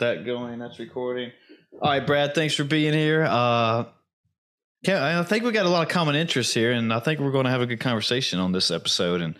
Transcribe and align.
That 0.00 0.26
going. 0.26 0.58
That's 0.58 0.78
recording. 0.78 1.32
All 1.80 1.90
right, 1.90 2.06
Brad. 2.06 2.34
Thanks 2.34 2.54
for 2.54 2.64
being 2.64 2.92
here. 2.92 3.24
Uh, 3.24 3.84
yeah, 4.82 5.20
I 5.20 5.22
think 5.22 5.44
we 5.44 5.52
got 5.52 5.66
a 5.66 5.70
lot 5.70 5.82
of 5.82 5.88
common 5.88 6.14
interests 6.14 6.52
here, 6.52 6.72
and 6.72 6.92
I 6.92 7.00
think 7.00 7.20
we're 7.20 7.30
going 7.30 7.44
to 7.44 7.50
have 7.50 7.60
a 7.60 7.66
good 7.66 7.80
conversation 7.80 8.38
on 8.38 8.52
this 8.52 8.70
episode. 8.70 9.20
And 9.20 9.38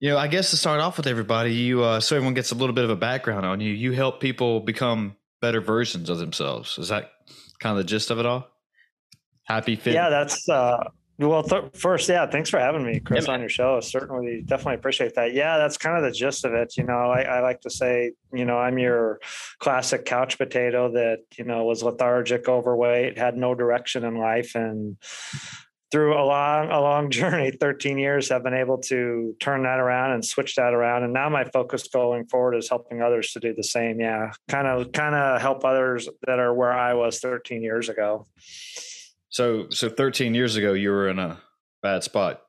you 0.00 0.10
know, 0.10 0.18
I 0.18 0.28
guess 0.28 0.50
to 0.50 0.56
start 0.56 0.80
off 0.80 0.96
with 0.96 1.06
everybody, 1.06 1.52
you 1.52 1.82
uh, 1.82 2.00
so 2.00 2.16
everyone 2.16 2.34
gets 2.34 2.52
a 2.52 2.54
little 2.54 2.74
bit 2.74 2.84
of 2.84 2.90
a 2.90 2.96
background 2.96 3.44
on 3.44 3.60
you. 3.60 3.72
You 3.72 3.92
help 3.92 4.20
people 4.20 4.60
become 4.60 5.16
better 5.40 5.60
versions 5.60 6.10
of 6.10 6.18
themselves. 6.18 6.78
Is 6.78 6.88
that 6.88 7.10
kind 7.60 7.76
of 7.76 7.84
the 7.84 7.88
gist 7.88 8.10
of 8.10 8.18
it 8.18 8.26
all? 8.26 8.48
Happy 9.44 9.76
fit. 9.76 9.94
Yeah, 9.94 10.10
that's 10.10 10.48
uh, 10.48 10.90
well, 11.18 11.42
th- 11.42 11.72
first, 11.74 12.08
yeah, 12.08 12.26
thanks 12.26 12.48
for 12.48 12.60
having 12.60 12.84
me, 12.84 13.00
Chris, 13.00 13.26
yeah, 13.26 13.34
on 13.34 13.40
your 13.40 13.48
show. 13.48 13.80
Certainly, 13.80 14.44
definitely 14.46 14.76
appreciate 14.76 15.16
that. 15.16 15.34
Yeah, 15.34 15.58
that's 15.58 15.76
kind 15.76 15.96
of 15.96 16.04
the 16.04 16.16
gist 16.16 16.44
of 16.44 16.54
it. 16.54 16.76
You 16.76 16.84
know, 16.84 16.92
I, 16.92 17.22
I, 17.22 17.40
like 17.40 17.60
to 17.62 17.70
say, 17.70 18.12
you 18.32 18.44
know, 18.44 18.56
I'm 18.56 18.78
your 18.78 19.18
classic 19.58 20.04
couch 20.04 20.38
potato 20.38 20.92
that 20.92 21.18
you 21.36 21.44
know 21.44 21.64
was 21.64 21.82
lethargic, 21.82 22.48
overweight, 22.48 23.18
had 23.18 23.36
no 23.36 23.54
direction 23.54 24.04
in 24.04 24.16
life, 24.16 24.54
and 24.54 24.96
through 25.90 26.14
a 26.14 26.22
long, 26.22 26.70
a 26.70 26.80
long 26.80 27.10
journey, 27.10 27.50
13 27.50 27.98
years, 27.98 28.28
have 28.28 28.44
been 28.44 28.54
able 28.54 28.78
to 28.78 29.34
turn 29.40 29.64
that 29.64 29.80
around 29.80 30.12
and 30.12 30.24
switch 30.24 30.54
that 30.54 30.74
around. 30.74 31.02
And 31.02 31.12
now 31.12 31.28
my 31.28 31.44
focus 31.44 31.88
going 31.88 32.26
forward 32.26 32.54
is 32.54 32.68
helping 32.68 33.02
others 33.02 33.32
to 33.32 33.40
do 33.40 33.54
the 33.54 33.64
same. 33.64 34.00
Yeah, 34.00 34.32
kind 34.48 34.68
of, 34.68 34.92
kind 34.92 35.14
of 35.14 35.40
help 35.40 35.64
others 35.64 36.08
that 36.26 36.38
are 36.38 36.54
where 36.54 36.72
I 36.72 36.94
was 36.94 37.18
13 37.20 37.62
years 37.62 37.88
ago. 37.88 38.26
So 39.30 39.68
so 39.70 39.88
13 39.88 40.34
years 40.34 40.56
ago 40.56 40.72
you 40.72 40.90
were 40.90 41.08
in 41.08 41.18
a 41.18 41.38
bad 41.82 42.02
spot. 42.02 42.42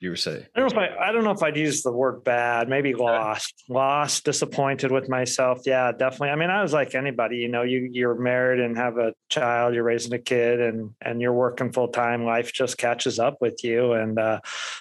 You 0.00 0.10
were 0.10 0.16
saying. 0.16 0.44
I 0.54 0.60
don't 0.60 0.74
know 0.74 0.82
if 0.82 0.90
I, 0.98 1.08
I 1.08 1.12
don't 1.12 1.24
know 1.24 1.30
if 1.30 1.42
I'd 1.42 1.56
use 1.56 1.82
the 1.82 1.92
word 1.92 2.24
bad. 2.24 2.68
Maybe 2.68 2.92
lost, 2.92 3.64
lost, 3.70 4.24
disappointed 4.24 4.90
with 4.92 5.08
myself. 5.08 5.60
Yeah, 5.64 5.92
definitely. 5.92 6.28
I 6.28 6.36
mean, 6.36 6.50
I 6.50 6.60
was 6.62 6.74
like 6.74 6.94
anybody. 6.94 7.36
You 7.36 7.48
know, 7.48 7.62
you 7.62 7.88
you're 7.90 8.16
married 8.16 8.60
and 8.60 8.76
have 8.76 8.98
a 8.98 9.14
child. 9.30 9.74
You're 9.74 9.84
raising 9.84 10.12
a 10.12 10.18
kid, 10.18 10.60
and 10.60 10.90
and 11.00 11.22
you're 11.22 11.32
working 11.32 11.72
full 11.72 11.88
time. 11.88 12.26
Life 12.26 12.52
just 12.52 12.76
catches 12.76 13.18
up 13.18 13.38
with 13.40 13.64
you. 13.64 13.92
And 13.92 14.18
uh, 14.18 14.40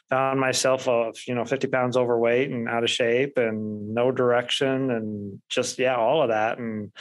found 0.09 0.41
myself 0.41 0.89
of 0.89 1.15
you 1.25 1.35
know 1.35 1.45
50 1.45 1.67
pounds 1.67 1.95
overweight 1.95 2.49
and 2.49 2.67
out 2.67 2.83
of 2.83 2.89
shape 2.89 3.37
and 3.37 3.93
no 3.93 4.11
direction 4.11 4.91
and 4.91 5.41
just 5.47 5.79
yeah, 5.79 5.95
all 5.95 6.23
of 6.23 6.29
that. 6.29 6.57
And 6.57 6.91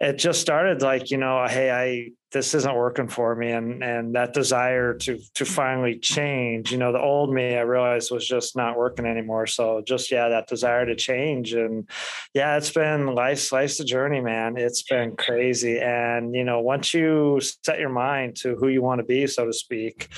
it 0.00 0.14
just 0.18 0.40
started 0.40 0.82
like 0.82 1.12
you 1.12 1.18
know, 1.18 1.46
hey, 1.46 1.70
I 1.70 2.10
this 2.34 2.54
isn't 2.54 2.74
working 2.74 3.08
for 3.08 3.34
me 3.34 3.50
and 3.50 3.82
and 3.82 4.14
that 4.14 4.34
desire 4.34 4.92
to 4.92 5.18
to 5.34 5.44
finally 5.44 5.98
change 5.98 6.70
you 6.70 6.76
know 6.78 6.92
the 6.92 7.00
old 7.00 7.32
me 7.32 7.56
i 7.56 7.60
realized 7.60 8.10
was 8.10 8.26
just 8.26 8.56
not 8.56 8.76
working 8.76 9.06
anymore. 9.06 9.46
So 9.46 9.82
just 9.86 10.10
yeah 10.10 10.28
that 10.28 10.48
desire 10.48 10.86
to 10.86 10.94
change 10.94 11.54
and 11.54 11.88
yeah 12.32 12.56
it's 12.56 12.70
been 12.70 13.14
life's 13.14 13.52
life's 13.52 13.80
a 13.80 13.84
journey 13.84 14.20
man. 14.20 14.56
It's 14.56 14.82
been 14.82 15.16
crazy. 15.16 15.78
And 15.78 16.34
you 16.34 16.44
know 16.44 16.60
once 16.60 16.94
you 16.94 17.40
set 17.64 17.78
your 17.78 17.90
mind 17.90 18.36
to 18.36 18.56
who 18.56 18.68
you 18.68 18.82
want 18.82 19.00
to 19.00 19.04
be 19.04 19.26
so 19.26 19.46
to 19.46 19.52
speak 19.52 20.08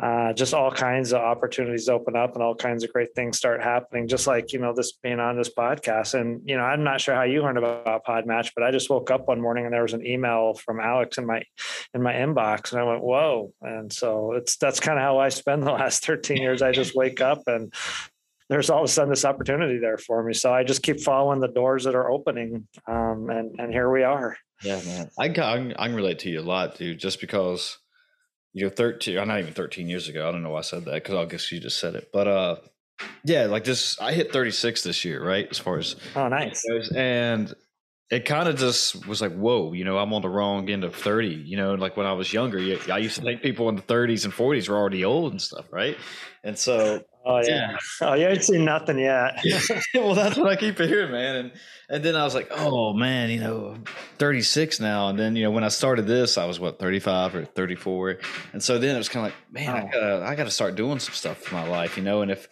uh, 0.00 0.32
just 0.32 0.54
all 0.54 0.70
kinds 0.70 1.12
of 1.12 1.20
opportunities 1.20 1.88
open 1.88 2.16
up 2.16 2.34
and 2.34 2.42
all 2.42 2.54
kinds 2.54 2.84
of 2.84 2.92
great 2.92 3.14
things 3.14 3.36
start 3.36 3.62
happening 3.62 4.08
just 4.08 4.26
like 4.26 4.52
you 4.52 4.58
know 4.58 4.72
this 4.72 4.92
being 4.92 5.20
on 5.20 5.36
this 5.36 5.50
podcast. 5.50 6.14
And 6.18 6.42
you 6.44 6.56
know 6.56 6.62
i'm 6.62 6.84
not 6.84 7.00
sure 7.00 7.14
how 7.14 7.22
you 7.22 7.42
learned 7.42 7.58
about 7.58 8.04
podmatch 8.04 8.50
but 8.54 8.64
i 8.64 8.70
just 8.70 8.90
woke 8.90 9.10
up 9.10 9.28
one 9.28 9.40
morning 9.40 9.64
and 9.64 9.72
there 9.72 9.82
was 9.82 9.94
an 9.94 10.06
email 10.06 10.54
from 10.54 10.80
alex 10.80 11.18
in 11.18 11.26
my 11.26 11.42
in 11.94 12.02
my 12.02 12.12
inbox 12.12 12.72
and 12.72 12.80
I 12.80 12.84
went, 12.84 13.02
whoa. 13.02 13.52
And 13.62 13.92
so 13.92 14.32
it's 14.32 14.56
that's 14.56 14.80
kind 14.80 14.98
of 14.98 15.02
how 15.02 15.18
I 15.18 15.28
spend 15.28 15.62
the 15.62 15.72
last 15.72 16.04
13 16.04 16.38
years. 16.38 16.62
I 16.62 16.72
just 16.72 16.94
wake 16.94 17.20
up 17.20 17.42
and 17.46 17.72
there's 18.48 18.70
all 18.70 18.78
of 18.78 18.84
a 18.84 18.88
sudden 18.88 19.10
this 19.10 19.24
opportunity 19.24 19.78
there 19.78 19.98
for 19.98 20.22
me. 20.22 20.32
So 20.32 20.52
I 20.52 20.64
just 20.64 20.82
keep 20.82 21.00
following 21.00 21.40
the 21.40 21.48
doors 21.48 21.84
that 21.84 21.94
are 21.94 22.10
opening. 22.10 22.66
Um, 22.86 23.28
and, 23.30 23.54
and 23.58 23.72
here 23.72 23.90
we 23.90 24.02
are. 24.04 24.36
Yeah, 24.62 24.80
man. 24.84 25.10
I 25.18 25.28
can, 25.28 25.74
I 25.78 25.86
can 25.86 25.94
relate 25.94 26.20
to 26.20 26.30
you 26.30 26.40
a 26.40 26.42
lot, 26.42 26.76
dude, 26.76 26.98
just 26.98 27.20
because 27.20 27.78
you're 28.54 28.70
13, 28.70 29.18
I'm 29.18 29.28
not 29.28 29.40
even 29.40 29.52
13 29.52 29.88
years 29.88 30.08
ago. 30.08 30.28
I 30.28 30.32
don't 30.32 30.42
know 30.42 30.50
why 30.50 30.60
I 30.60 30.62
said 30.62 30.84
that 30.86 30.94
because 30.94 31.14
I 31.14 31.24
guess 31.26 31.52
you 31.52 31.60
just 31.60 31.78
said 31.78 31.94
it. 31.94 32.08
But 32.12 32.26
uh, 32.26 32.56
yeah, 33.24 33.46
like 33.46 33.64
this, 33.64 34.00
I 34.00 34.12
hit 34.12 34.32
36 34.32 34.82
this 34.82 35.04
year, 35.04 35.24
right? 35.24 35.46
As 35.50 35.58
far 35.58 35.78
as 35.78 35.96
oh, 36.16 36.28
nice. 36.28 36.64
And 36.94 37.54
it 38.10 38.24
kind 38.24 38.48
of 38.48 38.56
just 38.56 39.06
was 39.06 39.20
like, 39.20 39.34
whoa, 39.34 39.74
you 39.74 39.84
know, 39.84 39.98
I'm 39.98 40.14
on 40.14 40.22
the 40.22 40.30
wrong 40.30 40.70
end 40.70 40.82
of 40.82 40.94
30. 40.94 41.28
You 41.28 41.58
know, 41.58 41.74
like 41.74 41.96
when 41.96 42.06
I 42.06 42.12
was 42.12 42.32
younger, 42.32 42.58
I 42.90 42.98
used 42.98 43.16
to 43.16 43.22
think 43.22 43.42
people 43.42 43.68
in 43.68 43.76
the 43.76 43.82
30s 43.82 44.24
and 44.24 44.32
40s 44.32 44.68
were 44.68 44.76
already 44.76 45.04
old 45.04 45.32
and 45.32 45.42
stuff, 45.42 45.66
right? 45.70 45.96
And 46.42 46.58
so, 46.58 47.04
oh 47.26 47.42
yeah, 47.44 47.76
oh 48.00 48.14
you 48.14 48.26
ain't 48.26 48.42
seen 48.42 48.64
nothing 48.64 48.98
yet. 48.98 49.44
well, 49.94 50.14
that's 50.14 50.38
what 50.38 50.48
I 50.48 50.56
keep 50.56 50.78
hearing, 50.78 51.12
man. 51.12 51.36
And 51.36 51.52
and 51.90 52.02
then 52.02 52.16
I 52.16 52.24
was 52.24 52.34
like, 52.34 52.48
oh 52.50 52.94
man, 52.94 53.28
you 53.28 53.40
know, 53.40 53.76
36 54.18 54.80
now. 54.80 55.08
And 55.08 55.18
then 55.18 55.36
you 55.36 55.42
know, 55.42 55.50
when 55.50 55.64
I 55.64 55.68
started 55.68 56.06
this, 56.06 56.38
I 56.38 56.46
was 56.46 56.58
what 56.58 56.78
35 56.78 57.34
or 57.34 57.44
34, 57.44 58.18
and 58.54 58.62
so 58.62 58.78
then 58.78 58.94
it 58.94 58.98
was 58.98 59.10
kind 59.10 59.26
of 59.26 59.32
like, 59.32 59.52
man, 59.52 59.74
oh. 59.74 59.86
I 59.86 59.90
gotta 59.90 60.24
I 60.24 60.34
gotta 60.34 60.50
start 60.50 60.76
doing 60.76 60.98
some 60.98 61.14
stuff 61.14 61.42
for 61.42 61.56
my 61.56 61.68
life, 61.68 61.98
you 61.98 62.02
know. 62.02 62.22
And 62.22 62.30
if 62.30 62.48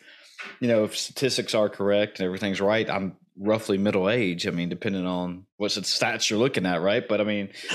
you 0.61 0.69
know, 0.69 0.85
if 0.85 0.95
statistics 0.95 1.55
are 1.55 1.71
correct 1.71 2.19
and 2.19 2.27
everything's 2.27 2.61
right, 2.61 2.91
I'm 2.91 3.17
roughly 3.39 3.79
middle 3.79 4.09
age. 4.09 4.47
I 4.47 4.51
mean, 4.51 4.69
depending 4.69 5.07
on 5.07 5.47
what 5.57 5.71
stats 5.71 6.31
you're 6.31 6.39
looking 6.39 6.67
at, 6.67 6.81
right? 6.81 7.07
But 7.07 7.21
I 7.21 7.25
mean, 7.25 7.51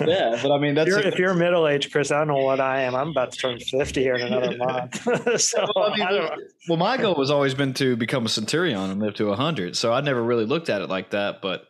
yeah, 0.00 0.38
but 0.42 0.52
I 0.52 0.58
mean, 0.58 0.74
that's 0.74 0.88
you're, 0.88 1.00
a, 1.00 1.06
if 1.06 1.18
you're 1.18 1.34
middle 1.34 1.68
age, 1.68 1.90
Chris. 1.90 2.10
I 2.10 2.18
don't 2.18 2.28
know 2.28 2.44
what 2.44 2.60
I 2.60 2.82
am. 2.82 2.94
I'm 2.94 3.08
about 3.08 3.32
to 3.32 3.38
turn 3.38 3.58
50 3.58 4.00
here 4.00 4.14
in 4.14 4.22
another 4.32 4.56
month. 4.56 5.40
so, 5.40 5.66
well, 5.74 5.92
I 5.92 5.96
mean, 5.96 6.30
well, 6.68 6.78
my 6.78 6.96
goal 6.96 7.16
has 7.16 7.30
always 7.30 7.54
been 7.54 7.74
to 7.74 7.96
become 7.96 8.26
a 8.26 8.28
centurion 8.28 8.90
and 8.90 9.00
live 9.00 9.14
to 9.14 9.26
100. 9.26 9.76
So 9.76 9.92
I 9.92 10.00
never 10.00 10.22
really 10.22 10.46
looked 10.46 10.70
at 10.70 10.82
it 10.82 10.88
like 10.88 11.10
that. 11.10 11.42
But 11.42 11.66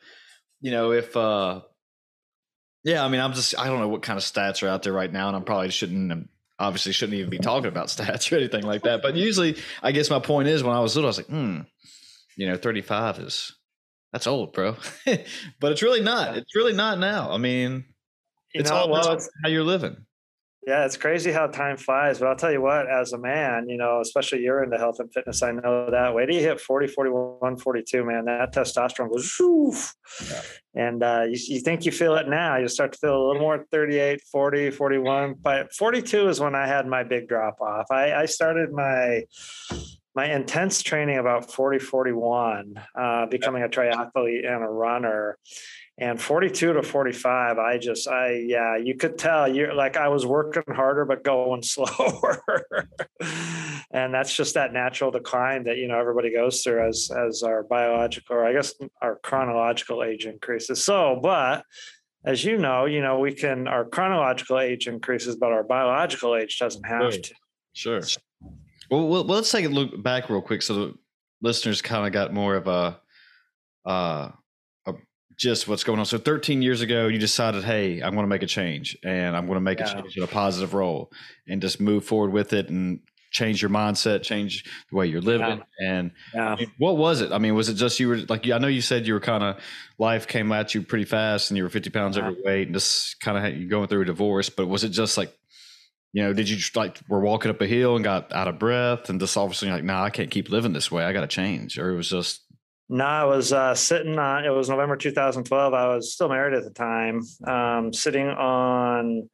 you 0.60 0.70
know, 0.70 0.92
if 0.92 1.16
uh, 1.16 1.62
yeah, 2.84 3.04
I 3.04 3.08
mean, 3.08 3.20
I'm 3.20 3.32
just 3.32 3.58
I 3.58 3.66
don't 3.66 3.80
know 3.80 3.88
what 3.88 4.02
kind 4.02 4.16
of 4.16 4.22
stats 4.22 4.62
are 4.62 4.68
out 4.68 4.82
there 4.82 4.92
right 4.92 5.12
now, 5.12 5.28
and 5.28 5.36
I 5.36 5.40
probably 5.40 5.70
shouldn't 5.70 6.28
obviously 6.58 6.92
shouldn't 6.92 7.18
even 7.18 7.30
be 7.30 7.38
talking 7.38 7.68
about 7.68 7.88
stats 7.88 8.30
or 8.30 8.36
anything 8.36 8.62
like 8.62 8.82
that. 8.82 9.02
But 9.02 9.16
usually, 9.16 9.56
I 9.82 9.92
guess 9.92 10.10
my 10.10 10.20
point 10.20 10.48
is 10.48 10.62
when 10.62 10.74
I 10.74 10.80
was 10.80 10.94
little, 10.94 11.08
I 11.08 11.10
was 11.10 11.18
like, 11.18 11.26
hmm 11.26 11.60
you 12.36 12.46
know, 12.46 12.56
35 12.56 13.18
is 13.18 13.54
that's 14.14 14.28
old, 14.28 14.52
bro. 14.52 14.76
but 15.60 15.72
it's 15.72 15.82
really 15.82 16.00
not. 16.00 16.36
It's 16.36 16.54
really 16.54 16.72
not 16.72 17.00
now. 17.00 17.32
I 17.32 17.36
mean, 17.36 17.84
you 18.54 18.60
it's 18.60 18.70
know, 18.70 18.76
all 18.76 18.88
well, 18.88 19.12
it's, 19.12 19.28
how 19.42 19.50
you're 19.50 19.64
living. 19.64 19.96
Yeah, 20.66 20.86
it's 20.86 20.96
crazy 20.96 21.32
how 21.32 21.48
time 21.48 21.76
flies. 21.76 22.20
But 22.20 22.28
I'll 22.28 22.36
tell 22.36 22.52
you 22.52 22.62
what, 22.62 22.88
as 22.88 23.12
a 23.12 23.18
man, 23.18 23.68
you 23.68 23.76
know, 23.76 24.00
especially 24.00 24.40
you're 24.42 24.62
into 24.62 24.78
health 24.78 25.00
and 25.00 25.12
fitness, 25.12 25.42
I 25.42 25.50
know 25.50 25.90
that. 25.90 26.14
Wait 26.14 26.26
till 26.26 26.36
you 26.36 26.42
hit 26.42 26.60
40, 26.60 26.86
41, 26.86 27.56
42, 27.56 28.04
man, 28.04 28.24
that 28.26 28.54
testosterone 28.54 29.10
goes, 29.10 29.94
yeah. 30.24 30.40
and 30.74 31.02
uh, 31.02 31.24
you, 31.28 31.38
you 31.48 31.60
think 31.60 31.84
you 31.84 31.90
feel 31.90 32.14
it 32.14 32.28
now. 32.28 32.56
You 32.56 32.68
start 32.68 32.92
to 32.92 32.98
feel 32.98 33.16
a 33.16 33.24
little 33.26 33.42
more 33.42 33.66
38, 33.72 34.20
40, 34.30 34.70
41. 34.70 35.34
But 35.42 35.74
42 35.74 36.28
is 36.28 36.40
when 36.40 36.54
I 36.54 36.68
had 36.68 36.86
my 36.86 37.02
big 37.02 37.26
drop 37.26 37.60
off. 37.60 37.86
I, 37.90 38.14
I 38.14 38.26
started 38.26 38.70
my 38.72 39.24
my 40.14 40.32
intense 40.32 40.82
training 40.82 41.18
about 41.18 41.52
40 41.52 41.78
41 41.78 42.80
uh, 42.94 43.26
becoming 43.26 43.62
a 43.62 43.68
triathlete 43.68 44.46
and 44.46 44.62
a 44.62 44.68
runner. 44.68 45.38
And 45.96 46.20
42 46.20 46.72
to 46.72 46.82
45 46.82 47.58
i 47.58 47.78
just 47.78 48.08
i 48.08 48.32
yeah 48.32 48.76
you 48.76 48.96
could 48.96 49.16
tell 49.16 49.46
you're 49.46 49.72
like 49.72 49.96
i 49.96 50.08
was 50.08 50.26
working 50.26 50.64
harder 50.74 51.04
but 51.04 51.22
going 51.22 51.62
slower. 51.74 52.42
And 53.92 54.12
that's 54.12 54.34
just 54.34 54.54
that 54.54 54.72
natural 54.72 55.12
decline 55.12 55.62
that 55.64 55.76
you 55.76 55.86
know 55.86 55.96
everybody 55.96 56.32
goes 56.32 56.62
through 56.62 56.88
as 56.88 57.12
as 57.16 57.44
our 57.44 57.62
biological 57.62 58.34
or 58.34 58.44
i 58.44 58.52
guess 58.52 58.74
our 59.02 59.20
chronological 59.22 60.02
age 60.02 60.26
increases. 60.26 60.82
So 60.82 61.20
but 61.22 61.64
as 62.24 62.44
you 62.44 62.58
know 62.58 62.86
you 62.86 63.00
know 63.00 63.20
we 63.20 63.32
can 63.32 63.68
our 63.68 63.84
chronological 63.84 64.58
age 64.58 64.88
increases 64.88 65.36
but 65.36 65.52
our 65.52 65.62
biological 65.62 66.34
age 66.34 66.58
doesn't 66.58 66.84
have 66.84 67.12
sure. 67.12 67.22
to. 67.22 67.34
Sure 67.72 68.02
well, 68.90 69.06
well 69.08 69.24
let's 69.24 69.50
take 69.50 69.64
a 69.64 69.68
look 69.68 70.02
back 70.02 70.28
real 70.28 70.42
quick 70.42 70.62
so 70.62 70.74
the 70.74 70.94
listeners 71.42 71.82
kind 71.82 72.06
of 72.06 72.12
got 72.12 72.32
more 72.32 72.56
of 72.56 72.66
a 72.66 73.00
uh 73.86 74.30
a 74.86 74.94
just 75.36 75.68
what's 75.68 75.84
going 75.84 75.98
on. 75.98 76.06
So 76.06 76.18
13 76.18 76.62
years 76.62 76.80
ago, 76.80 77.08
you 77.08 77.18
decided, 77.18 77.64
hey, 77.64 78.00
I'm 78.00 78.14
going 78.14 78.24
to 78.24 78.28
make 78.28 78.42
a 78.42 78.46
change 78.46 78.96
and 79.02 79.36
I'm 79.36 79.46
going 79.46 79.56
to 79.56 79.60
make 79.60 79.80
yeah. 79.80 79.90
a 79.90 79.94
change 79.94 80.16
in 80.16 80.22
a 80.22 80.28
positive 80.28 80.74
role 80.74 81.12
and 81.48 81.60
just 81.60 81.80
move 81.80 82.04
forward 82.04 82.32
with 82.32 82.52
it 82.52 82.68
and 82.68 83.00
change 83.34 83.60
your 83.60 83.70
mindset, 83.70 84.22
change 84.22 84.64
the 84.90 84.96
way 84.96 85.06
you're 85.06 85.20
living. 85.20 85.60
Yeah. 85.80 85.90
And 85.90 86.12
yeah. 86.32 86.56
What 86.78 86.96
was 86.96 87.20
it? 87.20 87.32
I 87.32 87.38
mean, 87.38 87.54
was 87.54 87.68
it 87.68 87.74
just 87.74 87.98
you 87.98 88.08
were 88.08 88.18
like, 88.28 88.48
I 88.48 88.58
know 88.58 88.68
you 88.68 88.80
said 88.80 89.06
you 89.06 89.14
were 89.14 89.20
kind 89.20 89.42
of 89.42 89.60
life 89.98 90.28
came 90.28 90.50
at 90.52 90.74
you 90.74 90.82
pretty 90.82 91.04
fast 91.04 91.50
and 91.50 91.58
you 91.58 91.64
were 91.64 91.68
50 91.68 91.90
pounds 91.90 92.16
overweight 92.16 92.68
and 92.68 92.74
just 92.74 93.20
kind 93.20 93.36
of 93.36 93.60
you 93.60 93.68
going 93.68 93.88
through 93.88 94.02
a 94.02 94.06
divorce, 94.06 94.48
but 94.48 94.68
was 94.68 94.84
it 94.84 94.90
just 94.90 95.18
like, 95.18 95.36
you 96.14 96.22
know, 96.22 96.32
did 96.32 96.48
you 96.48 96.56
just 96.56 96.76
like 96.76 97.00
were 97.08 97.18
walking 97.18 97.50
up 97.50 97.60
a 97.60 97.66
hill 97.66 97.96
and 97.96 98.04
got 98.04 98.32
out 98.32 98.46
of 98.46 98.56
breath 98.56 99.10
and 99.10 99.18
just 99.18 99.36
all 99.36 99.46
of 99.46 99.50
a 99.50 99.54
sudden 99.54 99.74
like, 99.74 99.82
nah, 99.82 100.04
I 100.04 100.10
can't 100.10 100.30
keep 100.30 100.48
living 100.48 100.72
this 100.72 100.88
way. 100.88 101.02
I 101.02 101.12
got 101.12 101.22
to 101.22 101.26
change. 101.26 101.76
Or 101.76 101.90
it 101.90 101.96
was 101.96 102.08
just, 102.08 102.40
no, 102.88 103.04
I 103.04 103.24
was 103.24 103.52
uh, 103.52 103.74
sitting 103.74 104.16
on. 104.16 104.44
It 104.44 104.50
was 104.50 104.68
November 104.68 104.96
2012. 104.96 105.74
I 105.74 105.88
was 105.88 106.12
still 106.12 106.28
married 106.28 106.54
at 106.54 106.62
the 106.62 106.70
time. 106.70 107.22
Um, 107.44 107.92
sitting 107.92 108.28
on 108.28 109.28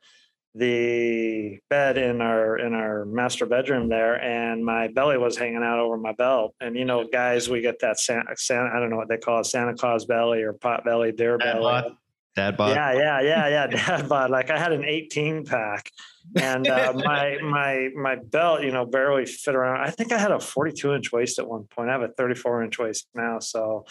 the 0.55 1.59
bed 1.69 1.99
in 1.99 2.23
our 2.23 2.59
in 2.59 2.73
our 2.73 3.05
master 3.05 3.45
bedroom 3.45 3.91
there, 3.91 4.15
and 4.15 4.65
my 4.65 4.89
belly 4.89 5.19
was 5.19 5.37
hanging 5.37 5.63
out 5.63 5.81
over 5.81 5.99
my 5.99 6.13
belt. 6.13 6.55
And 6.61 6.77
you 6.77 6.87
know, 6.87 7.07
guys, 7.13 7.51
we 7.51 7.61
get 7.61 7.81
that 7.81 8.01
Santa. 8.01 8.35
Santa 8.37 8.71
I 8.75 8.81
don't 8.81 8.89
know 8.89 8.97
what 8.97 9.09
they 9.09 9.19
call 9.19 9.41
it, 9.41 9.47
Santa 9.47 9.75
Claus 9.75 10.07
belly 10.07 10.43
or 10.43 10.55
pot 10.55 10.85
belly, 10.85 11.13
deer 11.13 11.37
belly. 11.37 11.95
Dad 12.37 12.57
bod. 12.57 12.75
Yeah, 12.75 12.93
yeah, 12.93 13.21
yeah, 13.21 13.49
yeah. 13.49 13.67
Dad 13.87 14.09
bod. 14.09 14.31
Like 14.31 14.51
I 14.51 14.59
had 14.59 14.73
an 14.73 14.85
18 14.85 15.45
pack, 15.45 15.91
and 16.37 16.69
uh, 16.69 16.93
my 17.05 17.39
my 17.43 17.89
my 17.95 18.17
belt, 18.17 18.63
you 18.63 18.73
know, 18.73 18.85
barely 18.85 19.27
fit 19.27 19.55
around. 19.55 19.81
I 19.81 19.91
think 19.91 20.13
I 20.13 20.19
had 20.19 20.31
a 20.31 20.41
42 20.41 20.95
inch 20.95 21.13
waist 21.13 21.39
at 21.39 21.49
one 21.49 21.65
point. 21.65 21.89
I 21.89 21.93
have 21.93 22.03
a 22.03 22.09
34 22.09 22.65
inch 22.65 22.79
waist 22.79 23.09
now, 23.15 23.39
so 23.39 23.85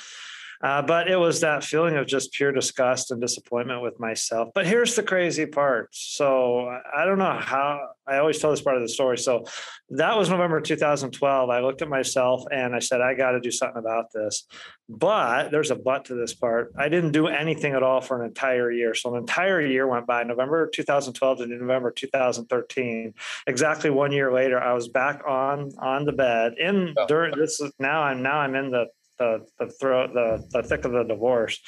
uh, 0.61 0.81
but 0.81 1.09
it 1.09 1.17
was 1.17 1.41
that 1.41 1.63
feeling 1.63 1.95
of 1.95 2.05
just 2.05 2.33
pure 2.33 2.51
disgust 2.51 3.11
and 3.11 3.21
disappointment 3.21 3.81
with 3.81 3.99
myself. 3.99 4.49
But 4.53 4.67
here's 4.67 4.95
the 4.95 5.03
crazy 5.03 5.45
part. 5.45 5.89
So 5.91 6.67
I 6.95 7.05
don't 7.05 7.17
know 7.17 7.37
how 7.39 7.89
I 8.05 8.17
always 8.17 8.39
tell 8.39 8.51
this 8.51 8.61
part 8.61 8.75
of 8.75 8.81
the 8.81 8.89
story. 8.89 9.17
So 9.17 9.45
that 9.89 10.17
was 10.17 10.29
November 10.29 10.59
2012. 10.59 11.49
I 11.49 11.59
looked 11.61 11.81
at 11.81 11.87
myself 11.87 12.43
and 12.51 12.75
I 12.75 12.79
said, 12.79 13.01
I 13.01 13.13
got 13.13 13.31
to 13.31 13.39
do 13.39 13.51
something 13.51 13.79
about 13.79 14.11
this. 14.11 14.45
But 14.89 15.51
there's 15.51 15.69
a 15.71 15.75
but 15.75 16.05
to 16.05 16.15
this 16.15 16.33
part. 16.33 16.73
I 16.77 16.89
didn't 16.89 17.11
do 17.11 17.27
anything 17.27 17.73
at 17.73 17.83
all 17.83 18.01
for 18.01 18.21
an 18.21 18.27
entire 18.27 18.71
year. 18.71 18.95
So 18.95 19.13
an 19.13 19.19
entire 19.19 19.61
year 19.61 19.87
went 19.87 20.07
by, 20.07 20.23
November 20.23 20.67
2012 20.67 21.37
to 21.37 21.47
November 21.47 21.91
2013. 21.91 23.13
Exactly 23.47 23.89
one 23.89 24.11
year 24.11 24.33
later, 24.33 24.59
I 24.59 24.73
was 24.73 24.87
back 24.87 25.21
on 25.27 25.71
on 25.79 26.05
the 26.05 26.11
bed. 26.11 26.53
In 26.59 26.95
during 27.07 27.37
this 27.37 27.59
is 27.61 27.71
now 27.79 28.01
I'm 28.01 28.21
now 28.21 28.39
I'm 28.39 28.55
in 28.55 28.71
the 28.71 28.87
the 29.19 29.45
the 29.59 29.69
throat 29.69 30.11
the 30.13 30.43
the 30.51 30.63
thick 30.63 30.85
of 30.85 30.91
the 30.91 31.03
divorce. 31.03 31.59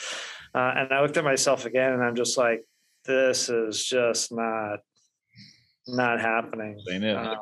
Uh, 0.53 0.74
and 0.75 0.94
I 0.94 1.01
looked 1.01 1.18
at 1.18 1.24
myself 1.24 1.65
again, 1.65 1.94
and 1.94 2.03
I'm 2.03 2.15
just 2.15 2.38
like, 2.38 2.65
this 3.06 3.50
is 3.50 3.86
just 3.86 4.31
not 4.31 4.80
not 5.88 6.19
happening. 6.19 6.77
Uh, 7.15 7.36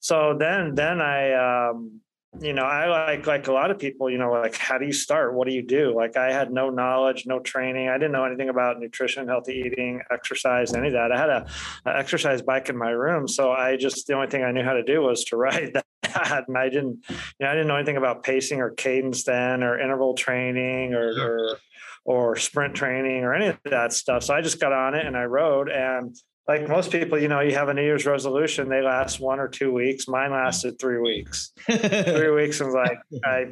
so 0.00 0.36
then 0.38 0.74
then 0.74 1.00
I 1.00 1.70
um, 1.70 2.00
you 2.40 2.52
know 2.52 2.64
I 2.64 2.88
like 2.88 3.26
like 3.26 3.48
a 3.48 3.52
lot 3.52 3.70
of 3.70 3.78
people 3.78 4.10
you 4.10 4.18
know 4.18 4.32
like 4.32 4.56
how 4.56 4.78
do 4.78 4.86
you 4.86 4.92
start? 4.92 5.34
What 5.34 5.48
do 5.48 5.54
you 5.54 5.62
do? 5.62 5.94
Like 5.94 6.16
I 6.16 6.32
had 6.32 6.52
no 6.52 6.70
knowledge 6.70 7.26
no 7.26 7.40
training. 7.40 7.88
I 7.88 7.94
didn't 7.94 8.12
know 8.12 8.24
anything 8.24 8.48
about 8.48 8.80
nutrition 8.80 9.26
healthy 9.26 9.64
eating 9.66 10.02
exercise 10.10 10.74
any 10.74 10.88
of 10.88 10.92
that. 10.94 11.12
I 11.12 11.18
had 11.18 11.30
a, 11.30 11.46
a 11.86 11.96
exercise 11.96 12.42
bike 12.42 12.68
in 12.68 12.76
my 12.76 12.90
room. 12.90 13.26
So 13.28 13.52
I 13.52 13.76
just 13.76 14.06
the 14.06 14.14
only 14.14 14.28
thing 14.28 14.44
I 14.44 14.52
knew 14.52 14.62
how 14.62 14.74
to 14.74 14.82
do 14.82 15.00
was 15.00 15.24
to 15.26 15.36
ride 15.38 15.72
that 16.14 16.28
that. 16.28 16.48
And 16.48 16.58
I 16.58 16.68
didn't, 16.68 17.04
you 17.08 17.16
know, 17.40 17.48
I 17.48 17.52
didn't 17.52 17.68
know 17.68 17.76
anything 17.76 17.96
about 17.96 18.22
pacing 18.22 18.60
or 18.60 18.70
cadence 18.70 19.24
then 19.24 19.62
or 19.62 19.78
interval 19.78 20.14
training 20.14 20.94
or, 20.94 21.08
or, 21.08 21.58
or 22.04 22.36
sprint 22.36 22.74
training 22.74 23.24
or 23.24 23.34
any 23.34 23.46
of 23.46 23.58
that 23.64 23.92
stuff. 23.92 24.24
So 24.24 24.34
I 24.34 24.40
just 24.40 24.60
got 24.60 24.72
on 24.72 24.94
it 24.94 25.06
and 25.06 25.16
I 25.16 25.24
rode 25.24 25.68
and 25.68 26.16
like 26.46 26.68
most 26.68 26.90
people, 26.92 27.18
you 27.18 27.28
know, 27.28 27.40
you 27.40 27.54
have 27.54 27.70
a 27.70 27.74
New 27.74 27.82
Year's 27.82 28.04
resolution, 28.04 28.68
they 28.68 28.82
last 28.82 29.18
one 29.18 29.40
or 29.40 29.48
two 29.48 29.72
weeks. 29.72 30.06
Mine 30.06 30.30
lasted 30.30 30.78
three 30.78 31.00
weeks. 31.00 31.52
three 31.66 32.30
weeks 32.34 32.60
and 32.60 32.70
like 32.70 32.98
I 33.24 33.46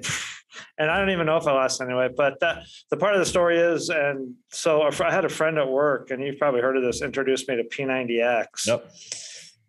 and 0.78 0.90
I 0.90 0.98
don't 0.98 1.10
even 1.10 1.26
know 1.26 1.36
if 1.38 1.46
I 1.46 1.52
lost 1.52 1.80
anyway. 1.80 2.08
But 2.14 2.40
that 2.40 2.64
the 2.90 2.98
part 2.98 3.14
of 3.14 3.20
the 3.20 3.26
story 3.26 3.58
is, 3.58 3.88
and 3.88 4.34
so 4.50 4.82
I 4.82 5.10
had 5.10 5.24
a 5.24 5.30
friend 5.30 5.58
at 5.58 5.68
work, 5.68 6.10
and 6.10 6.22
you've 6.22 6.38
probably 6.38 6.60
heard 6.60 6.76
of 6.76 6.82
this, 6.82 7.00
introduced 7.00 7.48
me 7.48 7.56
to 7.56 7.64
P90X. 7.64 8.66
Yep. 8.66 8.92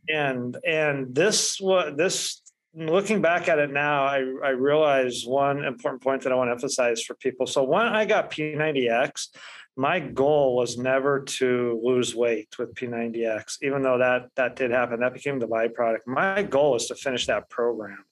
And 0.10 0.58
and 0.68 1.16
this 1.16 1.62
what 1.62 1.96
this 1.96 2.42
looking 2.76 3.22
back 3.22 3.48
at 3.48 3.60
it 3.60 3.72
now, 3.72 4.04
I, 4.04 4.18
I 4.44 4.50
realize 4.50 5.24
one 5.26 5.64
important 5.64 6.02
point 6.02 6.24
that 6.24 6.32
I 6.32 6.36
want 6.36 6.50
to 6.50 6.54
emphasize 6.54 7.04
for 7.04 7.16
people. 7.16 7.48
So 7.48 7.64
when 7.64 7.86
I 7.86 8.06
got 8.06 8.32
P90X, 8.32 9.30
my 9.76 10.00
goal 10.00 10.56
was 10.56 10.78
never 10.78 11.22
to 11.22 11.82
lose 11.84 12.14
weight 12.16 12.58
with 12.60 12.76
P90X, 12.76 13.58
even 13.64 13.82
though 13.82 13.98
that 13.98 14.30
that 14.36 14.56
did 14.56 14.72
happen. 14.72 15.00
That 15.00 15.14
became 15.14 15.40
the 15.40 15.48
byproduct. 15.48 16.06
My 16.06 16.44
goal 16.44 16.74
was 16.74 16.88
to 16.88 16.96
finish 16.96 17.26
that 17.28 17.50
program 17.50 18.04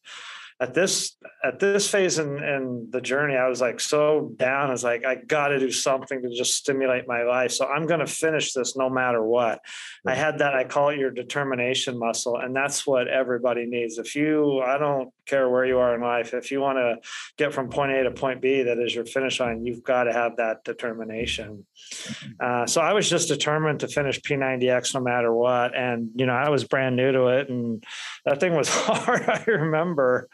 at 0.62 0.76
this 0.76 1.18
at 1.44 1.60
this 1.60 1.90
phase 1.90 2.20
in, 2.20 2.38
in 2.44 2.88
the 2.92 3.02
journey, 3.02 3.36
I 3.36 3.48
was 3.48 3.60
like 3.60 3.80
so 3.80 4.32
down. 4.36 4.70
I 4.70 4.72
was 4.72 4.84
like, 4.84 5.04
I 5.04 5.16
got 5.16 5.48
to 5.48 5.60
do 5.60 5.72
something 5.72 6.22
to 6.22 6.30
just 6.30 6.54
stimulate 6.54 7.08
my 7.08 7.24
life. 7.24 7.52
So 7.52 7.66
I'm 7.66 7.88
going 7.88 8.00
to 8.00 8.06
finish 8.06 8.54
this 8.54 8.78
no 8.78 8.88
matter 8.88 9.24
what. 9.24 9.60
I 10.06 10.14
had 10.14 10.38
that. 10.38 10.54
I 10.54 10.64
call 10.64 10.90
it 10.90 11.00
your 11.00 11.10
determination 11.10 11.98
muscle, 11.98 12.38
and 12.38 12.56
that's 12.56 12.86
what 12.86 13.08
everybody 13.08 13.66
needs. 13.66 13.98
If 13.98 14.16
you, 14.16 14.62
I 14.62 14.78
don't 14.78 15.10
care 15.26 15.50
where 15.50 15.66
you 15.66 15.80
are 15.80 15.96
in 15.96 16.02
life, 16.02 16.36
if 16.36 16.52
you 16.52 16.62
want 16.62 16.78
to 16.78 16.98
get 17.38 17.54
from 17.54 17.70
point 17.70 17.92
A 17.94 18.04
to 18.04 18.12
point 18.12 18.40
B, 18.40 18.62
that 18.62 18.78
is 18.78 18.94
your 18.94 19.06
finish 19.06 19.40
line. 19.40 19.66
You've 19.66 19.84
got 19.84 20.04
to 20.04 20.14
have 20.14 20.38
that 20.38 20.64
determination. 20.64 21.66
Mm-hmm. 21.92 22.32
Uh, 22.40 22.68
so 22.68 22.82
I 22.82 22.94
was 22.94 23.10
just 23.10 23.30
determined 23.30 23.80
to 23.80 23.88
finish 23.88 24.20
P90X 24.22 24.94
no 24.94 25.02
matter 25.02 25.34
what, 25.34 25.76
and 25.76 26.10
you 26.16 26.28
know 26.28 26.34
I 26.34 26.50
was 26.50 26.66
brand 26.66 26.96
new 26.96 27.12
to 27.12 27.28
it, 27.30 27.50
and 27.50 27.84
that 28.26 28.40
thing 28.40 28.56
was 28.56 28.70
hard. 28.72 29.28
I 29.28 29.44
remember 29.48 30.30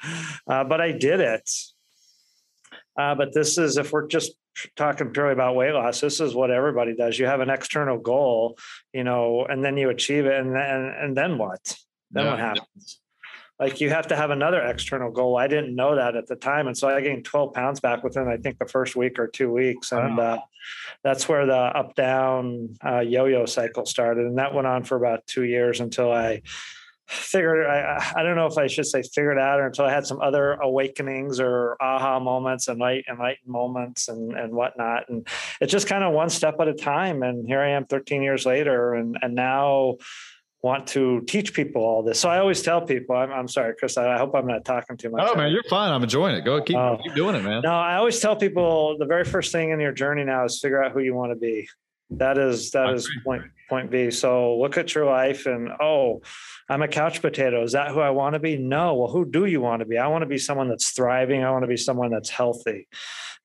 uh, 0.48 0.64
but 0.64 0.82
I 0.82 0.92
did 0.92 1.20
it. 1.20 1.50
Uh, 2.98 3.16
but 3.16 3.34
this 3.34 3.58
is 3.58 3.78
if 3.78 3.92
we're 3.92 4.08
just 4.08 4.34
talking 4.76 5.12
purely 5.12 5.34
about 5.34 5.56
weight 5.56 5.74
loss, 5.74 6.02
this 6.02 6.20
is 6.20 6.34
what 6.34 6.52
everybody 6.52 6.96
does. 6.96 7.20
You 7.20 7.28
have 7.28 7.42
an 7.42 7.50
external 7.50 8.00
goal, 8.00 8.58
you 8.94 9.04
know, 9.04 9.46
and 9.48 9.64
then 9.64 9.78
you 9.78 9.90
achieve 9.90 10.26
it, 10.26 10.40
and 10.40 10.56
then 10.56 10.94
and 11.00 11.16
then 11.16 11.38
what? 11.38 11.76
Then 12.12 12.26
yeah. 12.26 12.32
what 12.32 12.40
happens? 12.40 13.00
Like 13.60 13.82
you 13.82 13.90
have 13.90 14.08
to 14.08 14.16
have 14.16 14.30
another 14.30 14.62
external 14.62 15.12
goal. 15.12 15.36
I 15.36 15.48
didn't 15.48 15.76
know 15.76 15.96
that 15.96 16.16
at 16.16 16.28
the 16.28 16.36
time, 16.36 16.68
and 16.68 16.78
so 16.78 16.88
I 16.88 17.02
gained 17.02 17.26
12 17.26 17.54
pounds 17.54 17.80
back 17.80 18.04
within 18.04 18.28
I 18.28 18.38
think 18.38 18.60
the 18.60 18.68
first 18.68 18.96
week 18.96 19.18
or 19.18 19.28
two 19.28 19.52
weeks, 19.52 19.92
and 19.92 20.18
wow. 20.18 20.24
uh, 20.24 20.40
that's 21.04 21.28
where 21.28 21.46
the 21.46 21.56
up 21.56 21.96
down 21.96 22.78
uh, 22.86 23.00
yo 23.00 23.26
yo 23.26 23.46
cycle 23.46 23.86
started, 23.86 24.26
and 24.26 24.38
that 24.38 24.54
went 24.54 24.68
on 24.68 24.84
for 24.84 24.96
about 24.96 25.26
two 25.26 25.44
years 25.44 25.80
until 25.80 26.12
I 26.12 26.42
figured 27.08 27.66
I, 27.66 28.14
I 28.16 28.24
don't 28.24 28.36
know 28.36 28.48
if 28.48 28.58
I 28.58 28.68
should 28.68 28.86
say 28.86 29.02
figured 29.02 29.40
out 29.40 29.60
or 29.60 29.68
until 29.68 29.86
I 29.86 29.92
had 29.92 30.06
some 30.06 30.22
other 30.22 30.54
awakenings 30.54 31.40
or 31.40 31.78
aha 31.82 32.20
moments 32.20 32.68
and 32.68 32.80
light 32.80 33.06
enlightened 33.10 33.48
moments 33.48 34.08
and 34.08 34.34
and 34.38 34.54
whatnot. 34.54 35.10
And 35.10 35.28
it's 35.62 35.72
just 35.72 35.88
kind 35.88 36.04
of 36.04 36.14
one 36.14 36.30
step 36.30 36.56
at 36.60 36.68
a 36.68 36.74
time. 36.74 37.24
And 37.24 37.48
here 37.48 37.62
I 37.62 37.70
am 37.70 37.86
13 37.86 38.22
years 38.22 38.46
later 38.46 38.94
and 38.94 39.18
and 39.22 39.36
now 39.36 39.98
want 40.62 40.88
to 40.88 41.22
teach 41.22 41.54
people 41.54 41.82
all 41.82 42.04
this. 42.04 42.20
So 42.20 42.30
I 42.30 42.40
always 42.40 42.62
tell 42.62 42.82
people, 42.82 43.16
I'm, 43.16 43.32
I'm 43.32 43.48
sorry, 43.48 43.76
Chris, 43.78 43.96
I 43.98 44.18
hope 44.18 44.34
I'm 44.36 44.48
not 44.48 44.66
talking 44.66 44.98
too 44.98 45.10
much. 45.10 45.28
Oh 45.30 45.36
man, 45.36 45.52
you're 45.52 45.64
fine. 45.64 45.92
I'm 45.92 46.04
enjoying 46.04 46.36
it. 46.36 46.42
Go 46.44 46.62
keep, 46.62 46.76
uh, 46.76 46.98
keep 46.98 47.14
doing 47.16 47.36
it, 47.36 47.44
man. 47.44 47.62
No, 47.64 47.74
I 47.74 47.96
always 47.96 48.20
tell 48.20 48.36
people 48.36 48.98
the 48.98 49.06
very 49.06 49.24
first 49.24 49.52
thing 49.52 49.70
in 49.70 49.80
your 49.80 49.92
journey 49.92 50.24
now 50.24 50.46
is 50.46 50.60
figure 50.60 50.84
out 50.84 50.92
who 50.92 51.00
you 51.00 51.14
want 51.14 51.32
to 51.32 51.36
be. 51.36 51.70
That 52.12 52.38
is, 52.38 52.72
that 52.72 52.90
is 52.94 53.10
point, 53.24 53.44
point 53.70 53.92
B. 53.92 54.12
So 54.12 54.58
look 54.58 54.78
at 54.78 54.96
your 54.96 55.06
life 55.06 55.46
and, 55.46 55.70
oh, 55.80 56.22
I'm 56.70 56.82
a 56.82 56.88
couch 56.88 57.22
potato. 57.22 57.64
Is 57.64 57.72
that 57.72 57.92
who 57.92 58.00
I 58.00 58.10
want 58.10 58.34
to 58.34 58.40
be? 58.40 58.58
No. 58.58 58.96
Well, 58.96 59.10
who 59.10 59.26
do 59.26 59.46
you 59.46 59.62
want 59.62 59.80
to 59.80 59.86
be? 59.86 59.98
I 59.98 60.08
want 60.08 60.24
to 60.24 60.28
be 60.28 60.38
someone 60.38 60.68
that's 60.68 60.92
thriving. 60.92 61.44
I 61.44 61.52
want 61.52 61.64
to 61.64 61.68
be 61.68 61.78
someone 61.78 62.12
that's 62.12 62.30
healthy. 62.30 62.88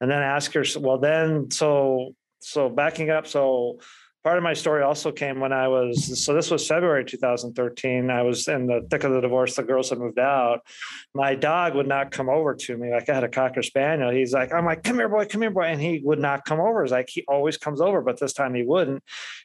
And 0.01 0.11
then 0.11 0.23
ask 0.23 0.55
yourself, 0.55 0.85
well, 0.85 0.99
then, 0.99 1.51
so, 1.51 2.15
so 2.41 2.69
backing 2.69 3.11
up. 3.11 3.29
So 3.29 3.79
part 4.25 4.39
of 4.39 4.45
my 4.45 4.53
story 4.53 4.83
also 4.83 5.11
came 5.11 5.41
when 5.41 5.53
I 5.53 5.69
was 5.69 6.25
so 6.25 6.35
this 6.35 6.51
was 6.51 6.67
February 6.67 7.05
2013. 7.05 8.11
I 8.11 8.23
was 8.23 8.47
in 8.49 8.67
the 8.67 8.87
thick 8.91 9.05
of 9.05 9.13
the 9.13 9.21
divorce. 9.21 9.57
The 9.57 9.63
girls 9.63 9.91
had 9.91 9.99
moved 9.99 10.19
out. 10.19 10.61
My 11.15 11.35
dog 11.35 11.75
would 11.75 11.89
not 11.89 12.11
come 12.11 12.29
over 12.29 12.55
to 12.55 12.77
me. 12.77 12.93
Like 12.93 13.09
I 13.09 13.15
had 13.15 13.25
a 13.25 13.29
cocker 13.29 13.63
spaniel. 13.63 14.11
He's 14.11 14.33
like, 14.33 14.53
I'm 14.53 14.65
like, 14.65 14.85
come 14.85 14.97
here, 14.97 15.09
boy, 15.09 15.27
come 15.27 15.43
here, 15.43 15.51
boy. 15.51 15.65
And 15.65 15.81
he 15.81 16.01
would 16.05 16.21
not 16.21 16.45
come 16.45 16.61
over. 16.61 16.83
It's 16.83 16.93
like 16.93 17.09
he 17.09 17.25
always 17.27 17.57
comes 17.57 17.81
over, 17.81 18.01
but 18.01 18.21
this 18.21 18.33
time 18.33 18.55
he 18.55 18.63
wouldn't. 18.63 19.03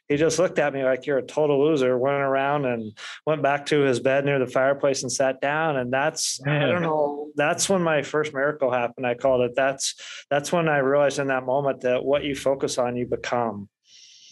He 0.08 0.16
just 0.16 0.38
looked 0.38 0.58
at 0.58 0.72
me 0.72 0.84
like 0.84 1.06
you're 1.06 1.18
a 1.18 1.26
total 1.26 1.64
loser, 1.64 1.98
went 1.98 2.16
around 2.16 2.64
and 2.64 2.96
went 3.26 3.42
back 3.42 3.66
to 3.66 3.80
his 3.80 4.00
bed 4.00 4.24
near 4.24 4.38
the 4.38 4.46
fireplace 4.46 5.02
and 5.02 5.10
sat 5.10 5.40
down. 5.40 5.76
And 5.76 5.92
that's 5.92 6.40
I 6.46 6.60
don't 6.60 6.82
know, 6.82 7.30
that's 7.34 7.68
when 7.68 7.82
my 7.82 8.02
first 8.02 8.32
miracle 8.32 8.70
happened. 8.70 9.06
I 9.06 9.14
called 9.14 9.42
it. 9.42 9.54
That's 9.56 9.94
that's 10.30 10.52
when 10.52 10.68
I 10.68 10.78
realized 10.78 11.18
in 11.18 11.28
that 11.28 11.44
moment 11.44 11.80
that 11.80 12.04
what 12.04 12.24
you 12.24 12.36
focus 12.36 12.78
on, 12.78 12.96
you 12.96 13.06
become. 13.06 13.68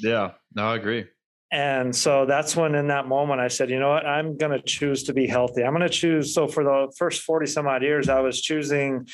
Yeah, 0.00 0.32
no, 0.54 0.68
I 0.68 0.76
agree. 0.76 1.06
And 1.52 1.94
so 1.94 2.26
that's 2.26 2.56
when, 2.56 2.74
in 2.74 2.88
that 2.88 3.06
moment, 3.06 3.40
I 3.40 3.48
said, 3.48 3.70
you 3.70 3.78
know 3.78 3.90
what, 3.90 4.04
I'm 4.04 4.36
going 4.36 4.52
to 4.52 4.60
choose 4.60 5.04
to 5.04 5.12
be 5.12 5.26
healthy. 5.26 5.62
I'm 5.62 5.72
going 5.72 5.82
to 5.82 5.88
choose. 5.88 6.34
So 6.34 6.48
for 6.48 6.64
the 6.64 6.92
first 6.98 7.22
40 7.22 7.46
some 7.46 7.66
odd 7.68 7.82
years, 7.82 8.08
I 8.08 8.20
was 8.20 8.42
choosing 8.42 9.06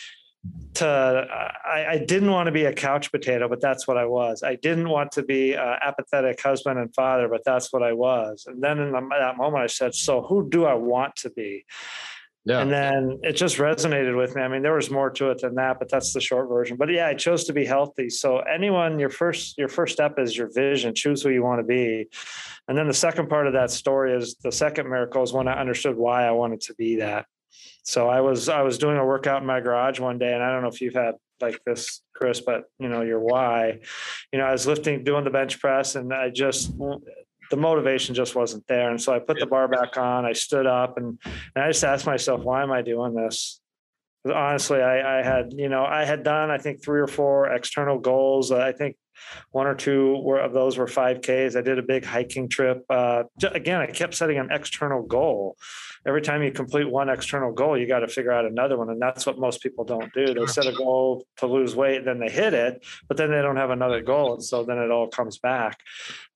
to, 0.74 0.86
I, 0.86 1.86
I 1.90 1.98
didn't 1.98 2.30
want 2.30 2.46
to 2.46 2.52
be 2.52 2.64
a 2.64 2.72
couch 2.72 3.12
potato, 3.12 3.48
but 3.48 3.60
that's 3.60 3.86
what 3.86 3.98
I 3.98 4.06
was. 4.06 4.42
I 4.42 4.56
didn't 4.56 4.88
want 4.88 5.12
to 5.12 5.22
be 5.22 5.52
an 5.52 5.76
apathetic 5.82 6.40
husband 6.40 6.78
and 6.78 6.92
father, 6.94 7.28
but 7.28 7.42
that's 7.44 7.72
what 7.72 7.82
I 7.82 7.92
was. 7.92 8.44
And 8.46 8.62
then 8.62 8.78
in 8.78 8.92
that 8.92 9.36
moment, 9.36 9.62
I 9.62 9.66
said, 9.66 9.94
so 9.94 10.22
who 10.22 10.48
do 10.48 10.64
I 10.64 10.74
want 10.74 11.16
to 11.16 11.30
be? 11.30 11.66
Yeah. 12.44 12.60
And 12.60 12.72
then 12.72 13.20
it 13.22 13.34
just 13.34 13.58
resonated 13.58 14.16
with 14.16 14.34
me. 14.34 14.42
I 14.42 14.48
mean, 14.48 14.62
there 14.62 14.74
was 14.74 14.90
more 14.90 15.10
to 15.10 15.30
it 15.30 15.40
than 15.40 15.54
that, 15.54 15.78
but 15.78 15.88
that's 15.88 16.12
the 16.12 16.20
short 16.20 16.48
version. 16.48 16.76
But 16.76 16.90
yeah, 16.90 17.06
I 17.06 17.14
chose 17.14 17.44
to 17.44 17.52
be 17.52 17.64
healthy. 17.64 18.10
So 18.10 18.38
anyone, 18.38 18.98
your 18.98 19.10
first 19.10 19.56
your 19.58 19.68
first 19.68 19.92
step 19.92 20.18
is 20.18 20.36
your 20.36 20.50
vision. 20.52 20.94
Choose 20.94 21.22
who 21.22 21.30
you 21.30 21.44
want 21.44 21.60
to 21.60 21.64
be. 21.64 22.08
And 22.66 22.76
then 22.76 22.88
the 22.88 22.94
second 22.94 23.28
part 23.28 23.46
of 23.46 23.52
that 23.52 23.70
story 23.70 24.12
is 24.16 24.34
the 24.42 24.50
second 24.50 24.88
miracle 24.88 25.22
is 25.22 25.32
when 25.32 25.46
I 25.46 25.60
understood 25.60 25.96
why 25.96 26.26
I 26.26 26.32
wanted 26.32 26.62
to 26.62 26.74
be 26.74 26.96
that. 26.96 27.26
So 27.84 28.08
I 28.08 28.20
was 28.20 28.48
I 28.48 28.62
was 28.62 28.78
doing 28.78 28.96
a 28.96 29.06
workout 29.06 29.40
in 29.40 29.46
my 29.46 29.60
garage 29.60 30.00
one 30.00 30.18
day, 30.18 30.32
and 30.32 30.42
I 30.42 30.50
don't 30.50 30.62
know 30.62 30.68
if 30.68 30.80
you've 30.80 30.94
had 30.94 31.14
like 31.40 31.62
this, 31.64 32.02
Chris, 32.14 32.40
but 32.40 32.64
you 32.78 32.88
know 32.88 33.02
your 33.02 33.20
why. 33.20 33.80
You 34.32 34.38
know, 34.38 34.46
I 34.46 34.52
was 34.52 34.66
lifting, 34.66 35.04
doing 35.04 35.24
the 35.24 35.30
bench 35.30 35.60
press, 35.60 35.94
and 35.94 36.12
I 36.12 36.30
just 36.30 36.72
the 37.50 37.56
motivation 37.56 38.14
just 38.14 38.34
wasn't 38.34 38.66
there. 38.66 38.90
And 38.90 39.00
so 39.00 39.12
I 39.12 39.18
put 39.18 39.38
the 39.38 39.46
bar 39.46 39.68
back 39.68 39.96
on, 39.96 40.24
I 40.24 40.32
stood 40.32 40.66
up 40.66 40.96
and, 40.96 41.18
and 41.54 41.64
I 41.64 41.68
just 41.68 41.84
asked 41.84 42.06
myself, 42.06 42.42
why 42.42 42.62
am 42.62 42.72
I 42.72 42.82
doing 42.82 43.14
this? 43.14 43.60
Honestly, 44.24 44.80
I, 44.80 45.18
I 45.18 45.22
had, 45.22 45.52
you 45.52 45.68
know, 45.68 45.84
I 45.84 46.04
had 46.04 46.22
done, 46.22 46.50
I 46.50 46.58
think 46.58 46.82
three 46.82 47.00
or 47.00 47.08
four 47.08 47.48
external 47.48 47.98
goals. 47.98 48.52
I 48.52 48.72
think 48.72 48.96
one 49.50 49.66
or 49.66 49.74
two 49.74 50.20
were, 50.22 50.40
of 50.40 50.52
those 50.52 50.78
were 50.78 50.86
5Ks. 50.86 51.56
I 51.56 51.62
did 51.62 51.78
a 51.78 51.82
big 51.82 52.04
hiking 52.04 52.48
trip. 52.48 52.84
Uh, 52.88 53.24
again, 53.52 53.80
I 53.80 53.86
kept 53.86 54.14
setting 54.14 54.38
an 54.38 54.48
external 54.50 55.02
goal. 55.02 55.56
Every 56.04 56.22
time 56.22 56.42
you 56.42 56.50
complete 56.50 56.90
one 56.90 57.08
external 57.08 57.52
goal, 57.52 57.78
you 57.78 57.86
got 57.86 58.00
to 58.00 58.08
figure 58.08 58.32
out 58.32 58.44
another 58.44 58.76
one. 58.76 58.90
And 58.90 59.00
that's 59.00 59.24
what 59.24 59.38
most 59.38 59.62
people 59.62 59.84
don't 59.84 60.12
do. 60.12 60.34
They 60.34 60.46
set 60.46 60.66
a 60.66 60.72
goal 60.72 61.24
to 61.36 61.46
lose 61.46 61.76
weight, 61.76 62.04
then 62.04 62.18
they 62.18 62.28
hit 62.28 62.54
it, 62.54 62.84
but 63.08 63.16
then 63.16 63.30
they 63.30 63.40
don't 63.40 63.56
have 63.56 63.70
another 63.70 64.02
goal. 64.02 64.34
And 64.34 64.44
so 64.44 64.64
then 64.64 64.78
it 64.78 64.90
all 64.90 65.08
comes 65.08 65.38
back. 65.38 65.78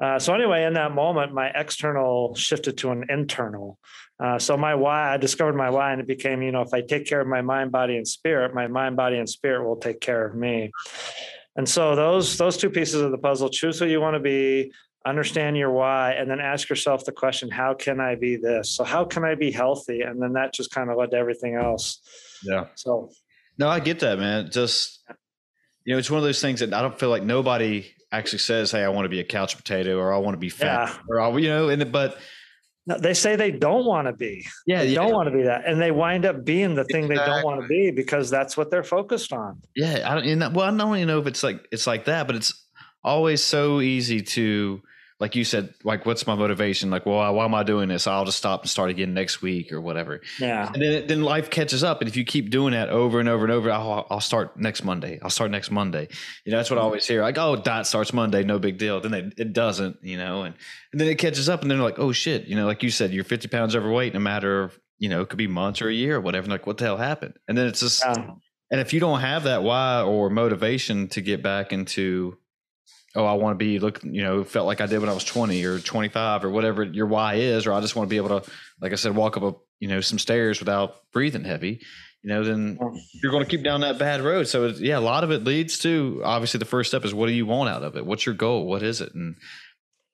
Uh, 0.00 0.18
so, 0.18 0.34
anyway, 0.34 0.64
in 0.64 0.74
that 0.74 0.92
moment, 0.92 1.34
my 1.34 1.48
external 1.48 2.34
shifted 2.36 2.78
to 2.78 2.90
an 2.92 3.06
internal. 3.08 3.78
Uh, 4.18 4.38
so 4.38 4.56
my 4.56 4.74
why, 4.74 5.12
I 5.12 5.16
discovered 5.18 5.56
my 5.56 5.70
why, 5.70 5.92
and 5.92 6.00
it 6.00 6.06
became, 6.06 6.42
you 6.42 6.50
know, 6.50 6.62
if 6.62 6.72
I 6.72 6.80
take 6.80 7.06
care 7.06 7.20
of 7.20 7.26
my 7.26 7.42
mind, 7.42 7.70
body, 7.70 7.96
and 7.96 8.08
spirit, 8.08 8.54
my 8.54 8.66
mind, 8.66 8.96
body, 8.96 9.18
and 9.18 9.28
spirit 9.28 9.66
will 9.66 9.76
take 9.76 10.00
care 10.00 10.26
of 10.26 10.34
me. 10.34 10.70
And 11.56 11.68
so 11.68 11.96
those 11.96 12.36
those 12.36 12.56
two 12.56 12.70
pieces 12.70 13.00
of 13.00 13.10
the 13.10 13.18
puzzle, 13.18 13.48
choose 13.48 13.78
who 13.78 13.86
you 13.86 14.00
want 14.00 14.14
to 14.14 14.20
be, 14.20 14.72
understand 15.06 15.56
your 15.56 15.70
why, 15.70 16.12
and 16.12 16.30
then 16.30 16.40
ask 16.40 16.68
yourself 16.68 17.04
the 17.04 17.12
question, 17.12 17.50
how 17.50 17.74
can 17.74 18.00
I 18.00 18.14
be 18.14 18.36
this? 18.36 18.70
So 18.70 18.84
how 18.84 19.04
can 19.04 19.24
I 19.24 19.34
be 19.34 19.50
healthy? 19.50 20.02
And 20.02 20.20
then 20.20 20.34
that 20.34 20.52
just 20.52 20.70
kind 20.70 20.90
of 20.90 20.98
led 20.98 21.12
to 21.12 21.16
everything 21.16 21.54
else. 21.54 22.00
Yeah. 22.42 22.66
So 22.74 23.10
no, 23.58 23.68
I 23.68 23.80
get 23.80 24.00
that, 24.00 24.18
man. 24.18 24.50
Just 24.50 25.02
you 25.84 25.94
know, 25.94 25.98
it's 25.98 26.10
one 26.10 26.18
of 26.18 26.24
those 26.24 26.40
things 26.40 26.60
that 26.60 26.74
I 26.74 26.82
don't 26.82 26.98
feel 26.98 27.10
like 27.10 27.22
nobody 27.22 27.86
actually 28.12 28.40
says, 28.40 28.72
Hey, 28.72 28.84
I 28.84 28.88
want 28.88 29.04
to 29.04 29.08
be 29.08 29.20
a 29.20 29.24
couch 29.24 29.56
potato 29.56 29.98
or 29.98 30.12
I 30.12 30.18
want 30.18 30.34
to 30.34 30.38
be 30.38 30.48
fat 30.48 30.88
yeah. 30.88 30.98
or 31.08 31.20
I, 31.20 31.36
you 31.38 31.48
know, 31.48 31.68
and 31.68 31.90
but 31.90 32.18
no, 32.86 32.98
they 32.98 33.14
say 33.14 33.34
they 33.34 33.50
don't 33.50 33.84
want 33.84 34.06
to 34.06 34.12
be. 34.12 34.46
Yeah, 34.66 34.84
they 34.84 34.90
yeah. 34.90 35.02
don't 35.02 35.12
want 35.12 35.28
to 35.28 35.36
be 35.36 35.42
that, 35.42 35.66
and 35.66 35.80
they 35.80 35.90
wind 35.90 36.24
up 36.24 36.44
being 36.44 36.74
the 36.74 36.84
thing 36.84 37.04
exactly. 37.04 37.16
they 37.16 37.24
don't 37.24 37.44
want 37.44 37.60
to 37.62 37.66
be 37.66 37.90
because 37.90 38.30
that's 38.30 38.56
what 38.56 38.70
they're 38.70 38.84
focused 38.84 39.32
on. 39.32 39.60
Yeah, 39.74 40.08
I 40.08 40.20
don't. 40.20 40.54
well, 40.54 40.72
I 40.72 40.76
don't 40.76 40.96
even 40.96 41.08
know 41.08 41.18
if 41.18 41.26
it's 41.26 41.42
like 41.42 41.66
it's 41.72 41.86
like 41.86 42.04
that, 42.04 42.26
but 42.26 42.36
it's 42.36 42.66
always 43.02 43.42
so 43.42 43.80
easy 43.80 44.20
to 44.20 44.80
like 45.18 45.34
you 45.34 45.44
said, 45.44 45.72
like, 45.82 46.04
what's 46.04 46.26
my 46.26 46.34
motivation? 46.34 46.90
Like, 46.90 47.06
well, 47.06 47.34
why 47.34 47.44
am 47.46 47.54
I 47.54 47.62
doing 47.62 47.88
this? 47.88 48.06
I'll 48.06 48.26
just 48.26 48.36
stop 48.36 48.62
and 48.62 48.70
start 48.70 48.90
again 48.90 49.14
next 49.14 49.40
week 49.40 49.72
or 49.72 49.80
whatever. 49.80 50.20
Yeah. 50.38 50.70
And 50.70 50.82
then, 50.82 51.06
then 51.06 51.22
life 51.22 51.48
catches 51.48 51.82
up. 51.82 52.00
And 52.00 52.08
if 52.08 52.18
you 52.18 52.24
keep 52.24 52.50
doing 52.50 52.72
that 52.72 52.90
over 52.90 53.18
and 53.18 53.28
over 53.28 53.44
and 53.44 53.52
over, 53.52 53.70
I'll, 53.70 54.06
I'll 54.10 54.20
start 54.20 54.58
next 54.58 54.84
Monday. 54.84 55.18
I'll 55.22 55.30
start 55.30 55.50
next 55.50 55.70
Monday. 55.70 56.08
You 56.44 56.52
know, 56.52 56.58
that's 56.58 56.68
what 56.68 56.76
I 56.76 56.80
mm-hmm. 56.80 56.86
always 56.86 57.06
hear. 57.06 57.22
Like, 57.22 57.38
oh, 57.38 57.56
dot 57.56 57.86
starts 57.86 58.12
Monday. 58.12 58.44
No 58.44 58.58
big 58.58 58.76
deal. 58.76 59.00
Then 59.00 59.14
it, 59.14 59.34
it 59.38 59.52
doesn't, 59.54 59.96
you 60.02 60.18
know, 60.18 60.42
and, 60.42 60.54
and 60.92 61.00
then 61.00 61.08
it 61.08 61.16
catches 61.16 61.48
up 61.48 61.62
and 61.62 61.70
then 61.70 61.80
like, 61.80 61.98
oh 61.98 62.12
shit, 62.12 62.44
you 62.44 62.54
know, 62.54 62.66
like 62.66 62.82
you 62.82 62.90
said, 62.90 63.12
you're 63.14 63.24
50 63.24 63.48
pounds 63.48 63.74
overweight 63.74 64.12
in 64.12 64.18
a 64.18 64.20
matter 64.20 64.64
of, 64.64 64.78
you 64.98 65.08
know, 65.08 65.22
it 65.22 65.30
could 65.30 65.38
be 65.38 65.46
months 65.46 65.80
or 65.80 65.88
a 65.88 65.94
year 65.94 66.16
or 66.16 66.20
whatever. 66.20 66.46
Like, 66.48 66.66
what 66.66 66.76
the 66.76 66.84
hell 66.84 66.98
happened? 66.98 67.38
And 67.48 67.56
then 67.56 67.66
it's 67.68 67.80
just, 67.80 68.04
yeah. 68.04 68.32
and 68.70 68.80
if 68.80 68.92
you 68.92 69.00
don't 69.00 69.20
have 69.20 69.44
that 69.44 69.62
why 69.62 70.02
or 70.02 70.28
motivation 70.28 71.08
to 71.08 71.22
get 71.22 71.42
back 71.42 71.72
into, 71.72 72.36
oh, 73.16 73.24
I 73.24 73.32
want 73.32 73.58
to 73.58 73.64
be 73.64 73.78
look, 73.78 74.02
you 74.04 74.22
know, 74.22 74.44
felt 74.44 74.66
like 74.66 74.80
I 74.80 74.86
did 74.86 75.00
when 75.00 75.08
I 75.08 75.14
was 75.14 75.24
20 75.24 75.64
or 75.64 75.78
25 75.78 76.44
or 76.44 76.50
whatever 76.50 76.84
your 76.84 77.06
why 77.06 77.34
is, 77.34 77.66
or 77.66 77.72
I 77.72 77.80
just 77.80 77.96
want 77.96 78.08
to 78.08 78.10
be 78.10 78.16
able 78.16 78.40
to, 78.40 78.50
like 78.80 78.92
I 78.92 78.96
said, 78.96 79.14
walk 79.14 79.36
up 79.36 79.42
a, 79.42 79.54
you 79.80 79.88
know, 79.88 80.00
some 80.00 80.18
stairs 80.18 80.60
without 80.60 81.10
breathing 81.12 81.44
heavy, 81.44 81.82
you 82.22 82.28
know, 82.30 82.44
then 82.44 82.78
you're 83.22 83.32
going 83.32 83.44
to 83.44 83.50
keep 83.50 83.62
down 83.62 83.80
that 83.80 83.98
bad 83.98 84.20
road. 84.20 84.48
So 84.48 84.66
yeah, 84.66 84.98
a 84.98 85.00
lot 85.00 85.24
of 85.24 85.30
it 85.30 85.44
leads 85.44 85.78
to 85.80 86.20
obviously 86.24 86.58
the 86.58 86.64
first 86.64 86.90
step 86.90 87.04
is 87.04 87.14
what 87.14 87.26
do 87.26 87.32
you 87.32 87.46
want 87.46 87.70
out 87.70 87.82
of 87.82 87.96
it? 87.96 88.04
What's 88.04 88.26
your 88.26 88.34
goal? 88.34 88.66
What 88.66 88.82
is 88.82 89.00
it? 89.00 89.14
And, 89.14 89.36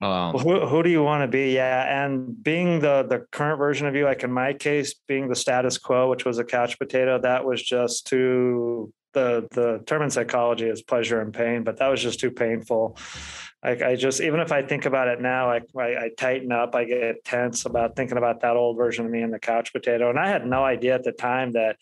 um, 0.00 0.36
who, 0.36 0.66
who 0.66 0.82
do 0.82 0.90
you 0.90 1.02
want 1.02 1.22
to 1.22 1.28
be? 1.28 1.54
Yeah. 1.54 2.04
And 2.04 2.42
being 2.42 2.80
the, 2.80 3.06
the 3.08 3.24
current 3.30 3.58
version 3.58 3.86
of 3.86 3.94
you, 3.94 4.04
like 4.04 4.24
in 4.24 4.32
my 4.32 4.52
case, 4.52 4.94
being 5.06 5.28
the 5.28 5.36
status 5.36 5.78
quo, 5.78 6.10
which 6.10 6.24
was 6.24 6.38
a 6.38 6.44
couch 6.44 6.78
potato, 6.78 7.20
that 7.20 7.44
was 7.44 7.62
just 7.62 8.08
too 8.08 8.92
the 9.12 9.48
the 9.52 9.82
term 9.86 10.02
in 10.02 10.10
psychology 10.10 10.66
is 10.66 10.82
pleasure 10.82 11.20
and 11.20 11.32
pain, 11.32 11.64
but 11.64 11.78
that 11.78 11.88
was 11.88 12.02
just 12.02 12.20
too 12.20 12.30
painful. 12.30 12.96
I 13.64 13.94
just 13.94 14.20
even 14.20 14.40
if 14.40 14.50
I 14.50 14.62
think 14.62 14.86
about 14.86 15.06
it 15.06 15.20
now, 15.20 15.48
I, 15.48 15.60
I, 15.78 15.82
I 15.82 16.10
tighten 16.18 16.50
up, 16.50 16.74
I 16.74 16.82
get 16.82 17.24
tense 17.24 17.64
about 17.64 17.94
thinking 17.94 18.18
about 18.18 18.40
that 18.40 18.56
old 18.56 18.76
version 18.76 19.04
of 19.04 19.12
me 19.12 19.22
and 19.22 19.32
the 19.32 19.38
couch 19.38 19.72
potato. 19.72 20.10
And 20.10 20.18
I 20.18 20.26
had 20.26 20.44
no 20.44 20.64
idea 20.64 20.96
at 20.96 21.04
the 21.04 21.12
time 21.12 21.52
that, 21.52 21.76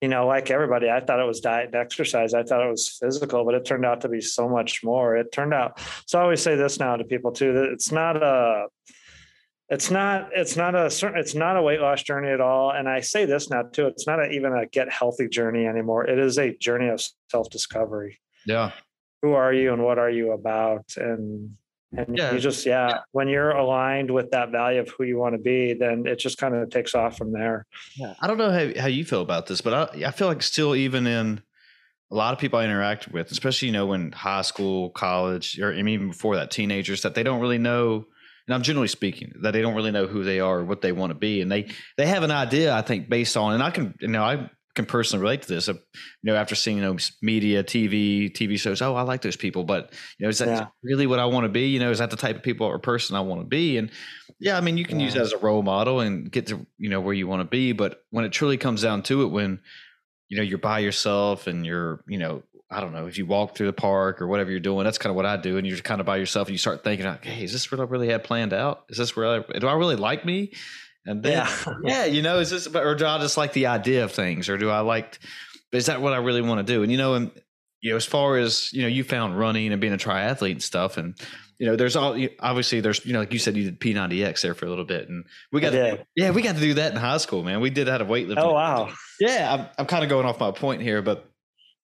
you 0.00 0.08
know, 0.08 0.26
like 0.26 0.50
everybody, 0.50 0.88
I 0.88 1.00
thought 1.00 1.20
it 1.20 1.26
was 1.26 1.40
diet 1.40 1.66
and 1.66 1.74
exercise. 1.74 2.32
I 2.32 2.42
thought 2.42 2.66
it 2.66 2.70
was 2.70 2.88
physical, 2.88 3.44
but 3.44 3.54
it 3.54 3.66
turned 3.66 3.84
out 3.84 4.00
to 4.00 4.08
be 4.08 4.22
so 4.22 4.48
much 4.48 4.82
more. 4.82 5.14
It 5.14 5.30
turned 5.30 5.52
out. 5.52 5.78
So 6.06 6.18
I 6.18 6.22
always 6.22 6.40
say 6.40 6.56
this 6.56 6.80
now 6.80 6.96
to 6.96 7.04
people 7.04 7.32
too 7.32 7.52
that 7.52 7.64
it's 7.70 7.92
not 7.92 8.16
a 8.16 8.68
it's 9.68 9.90
not 9.90 10.30
it's 10.32 10.56
not 10.56 10.74
a 10.74 10.90
certain 10.90 11.18
it's 11.18 11.34
not 11.34 11.56
a 11.56 11.62
weight 11.62 11.80
loss 11.80 12.02
journey 12.02 12.28
at 12.28 12.40
all. 12.40 12.70
And 12.70 12.88
i 12.88 13.00
say 13.00 13.24
this 13.24 13.50
now 13.50 13.62
too 13.62 13.86
it's 13.86 14.06
not 14.06 14.20
a, 14.20 14.30
even 14.30 14.52
a 14.52 14.66
get 14.66 14.90
healthy 14.90 15.28
journey 15.28 15.66
anymore. 15.66 16.06
It 16.06 16.18
is 16.18 16.38
a 16.38 16.56
journey 16.56 16.88
of 16.88 17.02
self 17.30 17.50
discovery 17.50 18.20
yeah. 18.46 18.70
Who 19.22 19.32
are 19.32 19.52
you 19.52 19.72
and 19.72 19.82
what 19.82 19.98
are 19.98 20.10
you 20.10 20.32
about? 20.32 20.84
And 20.96 21.56
and 21.96 22.16
yeah. 22.18 22.32
you 22.32 22.40
just 22.40 22.66
yeah 22.66 23.00
when 23.12 23.28
you're 23.28 23.50
aligned 23.50 24.10
with 24.10 24.30
that 24.32 24.50
value 24.50 24.80
of 24.80 24.88
who 24.90 25.04
you 25.04 25.16
want 25.16 25.34
to 25.34 25.40
be 25.40 25.72
then 25.72 26.04
it 26.04 26.18
just 26.18 26.36
kind 26.36 26.52
of 26.54 26.68
takes 26.68 26.94
off 26.96 27.16
from 27.16 27.32
there. 27.32 27.64
Yeah 27.96 28.14
i 28.20 28.26
don't 28.26 28.38
know 28.38 28.50
how, 28.50 28.80
how 28.80 28.88
you 28.88 29.04
feel 29.04 29.22
about 29.22 29.46
this 29.46 29.60
but 29.60 29.94
I, 29.94 30.06
I 30.06 30.10
feel 30.10 30.26
like 30.26 30.42
still 30.42 30.74
even 30.74 31.06
in 31.06 31.40
a 32.10 32.14
lot 32.14 32.32
of 32.32 32.38
people 32.38 32.58
I 32.58 32.64
interact 32.64 33.08
with, 33.08 33.32
especially 33.32 33.66
you 33.66 33.72
know 33.72 33.92
in 33.92 34.12
high 34.12 34.42
school, 34.42 34.90
college, 34.90 35.58
or 35.58 35.72
even 35.72 36.08
before 36.08 36.36
that, 36.36 36.52
teenagers 36.52 37.02
that 37.02 37.16
they 37.16 37.24
don't 37.24 37.40
really 37.40 37.58
know 37.58 38.06
and 38.46 38.54
I'm 38.54 38.62
generally 38.62 38.88
speaking 38.88 39.32
that 39.42 39.52
they 39.52 39.62
don't 39.62 39.74
really 39.74 39.90
know 39.90 40.06
who 40.06 40.24
they 40.24 40.40
are 40.40 40.60
or 40.60 40.64
what 40.64 40.80
they 40.80 40.92
want 40.92 41.10
to 41.10 41.14
be, 41.14 41.40
and 41.40 41.50
they 41.50 41.68
they 41.96 42.06
have 42.06 42.22
an 42.22 42.30
idea, 42.30 42.74
I 42.74 42.82
think, 42.82 43.08
based 43.08 43.36
on, 43.36 43.54
and 43.54 43.62
I 43.62 43.70
can 43.70 43.94
you 44.00 44.08
know 44.08 44.22
I 44.22 44.50
can 44.76 44.86
personally 44.86 45.22
relate 45.22 45.42
to 45.42 45.48
this. 45.48 45.66
You 45.66 45.74
know, 46.22 46.36
after 46.36 46.54
seeing 46.54 46.76
you 46.76 46.82
know 46.84 46.96
media, 47.22 47.64
TV, 47.64 48.30
TV 48.30 48.58
shows, 48.58 48.80
oh, 48.82 48.94
I 48.94 49.02
like 49.02 49.22
those 49.22 49.36
people, 49.36 49.64
but 49.64 49.92
you 50.18 50.24
know, 50.24 50.28
is 50.28 50.38
that 50.38 50.48
yeah. 50.48 50.66
really 50.84 51.06
what 51.06 51.18
I 51.18 51.24
want 51.24 51.44
to 51.44 51.48
be? 51.48 51.68
You 51.68 51.80
know, 51.80 51.90
is 51.90 51.98
that 51.98 52.10
the 52.10 52.16
type 52.16 52.36
of 52.36 52.42
people 52.42 52.66
or 52.66 52.78
person 52.78 53.16
I 53.16 53.20
want 53.20 53.40
to 53.40 53.46
be? 53.46 53.78
And 53.78 53.90
yeah, 54.38 54.56
I 54.56 54.60
mean, 54.60 54.76
you 54.76 54.84
can 54.84 55.00
yeah. 55.00 55.06
use 55.06 55.14
that 55.14 55.22
as 55.22 55.32
a 55.32 55.38
role 55.38 55.62
model 55.62 56.00
and 56.00 56.30
get 56.30 56.46
to 56.48 56.64
you 56.78 56.90
know 56.90 57.00
where 57.00 57.14
you 57.14 57.26
want 57.26 57.40
to 57.40 57.48
be, 57.48 57.72
but 57.72 58.02
when 58.10 58.24
it 58.24 58.32
truly 58.32 58.58
comes 58.58 58.82
down 58.82 59.02
to 59.04 59.22
it, 59.22 59.26
when 59.28 59.60
you 60.28 60.36
know 60.36 60.42
you're 60.42 60.58
by 60.58 60.78
yourself 60.78 61.48
and 61.48 61.66
you're 61.66 62.04
you 62.06 62.18
know 62.18 62.42
I 62.70 62.80
don't 62.80 62.92
know, 62.92 63.06
if 63.06 63.16
you 63.16 63.26
walk 63.26 63.56
through 63.56 63.68
the 63.68 63.72
park 63.72 64.20
or 64.20 64.26
whatever 64.26 64.50
you're 64.50 64.58
doing, 64.58 64.84
that's 64.84 64.98
kind 64.98 65.10
of 65.10 65.16
what 65.16 65.26
I 65.26 65.36
do. 65.36 65.56
And 65.56 65.66
you're 65.66 65.78
kind 65.78 66.00
of 66.00 66.06
by 66.06 66.16
yourself 66.16 66.48
and 66.48 66.54
you 66.54 66.58
start 66.58 66.82
thinking, 66.82 67.06
like, 67.06 67.24
hey, 67.24 67.44
is 67.44 67.52
this 67.52 67.70
what 67.70 67.80
I 67.80 67.84
really 67.84 68.08
had 68.08 68.24
planned 68.24 68.52
out? 68.52 68.84
Is 68.88 68.98
this 68.98 69.14
where 69.14 69.40
I, 69.40 69.58
do 69.58 69.68
I 69.68 69.74
really 69.74 69.96
like 69.96 70.24
me? 70.24 70.52
And 71.04 71.22
then, 71.22 71.32
yeah, 71.32 71.74
yeah 71.84 72.04
you 72.06 72.22
know, 72.22 72.40
is 72.40 72.50
this, 72.50 72.66
or 72.66 72.94
do 72.96 73.06
I 73.06 73.18
just 73.18 73.36
like 73.36 73.52
the 73.52 73.66
idea 73.66 74.02
of 74.02 74.12
things 74.12 74.48
or 74.48 74.58
do 74.58 74.68
I 74.68 74.80
like, 74.80 75.20
is 75.70 75.86
that 75.86 76.00
what 76.00 76.12
I 76.12 76.16
really 76.16 76.42
want 76.42 76.66
to 76.66 76.72
do? 76.72 76.82
And, 76.82 76.90
you 76.90 76.98
know, 76.98 77.14
and 77.14 77.30
you 77.86 77.90
know, 77.90 77.96
as 77.96 78.04
far 78.04 78.36
as 78.36 78.72
you 78.72 78.82
know, 78.82 78.88
you 78.88 79.04
found 79.04 79.38
running 79.38 79.70
and 79.70 79.80
being 79.80 79.92
a 79.92 79.98
triathlete 79.98 80.50
and 80.52 80.62
stuff, 80.62 80.96
and 80.96 81.14
you 81.58 81.66
know, 81.66 81.76
there's 81.76 81.94
all 81.94 82.18
obviously 82.40 82.80
there's 82.80 83.04
you 83.06 83.12
know, 83.12 83.20
like 83.20 83.32
you 83.32 83.38
said, 83.38 83.56
you 83.56 83.64
did 83.64 83.78
P90X 83.78 84.40
there 84.42 84.54
for 84.54 84.66
a 84.66 84.68
little 84.68 84.84
bit, 84.84 85.08
and 85.08 85.24
we 85.52 85.60
got 85.60 85.70
to, 85.70 86.04
yeah, 86.16 86.30
we 86.30 86.42
got 86.42 86.56
to 86.56 86.60
do 86.60 86.74
that 86.74 86.92
in 86.92 86.98
high 86.98 87.18
school, 87.18 87.42
man. 87.44 87.60
We 87.60 87.70
did 87.70 87.86
that 87.86 88.00
of 88.00 88.08
weightlifting. 88.08 88.38
Oh 88.38 88.54
wow, 88.54 88.92
yeah. 89.20 89.54
I'm, 89.54 89.66
I'm 89.78 89.86
kind 89.86 90.02
of 90.02 90.10
going 90.10 90.26
off 90.26 90.40
my 90.40 90.50
point 90.50 90.82
here, 90.82 91.00
but 91.02 91.30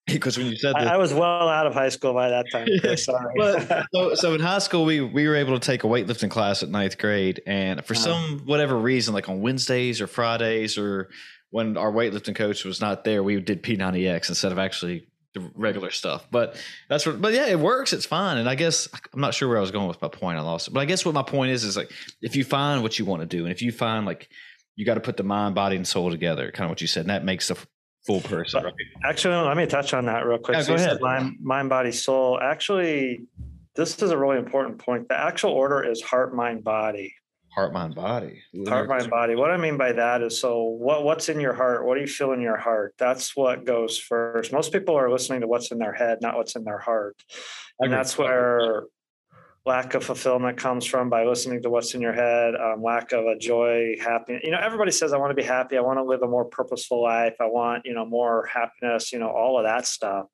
because 0.05 0.37
when 0.37 0.47
you 0.47 0.55
said 0.57 0.75
that, 0.75 0.87
I, 0.87 0.97
was 0.97 1.13
well 1.13 1.47
out 1.47 1.65
of 1.65 1.73
high 1.73 1.89
school 1.89 2.13
by 2.13 2.29
that 2.29 2.45
time. 2.51 2.67
Sorry. 2.97 3.33
but, 3.37 3.85
so, 3.93 4.15
so 4.15 4.33
in 4.33 4.41
high 4.41 4.59
school, 4.59 4.85
we 4.85 5.01
we 5.01 5.27
were 5.27 5.35
able 5.35 5.57
to 5.57 5.65
take 5.65 5.83
a 5.83 5.87
weightlifting 5.87 6.29
class 6.29 6.63
at 6.63 6.69
ninth 6.69 6.97
grade, 6.97 7.41
and 7.45 7.83
for 7.85 7.93
uh-huh. 7.93 8.03
some 8.03 8.39
whatever 8.45 8.77
reason, 8.77 9.13
like 9.13 9.29
on 9.29 9.41
Wednesdays 9.41 10.01
or 10.01 10.07
Fridays, 10.07 10.77
or 10.77 11.09
when 11.51 11.77
our 11.77 11.91
weightlifting 11.91 12.35
coach 12.35 12.65
was 12.65 12.81
not 12.81 13.03
there, 13.03 13.23
we 13.23 13.39
did 13.39 13.63
P90X 13.63 14.29
instead 14.29 14.51
of 14.51 14.59
actually 14.59 15.07
the 15.33 15.51
regular 15.55 15.91
stuff. 15.91 16.27
But 16.29 16.55
that's 16.89 17.05
what. 17.05 17.21
But 17.21 17.33
yeah, 17.33 17.47
it 17.47 17.59
works. 17.59 17.93
It's 17.93 18.05
fine. 18.05 18.37
And 18.37 18.49
I 18.49 18.55
guess 18.55 18.89
I'm 19.13 19.21
not 19.21 19.33
sure 19.33 19.47
where 19.47 19.57
I 19.57 19.61
was 19.61 19.71
going 19.71 19.87
with 19.87 20.01
my 20.01 20.07
point. 20.07 20.37
I 20.37 20.41
lost 20.41 20.67
it. 20.67 20.73
But 20.73 20.81
I 20.81 20.85
guess 20.85 21.05
what 21.05 21.13
my 21.13 21.23
point 21.23 21.51
is 21.51 21.63
is 21.63 21.77
like 21.77 21.91
if 22.21 22.35
you 22.35 22.43
find 22.43 22.83
what 22.83 22.99
you 22.99 23.05
want 23.05 23.21
to 23.21 23.25
do, 23.25 23.43
and 23.43 23.51
if 23.51 23.61
you 23.61 23.71
find 23.71 24.05
like 24.05 24.29
you 24.75 24.85
got 24.85 24.95
to 24.95 24.99
put 24.99 25.17
the 25.17 25.23
mind, 25.23 25.55
body, 25.55 25.75
and 25.75 25.87
soul 25.87 26.11
together, 26.11 26.51
kind 26.51 26.65
of 26.65 26.69
what 26.69 26.81
you 26.81 26.87
said, 26.87 27.01
and 27.01 27.09
that 27.09 27.23
makes 27.23 27.47
the 27.47 27.57
full 28.05 28.21
person. 28.21 28.63
Right? 28.63 28.73
Actually, 29.03 29.47
let 29.47 29.57
me 29.57 29.65
touch 29.65 29.93
on 29.93 30.05
that 30.05 30.25
real 30.25 30.37
quick. 30.37 30.57
Yeah, 30.57 30.63
so 30.63 30.75
go 30.75 30.83
ahead. 30.83 31.01
Mind, 31.01 31.37
mind, 31.41 31.69
body, 31.69 31.91
soul. 31.91 32.39
Actually, 32.41 33.25
this 33.75 34.01
is 34.01 34.11
a 34.11 34.17
really 34.17 34.37
important 34.37 34.79
point. 34.79 35.09
The 35.09 35.19
actual 35.19 35.51
order 35.51 35.83
is 35.83 36.01
heart, 36.01 36.35
mind, 36.35 36.63
body 36.63 37.13
heart 37.53 37.71
mind 37.71 37.93
body 37.93 38.41
heart 38.67 38.89
mind 38.89 39.09
body 39.09 39.35
what 39.35 39.51
i 39.51 39.57
mean 39.57 39.77
by 39.77 39.91
that 39.91 40.23
is 40.23 40.39
so 40.39 40.63
what 40.63 41.03
what's 41.03 41.29
in 41.29 41.39
your 41.39 41.53
heart 41.53 41.85
what 41.85 41.95
do 41.95 42.01
you 42.01 42.07
feel 42.07 42.31
in 42.31 42.41
your 42.41 42.57
heart 42.57 42.95
that's 42.97 43.35
what 43.35 43.63
goes 43.63 43.97
first 43.97 44.51
most 44.51 44.71
people 44.71 44.95
are 44.95 45.11
listening 45.11 45.41
to 45.41 45.47
what's 45.47 45.71
in 45.71 45.77
their 45.77 45.93
head 45.93 46.17
not 46.21 46.35
what's 46.35 46.55
in 46.55 46.63
their 46.63 46.79
heart 46.79 47.15
and 47.79 47.93
that's 47.93 48.17
where 48.17 48.83
lack 49.65 49.93
of 49.93 50.03
fulfillment 50.03 50.57
comes 50.57 50.85
from 50.85 51.09
by 51.09 51.23
listening 51.23 51.61
to 51.61 51.69
what's 51.69 51.93
in 51.93 52.01
your 52.01 52.13
head 52.13 52.53
um, 52.55 52.83
lack 52.83 53.11
of 53.13 53.25
a 53.25 53.37
joy 53.37 53.95
happiness 54.01 54.41
you 54.43 54.51
know 54.51 54.59
everybody 54.61 54.91
says 54.91 55.13
i 55.13 55.17
want 55.17 55.29
to 55.29 55.35
be 55.35 55.43
happy 55.43 55.77
i 55.77 55.81
want 55.81 55.97
to 55.97 56.03
live 56.03 56.21
a 56.21 56.27
more 56.27 56.45
purposeful 56.45 57.01
life 57.01 57.35
i 57.39 57.45
want 57.45 57.85
you 57.85 57.93
know 57.93 58.05
more 58.05 58.45
happiness 58.45 59.13
you 59.13 59.19
know 59.19 59.29
all 59.29 59.57
of 59.57 59.63
that 59.63 59.85
stuff 59.85 60.27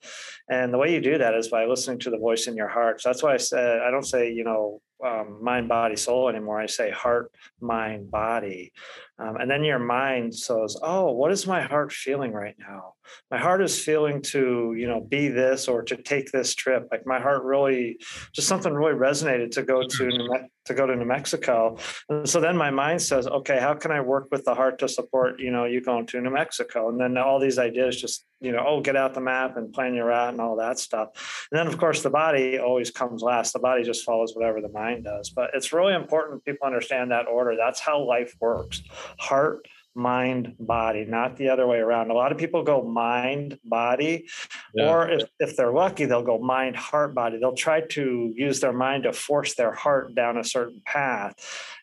and 0.50 0.74
the 0.74 0.78
way 0.78 0.94
you 0.94 1.00
do 1.00 1.18
that 1.18 1.36
is 1.36 1.48
by 1.48 1.66
listening 1.66 2.00
to 2.00 2.10
the 2.10 2.18
voice 2.18 2.48
in 2.48 2.56
your 2.56 2.68
heart 2.68 3.02
so 3.02 3.10
that's 3.10 3.22
why 3.22 3.34
i 3.34 3.38
said 3.38 3.82
i 3.82 3.92
don't 3.92 4.08
say 4.08 4.32
you 4.32 4.44
know 4.44 4.82
um, 5.06 5.38
mind, 5.42 5.70
body, 5.70 5.96
soul 5.96 6.30
anymore. 6.30 6.60
I 6.60 6.66
say 6.66 6.92
heart, 6.92 7.32
mind, 7.62 8.12
body. 8.12 8.74
Um, 9.20 9.36
and 9.36 9.52
then 9.52 9.64
your 9.64 9.80
mind 9.80 10.34
says, 10.34 10.78
oh, 10.82 11.12
what 11.12 11.32
is 11.32 11.46
my 11.46 11.62
heart 11.62 11.92
feeling 11.92 12.32
right 12.32 12.56
now? 12.58 12.94
My 13.32 13.38
heart 13.38 13.62
is 13.62 13.84
feeling 13.84 14.22
to, 14.22 14.74
you 14.78 14.88
know, 14.88 15.02
be 15.02 15.28
this 15.28 15.68
or 15.68 15.82
to 15.84 15.98
take 15.98 16.32
this 16.32 16.56
trip. 16.56 16.88
Like 16.92 17.06
my 17.06 17.20
heart 17.20 17.44
really, 17.44 17.98
just 18.34 18.48
something 18.48 18.74
really 18.74 18.94
resonated 18.94 19.52
to 19.52 19.64
go 19.64 19.84
to 19.84 20.08
New, 20.08 20.30
to 20.66 20.74
go 20.74 20.86
to 20.86 20.96
New 20.96 21.06
Mexico. 21.06 21.78
And 22.08 22.30
so 22.30 22.40
then 22.40 22.56
my 22.56 22.70
mind 22.70 23.02
says, 23.02 23.28
okay, 23.28 23.60
how 23.60 23.74
can 23.74 23.92
I 23.92 24.02
work 24.02 24.28
with 24.32 24.46
the 24.46 24.54
heart 24.54 24.80
to 24.80 24.88
support, 24.88 25.40
you 25.40 25.52
know, 25.52 25.66
you 25.66 25.82
going 25.82 26.06
to 26.08 26.22
New 26.22 26.30
Mexico? 26.30 26.90
And 26.90 27.00
then 27.00 27.18
all 27.18 27.40
these 27.40 27.58
ideas 27.58 28.00
just, 28.00 28.26
you 28.40 28.52
know, 28.52 28.64
oh, 28.66 28.80
get 28.80 28.96
out 28.96 29.16
the 29.16 29.22
map 29.22 29.58
and 29.58 29.74
plan 29.74 29.96
your 29.96 30.06
route 30.06 30.34
and 30.34 30.40
all 30.40 30.56
that 30.58 30.80
stuff. 30.80 31.48
And 31.52 31.60
then 31.60 31.68
of 31.68 31.78
course 31.78 32.04
the 32.04 32.10
body 32.10 32.60
always 32.60 32.92
comes 32.92 33.22
last. 33.22 33.54
The 33.54 33.60
body 33.60 33.84
just 33.84 34.06
follows 34.06 34.34
whatever 34.36 34.62
the 34.62 34.70
mind 34.70 35.06
does. 35.06 35.32
But 35.32 35.50
it's 35.56 35.74
really 35.74 35.94
important 35.94 36.46
people 36.46 36.68
understand 36.68 37.12
that 37.12 37.28
order. 37.28 37.56
That's 37.58 37.80
how 37.80 38.04
life 38.04 38.36
works 38.40 38.84
heart, 39.18 39.68
mind, 39.96 40.56
body, 40.60 41.06
not 41.06 41.38
the 41.38 41.50
other 41.50 41.68
way 41.68 41.78
around. 41.78 42.12
A 42.12 42.14
lot 42.14 42.32
of 42.32 42.38
people 42.38 42.64
go 42.64 42.82
mind, 42.82 43.60
body, 43.64 44.28
yeah. 44.74 44.90
or 44.90 45.10
if, 45.10 45.30
if 45.40 45.56
they're 45.56 45.74
lucky, 45.74 46.06
they'll 46.06 46.24
go 46.24 46.40
mind, 46.40 46.76
heart, 46.76 47.14
body. 47.14 47.38
They'll 47.38 47.56
try 47.56 47.82
to 47.82 48.34
use 48.36 48.60
their 48.60 48.74
mind 48.74 49.04
to 49.04 49.14
force 49.14 49.56
their 49.56 49.74
heart 49.74 50.16
down 50.16 50.38
a 50.38 50.44
certain 50.44 50.82
path. 50.86 51.34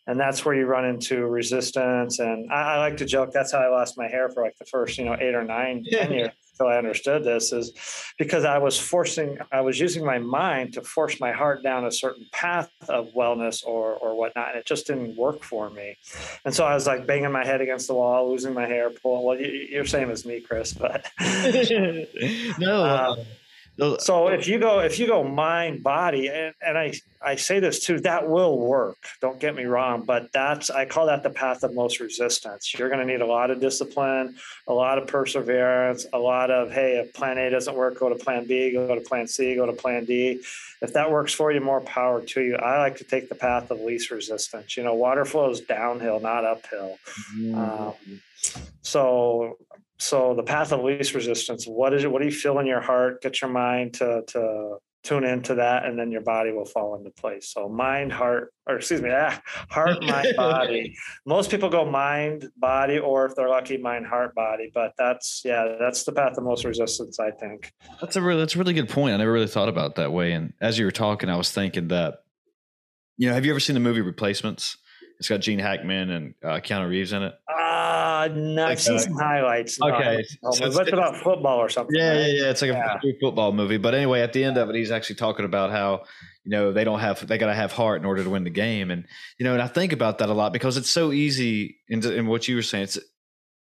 And 0.06 0.18
that's 0.18 0.45
where 0.45 0.54
you 0.54 0.66
run 0.66 0.85
into 0.85 1.26
resistance. 1.26 2.18
And 2.18 2.50
I, 2.52 2.75
I 2.75 2.78
like 2.78 2.97
to 2.99 3.04
joke 3.04 3.33
that's 3.33 3.52
how 3.52 3.59
I 3.59 3.68
lost 3.68 3.99
my 3.99 4.06
hair 4.06 4.28
for 4.30 4.42
like 4.42 4.56
the 4.56 4.66
first, 4.66 4.99
you 4.99 5.04
know, 5.04 5.16
eight 5.21 5.35
or 5.35 5.45
nine, 5.45 5.85
ten 5.90 6.12
years 6.12 6.30
until 6.59 6.73
I 6.73 6.79
understood 6.79 7.25
this 7.25 7.53
is 7.53 7.73
because 8.19 8.45
I 8.45 8.59
was 8.59 8.79
forcing, 8.79 9.39
I 9.53 9.61
was 9.61 9.79
using 9.79 10.05
my 10.05 10.19
mind 10.19 10.75
to 10.75 10.83
force 10.83 11.21
my 11.21 11.33
heart 11.33 11.63
down 11.63 11.85
a 11.85 11.93
certain 11.93 12.27
path 12.33 12.71
of 12.89 13.09
wellness 13.15 13.65
or 13.67 13.95
or 13.95 14.17
whatnot. 14.17 14.50
And 14.50 14.59
it 14.59 14.67
just 14.67 14.87
didn't 14.87 15.17
work 15.17 15.43
for 15.43 15.71
me. 15.71 15.97
And 16.45 16.54
so 16.54 16.65
I 16.65 16.75
was 16.75 16.87
like 16.87 17.07
banging 17.07 17.33
my 17.33 17.45
head 17.45 17.61
against 17.61 17.89
the 17.89 17.95
wall, 17.95 18.30
losing 18.30 18.54
my 18.54 18.67
hair, 18.67 18.91
pulling. 18.91 19.25
Well, 19.25 19.41
you, 19.41 19.80
are 19.80 19.87
same 19.87 20.11
as 20.11 20.25
me, 20.25 20.41
Chris, 20.41 20.73
but 20.73 21.07
no. 22.59 22.85
Um, 22.97 23.19
So 23.78 24.28
if 24.28 24.49
you 24.49 24.58
go 24.58 24.80
if 24.80 24.99
you 24.99 25.06
go 25.06 25.23
mind 25.23 25.82
body 25.82 26.28
and, 26.28 26.54
and 26.65 26.78
i 26.78 26.95
i 27.23 27.36
say 27.36 27.60
this 27.60 27.84
too 27.84 28.00
that 28.00 28.28
will 28.28 28.58
work. 28.58 28.97
Don't 29.21 29.39
get 29.39 29.54
me 29.54 29.65
wrong 29.65 30.02
but 30.02 30.32
that's 30.32 30.71
i 30.71 30.86
call 30.86 31.06
that 31.06 31.23
the 31.23 31.30
path 31.30 31.62
of 31.62 31.75
most 31.75 32.00
resistance. 32.00 32.75
You're 32.75 32.89
going 32.89 33.06
to 33.06 33.12
need 33.12 33.21
a 33.21 33.26
lot 33.26 33.50
of 33.50 33.60
discipline 33.60 34.36
a 34.67 34.73
lot 34.73 34.99
of 34.99 35.06
perseverance 35.06 36.06
a 36.12 36.19
lot 36.19 36.50
of 36.50 36.73
hey 36.73 36.99
if 36.99 37.12
plan 37.12 37.39
a 37.39 37.50
doesn't 37.50 37.75
work 37.75 37.99
go 37.99 38.08
to 38.08 38.15
plan 38.15 38.47
b 38.47 38.73
go 38.73 38.95
to 38.95 39.00
plan 39.00 39.26
c 39.26 39.54
go 39.54 39.67
to 39.67 39.73
plan 39.73 40.04
d. 40.04 40.41
If 40.82 40.93
that 40.93 41.10
works 41.10 41.32
for 41.32 41.52
you 41.52 41.60
more 41.60 41.80
power 41.80 42.21
to 42.21 42.41
you. 42.43 42.56
I 42.56 42.78
like 42.78 42.97
to 42.99 43.04
take 43.04 43.28
the 43.28 43.34
path 43.34 43.71
of 43.71 43.80
least 43.80 44.10
resistance. 44.10 44.76
You 44.76 44.84
know 44.84 44.95
water 44.95 45.25
flows 45.25 45.60
downhill 45.60 46.21
not 46.21 46.45
uphill. 46.45 46.99
Mm. 47.34 47.56
um, 47.56 48.21
so 48.82 49.58
so 49.99 50.35
the 50.35 50.43
path 50.43 50.73
of 50.73 50.82
least 50.82 51.15
resistance 51.15 51.67
what 51.67 51.95
is 51.95 52.04
it 52.04 52.11
what 52.11 52.21
do 52.21 52.26
you 52.26 52.35
feel 52.35 52.59
in 52.59 52.67
your 52.67 52.80
heart? 52.80 53.23
Get 53.23 53.41
your 53.41 53.50
mind 53.50 53.95
to 53.95 54.23
to 54.28 54.76
tune 55.02 55.25
into 55.25 55.54
that 55.54 55.85
and 55.85 55.97
then 55.97 56.11
your 56.11 56.21
body 56.21 56.50
will 56.50 56.65
fall 56.65 56.97
into 56.97 57.11
place. 57.11 57.52
So 57.52 57.69
mind 57.69 58.13
heart 58.13 58.52
or 58.67 58.76
excuse 58.76 59.00
me 59.00 59.11
ah, 59.13 59.41
heart 59.71 60.02
mind 60.02 60.35
body. 60.37 60.97
Most 61.26 61.50
people 61.50 61.69
go 61.69 61.89
mind 61.89 62.49
body 62.56 62.99
or 62.99 63.26
if 63.26 63.37
they're 63.37 63.49
lucky 63.49 63.76
mind 63.76 64.06
heart 64.06 64.35
body 64.35 64.71
but 64.75 64.93
that's 64.99 65.43
yeah 65.45 65.76
that's 65.78 66.04
the 66.04 66.13
path 66.13 66.37
of 66.37 66.45
most 66.45 66.65
resistance 66.65 67.21
i 67.21 67.30
think. 67.30 67.73
That's 68.00 68.17
a 68.17 68.23
really 68.23 68.41
that's 68.41 68.56
a 68.56 68.59
really 68.59 68.75
good 68.75 68.89
point. 68.89 69.15
I 69.15 69.19
never 69.19 69.32
really 69.32 69.47
thought 69.47 69.69
about 69.69 69.95
that 69.97 70.13
way 70.13 70.32
and 70.32 70.52
as 70.61 70.78
you 70.78 70.85
were 70.85 70.91
talking 70.91 71.30
i 71.30 71.37
was 71.37 71.50
thinking 71.50 71.89
that 71.89 72.23
you 73.17 73.28
know 73.28 73.35
have 73.35 73.45
you 73.45 73.52
ever 73.52 73.61
seen 73.61 73.75
the 73.75 73.80
movie 73.80 74.00
replacements? 74.00 74.76
It's 75.19 75.28
got 75.30 75.41
Gene 75.41 75.59
Hackman 75.59 76.11
and 76.11 76.35
uh, 76.45 76.61
Keanu 76.61 76.91
Reeves 76.91 77.13
in 77.15 77.23
it. 77.23 77.35
Uh, 77.49 77.66
no, 78.28 78.67
I've 78.67 78.80
seen 78.80 78.97
uh, 78.97 79.00
some 79.00 79.15
highlights. 79.15 79.80
Okay, 79.80 80.25
no, 80.43 80.50
so 80.52 80.67
it's, 80.67 80.78
it's, 80.78 80.93
about 80.93 81.17
football 81.17 81.58
or 81.58 81.69
something. 81.69 81.95
Yeah, 81.97 82.10
right? 82.10 82.19
yeah, 82.19 82.26
yeah. 82.26 82.50
It's 82.50 82.62
like 82.62 82.71
yeah. 82.71 82.99
a 83.02 83.21
football 83.21 83.52
movie. 83.52 83.76
But 83.76 83.95
anyway, 83.95 84.21
at 84.21 84.32
the 84.32 84.45
end 84.45 84.58
of 84.58 84.69
it, 84.71 84.76
he's 84.76 84.91
actually 84.91 85.17
talking 85.17 85.45
about 85.45 85.71
how 85.71 86.04
you 86.45 86.50
know 86.50 86.73
they 86.73 86.84
don't 86.84 87.00
have 87.00 87.26
they 87.26 87.39
got 87.39 87.47
to 87.47 87.54
have 87.54 87.73
heart 87.73 88.00
in 88.00 88.06
order 88.06 88.23
to 88.25 88.30
win 88.30 88.45
the 88.45 88.50
game, 88.50 88.91
and 88.91 89.06
you 89.39 89.45
know, 89.45 89.52
and 89.52 89.62
I 89.62 89.69
think 89.69 89.93
about 89.93 90.19
that 90.19 90.28
a 90.28 90.34
lot 90.34 90.52
because 90.52 90.76
it's 90.76 90.91
so 90.91 91.12
easy. 91.12 91.78
In, 91.89 92.04
in 92.04 92.26
what 92.26 92.49
you 92.49 92.56
were 92.56 92.62
saying, 92.62 92.84
it's 92.84 92.99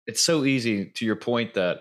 it's 0.06 0.22
so 0.22 0.46
easy 0.46 0.92
to 0.96 1.06
your 1.06 1.16
point 1.16 1.54
that 1.56 1.80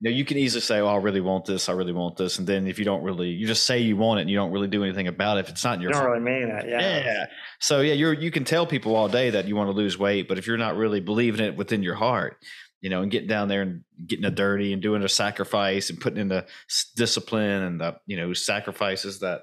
you 0.00 0.10
know, 0.10 0.16
you 0.16 0.24
can 0.26 0.36
easily 0.36 0.60
say, 0.60 0.80
"Oh, 0.80 0.88
I 0.88 0.96
really 0.96 1.22
want 1.22 1.46
this. 1.46 1.68
I 1.68 1.72
really 1.72 1.92
want 1.92 2.16
this," 2.16 2.38
and 2.38 2.46
then 2.46 2.66
if 2.66 2.78
you 2.78 2.84
don't 2.84 3.02
really, 3.02 3.28
you 3.28 3.46
just 3.46 3.64
say 3.64 3.78
you 3.78 3.96
want 3.96 4.18
it, 4.18 4.22
and 4.22 4.30
you 4.30 4.36
don't 4.36 4.52
really 4.52 4.68
do 4.68 4.84
anything 4.84 5.08
about 5.08 5.38
it. 5.38 5.40
If 5.40 5.48
it's 5.48 5.64
not 5.64 5.76
in 5.76 5.80
your, 5.80 5.90
you 5.90 5.94
don't 5.94 6.10
really 6.10 6.20
mean 6.20 6.48
it. 6.50 6.66
Yeah. 6.68 6.80
Yeah. 6.80 7.26
So 7.60 7.80
yeah, 7.80 7.94
you're 7.94 8.12
you 8.12 8.30
can 8.30 8.44
tell 8.44 8.66
people 8.66 8.94
all 8.94 9.08
day 9.08 9.30
that 9.30 9.46
you 9.46 9.56
want 9.56 9.68
to 9.68 9.76
lose 9.76 9.98
weight, 9.98 10.28
but 10.28 10.36
if 10.36 10.46
you're 10.46 10.58
not 10.58 10.76
really 10.76 11.00
believing 11.00 11.40
it 11.40 11.56
within 11.56 11.82
your 11.82 11.94
heart, 11.94 12.36
you 12.82 12.90
know, 12.90 13.00
and 13.00 13.10
getting 13.10 13.28
down 13.28 13.48
there 13.48 13.62
and 13.62 13.84
getting 14.06 14.26
a 14.26 14.30
dirty 14.30 14.74
and 14.74 14.82
doing 14.82 15.02
a 15.02 15.08
sacrifice 15.08 15.88
and 15.88 15.98
putting 15.98 16.18
in 16.18 16.28
the 16.28 16.46
discipline 16.94 17.62
and 17.62 17.80
the 17.80 17.96
you 18.06 18.18
know 18.18 18.34
sacrifices 18.34 19.20
that 19.20 19.42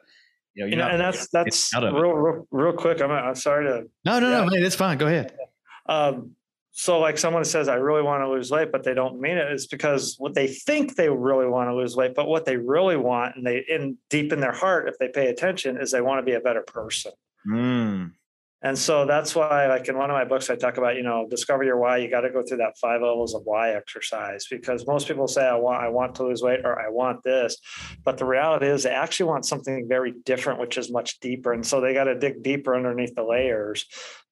you 0.53 0.63
know, 0.65 0.69
you 0.69 0.75
know, 0.75 0.87
and 0.87 1.01
that's 1.01 1.29
that's 1.29 1.73
real, 1.73 2.11
real, 2.11 2.47
real 2.51 2.73
quick. 2.73 3.01
I'm 3.01 3.09
I'm 3.09 3.33
sorry 3.33 3.65
to. 3.65 3.89
No, 4.05 4.19
no, 4.19 4.29
yeah. 4.29 4.45
no, 4.45 4.51
man, 4.51 4.63
it's 4.63 4.75
fine. 4.75 4.99
Go 4.99 5.07
ahead. 5.07 5.35
Um, 5.87 6.35
so 6.75 6.99
like 6.99 7.17
someone 7.17 7.45
says 7.45 7.67
i 7.69 7.75
really 7.75 8.01
want 8.01 8.21
to 8.21 8.29
lose 8.29 8.49
weight 8.51 8.71
but 8.71 8.83
they 8.83 8.93
don't 8.93 9.21
mean 9.21 9.37
it. 9.37 9.47
it 9.47 9.53
is 9.53 9.67
because 9.67 10.15
what 10.17 10.33
they 10.33 10.47
think 10.47 10.95
they 10.95 11.07
really 11.07 11.47
want 11.47 11.69
to 11.69 11.75
lose 11.75 11.95
weight 11.95 12.15
but 12.15 12.27
what 12.27 12.45
they 12.45 12.57
really 12.57 12.97
want 12.97 13.35
and 13.35 13.45
they 13.45 13.63
in 13.69 13.95
deep 14.09 14.33
in 14.33 14.39
their 14.39 14.51
heart 14.51 14.89
if 14.89 14.97
they 14.97 15.07
pay 15.07 15.27
attention 15.27 15.77
is 15.77 15.91
they 15.91 16.01
want 16.01 16.17
to 16.17 16.23
be 16.23 16.33
a 16.33 16.39
better 16.39 16.63
person 16.63 17.11
mm. 17.47 18.11
And 18.63 18.77
so 18.77 19.05
that's 19.05 19.35
why 19.35 19.67
like 19.67 19.87
in 19.87 19.97
one 19.97 20.09
of 20.09 20.15
my 20.15 20.23
books 20.23 20.49
i 20.49 20.55
talk 20.55 20.77
about 20.77 20.95
you 20.95 21.03
know 21.03 21.27
discover 21.29 21.63
your 21.63 21.77
why 21.77 21.97
you 21.97 22.09
got 22.09 22.21
to 22.21 22.29
go 22.29 22.41
through 22.43 22.57
that 22.57 22.77
five 22.79 23.01
levels 23.01 23.35
of 23.35 23.41
why 23.43 23.71
exercise 23.71 24.47
because 24.49 24.87
most 24.87 25.07
people 25.07 25.27
say 25.27 25.45
i 25.45 25.55
want 25.55 25.83
i 25.83 25.87
want 25.87 26.15
to 26.15 26.23
lose 26.23 26.41
weight 26.41 26.61
or 26.63 26.79
i 26.79 26.89
want 26.89 27.21
this 27.23 27.57
but 28.03 28.17
the 28.17 28.25
reality 28.25 28.67
is 28.67 28.83
they 28.83 28.89
actually 28.89 29.27
want 29.27 29.45
something 29.45 29.87
very 29.87 30.13
different 30.25 30.59
which 30.59 30.77
is 30.77 30.91
much 30.91 31.19
deeper 31.19 31.53
and 31.53 31.65
so 31.65 31.81
they 31.81 31.93
got 31.93 32.05
to 32.05 32.17
dig 32.17 32.41
deeper 32.41 32.75
underneath 32.75 33.13
the 33.15 33.23
layers 33.23 33.85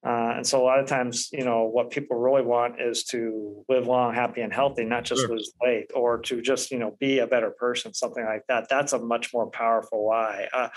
uh, 0.03 0.33
and 0.37 0.47
so 0.47 0.59
a 0.59 0.65
lot 0.65 0.79
of 0.79 0.87
times, 0.87 1.29
you 1.31 1.45
know, 1.45 1.65
what 1.65 1.91
people 1.91 2.17
really 2.17 2.41
want 2.41 2.81
is 2.81 3.03
to 3.03 3.63
live 3.69 3.85
long, 3.85 4.15
happy, 4.15 4.41
and 4.41 4.51
healthy, 4.51 4.83
not 4.83 5.03
just 5.03 5.21
sure. 5.21 5.29
lose 5.29 5.53
weight 5.61 5.91
or 5.93 6.17
to 6.17 6.41
just, 6.41 6.71
you 6.71 6.79
know, 6.79 6.97
be 6.99 7.19
a 7.19 7.27
better 7.27 7.51
person, 7.51 7.93
something 7.93 8.25
like 8.25 8.41
that. 8.47 8.67
That's 8.67 8.93
a 8.93 8.99
much 8.99 9.31
more 9.31 9.47
powerful 9.51 10.03
why. 10.03 10.47
Uh, 10.51 10.69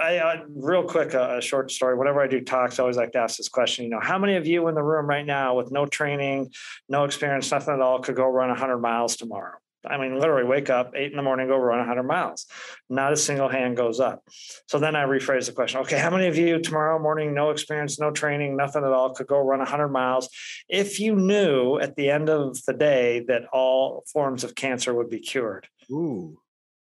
I, 0.00 0.16
uh, 0.16 0.44
real 0.48 0.84
quick, 0.84 1.14
uh, 1.14 1.36
a 1.38 1.42
short 1.42 1.70
story. 1.70 1.96
Whenever 1.96 2.22
I 2.22 2.26
do 2.26 2.40
talks, 2.40 2.78
I 2.78 2.82
always 2.82 2.96
like 2.96 3.12
to 3.12 3.18
ask 3.18 3.36
this 3.36 3.48
question. 3.48 3.84
You 3.84 3.90
know, 3.90 4.00
how 4.00 4.18
many 4.18 4.36
of 4.36 4.46
you 4.46 4.66
in 4.68 4.74
the 4.74 4.82
room 4.82 5.06
right 5.06 5.26
now, 5.26 5.56
with 5.56 5.70
no 5.70 5.84
training, 5.84 6.52
no 6.88 7.04
experience, 7.04 7.50
nothing 7.50 7.74
at 7.74 7.80
all, 7.80 8.00
could 8.00 8.16
go 8.16 8.26
run 8.26 8.48
100 8.48 8.78
miles 8.78 9.16
tomorrow? 9.16 9.58
I 9.86 9.96
mean, 9.96 10.18
literally 10.18 10.44
wake 10.44 10.68
up 10.68 10.92
eight 10.94 11.10
in 11.10 11.16
the 11.16 11.22
morning, 11.22 11.48
go 11.48 11.56
run 11.56 11.78
100 11.78 12.02
miles. 12.02 12.46
Not 12.88 13.12
a 13.12 13.16
single 13.16 13.48
hand 13.48 13.76
goes 13.76 13.98
up. 13.98 14.22
So 14.66 14.78
then 14.78 14.94
I 14.94 15.04
rephrase 15.04 15.46
the 15.46 15.52
question 15.52 15.80
okay, 15.80 15.98
how 15.98 16.10
many 16.10 16.26
of 16.26 16.36
you 16.36 16.60
tomorrow 16.60 16.98
morning, 16.98 17.34
no 17.34 17.50
experience, 17.50 17.98
no 17.98 18.10
training, 18.10 18.56
nothing 18.56 18.84
at 18.84 18.92
all, 18.92 19.14
could 19.14 19.26
go 19.26 19.38
run 19.38 19.60
100 19.60 19.88
miles 19.88 20.28
if 20.68 21.00
you 21.00 21.14
knew 21.14 21.78
at 21.78 21.96
the 21.96 22.10
end 22.10 22.28
of 22.28 22.62
the 22.66 22.74
day 22.74 23.24
that 23.28 23.44
all 23.52 24.04
forms 24.12 24.44
of 24.44 24.54
cancer 24.54 24.94
would 24.94 25.08
be 25.08 25.20
cured? 25.20 25.66
Ooh. 25.90 26.38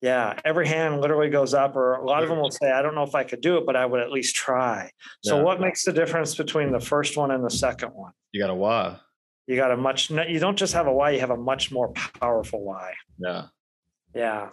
Yeah, 0.02 0.38
every 0.44 0.68
hand 0.68 1.00
literally 1.00 1.30
goes 1.30 1.54
up, 1.54 1.74
or 1.74 1.94
a 1.94 2.04
lot 2.04 2.22
of 2.22 2.28
them 2.28 2.38
will 2.38 2.50
say, 2.50 2.70
I 2.70 2.82
don't 2.82 2.94
know 2.94 3.02
if 3.02 3.14
I 3.14 3.24
could 3.24 3.40
do 3.40 3.56
it, 3.56 3.64
but 3.66 3.76
I 3.76 3.86
would 3.86 4.00
at 4.00 4.10
least 4.12 4.36
try. 4.36 4.90
So, 5.24 5.36
Yeah. 5.38 5.42
what 5.42 5.60
makes 5.60 5.84
the 5.84 5.92
difference 5.92 6.34
between 6.34 6.70
the 6.70 6.80
first 6.80 7.16
one 7.16 7.30
and 7.30 7.42
the 7.44 7.50
second 7.50 7.90
one? 7.94 8.12
You 8.32 8.40
got 8.42 8.50
a 8.50 8.54
why. 8.54 8.98
You 9.46 9.56
got 9.56 9.70
a 9.70 9.76
much, 9.76 10.10
you 10.10 10.38
don't 10.38 10.56
just 10.56 10.74
have 10.74 10.86
a 10.86 10.92
why, 10.92 11.10
you 11.10 11.20
have 11.20 11.30
a 11.30 11.36
much 11.36 11.72
more 11.72 11.92
powerful 12.20 12.62
why. 12.62 12.92
Yeah. 13.18 13.46
Yeah. 14.14 14.50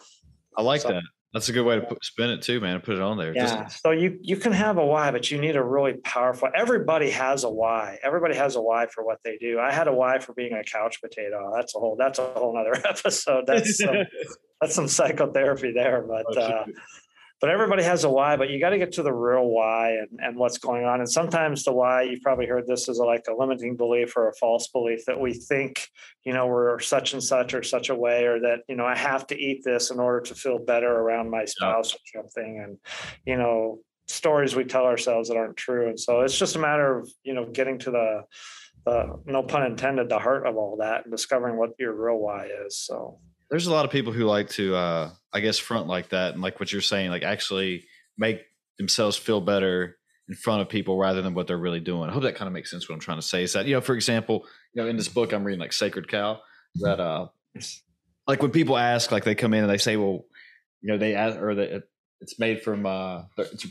I 0.57 0.61
like 0.61 0.81
So- 0.81 0.89
that. 0.89 1.03
That's 1.33 1.49
a 1.49 1.51
good 1.51 1.63
way 1.65 1.75
to 1.75 1.81
put, 1.81 2.05
spin 2.05 2.29
it 2.29 2.43
too, 2.43 2.59
man. 2.59 2.79
Put 2.81 2.95
it 2.95 3.01
on 3.01 3.17
there. 3.17 3.33
Just- 3.33 3.53
Yeah. 3.55 3.65
So 3.67 3.89
you 3.89 4.19
you 4.21 4.37
can 4.37 4.51
have 4.51 4.77
a 4.77 4.85
why, 4.85 5.09
but 5.09 5.31
you 5.31 5.39
need 5.39 5.55
a 5.55 5.63
really 5.63 5.93
powerful. 5.93 6.47
Everybody 6.55 7.09
has 7.09 7.43
a 7.43 7.49
why. 7.49 7.97
Everybody 8.03 8.35
has 8.35 8.55
a 8.55 8.61
why 8.61 8.85
for 8.85 9.03
what 9.03 9.17
they 9.25 9.37
do. 9.39 9.59
I 9.59 9.71
had 9.71 9.87
a 9.87 9.93
why 9.93 10.19
for 10.19 10.33
being 10.33 10.53
a 10.53 10.63
couch 10.63 11.01
potato. 11.01 11.51
That's 11.55 11.75
a 11.75 11.79
whole. 11.79 11.95
That's 11.97 12.19
a 12.19 12.25
whole 12.33 12.55
other 12.55 12.75
episode. 12.87 13.45
That's 13.47 13.77
some, 13.79 13.95
that's 14.61 14.75
some 14.75 14.87
psychotherapy 14.87 15.71
there. 15.73 16.05
But 16.07 16.37
uh, 16.37 16.65
but 17.43 17.49
everybody 17.49 17.83
has 17.83 18.05
a 18.05 18.09
why. 18.09 18.37
But 18.37 18.51
you 18.51 18.57
got 18.57 18.69
to 18.69 18.77
get 18.77 18.93
to 18.93 19.03
the 19.03 19.11
real 19.11 19.49
why 19.49 19.97
and 19.97 20.17
and 20.21 20.37
what's 20.37 20.57
going 20.57 20.85
on. 20.85 21.01
And 21.01 21.11
sometimes 21.11 21.65
the 21.65 21.73
why 21.73 22.03
you've 22.03 22.21
probably 22.21 22.45
heard 22.45 22.65
this 22.65 22.87
is 22.87 22.99
like 22.99 23.25
a 23.29 23.35
limiting 23.35 23.75
belief 23.75 24.15
or 24.15 24.29
a 24.29 24.33
false 24.35 24.69
belief 24.69 25.03
that 25.07 25.19
we 25.19 25.33
think 25.33 25.89
you 26.23 26.31
know 26.31 26.47
we're 26.47 26.79
such 26.79 27.11
and 27.11 27.21
such 27.21 27.53
or 27.53 27.61
such 27.61 27.89
a 27.89 27.95
way 27.95 28.27
or 28.27 28.39
that 28.39 28.59
you 28.69 28.77
know 28.77 28.85
I 28.85 28.95
have 28.95 29.27
to 29.27 29.37
eat 29.37 29.61
this 29.65 29.91
in 29.91 29.99
order 29.99 30.21
to 30.21 30.35
feel 30.35 30.57
better 30.57 30.89
around 30.89 31.31
my 31.31 31.43
spouse 31.43 31.93
or 31.93 31.99
something. 32.15 32.63
And 32.63 32.77
you 33.25 33.35
know 33.35 33.79
stories 34.07 34.55
we 34.55 34.63
tell 34.63 34.85
ourselves 34.85 35.27
that 35.27 35.35
aren't 35.35 35.57
true. 35.57 35.89
And 35.89 35.99
so 35.99 36.21
it's 36.21 36.39
just 36.39 36.55
a 36.55 36.59
matter 36.59 36.99
of 36.99 37.11
you 37.25 37.33
know 37.33 37.45
getting 37.51 37.77
to 37.79 37.91
the 37.91 38.21
the 38.85 39.19
no 39.25 39.43
pun 39.43 39.63
intended 39.63 40.07
the 40.07 40.17
heart 40.17 40.47
of 40.47 40.55
all 40.55 40.77
that 40.77 41.03
and 41.03 41.11
discovering 41.11 41.57
what 41.57 41.71
your 41.77 41.93
real 41.93 42.19
why 42.19 42.47
is. 42.65 42.77
So 42.77 43.19
there's 43.53 43.67
a 43.67 43.71
lot 43.71 43.85
of 43.85 43.91
people 43.91 44.11
who 44.11 44.23
like 44.23 44.49
to 44.49 44.75
uh 44.75 45.11
i 45.31 45.39
guess 45.39 45.59
front 45.59 45.85
like 45.85 46.09
that 46.09 46.33
and 46.33 46.41
like 46.41 46.59
what 46.59 46.71
you're 46.71 46.81
saying 46.81 47.11
like 47.11 47.21
actually 47.21 47.85
make 48.17 48.41
themselves 48.79 49.15
feel 49.15 49.39
better 49.39 49.97
in 50.27 50.33
front 50.33 50.61
of 50.61 50.69
people 50.69 50.97
rather 50.97 51.21
than 51.21 51.33
what 51.35 51.45
they're 51.47 51.57
really 51.57 51.79
doing. 51.79 52.09
I 52.09 52.13
hope 52.13 52.23
that 52.23 52.35
kind 52.35 52.47
of 52.47 52.53
makes 52.53 52.71
sense 52.71 52.89
what 52.89 52.95
i'm 52.95 52.99
trying 52.99 53.19
to 53.19 53.25
say. 53.25 53.43
Is 53.43 53.53
that 53.53 53.67
you 53.67 53.75
know 53.75 53.81
for 53.81 53.93
example 53.93 54.45
you 54.73 54.81
know 54.81 54.89
in 54.89 54.97
this 54.97 55.07
book 55.07 55.33
i'm 55.33 55.43
reading 55.43 55.59
like 55.59 55.73
sacred 55.73 56.07
cow 56.07 56.39
that 56.77 56.99
uh 56.99 57.27
like 58.27 58.41
when 58.41 58.49
people 58.49 58.75
ask 58.75 59.11
like 59.11 59.23
they 59.23 59.35
come 59.35 59.53
in 59.53 59.63
and 59.63 59.71
they 59.71 59.77
say 59.77 59.97
well 59.97 60.25
you 60.81 60.91
know 60.91 60.97
they 60.97 61.13
ask 61.13 61.37
or 61.37 61.53
that 61.53 61.83
it's 62.21 62.39
made 62.39 62.63
from 62.63 62.87
uh 62.87 63.23
it's, 63.37 63.67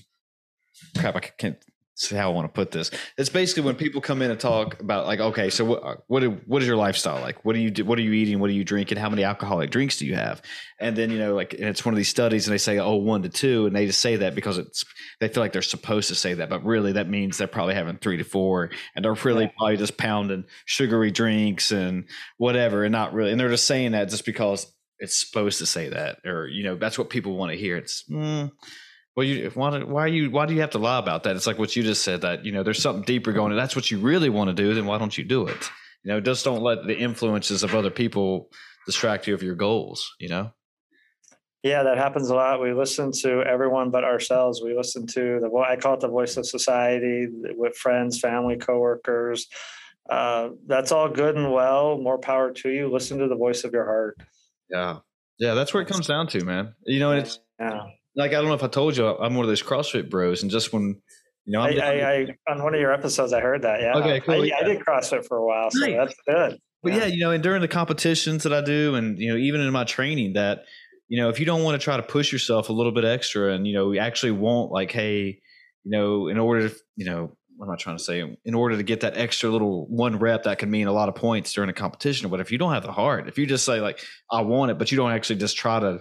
crap 0.97 1.16
i 1.16 1.21
can't 1.21 1.57
say 1.94 2.16
how 2.16 2.31
i 2.31 2.33
want 2.33 2.46
to 2.46 2.52
put 2.52 2.70
this. 2.70 2.90
It's 3.18 3.28
basically 3.28 3.64
when 3.64 3.76
people 3.76 4.00
come 4.00 4.22
in 4.22 4.31
and 4.31 4.40
talk 4.40 4.81
about 4.81 5.07
like 5.07 5.20
okay 5.20 5.50
so 5.50 5.64
what 5.64 6.05
what 6.09 6.22
what 6.46 6.62
is 6.62 6.68
your 6.68 6.76
lifestyle 6.76 7.20
like? 7.20 7.44
What 7.44 7.55
do 7.55 7.61
you 7.61 7.70
do 7.70 7.85
what 7.85 7.98
are 7.98 8.02
you 8.02 8.12
eating? 8.12 8.38
What 8.40 8.50
are 8.50 8.55
you 8.55 8.64
drinking? 8.64 8.98
How 8.98 9.11
many 9.11 9.24
alcoholic 9.24 9.70
drinks 9.70 9.98
do 9.98 10.07
you 10.07 10.14
have? 10.14 10.42
And 10.81 10.96
then 10.96 11.11
you 11.11 11.18
know 11.18 11.35
like 11.35 11.52
and 11.55 11.64
it's 11.64 11.85
one 11.85 11.94
of 11.94 11.96
these 11.96 12.09
studies 12.09 12.46
and 12.46 12.55
they 12.55 12.59
say 12.59 12.78
oh 12.78 12.96
one 12.96 13.22
to 13.22 13.28
two 13.28 13.66
and 13.66 13.76
they 13.76 13.87
just 13.87 14.00
say 14.00 14.16
that 14.16 14.35
because 14.35 14.59
it's 14.59 14.85
they 15.20 15.28
feel 15.28 15.42
like 15.42 15.52
they're 15.52 15.62
supposed 15.62 16.09
to 16.09 16.14
say 16.14 16.35
that 16.35 16.48
but 16.48 16.64
really 16.64 16.92
that 16.92 17.09
means 17.09 17.38
they're 17.38 17.46
probably 17.46 17.74
having 17.74 17.98
three 17.98 18.16
to 18.16 18.24
four 18.24 18.70
and 18.96 19.05
they're 19.05 19.14
really 19.14 19.52
probably 19.59 19.76
just 19.76 19.96
pounding 19.96 20.44
sugary 20.66 21.11
drinks 21.11 21.70
and 21.70 22.05
whatever 22.38 22.85
and 22.85 22.92
not 22.92 23.12
really 23.12 23.31
and 23.31 23.38
they're 23.38 23.48
just 23.48 23.66
saying 23.66 23.92
that 23.92 24.09
just 24.09 24.24
because 24.24 24.72
it's 25.02 25.16
supposed 25.16 25.59
to 25.59 25.66
say 25.66 25.88
that 25.88 26.18
or 26.24 26.46
you 26.46 26.62
know 26.62 26.76
that's 26.76 26.96
what 26.96 27.11
people 27.11 27.37
want 27.37 27.50
to 27.50 27.59
hear. 27.59 27.76
It's 27.76 28.05
mm, 28.09 28.50
well 29.16 29.27
you 29.27 29.51
why, 29.55 29.79
why 29.83 30.07
you 30.07 30.31
why 30.31 30.46
do 30.46 30.55
you 30.55 30.61
have 30.61 30.70
to 30.70 30.79
lie 30.79 30.98
about 30.98 31.22
that 31.25 31.37
it's 31.37 31.46
like 31.46 31.59
what 31.59 31.75
you 31.77 31.83
just 31.83 32.03
said 32.03 32.22
that 32.22 32.44
you 32.44 32.53
know 32.53 32.62
there's 32.62 32.81
something 32.83 33.05
deeper 33.05 33.33
going 33.33 33.51
and 33.53 33.59
that's 33.61 33.77
what 33.77 33.90
you 33.90 33.98
really 33.98 34.29
want 34.29 34.48
to 34.48 34.55
do 34.55 34.75
then 34.75 34.87
why 34.87 34.98
don't 34.98 35.16
you 35.18 35.25
do 35.25 35.46
it 35.46 35.70
you 36.05 36.11
know 36.12 36.20
just 36.20 36.44
don't 36.44 36.62
let 36.62 36.87
the 36.87 36.96
influences 36.98 37.62
of 37.62 37.75
other 37.75 37.90
people 37.90 38.48
distract 38.87 39.27
you 39.27 39.35
of 39.35 39.42
your 39.42 39.55
goals 39.55 40.14
you 40.18 40.29
know 40.29 40.51
Yeah, 41.62 41.85
that 41.85 41.96
happens 41.96 42.29
a 42.29 42.35
lot. 42.35 42.61
We 42.61 42.72
listen 42.75 43.12
to 43.22 43.42
everyone 43.46 43.90
but 43.92 44.03
ourselves. 44.03 44.61
We 44.61 44.75
listen 44.77 45.07
to 45.09 45.38
the 45.40 45.48
I 45.64 45.77
call 45.77 45.94
it 45.94 46.01
the 46.01 46.09
voice 46.09 46.37
of 46.37 46.44
society 46.44 47.29
with 47.55 47.77
friends, 47.77 48.18
family, 48.18 48.57
coworkers. 48.57 49.46
Uh, 50.11 50.48
that's 50.66 50.90
all 50.90 51.09
good 51.09 51.37
and 51.37 51.53
well. 51.53 51.98
More 51.98 52.18
power 52.18 52.51
to 52.51 52.68
you. 52.68 52.90
Listen 52.90 53.18
to 53.18 53.29
the 53.29 53.37
voice 53.37 53.62
of 53.62 53.72
your 53.72 53.85
heart. 53.85 54.16
yeah 54.70 54.98
yeah 55.38 55.55
that's 55.55 55.72
where 55.72 55.83
it 55.85 55.88
comes 55.88 56.09
down 56.09 56.27
to 56.27 56.44
man 56.44 56.75
you 56.85 56.98
know 56.98 57.12
it's 57.12 57.38
Yeah, 57.61 57.87
like 58.16 58.31
i 58.31 58.35
don't 58.35 58.46
know 58.46 58.55
if 58.55 58.62
i 58.62 58.68
told 58.68 58.96
you 58.96 59.07
i'm 59.07 59.35
one 59.35 59.44
of 59.44 59.48
those 59.48 59.62
crossfit 59.62 60.11
bros 60.11 60.42
and 60.42 60.51
just 60.51 60.72
when 60.72 61.01
you 61.44 61.53
know 61.53 61.61
I, 61.61 61.70
I, 61.70 61.90
I 61.92 62.53
on 62.53 62.62
one 62.62 62.75
of 62.75 62.81
your 62.81 62.92
episodes, 62.92 63.33
I 63.33 63.40
heard 63.40 63.62
that. 63.62 63.81
Yeah, 63.81 63.96
Okay, 63.98 64.20
cool, 64.20 64.42
I, 64.42 64.44
yeah. 64.44 64.57
I 64.61 64.62
did 64.64 64.79
CrossFit 64.79 65.27
for 65.27 65.38
a 65.38 65.44
while, 65.44 65.70
so 65.72 65.85
Nice. 65.87 65.96
that's 65.96 66.14
good. 66.29 66.61
But 66.85 66.92
yeah, 66.92 67.07
you 67.07 67.18
know, 67.18 67.31
and 67.33 67.42
during 67.42 67.61
the 67.62 67.68
competitions 67.68 68.44
that 68.44 68.53
I 68.53 68.61
do, 68.61 68.94
and 68.94 69.18
you 69.18 69.31
know, 69.33 69.37
even 69.37 69.61
in 69.61 69.72
my 69.72 69.83
training, 69.85 70.35
that 70.35 70.64
you 71.09 71.20
know, 71.20 71.29
if 71.29 71.40
you 71.40 71.46
don't 71.46 71.62
want 71.64 71.81
to 71.81 71.85
try 71.85 71.96
to 71.96 72.03
push 72.03 72.33
yourself 72.33 72.68
a 72.68 72.72
little 72.72 72.92
bit 72.92 73.05
extra, 73.05 73.53
and 73.53 73.66
you 73.66 73.72
know, 73.75 73.88
we 73.88 73.98
actually 73.98 74.33
want 74.33 74.70
like, 74.70 74.90
hey, 74.92 75.40
you 75.85 75.90
know, 75.90 76.29
in 76.29 76.38
order 76.38 76.68
to, 76.68 76.77
you 76.96 77.07
know, 77.07 77.37
what 77.57 77.66
am 77.66 77.72
I 77.72 77.77
trying 77.77 77.96
to 77.98 78.03
say? 78.03 78.37
In 78.44 78.55
order 78.55 78.77
to 78.77 78.83
get 78.83 79.01
that 79.01 79.16
extra 79.16 79.51
little 79.51 79.87
one 79.88 80.18
rep, 80.18 80.44
that 80.44 80.59
can 80.59 80.70
mean 80.70 80.87
a 80.87 80.92
lot 80.92 81.09
of 81.09 81.14
points 81.14 81.53
during 81.53 81.70
a 81.70 81.72
competition. 81.72 82.31
But 82.31 82.40
if 82.40 82.51
you 82.51 82.59
don't 82.59 82.72
have 82.72 82.83
the 82.85 82.92
heart, 82.92 83.29
if 83.29 83.37
you 83.38 83.46
just 83.46 83.64
say 83.64 83.81
like, 83.81 84.01
I 84.31 84.42
want 84.42 84.70
it, 84.70 84.79
but 84.79 84.90
you 84.90 84.96
don't 84.96 85.12
actually 85.12 85.37
just 85.37 85.57
try 85.57 85.81
to 85.81 86.01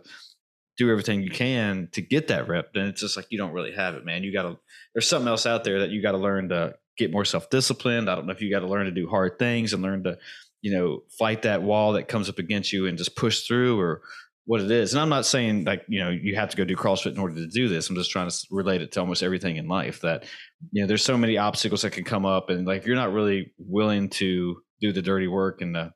do 0.85 0.91
everything 0.91 1.21
you 1.21 1.29
can 1.29 1.89
to 1.93 2.01
get 2.01 2.27
that 2.27 2.47
rep, 2.47 2.73
then 2.73 2.87
it's 2.87 3.01
just 3.01 3.15
like 3.17 3.27
you 3.29 3.37
don't 3.37 3.53
really 3.53 3.73
have 3.73 3.95
it, 3.95 4.05
man. 4.05 4.23
You 4.23 4.33
got 4.33 4.43
to. 4.43 4.57
There's 4.93 5.07
something 5.07 5.27
else 5.27 5.45
out 5.45 5.63
there 5.63 5.79
that 5.79 5.89
you 5.89 6.01
got 6.01 6.11
to 6.11 6.17
learn 6.17 6.49
to 6.49 6.75
get 6.97 7.11
more 7.11 7.25
self 7.25 7.49
disciplined. 7.49 8.09
I 8.09 8.15
don't 8.15 8.25
know 8.25 8.33
if 8.33 8.41
you 8.41 8.51
got 8.51 8.59
to 8.59 8.67
learn 8.67 8.85
to 8.85 8.91
do 8.91 9.07
hard 9.07 9.39
things 9.39 9.73
and 9.73 9.81
learn 9.81 10.03
to 10.03 10.17
you 10.61 10.71
know, 10.71 11.03
fight 11.17 11.41
that 11.41 11.63
wall 11.63 11.93
that 11.93 12.07
comes 12.07 12.29
up 12.29 12.39
against 12.39 12.71
you 12.71 12.87
and 12.87 12.97
just 12.97 13.15
push 13.15 13.41
through 13.41 13.79
or 13.79 14.01
what 14.45 14.61
it 14.61 14.71
is. 14.71 14.93
And 14.93 15.01
I'm 15.01 15.09
not 15.09 15.25
saying 15.25 15.65
like, 15.65 15.83
you 15.87 16.03
know, 16.03 16.09
you 16.09 16.35
have 16.35 16.49
to 16.49 16.57
go 16.57 16.65
do 16.65 16.75
CrossFit 16.75 17.13
in 17.13 17.19
order 17.19 17.35
to 17.35 17.47
do 17.47 17.67
this. 17.67 17.89
I'm 17.89 17.95
just 17.95 18.11
trying 18.11 18.29
to 18.29 18.47
relate 18.51 18.81
it 18.81 18.91
to 18.93 18.99
almost 18.99 19.23
everything 19.23 19.57
in 19.57 19.67
life 19.67 20.01
that, 20.01 20.25
you 20.71 20.81
know, 20.81 20.87
there's 20.87 21.03
so 21.03 21.17
many 21.17 21.37
obstacles 21.37 21.81
that 21.81 21.91
can 21.91 22.03
come 22.03 22.25
up. 22.25 22.49
And 22.49 22.65
like, 22.65 22.85
you're 22.85 22.95
not 22.95 23.13
really 23.13 23.53
willing 23.57 24.09
to 24.09 24.61
do 24.79 24.91
the 24.91 25.01
dirty 25.01 25.27
work 25.27 25.61
and 25.61 25.75
to 25.75 25.93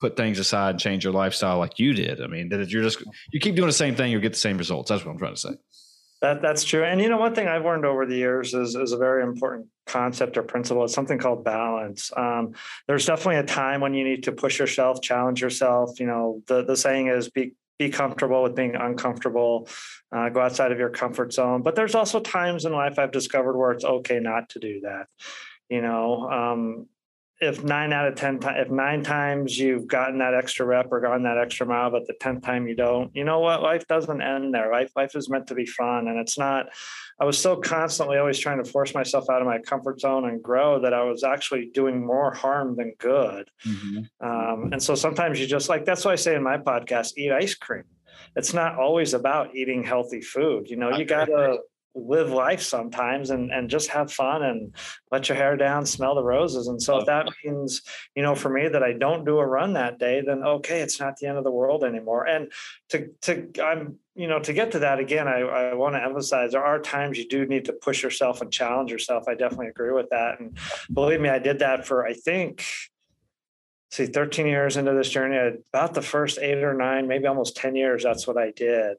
put 0.00 0.16
things 0.16 0.38
aside 0.38 0.70
and 0.70 0.80
change 0.80 1.04
your 1.04 1.12
lifestyle 1.12 1.58
like 1.58 1.78
you 1.78 1.92
did, 1.94 2.20
I 2.20 2.26
mean, 2.26 2.48
that 2.50 2.68
you're 2.70 2.82
just, 2.82 3.02
you 3.32 3.40
keep 3.40 3.56
doing 3.56 3.68
the 3.68 3.72
same 3.72 3.94
thing, 3.94 4.12
you'll 4.12 4.20
get 4.20 4.32
the 4.32 4.38
same 4.38 4.58
results. 4.58 4.90
That's 4.90 5.04
what 5.04 5.12
I'm 5.12 5.18
trying 5.18 5.34
to 5.34 5.40
say. 5.40 5.54
That 6.22 6.40
that's 6.40 6.64
true. 6.64 6.82
And 6.82 7.00
you 7.00 7.10
know, 7.10 7.18
one 7.18 7.34
thing 7.34 7.46
I've 7.46 7.64
learned 7.64 7.84
over 7.84 8.06
the 8.06 8.16
years 8.16 8.54
is 8.54 8.74
is 8.74 8.92
a 8.92 8.96
very 8.96 9.22
important 9.22 9.66
concept 9.86 10.38
or 10.38 10.42
principle. 10.42 10.82
It's 10.84 10.94
something 10.94 11.18
called 11.18 11.44
balance. 11.44 12.10
Um, 12.16 12.54
there's 12.88 13.04
definitely 13.04 13.36
a 13.36 13.42
time 13.42 13.82
when 13.82 13.92
you 13.92 14.02
need 14.02 14.24
to 14.24 14.32
push 14.32 14.58
yourself, 14.58 15.02
challenge 15.02 15.42
yourself. 15.42 16.00
You 16.00 16.06
know, 16.06 16.42
the 16.46 16.64
the 16.64 16.76
saying 16.76 17.08
is 17.08 17.28
be 17.28 17.52
be 17.78 17.90
comfortable 17.90 18.42
with 18.42 18.54
being 18.54 18.74
uncomfortable, 18.74 19.68
uh, 20.10 20.30
go 20.30 20.40
outside 20.40 20.72
of 20.72 20.78
your 20.78 20.88
comfort 20.88 21.34
zone. 21.34 21.60
But 21.60 21.76
there's 21.76 21.94
also 21.94 22.20
times 22.20 22.64
in 22.64 22.72
life 22.72 22.98
I've 22.98 23.12
discovered 23.12 23.56
where 23.56 23.72
it's 23.72 23.84
okay 23.84 24.18
not 24.18 24.48
to 24.50 24.58
do 24.58 24.80
that. 24.84 25.08
You 25.68 25.82
know, 25.82 26.30
um, 26.30 26.86
if 27.40 27.62
nine 27.62 27.92
out 27.92 28.08
of 28.08 28.14
ten 28.14 28.38
times, 28.38 28.56
if 28.66 28.70
nine 28.70 29.02
times 29.02 29.58
you've 29.58 29.86
gotten 29.86 30.18
that 30.18 30.34
extra 30.34 30.64
rep 30.64 30.88
or 30.90 31.00
gotten 31.00 31.24
that 31.24 31.36
extra 31.36 31.66
mile, 31.66 31.90
but 31.90 32.06
the 32.06 32.14
tenth 32.18 32.42
time 32.42 32.66
you 32.66 32.74
don't, 32.74 33.14
you 33.14 33.24
know 33.24 33.40
what? 33.40 33.62
Life 33.62 33.86
doesn't 33.86 34.22
end 34.22 34.54
there. 34.54 34.72
Life 34.72 34.90
life 34.96 35.14
is 35.14 35.28
meant 35.28 35.46
to 35.48 35.54
be 35.54 35.66
fun, 35.66 36.08
and 36.08 36.18
it's 36.18 36.38
not. 36.38 36.66
I 37.20 37.24
was 37.24 37.38
so 37.38 37.56
constantly 37.56 38.16
always 38.18 38.38
trying 38.38 38.62
to 38.62 38.70
force 38.70 38.94
myself 38.94 39.28
out 39.30 39.42
of 39.42 39.46
my 39.46 39.58
comfort 39.58 40.00
zone 40.00 40.28
and 40.28 40.42
grow 40.42 40.80
that 40.80 40.94
I 40.94 41.02
was 41.04 41.24
actually 41.24 41.70
doing 41.72 42.04
more 42.04 42.32
harm 42.32 42.76
than 42.76 42.94
good. 42.98 43.50
Um, 44.20 44.70
and 44.72 44.82
so 44.82 44.94
sometimes 44.94 45.38
you 45.38 45.46
just 45.46 45.68
like 45.68 45.84
that's 45.84 46.04
why 46.04 46.12
I 46.12 46.16
say 46.16 46.34
in 46.34 46.42
my 46.42 46.56
podcast, 46.56 47.18
eat 47.18 47.32
ice 47.32 47.54
cream. 47.54 47.84
It's 48.34 48.54
not 48.54 48.76
always 48.78 49.14
about 49.14 49.54
eating 49.54 49.82
healthy 49.84 50.20
food. 50.22 50.68
You 50.70 50.76
know, 50.76 50.96
you 50.96 51.04
gotta 51.04 51.58
live 51.96 52.30
life 52.30 52.60
sometimes 52.60 53.30
and 53.30 53.50
and 53.50 53.70
just 53.70 53.88
have 53.88 54.12
fun 54.12 54.42
and 54.42 54.74
let 55.10 55.28
your 55.28 55.36
hair 55.36 55.56
down, 55.56 55.86
smell 55.86 56.14
the 56.14 56.22
roses. 56.22 56.68
And 56.68 56.80
so 56.80 56.98
if 56.98 57.06
that 57.06 57.26
means, 57.44 57.82
you 58.14 58.22
know, 58.22 58.34
for 58.34 58.50
me 58.50 58.68
that 58.68 58.82
I 58.82 58.92
don't 58.92 59.24
do 59.24 59.38
a 59.38 59.46
run 59.46 59.72
that 59.72 59.98
day, 59.98 60.22
then 60.24 60.42
okay, 60.42 60.80
it's 60.80 61.00
not 61.00 61.16
the 61.16 61.26
end 61.26 61.38
of 61.38 61.44
the 61.44 61.50
world 61.50 61.84
anymore. 61.84 62.26
And 62.26 62.52
to 62.90 63.08
to 63.22 63.48
I'm 63.62 63.98
you 64.14 64.28
know 64.28 64.38
to 64.40 64.52
get 64.52 64.72
to 64.72 64.80
that 64.80 64.98
again, 64.98 65.26
I, 65.28 65.40
I 65.40 65.74
want 65.74 65.94
to 65.94 66.02
emphasize 66.02 66.52
there 66.52 66.64
are 66.64 66.80
times 66.80 67.18
you 67.18 67.28
do 67.28 67.46
need 67.46 67.64
to 67.66 67.72
push 67.72 68.02
yourself 68.02 68.42
and 68.42 68.52
challenge 68.52 68.90
yourself. 68.90 69.24
I 69.28 69.34
definitely 69.34 69.68
agree 69.68 69.92
with 69.92 70.10
that. 70.10 70.40
And 70.40 70.58
believe 70.92 71.20
me, 71.20 71.28
I 71.28 71.38
did 71.38 71.60
that 71.60 71.86
for 71.86 72.06
I 72.06 72.12
think 72.12 72.64
see 73.90 74.06
13 74.06 74.46
years 74.46 74.76
into 74.76 74.92
this 74.92 75.08
journey 75.08 75.58
about 75.72 75.94
the 75.94 76.02
first 76.02 76.38
eight 76.40 76.62
or 76.62 76.74
nine 76.74 77.06
maybe 77.06 77.26
almost 77.26 77.56
10 77.56 77.76
years 77.76 78.02
that's 78.02 78.26
what 78.26 78.36
i 78.36 78.50
did. 78.50 78.96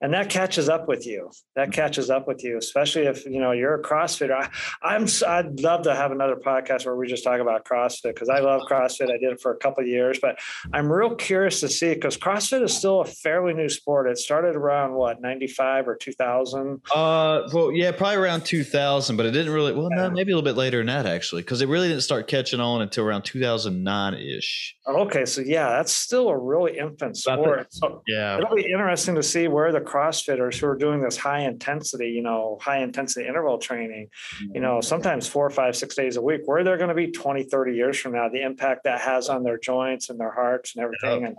And 0.00 0.14
that 0.14 0.30
catches 0.30 0.68
up 0.68 0.86
with 0.86 1.06
you. 1.06 1.30
That 1.56 1.62
mm-hmm. 1.64 1.72
catches 1.72 2.10
up 2.10 2.28
with 2.28 2.44
you 2.44 2.58
especially 2.58 3.06
if 3.06 3.24
you 3.24 3.40
know 3.40 3.52
you're 3.52 3.74
a 3.74 3.82
crossfitter. 3.82 4.32
I, 4.32 4.50
i'm 4.82 5.06
i'd 5.26 5.60
love 5.60 5.82
to 5.82 5.94
have 5.94 6.12
another 6.12 6.36
podcast 6.36 6.84
where 6.84 6.94
we 6.94 7.08
just 7.08 7.24
talk 7.24 7.40
about 7.40 7.64
crossfit 7.64 8.14
because 8.14 8.28
i 8.28 8.40
love 8.40 8.62
crossfit. 8.68 9.10
I 9.10 9.18
did 9.18 9.32
it 9.32 9.40
for 9.40 9.52
a 9.52 9.56
couple 9.56 9.82
of 9.82 9.88
years 9.88 10.18
but 10.20 10.38
i'm 10.72 10.90
real 10.92 11.14
curious 11.14 11.60
to 11.60 11.68
see 11.68 11.94
because 11.94 12.16
crossfit 12.16 12.62
is 12.62 12.76
still 12.76 13.00
a 13.00 13.04
fairly 13.04 13.54
new 13.54 13.68
sport. 13.68 14.08
It 14.08 14.18
started 14.18 14.56
around 14.56 14.94
what 14.94 15.20
95 15.20 15.88
or 15.88 15.96
2000 15.96 16.80
uh 16.94 17.48
well 17.52 17.72
yeah 17.72 17.92
probably 17.92 18.16
around 18.16 18.44
2000 18.44 19.16
but 19.16 19.26
it 19.26 19.30
didn't 19.30 19.52
really 19.52 19.72
well 19.72 19.88
no, 19.90 20.10
maybe 20.10 20.32
a 20.32 20.36
little 20.36 20.42
bit 20.42 20.56
later 20.56 20.78
than 20.78 20.86
that 20.86 21.06
actually 21.06 21.42
because 21.42 21.62
it 21.62 21.68
really 21.68 21.88
didn't 21.88 22.02
start 22.02 22.28
catching 22.28 22.60
on 22.60 22.82
until 22.82 23.04
around 23.04 23.22
2009 23.22 24.17
ish. 24.20 24.76
Okay, 24.86 25.24
so 25.24 25.40
yeah, 25.40 25.70
that's 25.70 25.92
still 25.92 26.28
a 26.28 26.36
really 26.36 26.78
infant 26.78 27.16
sport. 27.16 27.72
So 27.72 28.02
yeah, 28.06 28.38
it'll 28.38 28.54
be 28.54 28.70
interesting 28.70 29.14
to 29.14 29.22
see 29.22 29.48
where 29.48 29.72
the 29.72 29.80
CrossFitters 29.80 30.58
who 30.58 30.66
are 30.66 30.76
doing 30.76 31.02
this 31.02 31.16
high 31.16 31.40
intensity, 31.40 32.08
you 32.08 32.22
know, 32.22 32.58
high 32.60 32.78
intensity 32.78 33.26
interval 33.26 33.58
training, 33.58 34.08
mm-hmm. 34.36 34.54
you 34.54 34.60
know, 34.60 34.80
sometimes 34.80 35.28
four, 35.28 35.48
five, 35.50 35.76
six 35.76 35.94
days 35.94 36.16
a 36.16 36.22
week, 36.22 36.42
where 36.46 36.64
they're 36.64 36.78
going 36.78 36.88
to 36.88 36.94
be 36.94 37.10
20, 37.10 37.44
30 37.44 37.74
years 37.74 37.98
from 37.98 38.12
now, 38.12 38.28
the 38.28 38.42
impact 38.42 38.84
that 38.84 39.00
has 39.00 39.28
on 39.28 39.42
their 39.42 39.58
joints 39.58 40.10
and 40.10 40.18
their 40.18 40.32
hearts 40.32 40.74
and 40.74 40.84
everything. 40.84 41.22
Yep. 41.22 41.28
And 41.28 41.36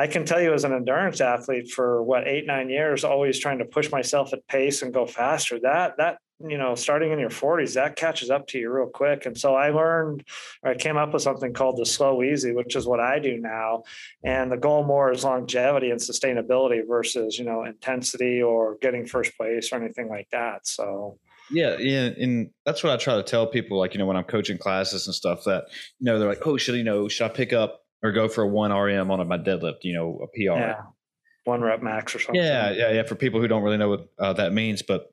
I 0.00 0.06
can 0.06 0.24
tell 0.24 0.40
you 0.40 0.54
as 0.54 0.64
an 0.64 0.72
endurance 0.72 1.20
athlete 1.20 1.70
for 1.70 2.02
what 2.02 2.26
eight, 2.26 2.46
nine 2.46 2.70
years, 2.70 3.04
always 3.04 3.38
trying 3.38 3.58
to 3.58 3.66
push 3.66 3.90
myself 3.90 4.32
at 4.32 4.46
pace 4.48 4.80
and 4.80 4.94
go 4.94 5.04
faster. 5.04 5.60
That 5.60 5.98
that 5.98 6.18
you 6.42 6.56
know, 6.56 6.74
starting 6.74 7.12
in 7.12 7.18
your 7.18 7.28
40s, 7.28 7.74
that 7.74 7.96
catches 7.96 8.30
up 8.30 8.46
to 8.48 8.58
you 8.58 8.70
real 8.72 8.86
quick. 8.86 9.26
And 9.26 9.36
so 9.36 9.54
I 9.54 9.68
learned, 9.68 10.24
or 10.62 10.70
I 10.70 10.74
came 10.74 10.96
up 10.96 11.12
with 11.12 11.20
something 11.20 11.52
called 11.52 11.76
the 11.76 11.84
slow 11.84 12.22
easy, 12.22 12.52
which 12.52 12.76
is 12.76 12.86
what 12.86 12.98
I 12.98 13.18
do 13.18 13.36
now. 13.36 13.82
And 14.24 14.50
the 14.50 14.56
goal 14.56 14.82
more 14.82 15.12
is 15.12 15.22
longevity 15.22 15.90
and 15.90 16.00
sustainability 16.00 16.80
versus, 16.88 17.38
you 17.38 17.44
know, 17.44 17.64
intensity 17.64 18.40
or 18.40 18.78
getting 18.80 19.04
first 19.04 19.36
place 19.36 19.70
or 19.70 19.76
anything 19.76 20.08
like 20.08 20.28
that. 20.32 20.66
So, 20.66 21.18
yeah, 21.50 21.76
yeah, 21.78 22.08
and 22.18 22.48
that's 22.64 22.82
what 22.82 22.94
I 22.94 22.96
try 22.96 23.16
to 23.16 23.22
tell 23.22 23.46
people. 23.46 23.78
Like, 23.78 23.92
you 23.92 23.98
know, 23.98 24.06
when 24.06 24.16
I'm 24.16 24.24
coaching 24.24 24.56
classes 24.56 25.06
and 25.06 25.14
stuff, 25.14 25.44
that 25.44 25.64
you 25.98 26.06
know, 26.06 26.18
they're 26.18 26.28
like, 26.28 26.46
"Oh, 26.46 26.56
should 26.56 26.76
you 26.76 26.84
know, 26.84 27.08
should 27.08 27.24
I 27.24 27.28
pick 27.28 27.52
up 27.52 27.80
or 28.02 28.12
go 28.12 28.28
for 28.28 28.42
a 28.42 28.48
one 28.48 28.72
RM 28.72 29.10
on 29.10 29.26
my 29.28 29.38
deadlift? 29.38 29.78
You 29.82 29.94
know, 29.94 30.20
a 30.22 30.26
PR, 30.28 30.58
yeah. 30.58 30.82
one 31.44 31.60
rep 31.60 31.82
max 31.82 32.14
or 32.14 32.18
something." 32.18 32.42
Yeah, 32.42 32.70
yeah, 32.70 32.92
yeah. 32.92 33.02
For 33.02 33.14
people 33.14 33.40
who 33.40 33.48
don't 33.48 33.62
really 33.62 33.78
know 33.78 33.88
what 33.88 34.08
uh, 34.18 34.32
that 34.34 34.52
means, 34.52 34.82
but 34.82 35.12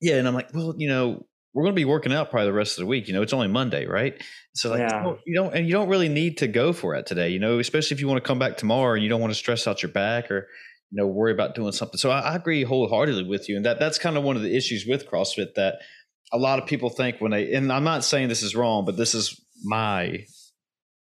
yeah, 0.00 0.16
and 0.16 0.26
I'm 0.26 0.34
like, 0.34 0.52
well, 0.54 0.74
you 0.76 0.88
know, 0.88 1.24
we're 1.52 1.64
going 1.64 1.74
to 1.74 1.80
be 1.80 1.84
working 1.84 2.12
out 2.12 2.30
probably 2.30 2.46
the 2.46 2.52
rest 2.52 2.78
of 2.78 2.82
the 2.82 2.86
week. 2.86 3.08
You 3.08 3.14
know, 3.14 3.22
it's 3.22 3.32
only 3.32 3.48
Monday, 3.48 3.86
right? 3.86 4.20
So 4.54 4.70
like, 4.70 4.80
yeah. 4.80 5.14
you 5.26 5.34
don't, 5.34 5.54
and 5.54 5.66
you 5.66 5.72
don't 5.72 5.88
really 5.88 6.08
need 6.08 6.38
to 6.38 6.46
go 6.46 6.72
for 6.72 6.94
it 6.94 7.06
today. 7.06 7.30
You 7.30 7.38
know, 7.38 7.58
especially 7.58 7.94
if 7.96 8.00
you 8.00 8.08
want 8.08 8.22
to 8.22 8.26
come 8.26 8.38
back 8.38 8.56
tomorrow 8.56 8.94
and 8.94 9.02
you 9.02 9.08
don't 9.08 9.20
want 9.20 9.32
to 9.32 9.38
stress 9.38 9.66
out 9.66 9.82
your 9.82 9.92
back 9.92 10.30
or 10.30 10.48
you 10.90 10.96
know 10.96 11.06
worry 11.06 11.32
about 11.32 11.54
doing 11.54 11.72
something. 11.72 11.98
So 11.98 12.10
I, 12.10 12.20
I 12.20 12.36
agree 12.36 12.62
wholeheartedly 12.62 13.24
with 13.24 13.48
you, 13.48 13.56
and 13.56 13.64
that 13.64 13.78
that's 13.78 13.98
kind 13.98 14.16
of 14.16 14.22
one 14.22 14.36
of 14.36 14.42
the 14.42 14.56
issues 14.56 14.86
with 14.86 15.08
CrossFit 15.08 15.54
that 15.56 15.76
a 16.32 16.38
lot 16.38 16.60
of 16.60 16.66
people 16.66 16.90
think 16.90 17.20
when 17.20 17.32
they, 17.32 17.52
and 17.52 17.72
I'm 17.72 17.84
not 17.84 18.04
saying 18.04 18.28
this 18.28 18.42
is 18.42 18.54
wrong, 18.54 18.84
but 18.84 18.96
this 18.96 19.14
is 19.14 19.40
my 19.64 20.24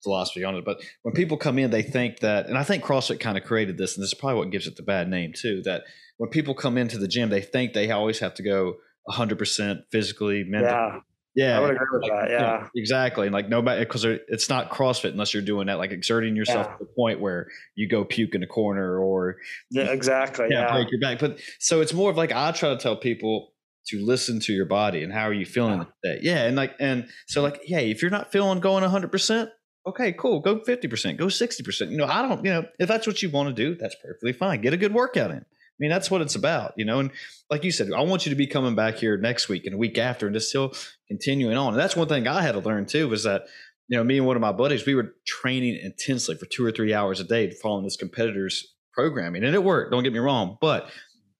philosophy 0.03 0.43
on 0.43 0.55
it. 0.55 0.65
But 0.65 0.81
when 1.03 1.13
people 1.13 1.37
come 1.37 1.59
in, 1.59 1.71
they 1.71 1.83
think 1.83 2.19
that, 2.19 2.47
and 2.47 2.57
I 2.57 2.63
think 2.63 2.83
CrossFit 2.83 3.19
kind 3.19 3.37
of 3.37 3.43
created 3.43 3.77
this, 3.77 3.95
and 3.95 4.03
this 4.03 4.11
is 4.11 4.19
probably 4.19 4.39
what 4.39 4.51
gives 4.51 4.67
it 4.67 4.75
the 4.75 4.83
bad 4.83 5.09
name 5.09 5.33
too. 5.35 5.61
That 5.65 5.83
when 6.17 6.29
people 6.29 6.53
come 6.53 6.77
into 6.77 6.97
the 6.97 7.07
gym, 7.07 7.29
they 7.29 7.41
think 7.41 7.73
they 7.73 7.91
always 7.91 8.19
have 8.19 8.33
to 8.35 8.43
go 8.43 8.75
100% 9.09 9.83
physically, 9.91 10.43
mentally. 10.43 10.71
Yeah. 10.71 10.99
Yeah, 11.35 11.57
I 11.57 11.61
would 11.61 11.71
agree 11.75 11.87
with 11.93 12.01
like, 12.01 12.11
that. 12.11 12.29
Yeah, 12.31 12.41
yeah 12.41 12.67
exactly. 12.75 13.27
And 13.27 13.33
like 13.33 13.47
nobody, 13.47 13.79
because 13.81 14.03
it's 14.03 14.49
not 14.49 14.71
CrossFit 14.71 15.11
unless 15.11 15.33
you're 15.33 15.43
doing 15.43 15.67
that, 15.67 15.77
like 15.77 15.91
exerting 15.91 16.35
yourself 16.35 16.67
yeah. 16.67 16.73
to 16.73 16.83
the 16.83 16.89
point 16.97 17.21
where 17.21 17.47
you 17.75 17.87
go 17.87 18.03
puke 18.03 18.33
in 18.33 18.43
a 18.43 18.47
corner 18.47 18.99
or 18.99 19.37
yeah, 19.69 19.83
exactly. 19.83 20.47
Yeah, 20.49 20.73
break 20.73 20.91
your 20.91 20.99
back. 20.99 21.19
But 21.19 21.39
so 21.59 21.81
it's 21.81 21.93
more 21.93 22.09
of 22.09 22.17
like 22.17 22.31
I 22.31 22.51
try 22.51 22.69
to 22.69 22.77
tell 22.77 22.97
people 22.97 23.53
to 23.87 24.03
listen 24.03 24.39
to 24.41 24.53
your 24.53 24.65
body 24.65 25.03
and 25.03 25.13
how 25.13 25.27
are 25.27 25.33
you 25.33 25.45
feeling 25.45 25.79
yeah. 26.03 26.11
today. 26.11 26.19
Yeah, 26.23 26.45
and 26.45 26.57
like 26.57 26.73
and 26.79 27.07
so 27.27 27.41
like 27.41 27.61
yeah, 27.65 27.79
if 27.79 28.01
you're 28.01 28.11
not 28.11 28.31
feeling 28.31 28.59
going 28.59 28.81
100, 28.81 29.11
percent 29.11 29.49
okay, 29.87 30.13
cool, 30.13 30.39
go 30.39 30.59
50 30.59 30.87
percent, 30.87 31.17
go 31.17 31.29
60 31.29 31.63
percent. 31.63 31.91
You 31.91 31.97
know, 31.97 32.05
I 32.05 32.21
don't, 32.21 32.43
you 32.43 32.51
know, 32.51 32.65
if 32.79 32.87
that's 32.87 33.07
what 33.07 33.21
you 33.21 33.29
want 33.29 33.55
to 33.55 33.63
do, 33.63 33.75
that's 33.75 33.95
perfectly 34.03 34.33
fine. 34.33 34.61
Get 34.61 34.73
a 34.73 34.77
good 34.77 34.93
workout 34.93 35.31
in. 35.31 35.37
I 35.37 35.79
mean, 35.79 35.91
that's 35.91 36.11
what 36.11 36.21
it's 36.21 36.35
about, 36.35 36.73
you 36.75 36.83
know. 36.83 36.99
And 36.99 37.11
like 37.49 37.63
you 37.63 37.71
said, 37.71 37.91
I 37.93 38.01
want 38.01 38.25
you 38.25 38.31
to 38.31 38.35
be 38.35 38.47
coming 38.47 38.75
back 38.75 38.95
here 38.95 39.17
next 39.17 39.47
week 39.47 39.65
and 39.65 39.75
a 39.75 39.77
week 39.77 39.97
after, 39.97 40.27
and 40.27 40.35
just 40.35 40.49
still 40.49 40.73
continuing 41.07 41.55
on. 41.55 41.73
And 41.73 41.79
that's 41.79 41.95
one 41.95 42.09
thing 42.09 42.27
I 42.27 42.41
had 42.41 42.51
to 42.53 42.59
learn 42.59 42.85
too 42.85 43.07
was 43.07 43.23
that, 43.23 43.43
you 43.87 43.97
know, 43.97 44.03
me 44.03 44.17
and 44.17 44.27
one 44.27 44.35
of 44.35 44.41
my 44.41 44.51
buddies, 44.51 44.85
we 44.85 44.95
were 44.95 45.15
training 45.25 45.79
intensely 45.81 46.35
for 46.35 46.45
two 46.45 46.65
or 46.65 46.71
three 46.71 46.93
hours 46.93 47.19
a 47.19 47.23
day, 47.23 47.49
following 47.51 47.85
this 47.85 47.95
competitor's 47.95 48.75
programming, 48.93 49.43
and 49.45 49.55
it 49.55 49.63
worked. 49.63 49.91
Don't 49.91 50.03
get 50.03 50.11
me 50.11 50.19
wrong, 50.19 50.57
but 50.59 50.89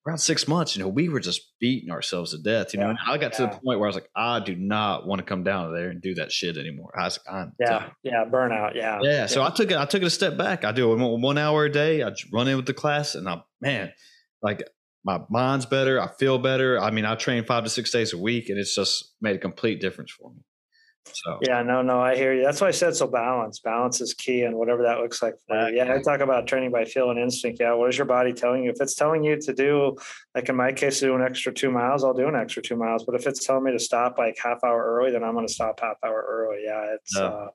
around 0.09 0.17
six 0.17 0.47
months, 0.47 0.75
you 0.75 0.81
know, 0.81 0.89
we 0.89 1.07
were 1.07 1.19
just 1.19 1.53
beating 1.59 1.91
ourselves 1.91 2.31
to 2.31 2.39
death. 2.39 2.73
You 2.73 2.79
know, 2.79 2.95
I 3.07 3.17
got 3.17 3.33
to 3.33 3.43
the 3.43 3.47
point 3.49 3.79
where 3.79 3.83
I 3.83 3.87
was 3.87 3.95
like, 3.95 4.09
I 4.15 4.39
do 4.39 4.55
not 4.55 5.05
want 5.05 5.19
to 5.19 5.23
come 5.23 5.43
down 5.43 5.73
there 5.73 5.89
and 5.89 6.01
do 6.01 6.15
that 6.15 6.31
shit 6.31 6.57
anymore. 6.57 6.91
I 6.99 7.05
was 7.05 7.19
like, 7.25 7.35
I'm 7.35 7.53
yeah, 7.59 7.69
done. 7.69 7.91
yeah, 8.03 8.25
burnout, 8.25 8.75
yeah, 8.75 8.99
yeah. 9.01 9.25
So 9.27 9.43
I 9.43 9.51
took 9.51 9.71
it. 9.71 9.77
I 9.77 9.85
took 9.85 10.01
it 10.01 10.05
a 10.05 10.09
step 10.09 10.37
back. 10.37 10.65
I 10.65 10.71
do 10.71 10.91
it 10.91 10.97
one 10.97 11.37
hour 11.37 11.65
a 11.65 11.71
day. 11.71 12.03
I 12.03 12.11
run 12.33 12.47
in 12.47 12.55
with 12.55 12.65
the 12.65 12.73
class, 12.73 13.15
and 13.15 13.29
I'm 13.29 13.43
man, 13.61 13.93
like 14.41 14.63
my 15.03 15.21
mind's 15.29 15.65
better. 15.65 16.01
I 16.01 16.07
feel 16.07 16.37
better. 16.39 16.79
I 16.79 16.91
mean, 16.91 17.05
I 17.05 17.15
train 17.15 17.45
five 17.45 17.63
to 17.63 17.69
six 17.69 17.91
days 17.91 18.13
a 18.13 18.17
week, 18.17 18.49
and 18.49 18.57
it's 18.57 18.75
just 18.75 19.13
made 19.21 19.35
a 19.35 19.39
complete 19.39 19.79
difference 19.79 20.11
for 20.11 20.31
me. 20.31 20.41
So 21.05 21.39
yeah, 21.41 21.61
no, 21.63 21.81
no, 21.81 21.99
I 21.99 22.15
hear 22.15 22.33
you. 22.33 22.43
That's 22.43 22.61
why 22.61 22.67
I 22.67 22.71
said 22.71 22.95
so. 22.95 23.07
Balance, 23.07 23.59
balance 23.59 24.01
is 24.01 24.13
key, 24.13 24.43
and 24.43 24.55
whatever 24.55 24.83
that 24.83 24.99
looks 24.99 25.21
like 25.21 25.35
for 25.47 25.69
you. 25.69 25.77
Yeah, 25.77 25.93
I 25.93 26.01
talk 26.01 26.21
about 26.21 26.47
training 26.47 26.71
by 26.71 26.85
feel 26.85 27.09
and 27.09 27.19
instinct. 27.19 27.59
Yeah, 27.59 27.73
what 27.73 27.89
is 27.89 27.97
your 27.97 28.05
body 28.05 28.33
telling 28.33 28.63
you? 28.63 28.69
If 28.69 28.81
it's 28.81 28.95
telling 28.95 29.23
you 29.23 29.39
to 29.41 29.53
do, 29.53 29.97
like 30.35 30.49
in 30.49 30.55
my 30.55 30.71
case, 30.71 30.99
do 30.99 31.15
an 31.15 31.21
extra 31.21 31.53
two 31.53 31.71
miles, 31.71 32.03
I'll 32.03 32.13
do 32.13 32.27
an 32.27 32.35
extra 32.35 32.61
two 32.61 32.75
miles. 32.75 33.05
But 33.05 33.15
if 33.15 33.27
it's 33.27 33.45
telling 33.45 33.63
me 33.63 33.71
to 33.71 33.79
stop 33.79 34.17
like 34.17 34.37
half 34.41 34.63
hour 34.63 34.83
early, 34.83 35.11
then 35.11 35.23
I'm 35.23 35.33
going 35.33 35.47
to 35.47 35.53
stop 35.53 35.79
half 35.79 35.97
hour 36.05 36.25
early. 36.27 36.63
Yeah, 36.65 36.95
it's. 36.95 37.15
No. 37.15 37.25
Uh, 37.25 37.47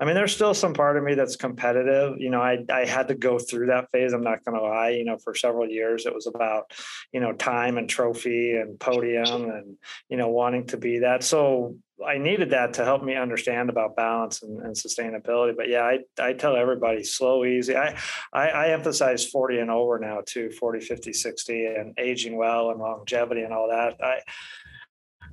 I 0.00 0.04
mean, 0.04 0.14
there's 0.14 0.34
still 0.34 0.54
some 0.54 0.74
part 0.74 0.96
of 0.96 1.04
me 1.04 1.14
that's 1.14 1.36
competitive. 1.36 2.16
You 2.18 2.30
know, 2.30 2.40
I 2.40 2.58
I 2.70 2.84
had 2.84 3.08
to 3.08 3.14
go 3.14 3.38
through 3.38 3.66
that 3.66 3.90
phase. 3.90 4.12
I'm 4.12 4.22
not 4.22 4.44
going 4.44 4.58
to 4.58 4.62
lie. 4.62 4.90
You 4.90 5.04
know, 5.04 5.18
for 5.18 5.34
several 5.34 5.68
years, 5.68 6.06
it 6.06 6.14
was 6.14 6.26
about 6.26 6.72
you 7.12 7.20
know 7.20 7.32
time 7.32 7.78
and 7.78 7.88
trophy 7.88 8.56
and 8.56 8.78
podium 8.78 9.50
and 9.50 9.76
you 10.08 10.16
know 10.16 10.28
wanting 10.28 10.66
to 10.68 10.76
be 10.76 11.00
that. 11.00 11.22
So 11.22 11.76
I 12.04 12.18
needed 12.18 12.50
that 12.50 12.74
to 12.74 12.84
help 12.84 13.02
me 13.02 13.14
understand 13.14 13.70
about 13.70 13.96
balance 13.96 14.42
and, 14.42 14.58
and 14.60 14.74
sustainability. 14.74 15.56
But 15.56 15.68
yeah, 15.68 15.82
I, 15.82 15.98
I 16.18 16.32
tell 16.32 16.56
everybody 16.56 17.04
slow, 17.04 17.44
easy. 17.44 17.76
I, 17.76 17.98
I, 18.32 18.48
I 18.48 18.68
emphasize 18.68 19.26
40 19.26 19.58
and 19.58 19.70
over 19.70 19.98
now 19.98 20.22
too, 20.24 20.50
40, 20.50 20.80
50, 20.80 21.12
60 21.12 21.66
and 21.66 21.98
aging 21.98 22.36
well 22.36 22.70
and 22.70 22.80
longevity 22.80 23.42
and 23.42 23.52
all 23.52 23.68
that. 23.68 23.96
I, 24.02 24.20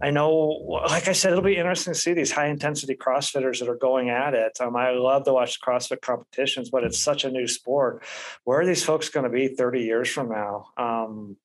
I 0.02 0.12
know, 0.12 0.38
like 0.88 1.10
I 1.10 1.12
said, 1.12 1.32
it'll 1.32 1.44
be 1.44 1.58
interesting 1.58 1.94
to 1.94 2.00
see 2.00 2.14
these 2.14 2.32
high 2.32 2.48
intensity 2.48 2.96
CrossFitters 2.96 3.60
that 3.60 3.68
are 3.68 3.76
going 3.76 4.10
at 4.10 4.34
it. 4.34 4.58
Um, 4.62 4.76
I 4.78 4.92
love 4.92 5.26
to 5.26 5.34
watch 5.34 5.60
CrossFit 5.60 6.02
competitions, 6.02 6.70
but 6.70 6.86
it's 6.86 7.00
such 7.00 7.26
a 7.26 7.32
new 7.32 7.48
sport. 7.48 8.04
Where 8.46 8.62
are 8.62 8.66
these 8.66 8.84
folks 8.84 9.10
going 9.10 9.26
to 9.26 9.30
be 9.30 9.50
30 9.50 9.82
years 9.82 10.10
from 10.10 10.30
now? 10.30 10.68
Um, 10.78 11.36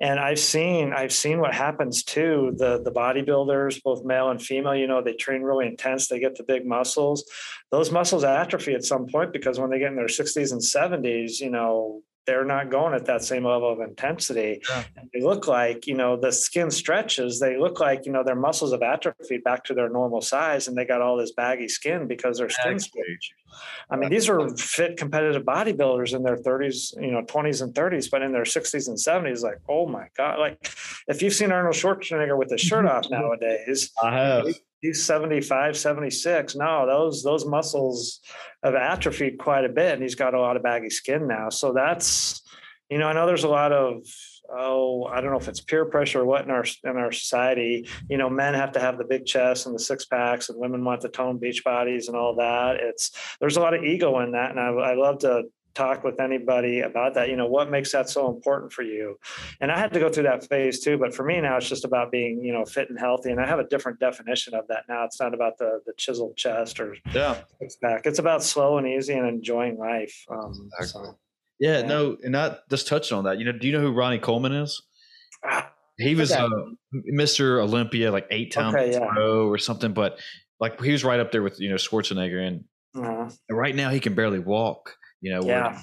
and 0.00 0.18
I've 0.20 0.38
seen 0.38 0.92
I've 0.92 1.12
seen 1.12 1.38
what 1.40 1.54
happens 1.54 2.02
to 2.04 2.52
the 2.56 2.82
the 2.82 2.90
bodybuilders, 2.90 3.82
both 3.82 4.04
male 4.04 4.30
and 4.30 4.42
female. 4.42 4.74
You 4.74 4.86
know, 4.86 5.02
they 5.02 5.14
train 5.14 5.42
really 5.42 5.66
intense. 5.66 6.08
They 6.08 6.20
get 6.20 6.36
the 6.36 6.44
big 6.44 6.66
muscles. 6.66 7.24
Those 7.70 7.90
muscles 7.90 8.24
atrophy 8.24 8.74
at 8.74 8.84
some 8.84 9.06
point 9.06 9.32
because 9.32 9.58
when 9.58 9.70
they 9.70 9.78
get 9.78 9.90
in 9.90 9.96
their 9.96 10.06
60s 10.06 10.52
and 10.52 10.60
70s, 10.60 11.40
you 11.40 11.50
know, 11.50 12.02
they're 12.26 12.44
not 12.44 12.70
going 12.70 12.94
at 12.94 13.06
that 13.06 13.22
same 13.22 13.44
level 13.44 13.70
of 13.70 13.80
intensity. 13.80 14.62
Yeah. 14.68 14.84
And 14.96 15.10
they 15.12 15.20
look 15.20 15.46
like, 15.46 15.86
you 15.86 15.94
know, 15.94 16.16
the 16.16 16.32
skin 16.32 16.70
stretches, 16.70 17.40
they 17.40 17.58
look 17.58 17.80
like, 17.80 18.06
you 18.06 18.12
know, 18.12 18.24
their 18.24 18.36
muscles 18.36 18.72
have 18.72 18.82
atrophied 18.82 19.44
back 19.44 19.64
to 19.64 19.74
their 19.74 19.88
normal 19.88 20.20
size 20.20 20.68
and 20.68 20.76
they 20.76 20.84
got 20.84 21.02
all 21.02 21.16
this 21.16 21.32
baggy 21.32 21.68
skin 21.68 22.06
because 22.06 22.38
their 22.38 22.48
skin 22.48 22.78
stretch. 22.78 23.32
I 23.90 23.96
mean, 23.96 24.10
these 24.10 24.28
are 24.28 24.48
fit 24.56 24.96
competitive 24.96 25.42
bodybuilders 25.42 26.14
in 26.14 26.22
their 26.22 26.36
30s, 26.36 26.94
you 27.00 27.10
know, 27.10 27.22
20s 27.22 27.62
and 27.62 27.74
30s, 27.74 28.10
but 28.10 28.22
in 28.22 28.32
their 28.32 28.44
60s 28.44 28.88
and 28.88 28.96
70s, 28.96 29.42
like, 29.42 29.58
oh 29.68 29.86
my 29.86 30.06
God. 30.16 30.38
Like 30.38 30.70
if 31.08 31.22
you've 31.22 31.34
seen 31.34 31.52
Arnold 31.52 31.74
Schwarzenegger 31.74 32.38
with 32.38 32.50
his 32.50 32.60
shirt 32.68 32.86
off 32.86 33.10
nowadays, 33.10 33.92
I 34.02 34.12
have. 34.14 34.46
he's 34.80 35.04
75 35.04 35.76
76 35.76 36.56
no 36.56 36.86
those 36.86 37.22
those 37.22 37.46
muscles 37.46 38.20
have 38.62 38.74
atrophied 38.74 39.38
quite 39.38 39.64
a 39.64 39.68
bit 39.68 39.94
and 39.94 40.02
he's 40.02 40.14
got 40.14 40.34
a 40.34 40.40
lot 40.40 40.56
of 40.56 40.62
baggy 40.62 40.90
skin 40.90 41.26
now. 41.26 41.48
So 41.48 41.72
that's 41.72 42.42
you 42.90 42.98
know 42.98 43.08
i 43.08 43.12
know 43.12 43.26
there's 43.26 43.44
a 43.44 43.48
lot 43.48 43.72
of 43.72 44.04
oh 44.50 45.04
i 45.04 45.20
don't 45.20 45.30
know 45.30 45.38
if 45.38 45.48
it's 45.48 45.60
peer 45.60 45.84
pressure 45.84 46.20
or 46.20 46.24
what 46.24 46.44
in 46.44 46.50
our 46.50 46.64
in 46.84 46.96
our 46.96 47.12
society 47.12 47.88
you 48.08 48.16
know 48.16 48.28
men 48.28 48.54
have 48.54 48.72
to 48.72 48.80
have 48.80 48.98
the 48.98 49.04
big 49.04 49.24
chest 49.24 49.66
and 49.66 49.74
the 49.74 49.78
six 49.78 50.04
packs 50.04 50.48
and 50.48 50.58
women 50.58 50.84
want 50.84 51.00
the 51.00 51.08
toned 51.08 51.40
beach 51.40 51.64
bodies 51.64 52.08
and 52.08 52.16
all 52.16 52.34
that 52.34 52.76
it's 52.76 53.10
there's 53.40 53.56
a 53.56 53.60
lot 53.60 53.74
of 53.74 53.82
ego 53.82 54.20
in 54.20 54.32
that 54.32 54.50
and 54.50 54.60
i, 54.60 54.68
I 54.68 54.94
love 54.94 55.18
to 55.18 55.44
talk 55.74 56.04
with 56.04 56.20
anybody 56.20 56.80
about 56.80 57.14
that. 57.14 57.28
You 57.28 57.36
know, 57.36 57.46
what 57.46 57.70
makes 57.70 57.92
that 57.92 58.08
so 58.08 58.28
important 58.28 58.72
for 58.72 58.82
you? 58.82 59.18
And 59.60 59.70
I 59.70 59.78
had 59.78 59.92
to 59.92 60.00
go 60.00 60.08
through 60.08 60.24
that 60.24 60.48
phase 60.48 60.80
too. 60.80 60.96
But 60.96 61.14
for 61.14 61.24
me 61.24 61.40
now, 61.40 61.56
it's 61.56 61.68
just 61.68 61.84
about 61.84 62.10
being, 62.10 62.42
you 62.42 62.52
know, 62.52 62.64
fit 62.64 62.88
and 62.88 62.98
healthy. 62.98 63.30
And 63.30 63.40
I 63.40 63.46
have 63.46 63.58
a 63.58 63.66
different 63.66 64.00
definition 64.00 64.54
of 64.54 64.66
that 64.68 64.84
now. 64.88 65.04
It's 65.04 65.20
not 65.20 65.34
about 65.34 65.58
the 65.58 65.80
the 65.86 65.92
chiseled 65.96 66.36
chest 66.36 66.80
or 66.80 66.96
yeah, 67.12 67.38
six 67.60 67.76
pack. 67.76 68.06
It's 68.06 68.18
about 68.18 68.42
slow 68.42 68.78
and 68.78 68.86
easy 68.86 69.14
and 69.14 69.26
enjoying 69.26 69.76
life. 69.76 70.24
Um, 70.30 70.70
exactly. 70.78 71.06
so, 71.06 71.18
yeah, 71.58 71.78
yeah, 71.80 71.86
no, 71.86 72.16
and 72.22 72.32
not 72.32 72.68
just 72.70 72.88
touched 72.88 73.12
on 73.12 73.24
that. 73.24 73.38
You 73.38 73.44
know, 73.44 73.52
do 73.52 73.66
you 73.66 73.72
know 73.72 73.80
who 73.80 73.92
Ronnie 73.92 74.18
Coleman 74.18 74.52
is? 74.52 74.82
Ah, 75.44 75.70
he 75.98 76.14
was 76.14 76.32
uh, 76.32 76.48
Mr. 77.12 77.62
Olympia 77.62 78.10
like 78.10 78.26
eight 78.30 78.52
times 78.52 78.74
okay, 78.74 78.92
yeah. 78.92 79.06
row 79.16 79.48
or 79.48 79.58
something, 79.58 79.92
but 79.92 80.18
like 80.60 80.80
he 80.82 80.92
was 80.92 81.04
right 81.04 81.20
up 81.20 81.30
there 81.30 81.42
with 81.42 81.60
you 81.60 81.68
know 81.68 81.76
Schwarzenegger, 81.76 82.46
and 82.46 82.64
uh-huh. 82.96 83.30
right 83.50 83.74
now 83.74 83.90
he 83.90 84.00
can 84.00 84.14
barely 84.14 84.40
walk. 84.40 84.96
You 85.20 85.34
know, 85.34 85.42
yeah. 85.42 85.80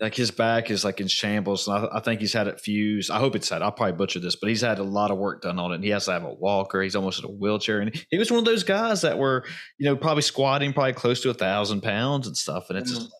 like 0.00 0.14
his 0.14 0.30
back 0.30 0.70
is 0.70 0.84
like 0.84 1.00
in 1.00 1.06
shambles, 1.06 1.68
and 1.68 1.86
I, 1.86 1.98
I, 1.98 2.00
think 2.00 2.20
he's 2.20 2.32
had 2.32 2.48
it 2.48 2.60
fused. 2.60 3.10
I 3.10 3.18
hope 3.18 3.36
it's 3.36 3.48
had. 3.48 3.62
I'll 3.62 3.72
probably 3.72 3.96
butcher 3.96 4.18
this, 4.18 4.36
but 4.36 4.48
he's 4.48 4.60
had 4.62 4.78
a 4.78 4.84
lot 4.84 5.10
of 5.10 5.18
work 5.18 5.42
done 5.42 5.58
on 5.58 5.72
it. 5.72 5.76
And 5.76 5.84
he 5.84 5.90
has 5.90 6.06
to 6.06 6.12
have 6.12 6.24
a 6.24 6.32
walker. 6.32 6.82
He's 6.82 6.96
almost 6.96 7.22
in 7.22 7.30
a 7.30 7.32
wheelchair, 7.32 7.80
and 7.80 7.94
he 8.10 8.18
was 8.18 8.30
one 8.30 8.38
of 8.38 8.44
those 8.44 8.64
guys 8.64 9.02
that 9.02 9.18
were 9.18 9.44
you 9.78 9.86
know 9.86 9.96
probably 9.96 10.22
squatting 10.22 10.72
probably 10.72 10.94
close 10.94 11.22
to 11.22 11.30
a 11.30 11.34
thousand 11.34 11.82
pounds 11.82 12.26
and 12.26 12.36
stuff, 12.36 12.68
and 12.68 12.78
it's. 12.78 12.90
Mm-hmm. 12.90 13.04
Just, 13.04 13.16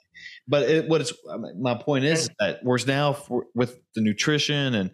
but 0.48 0.68
it, 0.68 0.88
what 0.88 1.00
it's 1.00 1.12
my 1.58 1.74
point 1.74 2.04
is 2.04 2.28
that 2.38 2.60
whereas 2.62 2.86
now 2.86 3.12
for, 3.12 3.46
with 3.54 3.78
the 3.94 4.00
nutrition 4.00 4.74
and 4.74 4.90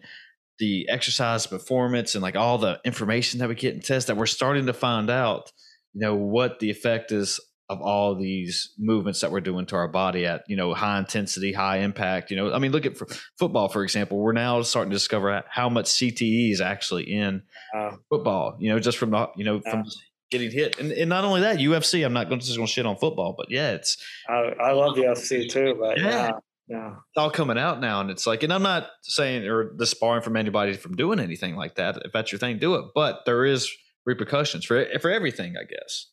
the 0.59 0.87
exercise 0.89 1.47
performance 1.47 2.15
and 2.15 2.21
like 2.21 2.35
all 2.35 2.57
the 2.57 2.79
information 2.85 3.39
that 3.39 3.49
we 3.49 3.55
get 3.55 3.73
in 3.73 3.81
tests 3.81 4.07
that 4.07 4.17
we're 4.17 4.25
starting 4.25 4.65
to 4.67 4.73
find 4.73 5.09
out, 5.09 5.51
you 5.93 6.01
know, 6.01 6.15
what 6.15 6.59
the 6.59 6.69
effect 6.69 7.11
is 7.11 7.39
of 7.69 7.81
all 7.81 8.15
these 8.15 8.73
movements 8.79 9.21
that 9.21 9.31
we're 9.31 9.39
doing 9.39 9.65
to 9.67 9.75
our 9.75 9.87
body 9.87 10.25
at, 10.25 10.43
you 10.47 10.55
know, 10.55 10.73
high 10.73 10.97
intensity, 10.97 11.53
high 11.53 11.77
impact. 11.77 12.31
You 12.31 12.37
know, 12.37 12.51
I 12.51 12.57
mean, 12.57 12.71
look 12.71 12.85
at 12.85 12.97
football, 13.37 13.69
for 13.69 13.83
example. 13.83 14.17
We're 14.17 14.33
now 14.33 14.61
starting 14.63 14.89
to 14.89 14.95
discover 14.95 15.43
how 15.47 15.69
much 15.69 15.85
CTE 15.85 16.51
is 16.51 16.61
actually 16.61 17.03
in 17.03 17.43
uh, 17.75 17.91
football, 18.09 18.57
you 18.59 18.69
know, 18.69 18.79
just 18.79 18.97
from, 18.97 19.11
the 19.11 19.29
you 19.35 19.45
know, 19.45 19.61
from 19.61 19.85
getting 20.29 20.51
hit. 20.51 20.79
And, 20.79 20.91
and, 20.91 21.09
not 21.09 21.23
only 21.23 21.41
that, 21.41 21.57
UFC, 21.57 22.05
I'm 22.05 22.13
not 22.13 22.29
going 22.29 22.39
to 22.39 22.45
just 22.45 22.57
going 22.57 22.67
to 22.67 22.71
shit 22.71 22.85
on 22.85 22.97
football, 22.97 23.33
but 23.37 23.49
yeah, 23.49 23.71
it's. 23.71 23.97
I, 24.27 24.53
I 24.59 24.71
love 24.71 24.95
UFC 24.95 25.49
too, 25.49 25.77
but 25.79 25.99
yeah. 25.99 26.07
yeah. 26.07 26.31
Yeah. 26.69 26.89
It's 26.91 27.17
all 27.17 27.31
coming 27.31 27.57
out 27.57 27.81
now. 27.81 27.99
And 27.99 28.11
it's 28.11 28.27
like, 28.27 28.43
and 28.43 28.53
I'm 28.53 28.61
not 28.61 28.89
saying 29.01 29.47
or 29.47 29.73
disbarring 29.73 30.21
from 30.21 30.37
anybody 30.37 30.73
from 30.73 30.95
doing 30.95 31.19
anything 31.19 31.55
like 31.55 31.75
that. 31.75 31.97
If 32.05 32.11
that's 32.11 32.31
your 32.31 32.37
thing, 32.37 32.59
do 32.59 32.75
it. 32.75 32.85
But 32.93 33.21
there 33.25 33.43
is 33.43 33.71
repercussions 34.05 34.65
for 34.65 34.77
eh, 34.77 34.99
for 34.99 35.09
everything, 35.09 35.55
I 35.57 35.63
guess. 35.63 36.05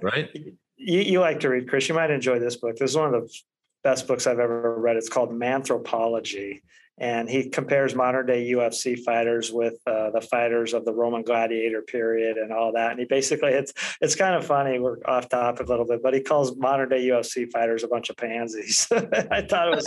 Right? 0.00 0.30
You, 0.76 1.00
you 1.00 1.20
like 1.20 1.40
to 1.40 1.48
read, 1.48 1.68
Chris. 1.68 1.88
You 1.88 1.96
might 1.96 2.12
enjoy 2.12 2.38
this 2.38 2.54
book. 2.54 2.76
This 2.76 2.90
is 2.90 2.96
one 2.96 3.12
of 3.12 3.22
the 3.22 3.34
best 3.82 4.06
books 4.06 4.28
I've 4.28 4.38
ever 4.38 4.78
read. 4.78 4.96
It's 4.96 5.08
called 5.08 5.30
Manthropology 5.30 6.60
and 6.98 7.28
he 7.28 7.48
compares 7.48 7.94
modern 7.94 8.26
day 8.26 8.50
UFC 8.50 8.98
fighters 8.98 9.52
with 9.52 9.74
uh, 9.86 10.10
the 10.10 10.20
fighters 10.20 10.74
of 10.74 10.84
the 10.84 10.92
Roman 10.92 11.22
gladiator 11.22 11.82
period 11.82 12.36
and 12.36 12.52
all 12.52 12.72
that. 12.72 12.92
And 12.92 13.00
he 13.00 13.04
basically 13.04 13.50
it's 13.50 13.72
it's 14.00 14.14
kind 14.14 14.34
of 14.36 14.46
funny. 14.46 14.78
We're 14.78 14.98
off 15.04 15.28
topic 15.28 15.66
a 15.66 15.70
little 15.70 15.86
bit, 15.86 16.02
but 16.02 16.14
he 16.14 16.20
calls 16.20 16.56
modern 16.56 16.88
day 16.88 17.06
UFC 17.06 17.50
fighters 17.50 17.82
a 17.82 17.88
bunch 17.88 18.10
of 18.10 18.16
pansies. 18.16 18.86
I 18.92 19.42
thought 19.42 19.68
it 19.68 19.76
was 19.76 19.86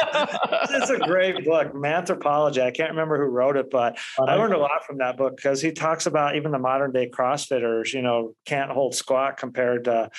it's 0.71 0.89
a 0.89 0.99
great 0.99 1.45
book, 1.45 1.73
Manthropology. 1.73 2.61
I 2.61 2.71
can't 2.71 2.91
remember 2.91 3.17
who 3.17 3.31
wrote 3.31 3.55
it, 3.55 3.69
but 3.69 3.97
I 4.19 4.35
learned 4.35 4.53
a 4.53 4.59
lot 4.59 4.85
from 4.85 4.97
that 4.97 5.17
book 5.17 5.37
because 5.37 5.61
he 5.61 5.71
talks 5.71 6.07
about 6.07 6.35
even 6.35 6.51
the 6.51 6.59
modern 6.59 6.91
day 6.91 7.09
CrossFitters. 7.09 7.93
You 7.93 8.01
know, 8.01 8.35
can't 8.45 8.69
hold 8.69 8.95
squat 8.95 9.37
compared 9.37 9.85
to 9.85 10.09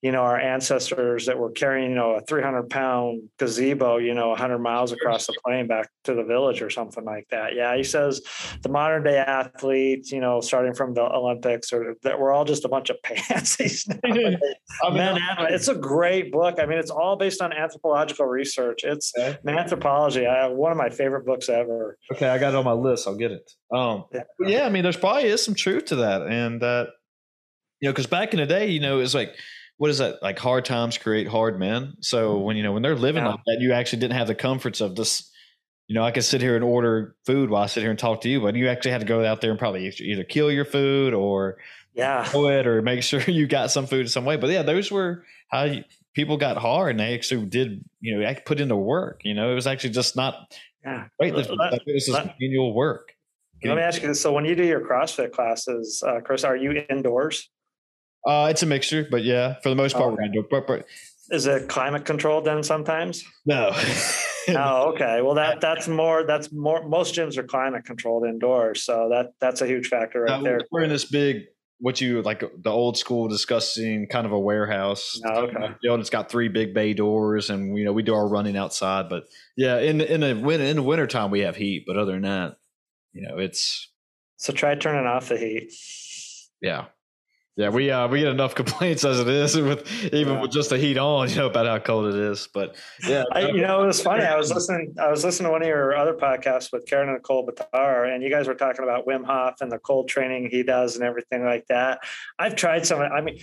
you 0.00 0.12
know 0.12 0.22
our 0.22 0.38
ancestors 0.38 1.26
that 1.26 1.38
were 1.38 1.50
carrying 1.50 1.90
you 1.90 1.96
know 1.96 2.12
a 2.12 2.22
300 2.22 2.70
pound 2.70 3.28
gazebo 3.38 3.98
you 3.98 4.14
know 4.14 4.30
100 4.30 4.58
miles 4.58 4.92
across 4.92 5.26
the 5.26 5.34
plain 5.44 5.66
back 5.66 5.90
to 6.04 6.14
the 6.14 6.22
village 6.22 6.37
village 6.38 6.62
or 6.62 6.70
something 6.70 7.04
like 7.04 7.28
that. 7.30 7.54
Yeah, 7.54 7.76
he 7.76 7.82
says 7.82 8.22
the 8.62 8.68
modern 8.68 9.02
day 9.02 9.18
athletes, 9.18 10.12
you 10.12 10.20
know, 10.20 10.40
starting 10.40 10.74
from 10.74 10.94
the 10.94 11.02
Olympics, 11.02 11.72
or 11.72 11.96
that 12.02 12.18
we're 12.18 12.32
all 12.32 12.44
just 12.44 12.64
a 12.64 12.68
bunch 12.68 12.90
of 12.90 12.96
pansies. 13.02 13.86
I 14.04 14.10
mean, 14.10 14.38
it's 15.50 15.68
a 15.68 15.74
great 15.74 16.32
book. 16.32 16.58
I 16.58 16.66
mean, 16.66 16.78
it's 16.78 16.90
all 16.90 17.16
based 17.16 17.42
on 17.42 17.52
anthropological 17.52 18.26
research. 18.26 18.84
It's 18.84 19.12
okay. 19.18 19.38
anthropology. 19.46 20.26
I, 20.26 20.46
one 20.48 20.72
of 20.72 20.78
my 20.78 20.90
favorite 20.90 21.26
books 21.26 21.48
ever. 21.48 21.98
Okay, 22.12 22.28
I 22.28 22.38
got 22.38 22.50
it 22.50 22.56
on 22.56 22.64
my 22.64 22.72
list. 22.72 23.06
I'll 23.06 23.16
get 23.16 23.32
it. 23.32 23.50
Um, 23.74 24.04
yeah. 24.12 24.22
yeah, 24.40 24.66
I 24.66 24.70
mean, 24.70 24.82
there's 24.82 24.96
probably 24.96 25.24
is 25.24 25.44
some 25.44 25.54
truth 25.54 25.86
to 25.86 25.96
that, 25.96 26.22
and 26.22 26.60
that 26.62 26.66
uh, 26.68 26.90
you 27.80 27.88
know, 27.88 27.92
because 27.92 28.06
back 28.06 28.32
in 28.32 28.40
the 28.40 28.46
day, 28.46 28.66
you 28.68 28.80
know, 28.80 29.00
it's 29.00 29.14
like 29.14 29.34
what 29.76 29.90
is 29.90 29.98
that 29.98 30.20
like 30.22 30.38
hard 30.38 30.64
times 30.64 30.98
create 30.98 31.28
hard 31.28 31.56
men 31.58 31.94
so 32.00 32.38
when 32.38 32.56
you 32.56 32.64
know 32.64 32.72
when 32.72 32.82
they're 32.82 32.96
living 32.96 33.22
yeah. 33.22 33.30
like 33.30 33.40
that 33.46 33.58
you 33.60 33.72
actually 33.72 34.00
didn't 34.00 34.16
have 34.16 34.26
the 34.26 34.34
comforts 34.34 34.80
of 34.80 34.96
this 34.96 35.30
you 35.88 35.94
know, 35.94 36.04
I 36.04 36.10
could 36.10 36.24
sit 36.24 36.42
here 36.42 36.54
and 36.54 36.62
order 36.62 37.16
food 37.24 37.48
while 37.48 37.62
I 37.62 37.66
sit 37.66 37.80
here 37.80 37.90
and 37.90 37.98
talk 37.98 38.20
to 38.20 38.28
you, 38.28 38.42
but 38.42 38.54
you 38.54 38.68
actually 38.68 38.90
had 38.90 39.00
to 39.00 39.06
go 39.06 39.24
out 39.24 39.40
there 39.40 39.50
and 39.50 39.58
probably 39.58 39.88
either 39.88 40.22
kill 40.22 40.52
your 40.52 40.66
food 40.66 41.14
or 41.14 41.56
yeah, 41.94 42.28
it 42.30 42.66
or 42.66 42.82
make 42.82 43.02
sure 43.02 43.20
you 43.22 43.46
got 43.46 43.70
some 43.70 43.86
food 43.86 44.02
in 44.02 44.08
some 44.08 44.26
way. 44.26 44.36
But 44.36 44.50
yeah, 44.50 44.62
those 44.62 44.92
were 44.92 45.24
how 45.48 45.64
you, 45.64 45.84
people 46.14 46.36
got 46.36 46.58
hard 46.58 46.90
and 46.90 47.00
they 47.00 47.14
actually 47.14 47.46
did, 47.46 47.82
you 48.00 48.18
know, 48.18 48.34
put 48.44 48.60
into 48.60 48.76
work. 48.76 49.22
You 49.24 49.32
know, 49.32 49.50
it 49.50 49.54
was 49.54 49.66
actually 49.66 49.90
just 49.90 50.14
not 50.14 50.54
yeah. 50.84 51.06
weightlifting. 51.20 51.56
It 51.72 51.82
was 51.86 52.04
just 52.04 52.10
let, 52.10 52.36
manual 52.38 52.74
work. 52.74 53.14
Let 53.64 53.76
me 53.76 53.82
ask 53.82 54.02
you 54.02 54.08
this: 54.08 54.20
So, 54.20 54.30
when 54.30 54.44
you 54.44 54.54
do 54.54 54.64
your 54.64 54.80
CrossFit 54.80 55.32
classes, 55.32 56.02
uh, 56.06 56.20
Chris, 56.20 56.44
are 56.44 56.56
you 56.56 56.84
indoors? 56.90 57.50
Uh, 58.26 58.48
it's 58.50 58.62
a 58.62 58.66
mixture, 58.66 59.08
but 59.10 59.24
yeah, 59.24 59.54
for 59.62 59.70
the 59.70 59.74
most 59.74 59.94
part, 59.94 60.12
okay. 60.12 60.16
we're 60.16 60.26
indoor. 60.26 60.44
But, 60.48 60.66
but 60.66 60.86
is 61.30 61.46
it 61.46 61.68
climate 61.68 62.04
controlled 62.04 62.44
then? 62.44 62.62
Sometimes. 62.62 63.24
No. 63.46 63.74
oh, 64.56 64.92
okay. 64.92 65.20
Well, 65.22 65.34
that 65.34 65.60
that's 65.60 65.88
more. 65.88 66.24
That's 66.24 66.52
more. 66.52 66.86
Most 66.86 67.14
gyms 67.14 67.36
are 67.36 67.42
climate 67.42 67.84
controlled 67.84 68.26
indoors, 68.26 68.82
so 68.82 69.08
that 69.10 69.32
that's 69.40 69.60
a 69.60 69.66
huge 69.66 69.88
factor 69.88 70.22
right 70.22 70.42
there. 70.42 70.60
We're 70.70 70.82
in 70.82 70.90
this 70.90 71.04
big, 71.04 71.44
what 71.80 72.00
you 72.00 72.22
like 72.22 72.40
the 72.40 72.70
old 72.70 72.96
school 72.96 73.28
discussing 73.28 74.06
kind 74.08 74.26
of 74.26 74.32
a 74.32 74.38
warehouse. 74.38 75.20
Oh, 75.24 75.42
okay. 75.42 75.74
You 75.82 75.90
know, 75.90 75.96
it's 75.96 76.10
got 76.10 76.30
three 76.30 76.48
big 76.48 76.74
bay 76.74 76.94
doors, 76.94 77.50
and 77.50 77.76
you 77.76 77.84
know 77.84 77.92
we 77.92 78.02
do 78.02 78.14
our 78.14 78.28
running 78.28 78.56
outside. 78.56 79.08
But 79.08 79.24
yeah, 79.56 79.78
in 79.78 80.00
in 80.00 80.20
the 80.20 80.34
win 80.34 80.60
in 80.60 80.76
the 80.76 80.82
wintertime 80.82 81.30
we 81.30 81.40
have 81.40 81.56
heat, 81.56 81.84
but 81.86 81.96
other 81.96 82.12
than 82.12 82.22
that, 82.22 82.56
you 83.12 83.22
know, 83.22 83.38
it's. 83.38 83.90
So 84.36 84.52
try 84.52 84.76
turning 84.76 85.06
off 85.06 85.28
the 85.28 85.36
heat. 85.36 85.72
Yeah. 86.60 86.86
Yeah, 87.58 87.70
we 87.70 87.90
uh, 87.90 88.06
we 88.06 88.20
get 88.20 88.28
enough 88.28 88.54
complaints 88.54 89.04
as 89.04 89.18
it 89.18 89.26
is 89.26 89.56
with 89.56 89.90
even 90.14 90.34
yeah. 90.34 90.40
with 90.42 90.52
just 90.52 90.70
the 90.70 90.78
heat 90.78 90.96
on, 90.96 91.28
you 91.28 91.34
know, 91.34 91.46
about 91.46 91.66
how 91.66 91.80
cold 91.80 92.14
it 92.14 92.14
is. 92.14 92.48
But 92.54 92.76
yeah, 93.04 93.24
I, 93.32 93.48
you 93.48 93.62
know, 93.62 93.82
it 93.82 93.86
was 93.88 94.00
funny. 94.00 94.22
I 94.22 94.36
was 94.36 94.52
listening. 94.54 94.94
I 94.96 95.10
was 95.10 95.24
listening 95.24 95.48
to 95.48 95.50
one 95.50 95.62
of 95.62 95.68
your 95.68 95.96
other 95.96 96.14
podcasts 96.14 96.72
with 96.72 96.86
Karen 96.86 97.08
and 97.08 97.16
Nicole 97.16 97.44
Batar, 97.44 98.14
and 98.14 98.22
you 98.22 98.30
guys 98.30 98.46
were 98.46 98.54
talking 98.54 98.84
about 98.84 99.08
Wim 99.08 99.26
Hof 99.26 99.60
and 99.60 99.72
the 99.72 99.78
cold 99.80 100.08
training 100.08 100.50
he 100.52 100.62
does 100.62 100.94
and 100.94 101.04
everything 101.04 101.44
like 101.44 101.66
that. 101.66 101.98
I've 102.38 102.54
tried 102.54 102.86
some. 102.86 103.00
I 103.00 103.20
mean, 103.20 103.40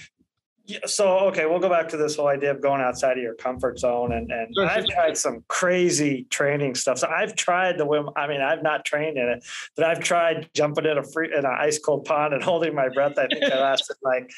so 0.85 1.19
okay, 1.27 1.45
we'll 1.45 1.59
go 1.59 1.69
back 1.69 1.89
to 1.89 1.97
this 1.97 2.15
whole 2.15 2.27
idea 2.27 2.51
of 2.51 2.61
going 2.61 2.81
outside 2.81 3.17
of 3.17 3.23
your 3.23 3.35
comfort 3.35 3.79
zone, 3.79 4.11
and 4.13 4.31
and 4.31 4.55
I've 4.59 4.87
tried 4.87 5.17
some 5.17 5.43
crazy 5.47 6.25
training 6.29 6.75
stuff. 6.75 6.99
So 6.99 7.07
I've 7.07 7.35
tried 7.35 7.77
the 7.77 7.85
Wim. 7.85 8.11
I 8.15 8.27
mean, 8.27 8.41
I've 8.41 8.63
not 8.63 8.85
trained 8.85 9.17
in 9.17 9.27
it, 9.27 9.45
but 9.75 9.85
I've 9.85 9.99
tried 9.99 10.49
jumping 10.53 10.85
in 10.85 10.97
a 10.97 11.03
free 11.03 11.31
in 11.31 11.45
an 11.45 11.55
ice 11.57 11.77
cold 11.77 12.05
pond 12.05 12.33
and 12.33 12.43
holding 12.43 12.73
my 12.73 12.89
breath. 12.89 13.17
I 13.17 13.27
think 13.27 13.43
I 13.43 13.59
lasted 13.59 13.97
like 14.01 14.31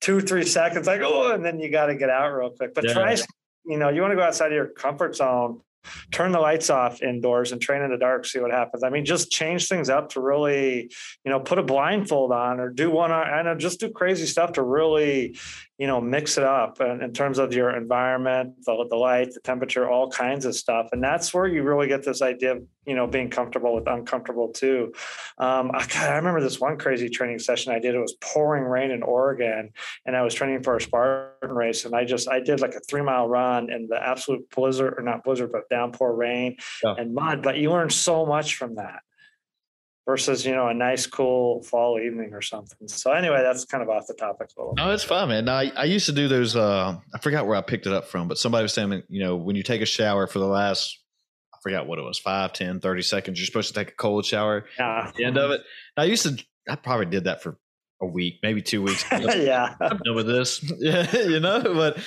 two 0.00 0.20
three 0.20 0.46
seconds, 0.46 0.86
like 0.86 1.00
oh, 1.02 1.32
and 1.32 1.44
then 1.44 1.58
you 1.58 1.70
got 1.70 1.86
to 1.86 1.96
get 1.96 2.10
out 2.10 2.28
real 2.28 2.50
quick. 2.50 2.74
But 2.74 2.84
yeah. 2.84 2.92
try, 2.94 3.16
you 3.64 3.78
know, 3.78 3.88
you 3.88 4.00
want 4.00 4.12
to 4.12 4.16
go 4.16 4.22
outside 4.22 4.46
of 4.46 4.52
your 4.52 4.68
comfort 4.68 5.16
zone 5.16 5.60
turn 6.10 6.32
the 6.32 6.38
lights 6.38 6.70
off 6.70 7.02
indoors 7.02 7.52
and 7.52 7.60
train 7.60 7.82
in 7.82 7.90
the 7.90 7.96
dark, 7.96 8.24
see 8.24 8.38
what 8.38 8.50
happens. 8.50 8.84
I 8.84 8.90
mean, 8.90 9.04
just 9.04 9.30
change 9.30 9.68
things 9.68 9.88
up 9.88 10.10
to 10.10 10.20
really, 10.20 10.90
you 11.24 11.30
know, 11.30 11.40
put 11.40 11.58
a 11.58 11.62
blindfold 11.62 12.32
on 12.32 12.60
or 12.60 12.70
do 12.70 12.90
one, 12.90 13.10
I 13.10 13.42
know, 13.42 13.54
just 13.54 13.80
do 13.80 13.90
crazy 13.90 14.26
stuff 14.26 14.52
to 14.52 14.62
really, 14.62 15.36
you 15.82 15.88
know, 15.88 16.00
mix 16.00 16.38
it 16.38 16.44
up 16.44 16.80
in, 16.80 17.02
in 17.02 17.12
terms 17.12 17.40
of 17.40 17.52
your 17.52 17.76
environment, 17.76 18.54
the, 18.64 18.86
the 18.88 18.94
light, 18.94 19.32
the 19.32 19.40
temperature, 19.40 19.90
all 19.90 20.08
kinds 20.08 20.44
of 20.44 20.54
stuff. 20.54 20.86
And 20.92 21.02
that's 21.02 21.34
where 21.34 21.44
you 21.44 21.64
really 21.64 21.88
get 21.88 22.04
this 22.04 22.22
idea 22.22 22.52
of, 22.52 22.62
you 22.86 22.94
know, 22.94 23.08
being 23.08 23.28
comfortable 23.28 23.74
with 23.74 23.88
uncomfortable 23.88 24.52
too. 24.52 24.92
Um, 25.38 25.72
I, 25.74 25.84
God, 25.88 26.08
I 26.08 26.14
remember 26.14 26.40
this 26.40 26.60
one 26.60 26.78
crazy 26.78 27.08
training 27.08 27.40
session 27.40 27.72
I 27.72 27.80
did. 27.80 27.96
It 27.96 27.98
was 27.98 28.14
pouring 28.20 28.62
rain 28.62 28.92
in 28.92 29.02
Oregon 29.02 29.70
and 30.06 30.16
I 30.16 30.22
was 30.22 30.34
training 30.34 30.62
for 30.62 30.76
a 30.76 30.80
Spartan 30.80 31.50
race. 31.50 31.84
And 31.84 31.96
I 31.96 32.04
just, 32.04 32.28
I 32.28 32.38
did 32.38 32.60
like 32.60 32.74
a 32.74 32.80
three 32.88 33.02
mile 33.02 33.26
run 33.26 33.72
in 33.72 33.88
the 33.88 34.00
absolute 34.00 34.48
blizzard 34.50 34.94
or 34.96 35.02
not 35.02 35.24
blizzard, 35.24 35.50
but 35.50 35.68
downpour 35.68 36.14
rain 36.14 36.58
yeah. 36.84 36.94
and 36.96 37.12
mud. 37.12 37.42
But 37.42 37.56
you 37.56 37.72
learn 37.72 37.90
so 37.90 38.24
much 38.24 38.54
from 38.54 38.76
that 38.76 39.00
versus 40.06 40.44
you 40.44 40.54
know 40.54 40.68
a 40.68 40.74
nice 40.74 41.06
cool 41.06 41.62
fall 41.62 41.98
evening 41.98 42.30
or 42.32 42.42
something. 42.42 42.88
So 42.88 43.12
anyway 43.12 43.42
that's 43.42 43.64
kind 43.64 43.82
of 43.82 43.88
off 43.88 44.06
the 44.06 44.14
topic 44.14 44.50
a 44.56 44.60
little 44.60 44.74
no 44.74 44.90
it's 44.90 45.04
fine 45.04 45.28
man. 45.28 45.48
I, 45.48 45.70
I 45.76 45.84
used 45.84 46.06
to 46.06 46.12
do 46.12 46.28
those 46.28 46.56
uh 46.56 46.96
i 47.14 47.18
forgot 47.18 47.46
where 47.46 47.56
i 47.56 47.60
picked 47.60 47.86
it 47.86 47.92
up 47.92 48.06
from 48.06 48.28
but 48.28 48.38
somebody 48.38 48.62
was 48.62 48.74
saying 48.74 49.02
you 49.08 49.22
know 49.22 49.36
when 49.36 49.56
you 49.56 49.62
take 49.62 49.80
a 49.80 49.86
shower 49.86 50.26
for 50.26 50.38
the 50.38 50.46
last 50.46 50.98
i 51.54 51.58
forgot 51.62 51.86
what 51.86 51.98
it 51.98 52.02
was 52.02 52.18
5 52.18 52.52
10 52.52 52.80
30 52.80 53.02
seconds 53.02 53.38
you're 53.38 53.46
supposed 53.46 53.68
to 53.68 53.74
take 53.74 53.90
a 53.90 53.96
cold 53.96 54.24
shower 54.24 54.64
yeah. 54.78 55.06
at 55.08 55.14
the 55.14 55.24
end 55.24 55.38
of 55.38 55.50
it. 55.50 55.62
I 55.96 56.04
used 56.04 56.24
to 56.24 56.44
i 56.68 56.76
probably 56.76 57.06
did 57.06 57.24
that 57.24 57.42
for 57.42 57.58
a 58.00 58.06
week 58.06 58.40
maybe 58.42 58.62
two 58.62 58.82
weeks. 58.82 59.04
Yeah. 59.12 59.74
I'm 59.80 59.98
done 59.98 60.16
with 60.16 60.26
this. 60.26 60.64
Yeah 60.78 61.06
you 61.16 61.40
know 61.40 61.62
but 61.62 61.98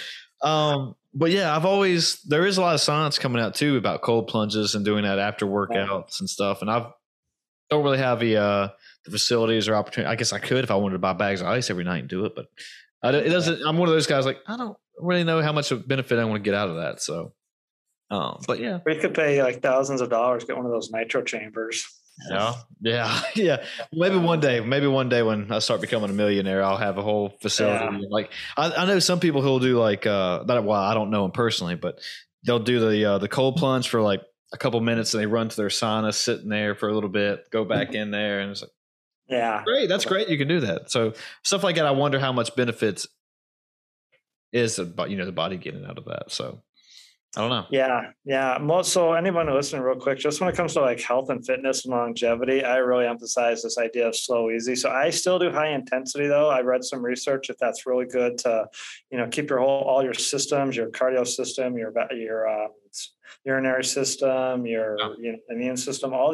Um, 0.41 0.95
but 1.13 1.31
yeah, 1.31 1.55
I've 1.55 1.65
always 1.65 2.21
there 2.23 2.45
is 2.45 2.57
a 2.57 2.61
lot 2.61 2.75
of 2.75 2.81
science 2.81 3.17
coming 3.17 3.41
out 3.41 3.55
too 3.55 3.77
about 3.77 4.01
cold 4.01 4.27
plunges 4.27 4.75
and 4.75 4.83
doing 4.83 5.03
that 5.03 5.17
after 5.17 5.45
workouts 5.45 6.19
and 6.19 6.29
stuff. 6.29 6.61
And 6.61 6.69
I've 6.69 6.87
don't 7.69 7.83
really 7.83 7.97
have 7.97 8.19
the 8.19 8.37
uh, 8.37 8.69
the 9.05 9.11
facilities 9.11 9.67
or 9.67 9.75
opportunity. 9.75 10.11
I 10.11 10.15
guess 10.15 10.33
I 10.33 10.39
could 10.39 10.63
if 10.63 10.71
I 10.71 10.75
wanted 10.75 10.93
to 10.93 10.99
buy 10.99 11.13
bags 11.13 11.41
of 11.41 11.47
ice 11.47 11.69
every 11.69 11.83
night 11.83 11.99
and 11.99 12.09
do 12.09 12.25
it, 12.25 12.33
but 12.35 12.47
I, 13.03 13.09
it 13.09 13.29
doesn't. 13.29 13.61
I'm 13.65 13.77
one 13.77 13.87
of 13.87 13.93
those 13.93 14.07
guys 14.07 14.25
like 14.25 14.39
I 14.47 14.57
don't 14.57 14.77
really 14.99 15.23
know 15.23 15.41
how 15.41 15.51
much 15.51 15.71
of 15.71 15.87
benefit 15.87 16.19
I 16.19 16.25
want 16.25 16.43
to 16.43 16.47
get 16.47 16.55
out 16.55 16.69
of 16.69 16.77
that. 16.77 17.01
So, 17.01 17.33
um, 18.09 18.41
but 18.47 18.59
yeah, 18.59 18.79
we 18.85 18.97
could 18.97 19.13
pay 19.13 19.41
like 19.41 19.61
thousands 19.61 20.01
of 20.01 20.09
dollars 20.09 20.43
get 20.43 20.57
one 20.57 20.65
of 20.65 20.71
those 20.71 20.91
nitro 20.91 21.23
chambers. 21.23 21.87
Yeah, 22.29 22.53
yeah, 22.81 23.21
yeah. 23.35 23.63
Maybe 23.91 24.17
one 24.17 24.39
day, 24.39 24.59
maybe 24.59 24.87
one 24.87 25.09
day 25.09 25.21
when 25.21 25.51
I 25.51 25.59
start 25.59 25.81
becoming 25.81 26.09
a 26.09 26.13
millionaire, 26.13 26.63
I'll 26.63 26.77
have 26.77 26.97
a 26.97 27.01
whole 27.03 27.33
facility. 27.41 27.97
Yeah. 28.01 28.07
Like 28.09 28.31
I, 28.57 28.71
I, 28.71 28.85
know 28.85 28.99
some 28.99 29.19
people 29.19 29.41
who'll 29.41 29.59
do 29.59 29.79
like 29.79 30.05
uh, 30.05 30.43
that. 30.43 30.63
Well, 30.63 30.79
I 30.79 30.93
don't 30.93 31.09
know 31.09 31.23
them 31.23 31.31
personally, 31.31 31.75
but 31.75 31.99
they'll 32.45 32.59
do 32.59 32.79
the 32.79 33.05
uh, 33.05 33.17
the 33.17 33.27
cold 33.27 33.57
plunge 33.57 33.89
for 33.89 34.01
like 34.01 34.21
a 34.55 34.57
couple 34.57 34.79
minutes, 34.79 35.13
and 35.13 35.21
they 35.21 35.27
run 35.27 35.49
to 35.49 35.55
their 35.55 35.67
sauna, 35.67 36.13
sitting 36.13 36.49
there 36.49 36.75
for 36.75 36.89
a 36.89 36.93
little 36.93 37.09
bit, 37.09 37.49
go 37.51 37.65
back 37.65 37.93
in 37.93 38.09
there, 38.09 38.39
and 38.39 38.51
it's 38.51 38.61
like, 38.61 38.71
yeah, 39.27 39.63
great. 39.65 39.89
That's 39.89 40.05
great. 40.05 40.29
You 40.29 40.37
can 40.37 40.47
do 40.47 40.61
that. 40.61 40.89
So 40.89 41.13
stuff 41.43 41.63
like 41.63 41.75
that. 41.75 41.85
I 41.85 41.91
wonder 41.91 42.19
how 42.19 42.31
much 42.31 42.55
benefits 42.55 43.07
is 44.53 44.79
about 44.79 45.09
you 45.09 45.17
know 45.17 45.25
the 45.25 45.31
body 45.31 45.57
getting 45.57 45.85
out 45.85 45.97
of 45.97 46.05
that. 46.05 46.31
So 46.31 46.61
I 47.35 47.41
don't 47.41 47.49
know. 47.49 47.65
Yeah, 47.69 48.11
yeah. 48.23 48.57
Most 48.61 48.93
so 48.93 49.13
anyone 49.13 49.53
listening, 49.53 49.81
real 49.81 49.99
quick, 49.99 50.19
just 50.19 50.39
when 50.39 50.49
it 50.49 50.55
comes 50.55 50.73
to 50.73 50.81
like 50.81 51.01
health 51.01 51.29
and 51.29 51.45
fitness 51.45 51.83
and 51.83 51.93
longevity, 51.93 52.63
I 52.63 52.77
really 52.77 53.07
emphasize 53.07 53.61
this 53.61 53.77
idea 53.77 54.07
of 54.07 54.15
slow, 54.15 54.51
easy. 54.51 54.75
So 54.75 54.89
I 54.89 55.09
still 55.09 55.37
do 55.37 55.51
high 55.51 55.69
intensity 55.69 56.27
though. 56.27 56.49
I 56.49 56.61
read 56.61 56.85
some 56.85 57.03
research 57.03 57.49
if 57.49 57.57
that's 57.57 57.85
really 57.85 58.05
good 58.05 58.37
to, 58.39 58.67
you 59.11 59.17
know, 59.17 59.27
keep 59.27 59.49
your 59.49 59.59
whole 59.59 59.81
all 59.81 60.03
your 60.03 60.13
systems, 60.13 60.77
your 60.77 60.89
cardio 60.91 61.27
system, 61.27 61.77
your 61.77 61.91
your 62.11 62.47
um, 62.47 62.69
urinary 63.43 63.83
system, 63.83 64.65
your 64.65 64.97
you 65.19 65.33
know, 65.33 65.37
immune 65.49 65.77
system, 65.77 66.13
all 66.13 66.33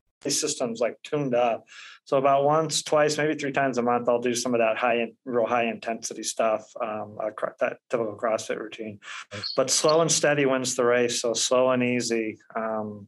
systems 0.29 0.79
like 0.79 1.01
tuned 1.03 1.33
up. 1.33 1.65
So 2.05 2.17
about 2.17 2.43
once, 2.43 2.83
twice, 2.83 3.17
maybe 3.17 3.35
three 3.35 3.51
times 3.51 3.77
a 3.77 3.81
month, 3.81 4.09
I'll 4.09 4.19
do 4.19 4.35
some 4.35 4.53
of 4.53 4.59
that 4.59 4.77
high, 4.77 5.07
real 5.25 5.45
high 5.45 5.65
intensity 5.65 6.23
stuff, 6.23 6.63
um, 6.81 7.17
that 7.59 7.77
typical 7.89 8.17
CrossFit 8.17 8.59
routine. 8.59 8.99
Nice. 9.33 9.53
But 9.55 9.69
slow 9.69 10.01
and 10.01 10.11
steady 10.11 10.45
wins 10.45 10.75
the 10.75 10.83
race. 10.83 11.21
So 11.21 11.33
slow 11.33 11.69
and 11.69 11.83
easy 11.83 12.37
um, 12.55 13.07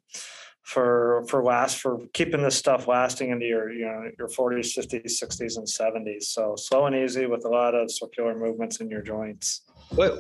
for 0.62 1.26
for 1.28 1.44
last 1.44 1.80
for 1.80 2.00
keeping 2.14 2.42
this 2.44 2.56
stuff 2.56 2.88
lasting 2.88 3.30
into 3.30 3.46
your 3.46 3.72
you 3.72 3.86
know 3.86 4.10
your 4.18 4.30
40s, 4.30 4.78
50s, 4.78 5.22
60s, 5.22 5.58
and 5.58 5.68
70s. 5.68 6.24
So 6.24 6.56
slow 6.56 6.86
and 6.86 6.96
easy 6.96 7.26
with 7.26 7.44
a 7.46 7.50
lot 7.50 7.76
of 7.76 7.92
circular 7.92 8.38
movements 8.38 8.80
in 8.80 8.90
your 8.90 9.02
joints. 9.02 9.62
What 9.90 10.18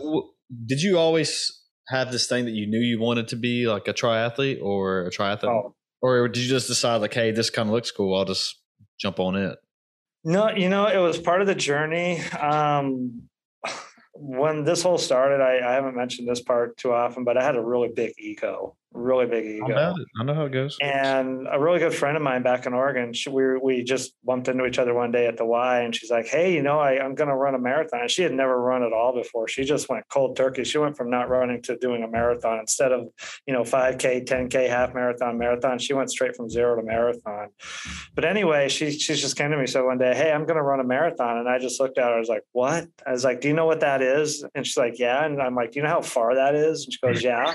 did 0.65 0.81
you 0.81 0.97
always 0.97 1.61
have 1.87 2.11
this 2.11 2.27
thing 2.27 2.45
that 2.45 2.51
you 2.51 2.67
knew 2.67 2.79
you 2.79 2.99
wanted 2.99 3.29
to 3.29 3.35
be 3.35 3.67
like 3.67 3.87
a 3.87 3.93
triathlete 3.93 4.61
or 4.61 5.05
a 5.05 5.09
triathlete? 5.09 5.45
Oh 5.45 5.75
or 6.03 6.27
did 6.27 6.43
you 6.43 6.49
just 6.49 6.67
decide 6.67 6.97
like, 6.97 7.13
hey, 7.13 7.31
this 7.31 7.49
kind 7.49 7.69
of 7.69 7.73
looks 7.73 7.89
cool? 7.89 8.15
I'll 8.15 8.25
just 8.25 8.59
jump 8.99 9.21
on 9.21 9.35
it. 9.35 9.57
No, 10.25 10.49
you 10.51 10.67
know, 10.67 10.85
it 10.85 10.97
was 10.97 11.17
part 11.17 11.39
of 11.39 11.47
the 11.47 11.55
journey. 11.55 12.19
Um, 12.31 13.23
when 14.13 14.65
this 14.65 14.83
whole 14.83 14.97
started, 14.97 15.41
I, 15.41 15.65
I, 15.65 15.73
haven't 15.73 15.95
mentioned 15.95 16.27
this 16.27 16.41
part 16.41 16.75
too 16.75 16.93
often, 16.93 17.23
but 17.23 17.37
I 17.37 17.43
had 17.43 17.55
a 17.55 17.61
really 17.61 17.89
big 17.95 18.13
ego 18.17 18.75
really 18.93 19.25
big 19.25 19.45
ego. 19.45 19.65
I 19.65 19.69
know, 19.69 19.95
I 20.19 20.23
know 20.23 20.33
how 20.33 20.45
it 20.45 20.51
goes. 20.51 20.77
And 20.81 21.47
a 21.51 21.59
really 21.59 21.79
good 21.79 21.93
friend 21.93 22.15
of 22.15 22.23
mine 22.23 22.43
back 22.43 22.65
in 22.65 22.73
Oregon, 22.73 23.13
she, 23.13 23.29
we 23.29 23.57
we 23.57 23.83
just 23.83 24.13
bumped 24.23 24.47
into 24.47 24.65
each 24.65 24.79
other 24.79 24.93
one 24.93 25.11
day 25.11 25.27
at 25.27 25.37
the 25.37 25.45
Y, 25.45 25.81
and 25.81 25.95
she's 25.95 26.11
like, 26.11 26.27
"Hey, 26.27 26.53
you 26.53 26.61
know, 26.61 26.79
I, 26.79 27.03
I'm 27.03 27.15
going 27.15 27.29
to 27.29 27.35
run 27.35 27.55
a 27.55 27.59
marathon." 27.59 28.01
And 28.01 28.11
she 28.11 28.23
had 28.23 28.33
never 28.33 28.59
run 28.59 28.83
at 28.83 28.93
all 28.93 29.13
before. 29.13 29.47
She 29.47 29.63
just 29.63 29.89
went 29.89 30.07
cold 30.09 30.35
turkey. 30.35 30.63
She 30.63 30.77
went 30.77 30.97
from 30.97 31.09
not 31.09 31.29
running 31.29 31.61
to 31.63 31.77
doing 31.77 32.03
a 32.03 32.07
marathon 32.07 32.59
instead 32.59 32.91
of 32.91 33.07
you 33.47 33.53
know 33.53 33.63
5K, 33.63 34.25
10K, 34.25 34.69
half 34.69 34.93
marathon, 34.93 35.37
marathon. 35.37 35.79
She 35.79 35.93
went 35.93 36.11
straight 36.11 36.35
from 36.35 36.49
zero 36.49 36.75
to 36.75 36.83
marathon. 36.83 37.49
But 38.15 38.25
anyway, 38.25 38.69
she 38.69 38.91
she 38.91 39.15
just 39.15 39.35
came 39.35 39.51
to 39.51 39.57
me 39.57 39.67
so 39.67 39.85
one 39.85 39.97
day, 39.97 40.15
"Hey, 40.15 40.31
I'm 40.31 40.45
going 40.45 40.57
to 40.57 40.63
run 40.63 40.79
a 40.79 40.85
marathon," 40.85 41.37
and 41.37 41.49
I 41.49 41.59
just 41.59 41.79
looked 41.79 41.97
at 41.97 42.05
her. 42.05 42.15
I 42.15 42.19
was 42.19 42.29
like, 42.29 42.43
"What?" 42.51 42.87
I 43.05 43.11
was 43.11 43.23
like, 43.23 43.41
"Do 43.41 43.47
you 43.47 43.53
know 43.53 43.65
what 43.65 43.81
that 43.81 44.01
is?" 44.01 44.45
And 44.55 44.65
she's 44.65 44.77
like, 44.77 44.99
"Yeah." 44.99 45.25
And 45.25 45.41
I'm 45.41 45.55
like, 45.55 45.71
"Do 45.71 45.79
you 45.79 45.83
know 45.83 45.89
how 45.89 46.01
far 46.01 46.35
that 46.35 46.55
is?" 46.55 46.85
And 46.85 46.93
she 46.93 46.99
goes, 47.01 47.23
"Yeah." 47.33 47.53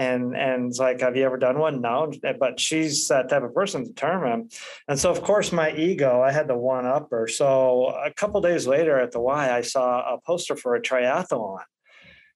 And 0.00 0.34
and 0.34 0.70
it's 0.70 0.78
like 0.78 1.02
have 1.02 1.14
you 1.14 1.24
ever 1.24 1.36
done 1.36 1.58
one? 1.58 1.82
No 1.82 2.10
but 2.38 2.58
she's 2.58 3.06
that 3.08 3.28
type 3.28 3.42
of 3.42 3.54
person 3.54 3.84
determined 3.84 4.52
and 4.88 4.98
so 4.98 5.10
of 5.10 5.22
course 5.22 5.52
my 5.52 5.72
ego 5.72 6.22
i 6.22 6.32
had 6.32 6.48
the 6.48 6.56
one 6.56 6.86
up 6.86 7.08
her 7.10 7.28
so 7.28 7.86
a 8.04 8.10
couple 8.12 8.40
days 8.40 8.66
later 8.66 8.98
at 8.98 9.12
the 9.12 9.20
y 9.20 9.54
i 9.54 9.60
saw 9.60 10.14
a 10.14 10.18
poster 10.20 10.56
for 10.56 10.74
a 10.74 10.80
triathlon. 10.80 11.60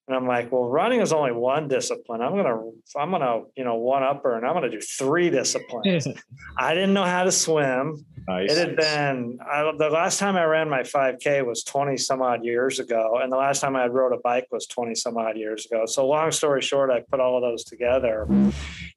And 0.07 0.15
i'm 0.15 0.27
like 0.27 0.53
well 0.53 0.69
running 0.69 1.01
is 1.01 1.13
only 1.13 1.33
one 1.33 1.67
discipline. 1.67 2.21
I'm 2.21 2.37
gonna 2.37 2.61
i'm 2.97 3.11
gonna 3.11 3.45
you 3.57 3.65
know 3.65 3.77
one 3.77 4.03
up 4.03 4.23
her 4.25 4.35
and 4.37 4.47
i'm 4.47 4.53
gonna 4.53 4.71
do 4.71 4.81
three 4.81 5.31
disciplines. 5.31 6.07
I 6.59 6.75
didn't 6.75 6.93
know 6.93 7.05
how 7.05 7.25
to 7.25 7.33
swim 7.33 8.05
Nice. 8.27 8.53
It 8.53 8.57
had 8.57 8.77
been 8.77 9.39
I, 9.47 9.71
the 9.77 9.91
last 9.91 10.19
time 10.19 10.37
I 10.37 10.45
ran 10.45 10.71
my 10.71 10.81
5K 10.81 11.45
was 11.45 11.63
20 11.63 11.99
some 11.99 12.23
odd 12.23 12.43
years 12.43 12.79
ago, 12.79 13.19
and 13.23 13.31
the 13.31 13.37
last 13.37 13.61
time 13.61 13.77
I 13.77 13.87
rode 13.87 14.15
a 14.15 14.19
bike 14.19 14.47
was 14.51 14.67
20 14.67 14.95
some 14.95 15.19
odd 15.19 15.37
years 15.37 15.67
ago. 15.67 15.85
So, 15.85 16.07
long 16.07 16.33
story 16.33 16.63
short, 16.63 16.91
I 16.91 17.01
put 17.11 17.21
all 17.21 17.37
of 17.37 17.43
those 17.43 17.65
together, 17.65 18.27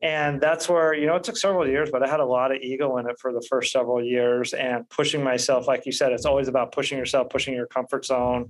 and 0.01 0.39
that's 0.39 0.69
where 0.69 0.93
you 0.93 1.07
know 1.07 1.15
it 1.15 1.25
took 1.25 1.35
several 1.35 1.67
years, 1.67 1.89
but 1.91 2.03
I 2.03 2.07
had 2.07 2.21
a 2.21 2.25
lot 2.25 2.53
of 2.53 2.61
ego 2.61 2.97
in 2.97 3.09
it 3.09 3.19
for 3.19 3.33
the 3.33 3.45
first 3.49 3.73
several 3.73 4.01
years, 4.01 4.53
and 4.53 4.89
pushing 4.89 5.21
myself, 5.21 5.67
like 5.67 5.85
you 5.85 5.91
said, 5.91 6.13
it's 6.13 6.25
always 6.25 6.47
about 6.47 6.71
pushing 6.71 6.97
yourself, 6.97 7.29
pushing 7.29 7.53
your 7.53 7.67
comfort 7.67 8.05
zone, 8.05 8.49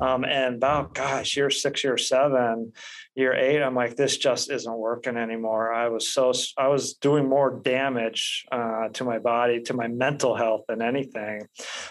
um, 0.00 0.24
and 0.24 0.56
about 0.56 0.92
gosh, 0.92 1.38
year 1.38 1.48
six, 1.48 1.82
year 1.82 1.96
seven, 1.96 2.72
year 3.18 3.34
eight, 3.34 3.60
I'm 3.62 3.74
like, 3.74 3.96
this 3.96 4.16
just 4.16 4.50
isn't 4.50 4.78
working 4.78 5.16
anymore. 5.16 5.72
I 5.72 5.88
was 5.88 6.08
so 6.08 6.32
I 6.56 6.68
was 6.68 6.94
doing 6.94 7.28
more 7.28 7.60
damage 7.62 8.46
uh, 8.52 8.88
to 8.94 9.04
my 9.04 9.18
body, 9.18 9.60
to 9.64 9.74
my 9.74 9.88
mental 9.88 10.36
health 10.36 10.64
than 10.68 10.80
anything, 10.80 11.46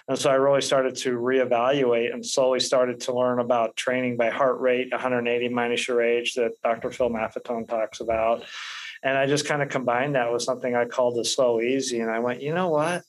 and 0.08 0.18
so 0.18 0.32
I 0.32 0.36
really 0.36 0.62
started 0.62 0.96
to 0.98 1.18
reevaluate 1.18 2.14
and 2.14 2.26
slowly 2.26 2.60
started 2.60 3.02
to 3.02 3.14
learn 3.14 3.40
about 3.40 3.76
training 3.76 4.18
by 4.18 4.30
heart 4.30 4.60
rate, 4.60 4.88
180 4.92 5.50
minus 5.50 5.88
your 5.88 6.02
age, 6.02 6.34
that 6.36 6.52
Dr. 6.64 6.92
Phil 6.92 7.10
Maffetone 7.10 7.68
talks 7.68 8.00
about, 8.00 8.44
and 9.04 9.18
I 9.18 9.26
just 9.26 9.46
kind 9.46 9.62
of 9.62 9.70
combined 9.70 10.16
that 10.16 10.32
with 10.32 10.42
something 10.42 10.76
I 10.76 10.86
called 10.86 11.18
the 11.18 11.26
slow 11.26 11.60
easy, 11.60 12.00
and 12.00 12.10
I 12.10 12.20
went, 12.20 12.42
you 12.42 12.54
know 12.54 12.70
what? 12.70 13.04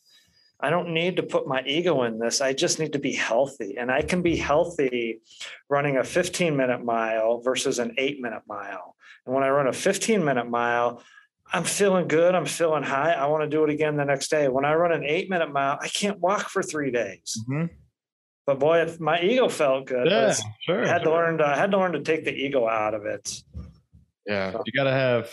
I 0.60 0.70
don't 0.70 0.92
need 0.92 1.16
to 1.16 1.22
put 1.22 1.46
my 1.46 1.62
ego 1.64 2.02
in 2.02 2.18
this. 2.18 2.40
I 2.40 2.52
just 2.52 2.80
need 2.80 2.92
to 2.94 2.98
be 2.98 3.12
healthy. 3.12 3.76
And 3.78 3.90
I 3.90 4.02
can 4.02 4.22
be 4.22 4.36
healthy 4.36 5.20
running 5.68 5.96
a 5.96 6.04
15 6.04 6.56
minute 6.56 6.84
mile 6.84 7.40
versus 7.40 7.78
an 7.78 7.94
eight 7.96 8.20
minute 8.20 8.42
mile. 8.48 8.96
And 9.24 9.34
when 9.34 9.44
I 9.44 9.50
run 9.50 9.68
a 9.68 9.72
15 9.72 10.24
minute 10.24 10.48
mile, 10.50 11.02
I'm 11.52 11.64
feeling 11.64 12.08
good. 12.08 12.34
I'm 12.34 12.44
feeling 12.44 12.82
high. 12.82 13.12
I 13.12 13.26
want 13.26 13.44
to 13.44 13.48
do 13.48 13.64
it 13.64 13.70
again 13.70 13.96
the 13.96 14.04
next 14.04 14.28
day. 14.28 14.48
When 14.48 14.64
I 14.64 14.74
run 14.74 14.92
an 14.92 15.04
eight 15.04 15.30
minute 15.30 15.52
mile, 15.52 15.78
I 15.80 15.88
can't 15.88 16.18
walk 16.18 16.48
for 16.48 16.62
three 16.62 16.90
days. 16.90 17.36
Mm-hmm. 17.48 17.66
But 18.46 18.58
boy, 18.58 18.80
if 18.80 18.98
my 18.98 19.20
ego 19.20 19.48
felt 19.48 19.86
good. 19.86 20.08
Yeah, 20.10 20.34
sure. 20.62 20.84
I 20.84 20.88
had 20.88 21.02
sure. 21.02 21.10
to 21.12 21.16
learn 21.16 21.38
to 21.38 21.46
I 21.46 21.56
had 21.56 21.70
to 21.70 21.78
learn 21.78 21.92
to 21.92 22.00
take 22.00 22.24
the 22.24 22.34
ego 22.34 22.66
out 22.66 22.94
of 22.94 23.04
it. 23.04 23.42
Yeah, 24.26 24.52
so. 24.52 24.62
you 24.66 24.72
got 24.72 24.84
to 24.84 24.90
have. 24.90 25.30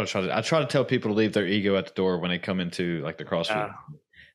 I 0.00 0.04
try 0.04 0.20
to? 0.22 0.36
I 0.36 0.40
try 0.40 0.60
to 0.60 0.66
tell 0.66 0.84
people 0.84 1.10
to 1.10 1.14
leave 1.14 1.32
their 1.32 1.46
ego 1.46 1.76
at 1.76 1.86
the 1.86 1.92
door 1.92 2.18
when 2.18 2.30
they 2.30 2.38
come 2.38 2.60
into 2.60 3.00
like 3.02 3.18
the 3.18 3.24
CrossFit, 3.24 3.50
yeah. 3.50 3.72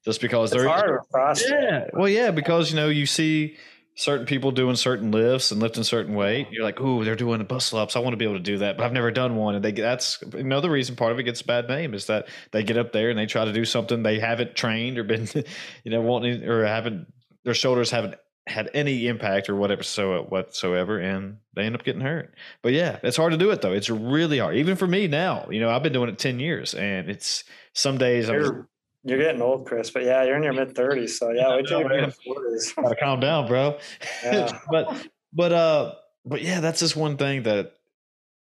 just 0.06 0.22
because 0.22 0.52
it's 0.52 0.62
they're 0.62 0.70
hard 0.70 1.00
Yeah, 1.48 1.86
well, 1.94 2.10
yeah, 2.10 2.32
because 2.32 2.70
you 2.70 2.76
know 2.76 2.90
you 2.90 3.06
see 3.06 3.58
certain 3.98 4.28
people 4.28 4.52
doing 4.52 4.76
certain 4.76 5.10
lifts 5.10 5.52
and 5.52 5.60
lifting 5.60 5.84
certain 5.84 6.14
weight. 6.14 6.48
You're 6.52 6.64
like, 6.64 6.80
ooh, 6.80 7.04
they're 7.04 7.16
doing 7.16 7.46
muscle 7.50 7.80
ups. 7.80 7.96
I 7.96 8.00
want 8.00 8.14
to 8.14 8.18
be 8.18 8.26
able 8.26 8.36
to 8.36 8.44
do 8.44 8.60
that, 8.60 8.78
but 8.78 8.86
I've 8.86 8.94
never 8.94 9.10
done 9.10 9.36
one. 9.36 9.56
And 9.56 9.66
they 9.66 9.72
that's 9.72 10.22
another 10.34 10.70
reason 10.70 10.96
part 10.96 11.12
of 11.12 11.20
it 11.20 11.24
gets 11.24 11.42
a 11.42 11.46
bad 11.46 11.68
name 11.68 11.96
is 11.96 12.06
that 12.06 12.28
they 12.52 12.64
get 12.64 12.78
up 12.78 12.92
there 12.92 13.10
and 13.10 13.18
they 13.18 13.26
try 13.26 13.44
to 13.44 13.52
do 13.52 13.66
something 13.66 14.04
they 14.04 14.20
haven't 14.20 14.56
trained 14.56 15.00
or 15.00 15.04
been, 15.04 15.28
you 15.84 15.92
know, 15.92 16.02
wanting 16.02 16.44
or 16.44 16.64
haven't 16.66 17.08
their 17.44 17.56
shoulders 17.56 17.90
haven't 17.90 18.16
had 18.48 18.70
any 18.74 19.08
impact 19.08 19.50
or 19.50 19.56
whatever 19.56 19.84
so 19.84 20.24
whatsoever 20.24 21.00
and 21.00 21.38
they 21.56 21.64
end 21.64 21.76
up 21.76 21.84
getting 21.84 22.02
hurt. 22.02 22.34
But 22.62 22.74
yeah 22.74 23.00
it's 23.04 23.18
hard 23.18 23.32
to 23.32 23.38
do 23.38 23.52
it 23.52 23.62
though. 23.62 23.74
It's 23.74 23.90
really 23.90 24.40
hard. 24.40 24.56
Even 24.56 24.76
for 24.76 24.88
me 24.88 25.08
now 25.08 25.48
you 25.50 25.60
know 25.60 25.70
i've 25.70 25.84
been 25.84 25.94
doing 25.94 26.10
it 26.10 26.20
10 26.20 26.40
years 26.40 26.74
and 26.74 27.10
it's 27.10 27.44
some 27.74 27.98
days 27.98 28.28
you're, 28.28 28.46
I'm, 28.46 28.68
you're 29.04 29.18
getting 29.18 29.42
old 29.42 29.66
chris 29.66 29.90
but 29.90 30.04
yeah 30.04 30.24
you're 30.24 30.38
in 30.38 30.44
your 30.44 30.54
mid 30.54 30.76
30s 30.76 31.10
so 31.12 31.32
yeah 31.32 31.56
wait 31.56 31.68
till 31.68 31.82
you're 31.82 31.90
40s 31.90 32.76
gotta 32.82 32.96
calm 32.96 33.20
down 33.20 33.48
bro. 33.48 33.78
Yeah. 34.24 34.60
but 34.72 35.08
but 35.34 35.52
uh 35.52 35.94
but 36.26 36.42
yeah 36.42 36.60
that's 36.60 36.80
just 36.80 36.96
one 36.96 37.18
thing 37.18 37.44
that 37.44 37.74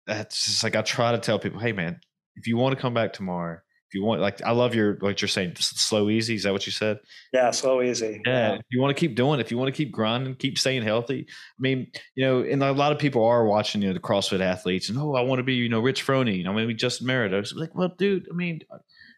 that's 0.06 0.46
just 0.46 0.64
like 0.64 0.76
i 0.76 0.82
try 0.82 1.12
to 1.12 1.18
tell 1.18 1.38
people 1.38 1.60
hey 1.60 1.72
man 1.72 2.00
if 2.36 2.46
you 2.46 2.56
want 2.56 2.74
to 2.74 2.80
come 2.80 2.94
back 2.94 3.12
tomorrow 3.12 3.58
if 3.90 3.94
you 3.96 4.04
want 4.04 4.20
like 4.20 4.40
i 4.42 4.52
love 4.52 4.72
your 4.72 4.94
what 5.00 5.20
you're 5.20 5.28
saying 5.28 5.52
slow 5.56 6.08
easy 6.08 6.36
is 6.36 6.44
that 6.44 6.52
what 6.52 6.64
you 6.64 6.70
said? 6.70 6.98
Yeah 7.32 7.50
slow 7.50 7.82
easy 7.82 8.20
yeah, 8.24 8.52
yeah. 8.52 8.54
if 8.54 8.66
you 8.70 8.80
want 8.80 8.96
to 8.96 9.00
keep 9.00 9.16
doing 9.16 9.40
it 9.40 9.42
if 9.42 9.50
you 9.50 9.58
want 9.58 9.66
to 9.66 9.76
keep 9.76 9.90
grinding 9.90 10.36
keep 10.36 10.58
staying 10.58 10.82
healthy 10.82 11.26
i 11.28 11.60
mean 11.60 11.88
you 12.14 12.24
know 12.24 12.42
and 12.42 12.62
a 12.62 12.72
lot 12.72 12.92
of 12.92 12.98
people 12.98 13.24
are 13.24 13.44
watching 13.44 13.82
you 13.82 13.88
know 13.88 13.94
the 13.94 14.00
crossfit 14.00 14.40
athletes 14.40 14.88
and 14.88 14.98
oh 14.98 15.14
i 15.14 15.22
want 15.22 15.40
to 15.40 15.42
be 15.42 15.54
you 15.54 15.68
know 15.68 15.80
rich 15.80 16.06
froning 16.06 16.46
i 16.46 16.52
mean 16.52 16.68
we 16.68 16.74
just 16.74 17.02
married. 17.02 17.34
I 17.34 17.38
was 17.38 17.52
like 17.52 17.74
well 17.74 17.92
dude 17.98 18.28
i 18.30 18.34
mean 18.34 18.60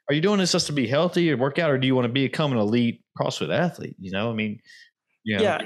are 0.08 0.14
you 0.14 0.22
doing 0.22 0.38
this 0.38 0.52
just 0.52 0.66
to 0.68 0.72
be 0.72 0.86
healthy 0.86 1.30
or 1.30 1.36
work 1.36 1.58
out 1.58 1.70
or 1.70 1.76
do 1.76 1.86
you 1.86 1.94
want 1.94 2.06
to 2.06 2.12
become 2.12 2.52
an 2.52 2.58
elite 2.58 3.04
crossfit 3.18 3.54
athlete? 3.54 3.96
You 3.98 4.10
know 4.10 4.30
i 4.30 4.34
mean 4.34 4.60
you 5.24 5.36
know, 5.36 5.42
yeah 5.42 5.58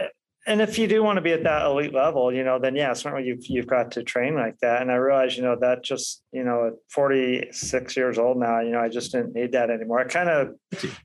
and 0.47 0.61
if 0.61 0.79
you 0.79 0.87
do 0.87 1.03
want 1.03 1.17
to 1.17 1.21
be 1.21 1.33
at 1.33 1.43
that 1.43 1.67
elite 1.67 1.93
level, 1.93 2.33
you 2.33 2.45
know, 2.45 2.61
then 2.61 2.77
yeah, 2.77 2.93
certainly 2.93 3.27
you've 3.27 3.45
you've 3.47 3.67
got 3.67 3.91
to 3.93 4.05
train 4.05 4.37
like 4.37 4.57
that. 4.61 4.81
And 4.81 4.93
I 4.93 4.95
realize, 4.95 5.37
you 5.37 5.43
know, 5.43 5.57
that 5.61 5.83
just, 5.83 6.23
you 6.31 6.45
know, 6.45 6.69
at 6.69 6.75
46 6.91 7.97
years 7.97 8.17
old 8.17 8.39
now, 8.39 8.61
you 8.61 8.71
know, 8.71 8.81
I 8.81 8.89
just 8.89 9.11
didn't 9.11 9.35
need 9.35 9.53
that 9.53 9.71
anymore. 9.71 10.01
I 10.01 10.05
kind 10.05 10.29
of 10.29 10.55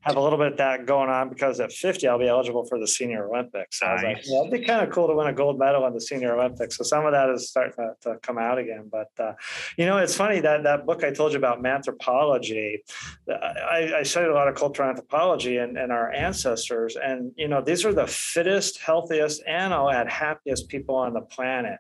have 0.02 0.16
a 0.16 0.22
little 0.22 0.38
bit 0.38 0.52
of 0.52 0.58
that 0.60 0.86
going 0.86 1.10
on 1.10 1.30
because 1.30 1.60
at 1.60 1.72
50 1.72 2.08
I'll 2.08 2.20
be 2.20 2.28
eligible 2.28 2.66
for 2.66 2.78
the 2.78 2.88
senior 2.88 3.28
Olympics. 3.28 3.80
So 3.80 3.88
nice. 3.88 3.92
I 3.92 3.96
was 3.96 4.04
like, 4.04 4.24
well, 4.30 4.42
it'd 4.46 4.62
be 4.62 4.66
kind 4.66 4.88
of 4.88 4.94
cool 4.94 5.08
to 5.08 5.16
win 5.16 5.28
a 5.28 5.34
gold 5.34 5.58
medal 5.58 5.88
in 5.88 5.94
the 5.94 6.02
senior 6.02 6.38
Olympics. 6.38 6.78
So 6.78 6.84
some 6.84 7.08
of 7.08 7.14
that 7.14 7.30
is 7.32 7.50
starting 7.50 7.74
to, 7.78 7.96
to 8.02 8.20
come 8.20 8.38
out 8.38 8.60
again. 8.60 8.92
But 8.92 9.10
uh, 9.18 9.34
you 9.76 9.88
know, 9.88 9.98
it's 9.98 10.16
funny 10.16 10.40
that 10.42 10.64
that 10.64 10.86
book 10.86 11.04
I 11.04 11.12
told 11.12 11.32
you 11.32 11.40
about 11.40 11.64
manthropology. 11.64 12.84
I, 13.28 13.92
I 13.98 14.04
studied 14.04 14.30
a 14.30 14.36
lot 14.36 14.48
of 14.48 14.54
cultural 14.54 14.88
anthropology 14.88 15.58
and, 15.58 15.78
and 15.78 15.92
our 15.92 16.12
ancestors, 16.12 16.96
and 16.96 17.32
you 17.38 17.48
know, 17.48 17.62
these 17.62 17.86
are 17.86 17.94
the 17.94 18.06
fittest, 18.06 18.80
healthiest 18.80 19.31
and 19.40 19.74
I'll 19.74 19.90
add 19.90 20.10
happiest 20.10 20.68
people 20.68 20.96
on 20.96 21.14
the 21.14 21.22
planet. 21.22 21.78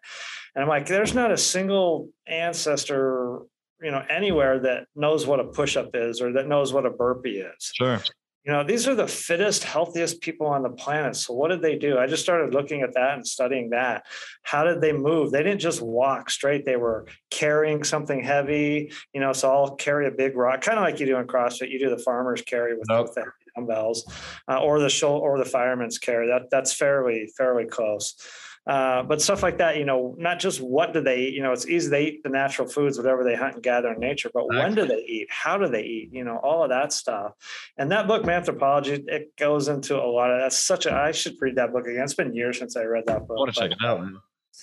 And 0.55 0.63
I'm 0.63 0.69
like, 0.69 0.87
there's 0.87 1.13
not 1.13 1.31
a 1.31 1.37
single 1.37 2.09
ancestor, 2.27 3.39
you 3.81 3.91
know, 3.91 4.03
anywhere 4.09 4.59
that 4.59 4.85
knows 4.95 5.27
what 5.27 5.39
a 5.39 5.45
push-up 5.45 5.89
is 5.93 6.21
or 6.21 6.33
that 6.33 6.47
knows 6.47 6.73
what 6.73 6.85
a 6.85 6.89
burpee 6.89 7.39
is. 7.39 7.71
Sure. 7.75 7.99
You 8.43 8.51
know, 8.51 8.63
these 8.63 8.87
are 8.87 8.95
the 8.95 9.07
fittest, 9.07 9.63
healthiest 9.63 10.19
people 10.19 10.47
on 10.47 10.63
the 10.63 10.71
planet. 10.71 11.15
So 11.15 11.31
what 11.33 11.49
did 11.49 11.61
they 11.61 11.77
do? 11.77 11.99
I 11.99 12.07
just 12.07 12.23
started 12.23 12.55
looking 12.55 12.81
at 12.81 12.95
that 12.95 13.13
and 13.13 13.27
studying 13.27 13.69
that. 13.69 14.07
How 14.41 14.63
did 14.63 14.81
they 14.81 14.93
move? 14.93 15.31
They 15.31 15.43
didn't 15.43 15.61
just 15.61 15.79
walk 15.79 16.31
straight. 16.31 16.65
They 16.65 16.75
were 16.75 17.05
carrying 17.29 17.83
something 17.83 18.23
heavy, 18.23 18.91
you 19.13 19.21
know, 19.21 19.31
so 19.31 19.51
I'll 19.51 19.75
carry 19.75 20.07
a 20.07 20.11
big 20.11 20.35
rock, 20.35 20.61
kind 20.61 20.79
of 20.79 20.83
like 20.83 20.99
you 20.99 21.05
do 21.05 21.17
in 21.17 21.27
CrossFit. 21.27 21.69
You 21.69 21.77
do 21.77 21.91
the 21.91 22.01
farmer's 22.01 22.41
carry 22.41 22.75
with, 22.75 22.87
nope. 22.89 23.09
with 23.15 23.25
dumbbells, 23.55 24.11
uh, 24.47 24.59
or 24.59 24.79
the 24.79 24.89
show 24.89 25.17
or 25.17 25.37
the 25.37 25.45
fireman's 25.45 25.97
carry. 25.97 26.27
That 26.27 26.49
that's 26.51 26.73
fairly 26.73 27.31
fairly 27.37 27.65
close. 27.65 28.15
Uh, 28.67 29.01
but 29.01 29.19
stuff 29.19 29.41
like 29.41 29.57
that, 29.57 29.77
you 29.77 29.85
know, 29.85 30.15
not 30.19 30.39
just 30.39 30.61
what 30.61 30.93
do 30.93 31.01
they 31.01 31.21
eat, 31.21 31.33
you 31.33 31.41
know, 31.41 31.51
it's 31.51 31.67
easy 31.67 31.89
they 31.89 32.05
eat 32.05 32.23
the 32.23 32.29
natural 32.29 32.67
foods, 32.67 32.95
whatever 32.95 33.23
they 33.23 33.35
hunt 33.35 33.55
and 33.55 33.63
gather 33.63 33.91
in 33.91 33.99
nature, 33.99 34.29
but 34.31 34.45
exactly. 34.45 34.59
when 34.59 34.75
do 34.75 34.85
they 34.85 35.01
eat? 35.01 35.27
How 35.31 35.57
do 35.57 35.67
they 35.67 35.81
eat? 35.81 36.09
You 36.13 36.23
know, 36.23 36.37
all 36.37 36.63
of 36.63 36.69
that 36.69 36.93
stuff. 36.93 37.33
And 37.77 37.91
that 37.91 38.07
book, 38.07 38.23
Manthropology, 38.23 39.03
it 39.07 39.35
goes 39.35 39.67
into 39.67 39.95
a 39.95 40.05
lot 40.05 40.29
of 40.29 40.41
that's 40.41 40.57
such 40.57 40.85
a, 40.85 40.93
I 40.93 41.11
should 41.11 41.33
read 41.41 41.55
that 41.55 41.73
book 41.73 41.87
again. 41.87 42.03
It's 42.03 42.13
been 42.13 42.35
years 42.35 42.59
since 42.59 42.77
I 42.77 42.83
read 42.83 43.05
that 43.07 43.27
book. 43.27 43.37
I 43.37 43.39
want 43.39 43.53
to 43.53 43.59
check 43.59 43.71
it 43.71 43.77
out. 43.83 44.01
Man. 44.01 44.17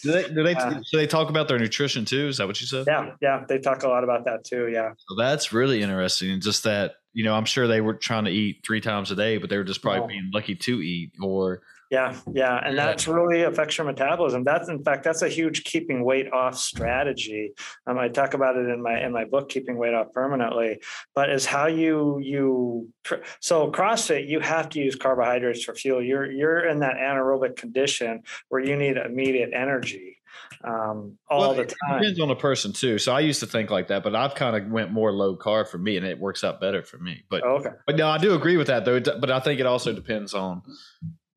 Do 0.05 0.12
they 0.12 0.28
do 0.28 0.45
they 0.45 0.55
uh, 0.55 0.70
do 0.74 0.99
they 0.99 1.07
talk 1.07 1.28
about 1.28 1.49
their 1.49 1.59
nutrition 1.59 2.05
too? 2.05 2.28
Is 2.28 2.36
that 2.36 2.47
what 2.47 2.61
you 2.61 2.66
said? 2.66 2.84
Yeah, 2.86 3.14
yeah, 3.20 3.45
they 3.49 3.59
talk 3.59 3.82
a 3.82 3.89
lot 3.89 4.05
about 4.05 4.24
that 4.26 4.45
too. 4.45 4.68
Yeah, 4.68 4.93
so 4.97 5.16
that's 5.16 5.53
really 5.53 5.82
interesting. 5.82 6.41
Just 6.41 6.62
that 6.64 6.93
you 7.12 7.24
know, 7.24 7.34
I'm 7.34 7.44
sure 7.44 7.66
they 7.66 7.80
were 7.80 7.94
trying 7.94 8.24
to 8.24 8.30
eat 8.30 8.62
three 8.66 8.80
times 8.80 9.11
a 9.11 9.16
day, 9.16 9.38
but 9.38 9.50
they 9.50 9.56
were 9.56 9.64
just 9.64 9.82
probably 9.82 10.02
oh. 10.02 10.06
being 10.06 10.30
lucky 10.32 10.54
to 10.54 10.80
eat 10.80 11.12
or 11.22 11.62
yeah, 11.90 12.14
yeah, 12.34 12.61
and 12.62 12.76
that's 12.76 13.09
really 13.09 13.44
affects 13.44 13.78
your 13.78 13.86
metabolism. 13.86 14.44
That's 14.44 14.68
in 14.68 14.84
fact 14.84 15.04
that's 15.04 15.22
a 15.22 15.28
huge 15.28 15.64
keeping 15.64 16.04
weight 16.04 16.30
off 16.30 16.59
strategy. 16.59 17.52
Um, 17.86 17.98
I 17.98 18.09
talk 18.09 18.34
about 18.34 18.56
it 18.56 18.68
in 18.68 18.82
my 18.82 19.02
in 19.02 19.11
my 19.11 19.24
book, 19.24 19.48
keeping 19.48 19.78
weight 19.78 19.94
off 19.94 20.12
permanently. 20.12 20.82
But 21.14 21.30
is 21.30 21.46
how 21.46 21.66
you 21.66 22.18
you 22.18 22.92
so 23.40 23.70
CrossFit 23.72 24.28
you 24.28 24.40
have 24.40 24.68
to 24.70 24.80
use 24.80 24.96
carbohydrates 24.96 25.64
for 25.64 25.74
fuel. 25.74 26.02
You're 26.02 26.30
you're 26.30 26.66
in 26.66 26.80
that 26.80 26.96
anaerobic 26.96 27.56
condition 27.56 28.22
where 28.50 28.62
you 28.62 28.76
need 28.76 28.98
immediate 28.98 29.50
energy 29.54 30.18
um, 30.64 31.18
all 31.30 31.40
well, 31.40 31.54
the 31.54 31.64
time. 31.66 32.00
depends 32.00 32.20
on 32.20 32.28
the 32.28 32.34
person 32.34 32.72
too. 32.72 32.98
So 32.98 33.12
I 33.12 33.20
used 33.20 33.40
to 33.40 33.46
think 33.46 33.70
like 33.70 33.88
that, 33.88 34.02
but 34.02 34.14
I've 34.14 34.34
kind 34.34 34.56
of 34.56 34.70
went 34.70 34.90
more 34.90 35.12
low 35.12 35.36
carb 35.36 35.68
for 35.68 35.78
me, 35.78 35.96
and 35.96 36.04
it 36.04 36.18
works 36.18 36.42
out 36.42 36.61
better 36.61 36.82
for 36.82 36.98
me. 36.98 37.24
But 37.30 37.44
oh, 37.44 37.56
okay, 37.59 37.70
but 37.86 37.96
no, 37.96 38.09
I 38.09 38.18
do 38.18 38.34
agree 38.34 38.56
with 38.56 38.66
that 38.66 38.84
though. 38.84 39.00
But 39.00 39.30
I 39.30 39.40
think 39.40 39.61
it 39.61 39.66
also 39.66 39.92
depends 39.92 40.34
on 40.34 40.62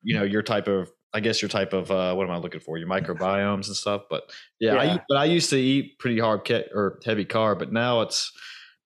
you 0.01 0.17
know 0.17 0.23
your 0.23 0.41
type 0.41 0.67
of 0.67 0.91
I 1.13 1.19
guess 1.19 1.41
your 1.41 1.49
type 1.49 1.73
of 1.73 1.91
uh, 1.91 2.13
what 2.15 2.23
am 2.23 2.31
I 2.31 2.37
looking 2.37 2.61
for? 2.61 2.77
Your 2.77 2.87
microbiomes 2.87 3.67
and 3.67 3.75
stuff. 3.75 4.03
But 4.09 4.31
yeah, 4.59 4.73
yeah. 4.73 4.93
I, 4.93 5.01
but 5.07 5.17
I 5.17 5.25
used 5.25 5.49
to 5.51 5.57
eat 5.57 5.99
pretty 5.99 6.19
hard 6.19 6.43
ket 6.43 6.69
or 6.73 6.99
heavy 7.05 7.25
carb, 7.25 7.59
but 7.59 7.71
now 7.71 8.01
it's 8.01 8.31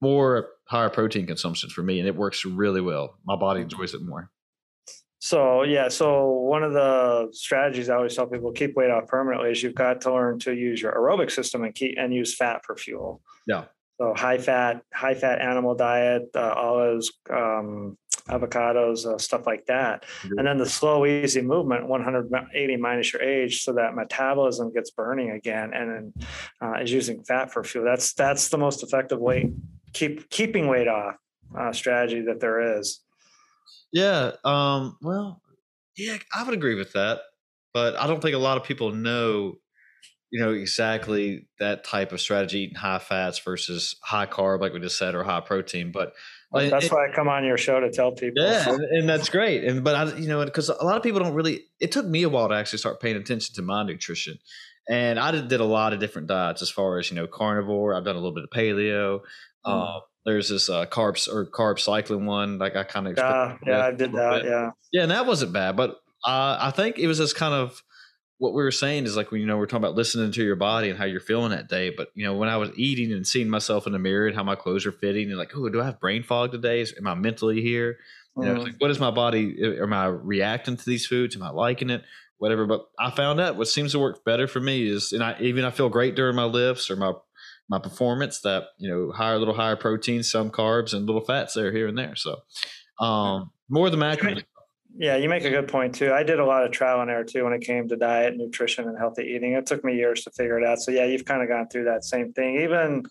more 0.01 0.49
higher 0.67 0.89
protein 0.89 1.27
consumption 1.27 1.69
for 1.69 1.83
me, 1.83 1.99
and 1.99 2.07
it 2.07 2.15
works 2.15 2.43
really 2.43 2.81
well. 2.81 3.17
My 3.25 3.36
body 3.36 3.61
enjoys 3.61 3.93
it 3.93 4.01
more. 4.03 4.29
So 5.26 5.63
yeah, 5.63 5.88
so 5.88 6.30
one 6.30 6.61
of 6.61 6.73
the 6.73 7.30
strategies 7.32 7.89
I 7.89 7.95
always 7.95 8.15
tell 8.15 8.28
people 8.28 8.51
keep 8.51 8.76
weight 8.76 8.91
off 8.91 9.07
permanently 9.07 9.49
is 9.49 9.63
you've 9.63 9.73
got 9.73 10.01
to 10.01 10.13
learn 10.13 10.38
to 10.41 10.53
use 10.53 10.80
your 10.80 10.93
aerobic 10.93 11.32
system 11.32 11.63
and 11.63 11.73
keep 11.73 11.97
and 11.97 12.13
use 12.13 12.36
fat 12.36 12.63
for 12.63 12.76
fuel. 12.76 13.23
Yeah. 13.47 13.63
So 13.97 14.13
high 14.15 14.38
fat, 14.38 14.84
high 14.93 15.15
fat 15.15 15.41
animal 15.41 15.73
diet, 15.73 16.30
uh, 16.36 16.53
olives, 16.55 17.11
um, 17.32 17.97
avocados, 18.30 19.07
uh, 19.07 19.17
stuff 19.17 19.47
like 19.47 19.65
that, 19.65 20.03
mm-hmm. 20.03 20.38
and 20.38 20.47
then 20.47 20.59
the 20.59 20.69
slow, 20.69 21.07
easy 21.07 21.41
movement, 21.41 21.88
180 21.88 22.78
minus 22.78 23.11
your 23.11 23.23
age, 23.23 23.63
so 23.63 23.73
that 23.73 23.95
metabolism 23.95 24.71
gets 24.73 24.91
burning 24.91 25.32
again, 25.32 25.71
and 25.73 25.89
then 25.89 26.13
uh, 26.61 26.73
is 26.84 26.91
using 26.91 27.23
fat 27.23 27.51
for 27.51 27.63
fuel. 27.63 27.84
That's 27.84 28.13
that's 28.13 28.49
the 28.49 28.59
most 28.59 28.84
effective 28.84 29.19
weight 29.19 29.47
keep 29.95 30.30
keeping 30.30 30.67
weight 30.67 30.88
off 30.88 31.15
uh, 31.57 31.71
strategy 31.71 32.21
that 32.21 32.39
there 32.39 32.78
is. 32.78 32.99
Yeah. 33.91 34.32
Um, 34.43 34.97
well, 35.01 35.41
yeah, 35.97 36.18
I 36.34 36.43
would 36.43 36.53
agree 36.53 36.76
with 36.76 36.93
that, 36.93 37.22
but 37.74 37.95
I 37.95 38.07
don't 38.07 38.22
think 38.22 38.36
a 38.36 38.39
lot 38.39 38.57
of 38.57 38.63
people 38.63 38.91
know, 38.91 39.55
you 40.32 40.43
know, 40.43 40.51
exactly 40.51 41.47
that 41.59 41.84
type 41.86 42.11
of 42.11 42.20
strategy, 42.20 42.61
eating 42.61 42.76
high 42.76 42.99
fats 42.99 43.39
versus 43.39 43.95
high 44.03 44.26
carb, 44.26 44.59
like 44.59 44.74
we 44.74 44.80
just 44.80 44.97
said, 44.97 45.16
or 45.16 45.24
high 45.24 45.39
protein. 45.39 45.91
But 45.91 46.13
that's 46.53 46.86
it, 46.86 46.91
why 46.91 47.07
I 47.07 47.16
come 47.16 47.30
on 47.30 47.45
your 47.45 47.57
show 47.57 47.80
to 47.80 47.89
tell 47.91 48.11
people. 48.11 48.43
Yeah, 48.43 48.76
and, 48.91 49.07
that's 49.07 49.30
great. 49.30 49.63
And 49.63 49.84
but 49.84 49.95
I, 49.95 50.18
you 50.18 50.28
know, 50.28 50.43
because 50.43 50.70
a 50.70 50.84
lot 50.84 50.97
of 50.97 51.03
people 51.03 51.22
don't 51.22 51.34
really. 51.34 51.61
It 51.80 51.91
took 51.91 52.05
me 52.05 52.24
a 52.24 52.30
while 52.30 52.49
to 52.49 52.55
actually 52.55 52.80
start 52.80 52.99
paying 52.99 53.16
attention 53.16 53.55
to 53.55 53.61
my 53.61 53.84
nutrition, 53.84 54.38
and 54.89 55.20
I 55.20 55.32
did, 55.32 55.47
did 55.47 55.61
a 55.61 55.66
lot 55.66 55.93
of 55.93 55.99
different 55.99 56.28
diets 56.28 56.61
as 56.61 56.70
far 56.70 56.97
as 56.97 57.09
you 57.09 57.16
know, 57.16 57.28
carnivore. 57.28 57.93
I've 57.93 58.03
done 58.03 58.16
a 58.16 58.20
little 58.20 58.36
bit 58.36 58.43
of 58.43 58.49
paleo. 58.49 59.20
Mm. 59.66 59.97
Uh, 59.97 59.99
there's 60.26 60.49
this 60.49 60.69
uh, 60.69 60.86
carbs 60.86 61.28
or 61.32 61.45
carb 61.45 61.80
cycling 61.80 62.26
one. 62.26 62.57
Like 62.57 62.76
I 62.76 62.84
kind 62.84 63.07
of 63.07 63.15
yeah, 63.17 63.57
yeah, 63.65 63.86
I 63.86 63.91
did 63.91 64.11
that. 64.13 64.41
Bit. 64.43 64.45
Yeah, 64.51 64.71
yeah, 64.91 65.01
and 65.03 65.11
that 65.11 65.26
wasn't 65.26 65.53
bad, 65.53 65.76
but 65.76 65.91
uh, 66.26 66.57
I 66.59 66.71
think 66.76 66.97
it 66.97 67.07
was 67.07 67.19
just 67.19 67.36
kind 67.36 67.53
of 67.53 67.82
what 68.38 68.53
we 68.53 68.63
were 68.63 68.71
saying 68.71 69.05
is 69.05 69.15
like 69.15 69.32
when 69.32 69.39
you 69.39 69.47
know 69.47 69.57
we're 69.57 69.65
talking 69.65 69.84
about 69.86 69.95
listening 69.95 70.32
to 70.32 70.43
your 70.43 70.57
body 70.57 70.89
and 70.89 70.97
how 70.99 71.05
you're 71.05 71.21
feeling 71.21 71.51
that 71.51 71.69
day. 71.69 71.89
But 71.95 72.09
you 72.15 72.26
know, 72.26 72.36
when 72.36 72.49
I 72.49 72.57
was 72.57 72.69
eating 72.76 73.13
and 73.13 73.26
seeing 73.26 73.49
myself 73.49 73.88
in 73.88 73.93
the 73.93 73.99
mirror 73.99 74.28
and 74.28 74.36
how 74.36 74.43
my 74.43 74.55
clothes 74.55 74.86
are 74.86 74.91
fitting, 74.91 75.30
and 75.30 75.38
like, 75.38 75.51
oh, 75.55 75.69
do 75.69 75.80
I 75.82 75.86
have 75.86 75.99
brain 75.99 76.23
fog 76.23 76.51
today? 76.51 76.82
Is, 76.82 76.93
am 76.97 77.07
I 77.07 77.13
mentally 77.15 77.61
here? 77.61 77.97
You 78.38 78.43
know, 78.45 78.55
Mm. 78.55 78.63
like 78.63 78.76
what 78.80 78.91
is 78.91 78.99
my 78.99 79.11
body? 79.11 79.55
Am 79.82 79.93
I 79.93 80.07
reacting 80.07 80.76
to 80.76 80.86
these 80.86 81.05
foods? 81.05 81.38
Am 81.38 81.43
I 81.43 81.51
liking 81.51 81.89
it? 81.89 82.03
Whatever. 82.38 82.65
But 82.65 82.86
I 82.99 83.09
found 83.11 83.39
out 83.39 83.55
what 83.55 83.69
seems 83.69 83.93
to 83.93 83.99
work 83.99 84.26
better 84.26 84.45
for 84.47 84.59
me 84.59 84.86
is, 84.89 85.13
and 85.13 85.23
I 85.23 85.38
even 85.39 85.63
I 85.63 85.69
feel 85.71 85.88
great 85.88 86.15
during 86.15 86.36
my 86.36 86.43
lifts 86.43 86.91
or 86.91 86.97
my 86.97 87.13
my 87.70 87.80
performance 87.80 88.41
that 88.41 88.66
you 88.78 88.89
know 88.89 89.11
higher, 89.11 89.38
little 89.38 89.53
higher 89.53 89.76
protein, 89.76 90.24
some 90.24 90.51
carbs, 90.51 90.93
and 90.93 91.05
little 91.05 91.24
fats 91.24 91.53
there 91.53 91.72
here 91.72 91.88
and 91.88 91.97
there. 91.97 92.16
So 92.16 92.41
um, 92.99 93.51
more 93.70 93.89
the 93.89 93.97
macro. 93.97 94.36
Yeah, 94.97 95.18
you 95.18 95.28
make 95.28 95.43
a 95.43 95.49
good 95.49 95.68
point 95.68 95.93
too. 95.93 96.13
I 96.13 96.24
did 96.24 96.39
a 96.39 96.45
lot 96.45 96.63
of 96.63 96.72
trial 96.72 97.01
and 97.01 97.11
error 97.11 97.26
too 97.26 97.43
when 97.43 97.51
it 97.51 97.61
came 97.61 97.89
to 97.89 97.97
diet, 97.97 98.38
nutrition, 98.38 98.88
and 98.88 98.97
healthy 98.97 99.24
eating. 99.24 99.51
It 99.51 99.66
took 99.66 99.84
me 99.84 99.93
years 99.95 100.24
to 100.24 100.32
figure 100.32 100.57
it 100.57 100.66
out. 100.66 100.80
So 100.80 100.91
yeah, 100.91 101.03
you've 101.03 101.26
kind 101.26 101.41
of 101.41 101.49
gone 101.49 101.68
through 101.68 101.84
that 101.86 102.05
same 102.05 102.32
thing. 102.32 102.61
Even 102.61 103.03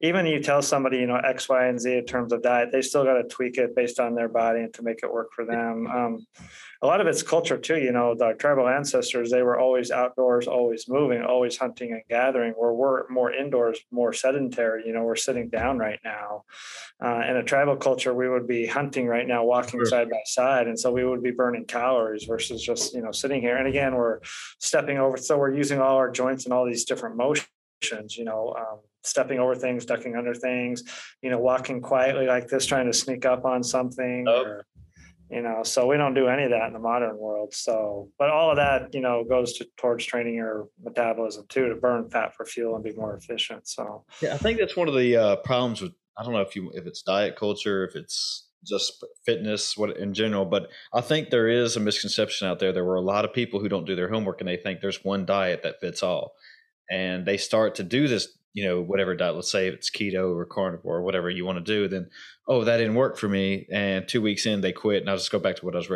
even 0.00 0.24
you 0.24 0.40
tell 0.40 0.62
somebody, 0.62 0.96
you 0.96 1.06
know, 1.06 1.16
X, 1.16 1.46
Y, 1.48 1.66
and 1.66 1.78
Z 1.78 1.92
in 1.92 2.06
terms 2.06 2.32
of 2.32 2.42
diet, 2.42 2.70
they 2.72 2.80
still 2.80 3.04
got 3.04 3.14
to 3.14 3.24
tweak 3.24 3.58
it 3.58 3.76
based 3.76 4.00
on 4.00 4.14
their 4.14 4.28
body 4.28 4.60
and 4.60 4.72
to 4.74 4.82
make 4.82 5.00
it 5.02 5.12
work 5.12 5.28
for 5.34 5.44
them. 5.44 5.86
Um, 5.88 6.26
a 6.82 6.86
lot 6.86 7.00
of 7.00 7.06
it's 7.06 7.22
culture 7.22 7.56
too. 7.58 7.78
You 7.78 7.92
know, 7.92 8.14
the 8.14 8.34
tribal 8.38 8.68
ancestors, 8.68 9.30
they 9.30 9.42
were 9.42 9.58
always 9.58 9.90
outdoors, 9.90 10.46
always 10.46 10.88
moving, 10.88 11.22
always 11.22 11.56
hunting 11.56 11.92
and 11.92 12.02
gathering, 12.08 12.52
where 12.52 12.72
we're 12.72 13.08
more 13.08 13.32
indoors, 13.32 13.78
more 13.90 14.12
sedentary. 14.12 14.84
You 14.86 14.92
know, 14.92 15.02
we're 15.02 15.16
sitting 15.16 15.48
down 15.48 15.78
right 15.78 15.98
now. 16.04 16.44
Uh, 17.02 17.22
in 17.28 17.36
a 17.36 17.42
tribal 17.42 17.76
culture, 17.76 18.14
we 18.14 18.28
would 18.28 18.46
be 18.46 18.66
hunting 18.66 19.06
right 19.06 19.26
now, 19.26 19.44
walking 19.44 19.80
Sure. 19.80 19.86
side 19.86 20.10
by 20.10 20.20
side. 20.24 20.66
And 20.66 20.78
so 20.78 20.92
we 20.92 21.04
would 21.04 21.22
be 21.22 21.30
burning 21.30 21.64
calories 21.64 22.24
versus 22.24 22.62
just, 22.62 22.94
you 22.94 23.02
know, 23.02 23.12
sitting 23.12 23.40
here. 23.40 23.56
And 23.56 23.66
again, 23.66 23.94
we're 23.94 24.20
stepping 24.60 24.98
over. 24.98 25.16
So 25.16 25.38
we're 25.38 25.54
using 25.54 25.80
all 25.80 25.96
our 25.96 26.10
joints 26.10 26.44
and 26.44 26.52
all 26.54 26.66
these 26.66 26.84
different 26.84 27.16
motions, 27.16 28.16
you 28.16 28.24
know, 28.24 28.54
um, 28.58 28.80
stepping 29.02 29.38
over 29.38 29.54
things, 29.54 29.84
ducking 29.86 30.16
under 30.16 30.34
things, 30.34 30.82
you 31.22 31.30
know, 31.30 31.38
walking 31.38 31.80
quietly 31.80 32.26
like 32.26 32.48
this, 32.48 32.66
trying 32.66 32.86
to 32.86 32.92
sneak 32.92 33.24
up 33.24 33.44
on 33.44 33.62
something. 33.62 34.26
Yep. 34.26 34.46
Or, 34.46 34.66
you 35.30 35.42
know, 35.42 35.62
so 35.62 35.86
we 35.86 35.96
don't 35.96 36.14
do 36.14 36.28
any 36.28 36.44
of 36.44 36.50
that 36.50 36.66
in 36.68 36.72
the 36.72 36.78
modern 36.78 37.16
world. 37.18 37.52
So, 37.54 38.10
but 38.18 38.30
all 38.30 38.50
of 38.50 38.56
that, 38.56 38.94
you 38.94 39.00
know, 39.00 39.24
goes 39.28 39.54
to, 39.54 39.66
towards 39.76 40.04
training 40.04 40.34
your 40.34 40.68
metabolism 40.82 41.46
too, 41.48 41.68
to 41.68 41.74
burn 41.74 42.08
fat 42.10 42.34
for 42.34 42.44
fuel 42.44 42.74
and 42.74 42.84
be 42.84 42.92
more 42.92 43.16
efficient. 43.16 43.66
So, 43.66 44.04
Yeah, 44.22 44.34
I 44.34 44.38
think 44.38 44.58
that's 44.58 44.76
one 44.76 44.88
of 44.88 44.94
the 44.94 45.16
uh, 45.16 45.36
problems 45.36 45.82
with 45.82 45.92
I 46.18 46.22
don't 46.22 46.32
know 46.32 46.40
if 46.40 46.56
you 46.56 46.70
if 46.74 46.86
it's 46.86 47.02
diet 47.02 47.36
culture, 47.36 47.84
if 47.84 47.94
it's 47.94 48.48
just 48.64 49.04
fitness, 49.24 49.76
what 49.76 49.96
in 49.96 50.14
general, 50.14 50.44
but 50.44 50.68
I 50.92 51.00
think 51.00 51.30
there 51.30 51.48
is 51.48 51.76
a 51.76 51.80
misconception 51.80 52.48
out 52.48 52.58
there. 52.58 52.72
There 52.72 52.84
were 52.84 52.96
a 52.96 53.00
lot 53.00 53.24
of 53.24 53.32
people 53.32 53.60
who 53.60 53.68
don't 53.68 53.86
do 53.86 53.94
their 53.94 54.08
homework 54.08 54.40
and 54.40 54.48
they 54.48 54.56
think 54.56 54.80
there's 54.80 55.04
one 55.04 55.26
diet 55.26 55.62
that 55.62 55.80
fits 55.80 56.02
all, 56.02 56.32
and 56.90 57.26
they 57.26 57.36
start 57.36 57.76
to 57.76 57.82
do 57.82 58.08
this, 58.08 58.28
you 58.56 58.66
know, 58.66 58.80
whatever 58.80 59.14
diet. 59.14 59.34
Let's 59.34 59.50
say 59.52 59.68
it's 59.68 59.90
keto 59.90 60.34
or 60.34 60.46
carnivore 60.46 60.96
or 60.96 61.02
whatever 61.02 61.28
you 61.28 61.44
want 61.44 61.58
to 61.58 61.64
do. 61.64 61.88
Then, 61.88 62.08
oh, 62.48 62.64
that 62.64 62.78
didn't 62.78 62.94
work 62.94 63.18
for 63.18 63.28
me, 63.28 63.66
and 63.70 64.08
two 64.08 64.22
weeks 64.22 64.46
in 64.46 64.62
they 64.62 64.72
quit, 64.72 65.02
and 65.02 65.10
I'll 65.10 65.18
just 65.18 65.30
go 65.30 65.38
back 65.38 65.56
to 65.56 65.66
what 65.66 65.74
I 65.74 65.78
was 65.78 65.90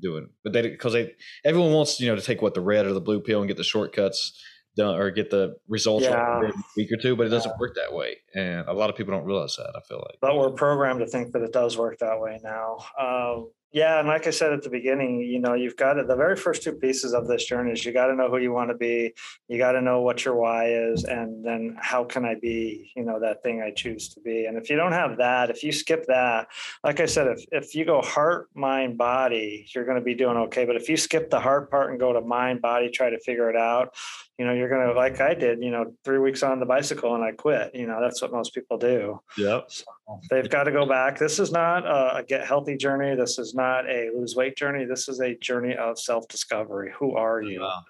doing. 0.00 0.28
But 0.44 0.52
they 0.52 0.62
because 0.62 0.92
they 0.92 1.12
everyone 1.44 1.72
wants 1.72 1.98
you 2.00 2.06
know 2.08 2.14
to 2.14 2.22
take 2.22 2.40
what 2.40 2.54
the 2.54 2.60
red 2.60 2.86
or 2.86 2.92
the 2.92 3.00
blue 3.00 3.20
pill 3.20 3.40
and 3.40 3.48
get 3.48 3.56
the 3.56 3.64
shortcuts 3.64 4.40
done 4.76 4.94
or 4.96 5.10
get 5.10 5.30
the 5.30 5.56
results 5.68 6.04
Yeah. 6.04 6.38
in 6.38 6.44
a 6.46 6.52
week 6.76 6.92
or 6.92 6.96
two, 7.02 7.16
but 7.16 7.26
it 7.26 7.30
doesn't 7.30 7.58
work 7.58 7.74
that 7.74 7.92
way. 7.92 8.16
And 8.34 8.68
a 8.68 8.72
lot 8.72 8.90
of 8.90 8.96
people 8.96 9.12
don't 9.12 9.24
realize 9.24 9.56
that. 9.56 9.72
I 9.74 9.80
feel 9.88 9.98
like. 9.98 10.18
but 10.20 10.36
we're 10.36 10.50
programmed 10.52 11.00
to 11.00 11.06
think 11.06 11.32
that 11.32 11.42
it 11.42 11.52
does 11.52 11.76
work 11.76 11.98
that 11.98 12.20
way 12.20 12.40
now. 12.44 12.78
Um, 13.00 13.50
yeah, 13.74 13.98
and 13.98 14.06
like 14.06 14.28
I 14.28 14.30
said 14.30 14.52
at 14.52 14.62
the 14.62 14.70
beginning, 14.70 15.18
you 15.18 15.40
know, 15.40 15.54
you've 15.54 15.76
got 15.76 15.94
to, 15.94 16.04
the 16.04 16.14
very 16.14 16.36
first 16.36 16.62
two 16.62 16.74
pieces 16.74 17.12
of 17.12 17.26
this 17.26 17.44
journey 17.44 17.72
is 17.72 17.84
you 17.84 17.92
got 17.92 18.06
to 18.06 18.14
know 18.14 18.30
who 18.30 18.38
you 18.38 18.52
want 18.52 18.70
to 18.70 18.76
be, 18.76 19.12
you 19.48 19.58
got 19.58 19.72
to 19.72 19.82
know 19.82 20.00
what 20.00 20.24
your 20.24 20.36
why 20.36 20.68
is, 20.70 21.02
and 21.02 21.44
then 21.44 21.76
how 21.80 22.04
can 22.04 22.24
I 22.24 22.36
be, 22.36 22.92
you 22.94 23.02
know, 23.02 23.18
that 23.18 23.42
thing 23.42 23.62
I 23.62 23.72
choose 23.72 24.10
to 24.10 24.20
be. 24.20 24.46
And 24.46 24.56
if 24.56 24.70
you 24.70 24.76
don't 24.76 24.92
have 24.92 25.16
that, 25.16 25.50
if 25.50 25.64
you 25.64 25.72
skip 25.72 26.06
that, 26.06 26.46
like 26.84 27.00
I 27.00 27.06
said, 27.06 27.26
if 27.26 27.44
if 27.50 27.74
you 27.74 27.84
go 27.84 28.00
heart, 28.00 28.48
mind, 28.54 28.96
body, 28.96 29.66
you're 29.74 29.84
going 29.84 29.98
to 29.98 30.04
be 30.04 30.14
doing 30.14 30.36
okay. 30.36 30.64
But 30.66 30.76
if 30.76 30.88
you 30.88 30.96
skip 30.96 31.28
the 31.28 31.40
heart 31.40 31.68
part 31.68 31.90
and 31.90 31.98
go 31.98 32.12
to 32.12 32.20
mind, 32.20 32.62
body, 32.62 32.90
try 32.90 33.10
to 33.10 33.18
figure 33.18 33.50
it 33.50 33.56
out, 33.56 33.92
you 34.38 34.44
know, 34.44 34.52
you're 34.52 34.68
going 34.68 34.86
to 34.86 34.92
like 34.94 35.20
I 35.20 35.34
did, 35.34 35.62
you 35.62 35.72
know, 35.72 35.94
three 36.04 36.18
weeks 36.18 36.44
on 36.44 36.60
the 36.60 36.66
bicycle 36.66 37.14
and 37.14 37.24
I 37.24 37.32
quit. 37.32 37.74
You 37.74 37.88
know, 37.88 38.00
that's 38.00 38.22
what 38.22 38.32
most 38.32 38.54
people 38.54 38.78
do. 38.78 39.20
Yep. 39.36 39.64
So 39.68 39.84
they've 40.30 40.48
got 40.48 40.64
to 40.64 40.72
go 40.72 40.86
back. 40.86 41.18
This 41.18 41.38
is 41.38 41.52
not 41.52 41.86
a, 41.86 42.22
get 42.24 42.46
healthy 42.46 42.76
journey. 42.76 43.14
This 43.14 43.38
is 43.38 43.54
not 43.54 43.88
a 43.88 44.10
lose 44.14 44.36
weight 44.36 44.56
journey. 44.56 44.84
This 44.84 45.08
is 45.08 45.20
a 45.20 45.34
journey 45.36 45.74
of 45.74 45.98
self 45.98 46.28
discovery. 46.28 46.92
Who 46.98 47.16
are 47.16 47.42
you? 47.42 47.60
Wow. 47.60 47.84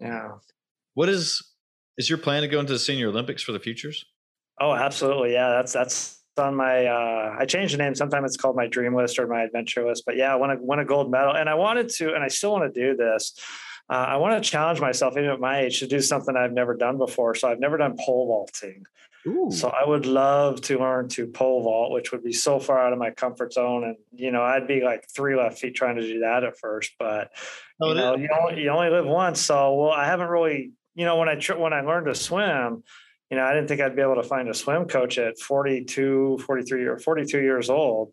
Yeah. 0.00 0.28
What 0.94 1.08
is 1.08 1.42
is 1.96 2.08
your 2.08 2.18
plan 2.18 2.42
to 2.42 2.48
go 2.48 2.60
into 2.60 2.72
the 2.72 2.78
Senior 2.78 3.08
Olympics 3.08 3.42
for 3.42 3.52
the 3.52 3.60
futures? 3.60 4.04
Oh, 4.60 4.72
absolutely. 4.72 5.32
Yeah. 5.32 5.50
That's 5.50 5.72
that's 5.72 6.18
on 6.38 6.54
my. 6.54 6.86
Uh, 6.86 7.36
I 7.38 7.44
changed 7.44 7.74
the 7.74 7.78
name. 7.78 7.94
Sometimes 7.94 8.26
it's 8.26 8.36
called 8.36 8.56
my 8.56 8.66
dream 8.66 8.94
list 8.94 9.18
or 9.18 9.26
my 9.26 9.42
adventure 9.42 9.86
list. 9.86 10.04
But 10.06 10.16
yeah, 10.16 10.32
I 10.32 10.36
want 10.36 10.58
to 10.58 10.64
win 10.64 10.78
a 10.78 10.84
gold 10.84 11.10
medal, 11.10 11.34
and 11.34 11.48
I 11.48 11.54
wanted 11.54 11.88
to, 11.90 12.14
and 12.14 12.22
I 12.22 12.28
still 12.28 12.52
want 12.52 12.72
to 12.72 12.80
do 12.80 12.96
this. 12.96 13.34
Uh, 13.90 13.94
I 13.94 14.16
want 14.16 14.42
to 14.42 14.50
challenge 14.50 14.80
myself, 14.80 15.16
even 15.16 15.30
at 15.30 15.40
my 15.40 15.60
age, 15.60 15.78
to 15.80 15.86
do 15.86 16.00
something 16.00 16.36
I've 16.36 16.52
never 16.52 16.74
done 16.74 16.98
before. 16.98 17.34
So 17.34 17.48
I've 17.48 17.60
never 17.60 17.78
done 17.78 17.96
pole 17.98 18.26
vaulting. 18.26 18.84
Ooh. 19.26 19.50
So 19.50 19.68
I 19.68 19.86
would 19.86 20.06
love 20.06 20.60
to 20.62 20.78
learn 20.78 21.08
to 21.10 21.26
pole 21.26 21.62
vault, 21.62 21.92
which 21.92 22.12
would 22.12 22.22
be 22.22 22.32
so 22.32 22.60
far 22.60 22.78
out 22.78 22.92
of 22.92 22.98
my 22.98 23.10
comfort 23.10 23.52
zone. 23.52 23.84
And, 23.84 23.96
you 24.14 24.30
know, 24.30 24.42
I'd 24.42 24.68
be 24.68 24.82
like 24.82 25.08
three 25.08 25.36
left 25.36 25.58
feet 25.58 25.74
trying 25.74 25.96
to 25.96 26.02
do 26.02 26.20
that 26.20 26.44
at 26.44 26.58
first, 26.58 26.92
but 26.98 27.30
Oh, 27.80 27.86
you 27.86 27.92
it 27.92 27.94
know, 27.96 28.16
you 28.16 28.28
only, 28.40 28.62
you 28.62 28.70
only 28.70 28.90
live 28.90 29.06
once. 29.06 29.40
So, 29.40 29.74
well, 29.74 29.90
I 29.90 30.04
haven't 30.06 30.28
really, 30.28 30.72
you 30.94 31.04
know, 31.04 31.16
when 31.16 31.28
I, 31.28 31.36
tr- 31.36 31.54
when 31.54 31.72
I 31.72 31.80
learned 31.80 32.06
to 32.06 32.14
swim, 32.14 32.82
you 33.30 33.36
know, 33.36 33.44
I 33.44 33.52
didn't 33.54 33.68
think 33.68 33.80
I'd 33.80 33.96
be 33.96 34.02
able 34.02 34.16
to 34.16 34.22
find 34.22 34.48
a 34.48 34.54
swim 34.54 34.86
coach 34.86 35.18
at 35.18 35.38
42, 35.38 36.38
43 36.46 36.84
or 36.84 36.98
42 36.98 37.40
years 37.40 37.68
old. 37.70 38.12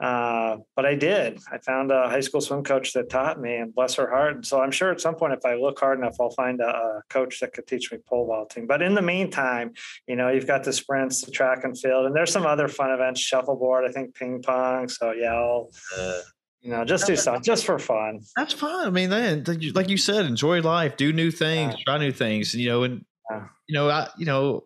Uh, 0.00 0.56
but 0.74 0.84
I 0.84 0.94
did. 0.96 1.38
I 1.50 1.58
found 1.58 1.92
a 1.92 2.08
high 2.08 2.20
school 2.20 2.40
swim 2.40 2.64
coach 2.64 2.92
that 2.94 3.08
taught 3.08 3.40
me, 3.40 3.54
and 3.56 3.72
bless 3.74 3.94
her 3.94 4.08
heart. 4.10 4.34
And 4.34 4.44
so 4.46 4.60
I'm 4.60 4.70
sure 4.72 4.90
at 4.90 5.00
some 5.00 5.14
point, 5.14 5.32
if 5.32 5.44
I 5.44 5.54
look 5.54 5.78
hard 5.78 5.98
enough, 5.98 6.16
I'll 6.20 6.30
find 6.30 6.60
a, 6.60 6.66
a 6.68 7.02
coach 7.08 7.38
that 7.40 7.52
could 7.52 7.66
teach 7.68 7.92
me 7.92 7.98
pole 8.08 8.26
vaulting. 8.26 8.66
But 8.66 8.82
in 8.82 8.94
the 8.94 9.02
meantime, 9.02 9.72
you 10.08 10.16
know, 10.16 10.28
you've 10.28 10.46
got 10.46 10.64
the 10.64 10.72
sprints, 10.72 11.22
the 11.22 11.30
track 11.30 11.62
and 11.64 11.78
field, 11.78 12.06
and 12.06 12.16
there's 12.16 12.32
some 12.32 12.46
other 12.46 12.66
fun 12.68 12.90
events, 12.90 13.20
shuffleboard, 13.20 13.84
I 13.88 13.92
think 13.92 14.14
ping 14.14 14.42
pong. 14.42 14.88
So 14.88 15.12
yeah, 15.12 15.34
I'll, 15.34 15.70
Uh, 15.96 16.18
you 16.60 16.70
know, 16.70 16.84
just 16.84 17.06
do 17.06 17.14
something 17.16 17.42
just 17.42 17.64
for 17.64 17.78
fun. 17.78 18.20
that's 18.36 18.54
fine. 18.54 18.86
I 18.86 18.90
mean, 18.90 19.10
then 19.10 19.44
like 19.46 19.60
you- 19.62 19.72
like 19.72 19.88
you 19.88 19.96
said, 19.96 20.24
enjoy 20.26 20.60
life, 20.62 20.96
do 20.96 21.12
new 21.12 21.30
things, 21.30 21.74
Yeah. 21.76 21.84
try 21.84 21.98
new 21.98 22.12
things. 22.12 22.54
You 22.54 22.68
know, 22.68 22.82
and 22.84 23.04
Yeah. 23.30 23.46
you 23.68 23.74
know, 23.74 23.88
I 23.88 24.08
you 24.18 24.26
know, 24.26 24.64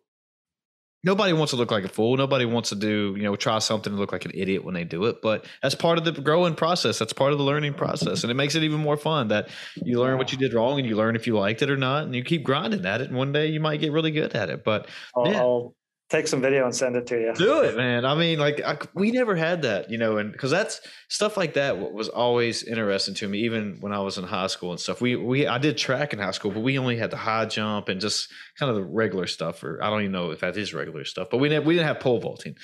nobody 1.04 1.32
wants 1.32 1.50
to 1.50 1.56
look 1.56 1.70
like 1.70 1.84
a 1.84 1.88
fool. 1.88 2.16
Nobody 2.16 2.44
wants 2.44 2.70
to 2.70 2.74
do 2.74 3.14
you 3.16 3.22
know 3.22 3.36
try 3.36 3.58
something 3.58 3.92
and 3.92 4.00
look 4.00 4.12
like 4.12 4.24
an 4.24 4.32
idiot 4.34 4.64
when 4.64 4.74
they 4.74 4.84
do 4.84 5.04
it. 5.06 5.22
But 5.22 5.46
that's 5.62 5.74
part 5.74 5.98
of 5.98 6.04
the 6.04 6.12
growing 6.12 6.54
process. 6.54 6.98
That's 6.98 7.12
part 7.12 7.32
of 7.32 7.38
the 7.38 7.44
learning 7.44 7.74
process, 7.74 8.22
and 8.22 8.30
it 8.30 8.34
makes 8.34 8.54
it 8.54 8.62
even 8.62 8.80
more 8.80 8.96
fun 8.96 9.28
that 9.28 9.48
you 9.76 10.00
learn 10.00 10.18
what 10.18 10.32
you 10.32 10.38
did 10.38 10.54
wrong 10.54 10.78
and 10.78 10.88
you 10.88 10.96
learn 10.96 11.16
if 11.16 11.26
you 11.26 11.38
liked 11.38 11.62
it 11.62 11.70
or 11.70 11.76
not, 11.76 12.04
and 12.04 12.14
you 12.14 12.22
keep 12.24 12.42
grinding 12.42 12.84
at 12.84 13.00
it. 13.00 13.08
And 13.08 13.16
one 13.16 13.32
day 13.32 13.46
you 13.48 13.60
might 13.60 13.80
get 13.80 13.92
really 13.92 14.10
good 14.10 14.34
at 14.34 14.50
it. 14.50 14.64
But 14.64 14.88
I'll, 15.14 15.30
Yeah. 15.30 15.40
I'll 15.40 15.74
take 16.08 16.28
some 16.28 16.40
video 16.40 16.64
and 16.64 16.74
send 16.74 16.94
it 16.94 17.06
to 17.08 17.20
you. 17.20 17.34
do 17.34 17.62
it 17.62 17.76
man. 17.76 18.04
I 18.04 18.14
mean 18.14 18.38
like 18.38 18.60
I, 18.60 18.78
we 18.94 19.10
never 19.10 19.34
had 19.34 19.62
that 19.62 19.90
you 19.90 19.98
know 19.98 20.18
and 20.18 20.30
because 20.30 20.50
that's 20.50 20.80
stuff 21.08 21.36
like 21.36 21.54
that 21.54 21.78
was 21.78 22.08
always 22.08 22.62
interesting 22.62 23.14
to 23.14 23.28
me 23.28 23.38
even 23.40 23.78
when 23.80 23.92
i 23.92 23.98
was 23.98 24.16
in 24.16 24.24
high 24.24 24.46
school 24.46 24.70
and 24.70 24.78
stuff. 24.78 25.00
We 25.00 25.16
we 25.16 25.46
i 25.46 25.58
did 25.58 25.76
track 25.76 26.12
in 26.12 26.18
high 26.18 26.30
school 26.30 26.52
but 26.52 26.60
we 26.60 26.78
only 26.78 26.96
had 26.96 27.10
the 27.10 27.16
high 27.16 27.46
jump 27.46 27.88
and 27.88 28.00
just 28.00 28.28
kind 28.58 28.70
of 28.70 28.76
the 28.76 28.84
regular 28.84 29.26
stuff 29.26 29.62
or 29.64 29.82
i 29.82 29.90
don't 29.90 30.00
even 30.00 30.12
know 30.12 30.30
if 30.30 30.40
that 30.40 30.56
is 30.56 30.72
regular 30.72 31.04
stuff 31.04 31.28
but 31.30 31.38
we 31.38 31.48
we 31.58 31.74
didn't 31.74 31.86
have 31.88 32.00
pole 32.00 32.20
vaulting 32.20 32.56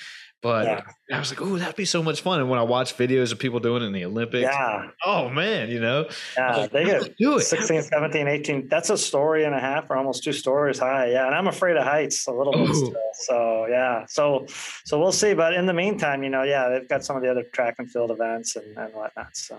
but 0.43 0.65
Yeah. 0.65 0.81
i 1.15 1.19
was 1.19 1.31
like 1.31 1.41
oh 1.41 1.57
that'd 1.57 1.75
be 1.75 1.85
so 1.85 2.03
much 2.03 2.21
fun 2.21 2.39
and 2.39 2.49
when 2.49 2.59
i 2.59 2.63
watch 2.63 2.95
videos 2.97 3.31
of 3.31 3.39
people 3.39 3.59
doing 3.59 3.81
it 3.81 3.85
in 3.87 3.93
the 3.93 4.05
olympics 4.05 4.43
Yeah, 4.43 4.89
oh 5.05 5.29
man 5.29 5.69
you 5.69 5.79
know 5.79 6.07
yeah, 6.37 6.57
like, 6.57 6.71
they 6.71 6.83
get 6.85 7.17
do 7.17 7.37
it 7.37 7.41
16, 7.41 7.83
17, 7.83 8.27
18. 8.27 8.67
That's 8.67 8.89
a 8.89 8.97
story 8.97 9.45
and 9.45 9.55
a 9.55 9.59
half 9.59 9.89
or 9.89 9.95
almost 9.97 10.23
two 10.23 10.33
stories 10.33 10.79
high. 10.79 11.11
Yeah. 11.11 11.25
And 11.27 11.35
I'm 11.35 11.47
afraid 11.47 11.77
of 11.77 11.83
heights 11.83 12.27
a 12.27 12.31
little 12.31 12.53
bit 12.53 12.75
still. 12.75 12.95
So 13.13 13.65
yeah. 13.69 14.05
So 14.07 14.45
so 14.85 14.99
we'll 14.99 15.11
see. 15.11 15.33
But 15.33 15.53
in 15.53 15.65
the 15.65 15.73
meantime, 15.73 16.23
you 16.23 16.29
know, 16.29 16.43
yeah, 16.43 16.69
they've 16.69 16.87
got 16.87 17.05
some 17.05 17.15
of 17.15 17.21
the 17.21 17.29
other 17.29 17.43
track 17.53 17.75
and 17.79 17.89
field 17.89 18.11
events 18.11 18.55
and, 18.55 18.75
and 18.77 18.93
whatnot. 18.93 19.35
So 19.37 19.57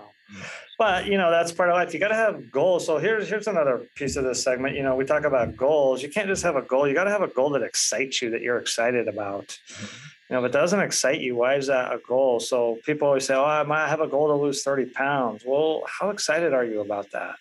but 0.78 1.06
you 1.06 1.16
know, 1.16 1.30
that's 1.30 1.52
part 1.52 1.68
of 1.70 1.74
life. 1.74 1.94
You 1.94 2.00
gotta 2.00 2.14
have 2.14 2.50
goals. 2.50 2.84
So 2.86 2.98
here's 2.98 3.28
here's 3.28 3.46
another 3.46 3.86
piece 3.94 4.16
of 4.16 4.24
this 4.24 4.42
segment. 4.42 4.74
You 4.76 4.82
know, 4.82 4.96
we 4.96 5.04
talk 5.04 5.24
about 5.24 5.56
goals. 5.56 6.02
You 6.02 6.08
can't 6.10 6.26
just 6.28 6.42
have 6.42 6.56
a 6.56 6.62
goal, 6.62 6.88
you 6.88 6.94
gotta 6.94 7.10
have 7.10 7.22
a 7.22 7.28
goal 7.28 7.50
that 7.50 7.62
excites 7.62 8.20
you, 8.22 8.30
that 8.30 8.42
you're 8.42 8.58
excited 8.58 9.06
about. 9.08 9.58
You 9.68 9.86
know, 10.34 10.44
if 10.44 10.50
it 10.50 10.52
doesn't 10.52 10.80
excite 10.80 11.20
you, 11.20 11.36
why 11.36 11.54
is 11.54 11.68
that 11.68 11.92
a 11.92 11.98
goal? 11.98 12.40
So 12.40 12.78
people 12.84 13.08
always 13.08 13.26
say, 13.26 13.34
"Oh, 13.34 13.44
I 13.44 13.62
might 13.62 13.88
have 13.88 14.00
a 14.00 14.08
goal 14.08 14.28
to 14.28 14.34
lose 14.34 14.62
30 14.62 14.86
pounds." 14.86 15.44
Well, 15.44 15.82
how 15.86 16.10
excited 16.10 16.52
are 16.52 16.64
you 16.64 16.80
about 16.80 17.10
that? 17.12 17.36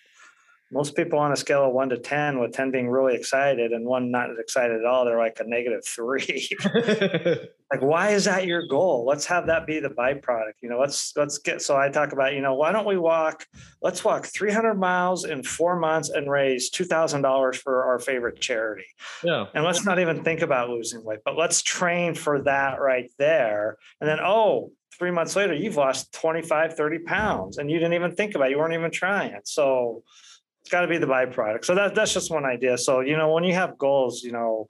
Most 0.74 0.96
people 0.96 1.20
on 1.20 1.30
a 1.30 1.36
scale 1.36 1.64
of 1.64 1.72
one 1.72 1.88
to 1.90 1.98
10, 1.98 2.40
with 2.40 2.52
10 2.52 2.72
being 2.72 2.90
really 2.90 3.14
excited 3.14 3.70
and 3.70 3.86
one 3.86 4.10
not 4.10 4.28
excited 4.40 4.76
at 4.76 4.84
all, 4.84 5.04
they're 5.04 5.16
like 5.16 5.38
a 5.38 5.44
negative 5.44 5.86
three. 5.86 6.48
like, 6.74 7.80
why 7.80 8.10
is 8.10 8.24
that 8.24 8.44
your 8.46 8.66
goal? 8.66 9.04
Let's 9.06 9.24
have 9.26 9.46
that 9.46 9.68
be 9.68 9.78
the 9.78 9.88
byproduct. 9.88 10.54
You 10.62 10.70
know, 10.70 10.80
let's, 10.80 11.12
let's 11.16 11.38
get, 11.38 11.62
so 11.62 11.76
I 11.76 11.90
talk 11.90 12.12
about, 12.12 12.34
you 12.34 12.40
know, 12.40 12.54
why 12.54 12.72
don't 12.72 12.86
we 12.86 12.98
walk, 12.98 13.46
let's 13.82 14.04
walk 14.04 14.26
300 14.26 14.74
miles 14.74 15.24
in 15.24 15.44
four 15.44 15.78
months 15.78 16.10
and 16.10 16.28
raise 16.28 16.72
$2,000 16.72 17.54
for 17.54 17.84
our 17.84 18.00
favorite 18.00 18.40
charity. 18.40 18.86
Yeah. 19.22 19.46
And 19.54 19.64
let's 19.64 19.84
not 19.84 20.00
even 20.00 20.24
think 20.24 20.42
about 20.42 20.70
losing 20.70 21.04
weight, 21.04 21.20
but 21.24 21.38
let's 21.38 21.62
train 21.62 22.16
for 22.16 22.42
that 22.42 22.80
right 22.80 23.12
there. 23.16 23.76
And 24.00 24.10
then, 24.10 24.18
oh, 24.18 24.72
three 24.98 25.12
months 25.12 25.36
later, 25.36 25.54
you've 25.54 25.76
lost 25.76 26.12
25, 26.14 26.74
30 26.74 26.98
pounds 27.00 27.58
and 27.58 27.70
you 27.70 27.78
didn't 27.78 27.94
even 27.94 28.16
think 28.16 28.34
about 28.34 28.48
it. 28.48 28.50
You 28.50 28.58
weren't 28.58 28.74
even 28.74 28.90
trying. 28.90 29.38
So 29.44 30.02
it's 30.64 30.70
got 30.70 30.80
to 30.80 30.88
be 30.88 30.96
the 30.96 31.06
byproduct. 31.06 31.66
So 31.66 31.74
that, 31.74 31.94
that's 31.94 32.14
just 32.14 32.30
one 32.30 32.46
idea. 32.46 32.78
So, 32.78 33.00
you 33.00 33.18
know, 33.18 33.30
when 33.34 33.44
you 33.44 33.52
have 33.52 33.76
goals, 33.76 34.22
you 34.22 34.32
know, 34.32 34.66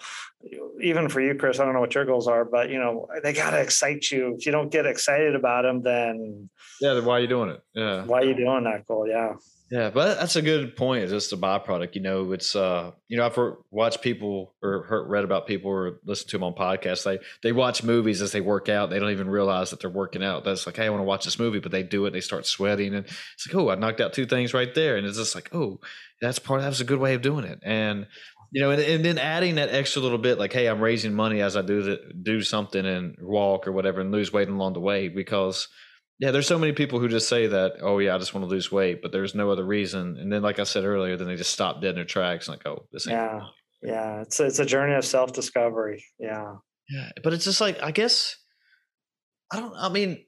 even 0.82 1.08
for 1.08 1.20
you, 1.20 1.36
Chris, 1.36 1.60
I 1.60 1.64
don't 1.64 1.72
know 1.72 1.78
what 1.78 1.94
your 1.94 2.04
goals 2.04 2.26
are, 2.26 2.44
but 2.44 2.68
you 2.68 2.78
know, 2.78 3.06
they 3.22 3.32
got 3.32 3.50
to 3.50 3.60
excite 3.60 4.10
you. 4.10 4.34
If 4.36 4.44
you 4.44 4.50
don't 4.50 4.72
get 4.72 4.86
excited 4.86 5.36
about 5.36 5.62
them, 5.62 5.82
then 5.82 6.50
yeah, 6.80 6.94
then 6.94 7.04
why 7.04 7.18
are 7.18 7.20
you 7.20 7.28
doing 7.28 7.50
it? 7.50 7.60
Yeah. 7.74 8.02
Why 8.02 8.22
are 8.22 8.24
you 8.24 8.34
doing 8.34 8.64
that 8.64 8.84
goal? 8.86 9.06
Yeah. 9.08 9.34
Yeah, 9.70 9.88
but 9.90 10.18
that's 10.18 10.36
a 10.36 10.42
good 10.42 10.76
point. 10.76 11.04
It's 11.04 11.12
just 11.12 11.32
a 11.32 11.38
byproduct. 11.38 11.94
You 11.94 12.02
know, 12.02 12.32
it's 12.32 12.54
uh, 12.54 12.92
you 13.08 13.16
know, 13.16 13.24
I've 13.24 13.38
watched 13.70 14.02
people 14.02 14.54
or 14.62 14.82
heard, 14.82 15.08
read 15.08 15.24
about 15.24 15.46
people 15.46 15.70
or 15.70 15.98
listened 16.04 16.28
to 16.30 16.36
them 16.36 16.44
on 16.44 16.52
podcasts. 16.54 17.02
They 17.02 17.18
they 17.42 17.50
watch 17.52 17.82
movies 17.82 18.20
as 18.20 18.30
they 18.32 18.42
work 18.42 18.68
out. 18.68 18.90
They 18.90 18.98
don't 18.98 19.10
even 19.10 19.28
realize 19.28 19.70
that 19.70 19.80
they're 19.80 19.88
working 19.88 20.22
out. 20.22 20.44
That's 20.44 20.66
like, 20.66 20.76
hey, 20.76 20.84
I 20.86 20.90
want 20.90 21.00
to 21.00 21.04
watch 21.06 21.24
this 21.24 21.38
movie, 21.38 21.60
but 21.60 21.72
they 21.72 21.82
do 21.82 22.04
it. 22.04 22.10
They 22.12 22.20
start 22.20 22.44
sweating, 22.46 22.94
and 22.94 23.06
it's 23.06 23.48
like, 23.48 23.54
oh, 23.56 23.70
I 23.70 23.74
knocked 23.74 24.02
out 24.02 24.12
two 24.12 24.26
things 24.26 24.52
right 24.52 24.72
there, 24.74 24.96
and 24.98 25.06
it's 25.06 25.16
just 25.16 25.34
like, 25.34 25.48
oh, 25.54 25.80
that's 26.20 26.38
part. 26.38 26.60
That's 26.60 26.80
a 26.80 26.84
good 26.84 26.98
way 27.00 27.14
of 27.14 27.22
doing 27.22 27.44
it, 27.46 27.60
and 27.62 28.06
you 28.52 28.60
know, 28.60 28.70
and, 28.70 28.80
and 28.82 29.04
then 29.04 29.18
adding 29.18 29.56
that 29.56 29.70
extra 29.70 30.00
little 30.02 30.18
bit, 30.18 30.38
like, 30.38 30.52
hey, 30.52 30.66
I'm 30.68 30.80
raising 30.80 31.14
money 31.14 31.40
as 31.40 31.56
I 31.56 31.62
do 31.62 31.82
the, 31.82 32.00
do 32.22 32.42
something 32.42 32.84
and 32.84 33.16
walk 33.20 33.66
or 33.66 33.72
whatever, 33.72 34.02
and 34.02 34.12
lose 34.12 34.32
weight 34.32 34.48
along 34.48 34.74
the 34.74 34.80
way 34.80 35.08
because 35.08 35.68
yeah, 36.18 36.30
there's 36.30 36.46
so 36.46 36.58
many 36.58 36.72
people 36.72 37.00
who 37.00 37.08
just 37.08 37.28
say 37.28 37.48
that, 37.48 37.74
oh 37.82 37.98
yeah, 37.98 38.14
I 38.14 38.18
just 38.18 38.34
want 38.34 38.44
to 38.44 38.50
lose 38.50 38.70
weight, 38.70 39.02
but 39.02 39.10
there's 39.10 39.34
no 39.34 39.50
other 39.50 39.64
reason. 39.64 40.16
And 40.18 40.32
then, 40.32 40.42
like 40.42 40.58
I 40.58 40.64
said 40.64 40.84
earlier, 40.84 41.16
then 41.16 41.26
they 41.26 41.36
just 41.36 41.52
stop 41.52 41.80
dead 41.80 41.90
in 41.90 41.94
their 41.96 42.04
tracks, 42.04 42.46
and 42.46 42.56
like, 42.56 42.66
oh, 42.66 42.86
this 42.92 43.08
ain't. 43.08 43.16
Yeah, 43.16 43.40
yeah, 43.82 44.20
it's 44.22 44.38
a, 44.38 44.46
it's 44.46 44.58
a 44.60 44.64
journey 44.64 44.94
of 44.94 45.04
self 45.04 45.32
discovery. 45.32 46.04
Yeah, 46.18 46.56
yeah, 46.88 47.10
but 47.22 47.32
it's 47.32 47.44
just 47.44 47.60
like 47.60 47.82
I 47.82 47.90
guess 47.90 48.36
I 49.50 49.60
don't. 49.60 49.74
I 49.76 49.88
mean, 49.88 50.24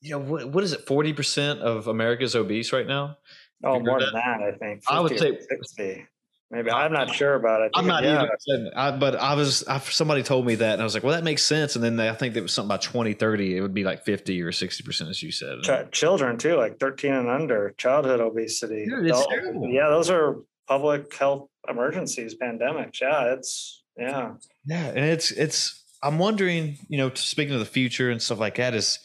you 0.00 0.12
know, 0.12 0.18
what 0.18 0.50
what 0.50 0.64
is 0.64 0.72
it? 0.72 0.86
Forty 0.86 1.12
percent 1.12 1.60
of 1.60 1.86
America's 1.86 2.34
obese 2.34 2.72
right 2.72 2.86
now. 2.86 3.16
Oh, 3.64 3.78
more 3.80 4.00
than 4.00 4.12
that, 4.14 4.40
I 4.42 4.56
think. 4.58 4.82
I 4.88 5.00
would 5.00 5.18
say 5.18 5.38
sixty. 5.38 6.06
Maybe 6.50 6.70
I'm 6.70 6.92
not 6.92 7.12
sure 7.12 7.34
about 7.34 7.62
it. 7.62 7.72
I'm 7.74 7.88
not 7.88 8.04
yeah. 8.04 8.24
either. 8.48 8.70
I, 8.76 8.92
but 8.92 9.16
I 9.16 9.34
was 9.34 9.66
I, 9.66 9.80
somebody 9.80 10.22
told 10.22 10.46
me 10.46 10.54
that, 10.54 10.74
and 10.74 10.80
I 10.80 10.84
was 10.84 10.94
like, 10.94 11.02
"Well, 11.02 11.12
that 11.12 11.24
makes 11.24 11.42
sense." 11.42 11.74
And 11.74 11.84
then 11.84 11.96
they, 11.96 12.08
I 12.08 12.14
think 12.14 12.36
it 12.36 12.40
was 12.40 12.52
something 12.52 12.68
by 12.68 12.76
2030. 12.76 13.56
It 13.56 13.60
would 13.60 13.74
be 13.74 13.82
like 13.82 14.04
50 14.04 14.40
or 14.42 14.52
60 14.52 14.84
percent, 14.84 15.10
as 15.10 15.22
you 15.22 15.32
said. 15.32 15.62
Ch- 15.62 15.90
children 15.90 16.38
too, 16.38 16.56
like 16.56 16.78
13 16.78 17.12
and 17.12 17.28
under, 17.28 17.74
childhood 17.76 18.20
obesity. 18.20 18.86
Dude. 18.86 19.06
Yeah, 19.06 19.88
those 19.88 20.08
are 20.08 20.36
public 20.68 21.12
health 21.16 21.48
emergencies, 21.68 22.36
pandemics. 22.40 23.00
Yeah, 23.00 23.32
it's 23.32 23.82
yeah. 23.98 24.34
Yeah, 24.64 24.86
and 24.86 25.04
it's 25.04 25.32
it's. 25.32 25.82
I'm 26.00 26.18
wondering, 26.18 26.78
you 26.88 26.98
know, 26.98 27.10
speaking 27.14 27.54
of 27.54 27.60
the 27.60 27.66
future 27.66 28.10
and 28.10 28.22
stuff 28.22 28.38
like 28.38 28.54
that, 28.56 28.72
is 28.72 29.00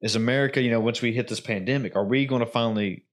is 0.00 0.14
America, 0.14 0.62
you 0.62 0.70
know, 0.70 0.80
once 0.80 1.02
we 1.02 1.12
hit 1.12 1.26
this 1.26 1.40
pandemic, 1.40 1.96
are 1.96 2.04
we 2.04 2.26
going 2.26 2.40
to 2.40 2.46
finally 2.46 3.04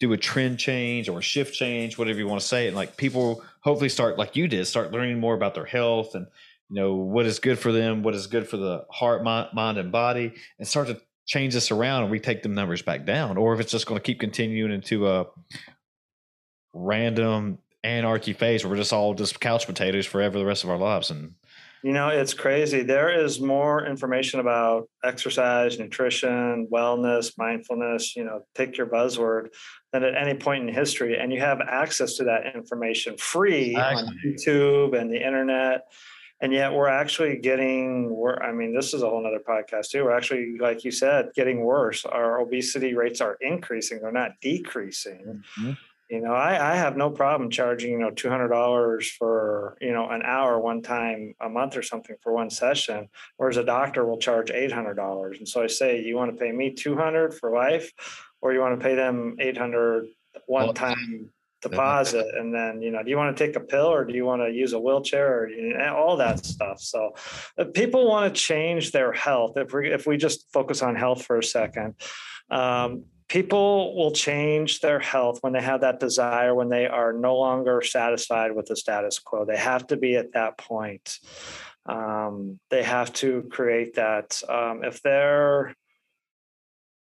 do 0.00 0.12
a 0.12 0.16
trend 0.16 0.58
change 0.58 1.08
or 1.08 1.18
a 1.18 1.22
shift 1.22 1.54
change, 1.54 1.98
whatever 1.98 2.18
you 2.18 2.28
want 2.28 2.40
to 2.40 2.46
say, 2.46 2.66
and 2.66 2.76
like 2.76 2.96
people 2.96 3.42
hopefully 3.60 3.88
start 3.88 4.18
like 4.18 4.36
you 4.36 4.46
did, 4.46 4.66
start 4.66 4.92
learning 4.92 5.18
more 5.18 5.34
about 5.34 5.54
their 5.54 5.64
health 5.64 6.14
and 6.14 6.26
you 6.70 6.80
know 6.80 6.94
what 6.94 7.26
is 7.26 7.38
good 7.38 7.58
for 7.58 7.72
them, 7.72 8.02
what 8.02 8.14
is 8.14 8.26
good 8.26 8.46
for 8.46 8.56
the 8.56 8.84
heart, 8.90 9.24
mind, 9.24 9.78
and 9.78 9.90
body, 9.90 10.34
and 10.58 10.68
start 10.68 10.86
to 10.88 11.00
change 11.26 11.54
this 11.54 11.70
around 11.70 12.02
and 12.02 12.10
we 12.10 12.20
take 12.20 12.42
them 12.42 12.54
numbers 12.54 12.82
back 12.82 13.04
down, 13.04 13.36
or 13.36 13.54
if 13.54 13.60
it's 13.60 13.72
just 13.72 13.86
going 13.86 13.98
to 13.98 14.04
keep 14.04 14.20
continuing 14.20 14.72
into 14.72 15.08
a 15.08 15.26
random 16.72 17.58
anarchy 17.84 18.32
phase 18.32 18.64
where 18.64 18.70
we're 18.70 18.76
just 18.76 18.92
all 18.92 19.14
just 19.14 19.40
couch 19.40 19.66
potatoes 19.66 20.04
forever 20.04 20.38
the 20.38 20.44
rest 20.44 20.64
of 20.64 20.70
our 20.70 20.76
lives 20.76 21.10
and 21.10 21.34
you 21.82 21.92
know, 21.92 22.08
it's 22.08 22.34
crazy. 22.34 22.82
There 22.82 23.24
is 23.24 23.40
more 23.40 23.86
information 23.86 24.40
about 24.40 24.88
exercise, 25.04 25.78
nutrition, 25.78 26.66
wellness, 26.72 27.36
mindfulness, 27.38 28.16
you 28.16 28.24
know, 28.24 28.42
pick 28.54 28.76
your 28.76 28.86
buzzword 28.86 29.48
than 29.92 30.04
at 30.04 30.16
any 30.16 30.34
point 30.34 30.68
in 30.68 30.74
history. 30.74 31.18
And 31.18 31.32
you 31.32 31.40
have 31.40 31.60
access 31.60 32.14
to 32.16 32.24
that 32.24 32.54
information 32.54 33.16
free 33.16 33.76
on 33.76 34.18
YouTube 34.24 34.98
and 34.98 35.10
the 35.10 35.24
internet. 35.24 35.82
And 36.40 36.52
yet 36.52 36.72
we're 36.72 36.88
actually 36.88 37.36
getting 37.38 38.14
we're 38.14 38.36
I 38.40 38.52
mean, 38.52 38.74
this 38.74 38.94
is 38.94 39.02
a 39.02 39.08
whole 39.08 39.22
nother 39.22 39.42
podcast 39.46 39.90
too. 39.90 40.04
We're 40.04 40.16
actually, 40.16 40.56
like 40.58 40.84
you 40.84 40.92
said, 40.92 41.30
getting 41.34 41.60
worse. 41.60 42.04
Our 42.04 42.40
obesity 42.40 42.94
rates 42.94 43.20
are 43.20 43.36
increasing, 43.40 44.00
they're 44.00 44.12
not 44.12 44.40
decreasing. 44.40 45.42
Mm-hmm 45.58 45.72
you 46.08 46.20
know 46.20 46.32
I, 46.32 46.72
I 46.72 46.76
have 46.76 46.96
no 46.96 47.10
problem 47.10 47.50
charging 47.50 47.92
you 47.92 47.98
know 47.98 48.10
$200 48.10 49.10
for 49.18 49.76
you 49.80 49.92
know 49.92 50.08
an 50.08 50.22
hour 50.22 50.58
one 50.58 50.82
time 50.82 51.34
a 51.40 51.48
month 51.48 51.76
or 51.76 51.82
something 51.82 52.16
for 52.22 52.32
one 52.32 52.50
session 52.50 53.08
whereas 53.36 53.56
a 53.56 53.64
doctor 53.64 54.04
will 54.04 54.18
charge 54.18 54.50
$800 54.50 55.38
and 55.38 55.48
so 55.48 55.62
i 55.62 55.66
say 55.66 56.02
you 56.02 56.16
want 56.16 56.32
to 56.32 56.36
pay 56.36 56.52
me 56.52 56.72
200 56.72 57.34
for 57.34 57.50
life 57.52 57.92
or 58.40 58.52
you 58.52 58.60
want 58.60 58.78
to 58.78 58.84
pay 58.84 58.94
them 58.94 59.36
800 59.38 60.06
one 60.46 60.74
time 60.74 61.30
deposit? 61.60 62.26
And 62.36 62.54
then 62.54 62.82
you 62.82 62.90
know 62.90 63.02
do 63.02 63.10
you 63.10 63.16
want 63.16 63.36
to 63.36 63.46
take 63.46 63.56
a 63.56 63.60
pill 63.60 63.86
or 63.86 64.04
do 64.04 64.14
you 64.14 64.24
want 64.24 64.42
to 64.42 64.50
use 64.50 64.72
a 64.72 64.80
wheelchair 64.80 65.40
or 65.40 65.48
you 65.48 65.76
know, 65.76 65.96
all 65.96 66.16
that 66.16 66.44
stuff. 66.44 66.80
So 66.80 67.14
if 67.56 67.72
people 67.72 68.08
want 68.08 68.32
to 68.32 68.40
change 68.40 68.92
their 68.92 69.12
health. 69.12 69.56
If 69.56 69.72
we 69.72 69.92
if 69.92 70.06
we 70.06 70.16
just 70.16 70.50
focus 70.52 70.82
on 70.82 70.94
health 70.94 71.24
for 71.24 71.38
a 71.38 71.44
second 71.44 71.94
um, 72.50 73.04
people 73.28 73.94
will 73.94 74.10
change 74.10 74.80
their 74.80 74.98
health 74.98 75.38
when 75.42 75.52
they 75.52 75.60
have 75.60 75.82
that 75.82 76.00
desire 76.00 76.54
when 76.54 76.68
they 76.68 76.86
are 76.86 77.12
no 77.12 77.36
longer 77.36 77.82
satisfied 77.82 78.52
with 78.52 78.66
the 78.66 78.76
status 78.76 79.18
quo. 79.18 79.44
They 79.44 79.56
have 79.56 79.86
to 79.88 79.96
be 79.96 80.16
at 80.16 80.32
that 80.32 80.56
point. 80.58 81.18
Um, 81.86 82.58
they 82.70 82.82
have 82.82 83.12
to 83.14 83.48
create 83.50 83.94
that 83.94 84.42
um, 84.48 84.82
if 84.82 85.02
they're 85.02 85.74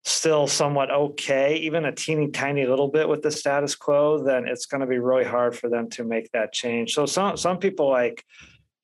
still 0.06 0.46
somewhat 0.46 0.90
okay 0.90 1.56
even 1.56 1.86
a 1.86 1.92
teeny 1.92 2.28
tiny 2.28 2.66
little 2.66 2.88
bit 2.88 3.08
with 3.08 3.22
the 3.22 3.30
status 3.30 3.74
quo 3.74 4.22
then 4.22 4.46
it's 4.46 4.66
going 4.66 4.82
to 4.82 4.86
be 4.86 4.98
really 4.98 5.24
hard 5.24 5.56
for 5.56 5.70
them 5.70 5.88
to 5.88 6.04
make 6.04 6.30
that 6.32 6.52
change. 6.52 6.92
So 6.92 7.06
some 7.06 7.36
some 7.36 7.58
people 7.58 7.88
like 7.88 8.22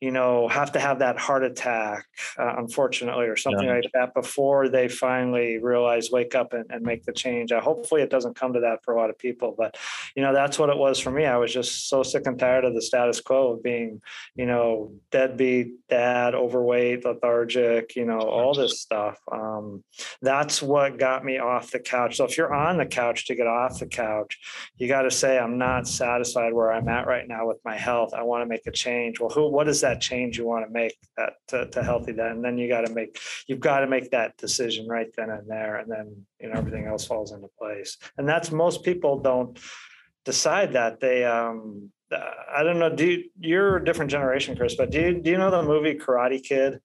you 0.00 0.10
know, 0.10 0.48
have 0.48 0.72
to 0.72 0.80
have 0.80 1.00
that 1.00 1.18
heart 1.18 1.44
attack, 1.44 2.06
uh, 2.38 2.54
unfortunately, 2.56 3.26
or 3.26 3.36
something 3.36 3.66
yeah. 3.66 3.74
like 3.74 3.90
that 3.92 4.14
before 4.14 4.68
they 4.68 4.88
finally 4.88 5.58
realize, 5.58 6.10
wake 6.10 6.34
up 6.34 6.54
and, 6.54 6.64
and 6.70 6.82
make 6.82 7.04
the 7.04 7.12
change. 7.12 7.52
Uh, 7.52 7.60
hopefully, 7.60 8.00
it 8.00 8.08
doesn't 8.08 8.34
come 8.34 8.54
to 8.54 8.60
that 8.60 8.82
for 8.82 8.94
a 8.94 8.96
lot 8.96 9.10
of 9.10 9.18
people, 9.18 9.54
but 9.56 9.76
you 10.16 10.22
know, 10.22 10.32
that's 10.32 10.58
what 10.58 10.70
it 10.70 10.78
was 10.78 10.98
for 10.98 11.10
me. 11.10 11.26
I 11.26 11.36
was 11.36 11.52
just 11.52 11.88
so 11.88 12.02
sick 12.02 12.26
and 12.26 12.38
tired 12.38 12.64
of 12.64 12.74
the 12.74 12.80
status 12.80 13.20
quo 13.20 13.52
of 13.52 13.62
being, 13.62 14.00
you 14.34 14.46
know, 14.46 14.92
deadbeat 15.10 15.88
dad, 15.88 16.34
overweight, 16.34 17.04
lethargic, 17.04 17.94
you 17.94 18.06
know, 18.06 18.20
all 18.20 18.54
this 18.54 18.80
stuff. 18.80 19.18
Um, 19.30 19.84
that's 20.22 20.62
what 20.62 20.98
got 20.98 21.24
me 21.24 21.38
off 21.38 21.72
the 21.72 21.80
couch. 21.80 22.16
So 22.16 22.24
if 22.24 22.38
you're 22.38 22.54
on 22.54 22.78
the 22.78 22.86
couch 22.86 23.26
to 23.26 23.34
get 23.34 23.46
off 23.46 23.80
the 23.80 23.86
couch, 23.86 24.38
you 24.76 24.88
got 24.88 25.02
to 25.02 25.10
say, 25.10 25.38
I'm 25.38 25.58
not 25.58 25.86
satisfied 25.86 26.54
where 26.54 26.72
I'm 26.72 26.88
at 26.88 27.06
right 27.06 27.28
now 27.28 27.46
with 27.46 27.58
my 27.64 27.76
health. 27.76 28.14
I 28.14 28.22
want 28.22 28.42
to 28.42 28.46
make 28.46 28.66
a 28.66 28.72
change. 28.72 29.20
Well, 29.20 29.30
who? 29.30 29.50
What 29.50 29.68
is 29.68 29.82
that? 29.82 29.89
That 29.90 30.00
change 30.00 30.38
you 30.38 30.46
want 30.46 30.64
to 30.64 30.72
make 30.72 30.96
that 31.16 31.32
to, 31.48 31.66
to 31.70 31.82
healthy 31.82 32.12
that 32.12 32.30
and 32.30 32.44
then 32.44 32.56
you 32.56 32.68
got 32.68 32.86
to 32.86 32.94
make 32.94 33.18
you've 33.48 33.60
got 33.60 33.80
to 33.80 33.88
make 33.88 34.10
that 34.10 34.36
decision 34.36 34.86
right 34.86 35.08
then 35.16 35.30
and 35.30 35.48
there 35.48 35.76
and 35.76 35.90
then 35.90 36.24
you 36.40 36.48
know 36.48 36.56
everything 36.56 36.86
else 36.86 37.04
falls 37.04 37.32
into 37.32 37.48
place 37.58 37.98
and 38.16 38.28
that's 38.28 38.52
most 38.52 38.84
people 38.84 39.18
don't 39.18 39.58
decide 40.24 40.72
that 40.74 41.00
they 41.00 41.24
um 41.24 41.90
i 42.54 42.62
don't 42.62 42.78
know 42.78 42.94
do 42.94 43.06
you, 43.06 43.24
you're 43.38 43.76
a 43.76 43.84
different 43.84 44.10
generation 44.10 44.56
chris 44.56 44.76
but 44.76 44.90
do 44.90 45.00
you 45.00 45.20
do 45.20 45.30
you 45.30 45.38
know 45.38 45.50
the 45.50 45.62
movie 45.62 45.94
karate 45.94 46.42
kid 46.42 46.80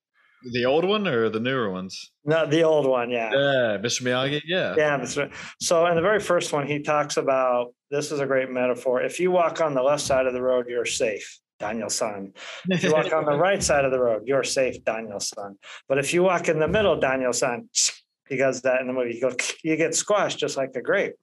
the 0.52 0.66
old 0.66 0.86
one 0.86 1.08
or 1.08 1.28
the 1.30 1.40
newer 1.40 1.72
ones? 1.72 2.12
No, 2.24 2.46
the 2.46 2.62
old 2.62 2.86
one. 2.86 3.10
Yeah. 3.10 3.32
Yeah, 3.32 3.78
Mr. 3.80 4.04
Miyagi. 4.04 4.42
Yeah. 4.46 4.76
Yeah. 4.78 5.00
Mr. 5.00 5.34
So 5.60 5.88
in 5.88 5.96
the 5.96 6.04
very 6.04 6.20
first 6.20 6.54
one, 6.54 6.68
he 6.68 6.84
talks 6.84 7.18
about 7.18 7.74
this 7.90 8.12
is 8.12 8.20
a 8.20 8.28
great 8.28 8.52
metaphor. 8.52 9.02
If 9.02 9.20
you 9.20 9.32
walk 9.32 9.60
on 9.60 9.74
the 9.74 9.82
left 9.82 10.04
side 10.04 10.28
of 10.28 10.34
the 10.34 10.42
road, 10.44 10.68
you're 10.68 10.86
safe. 10.86 11.40
Daniel-san. 11.60 12.34
If 12.70 12.84
you 12.84 12.92
walk 12.92 13.12
on 13.14 13.26
the 13.26 13.38
right 13.38 13.64
side 13.64 13.86
of 13.86 13.92
the 13.92 14.00
road, 14.00 14.24
you're 14.26 14.44
safe, 14.44 14.84
Daniel-san. 14.84 15.58
But 15.88 15.98
if 15.98 16.14
you 16.14 16.24
walk 16.24 16.50
in 16.50 16.60
the 16.60 16.68
middle, 16.68 17.00
Daniel-san, 17.00 17.70
he 18.28 18.38
does 18.38 18.62
that 18.64 18.82
in 18.82 18.88
the 18.88 18.94
movie. 18.94 19.16
You 19.16 19.22
go, 19.22 19.36
you 19.64 19.76
get 19.78 19.96
squashed 19.96 20.40
just 20.40 20.58
like 20.58 20.76
a 20.76 20.82
grape 20.82 21.16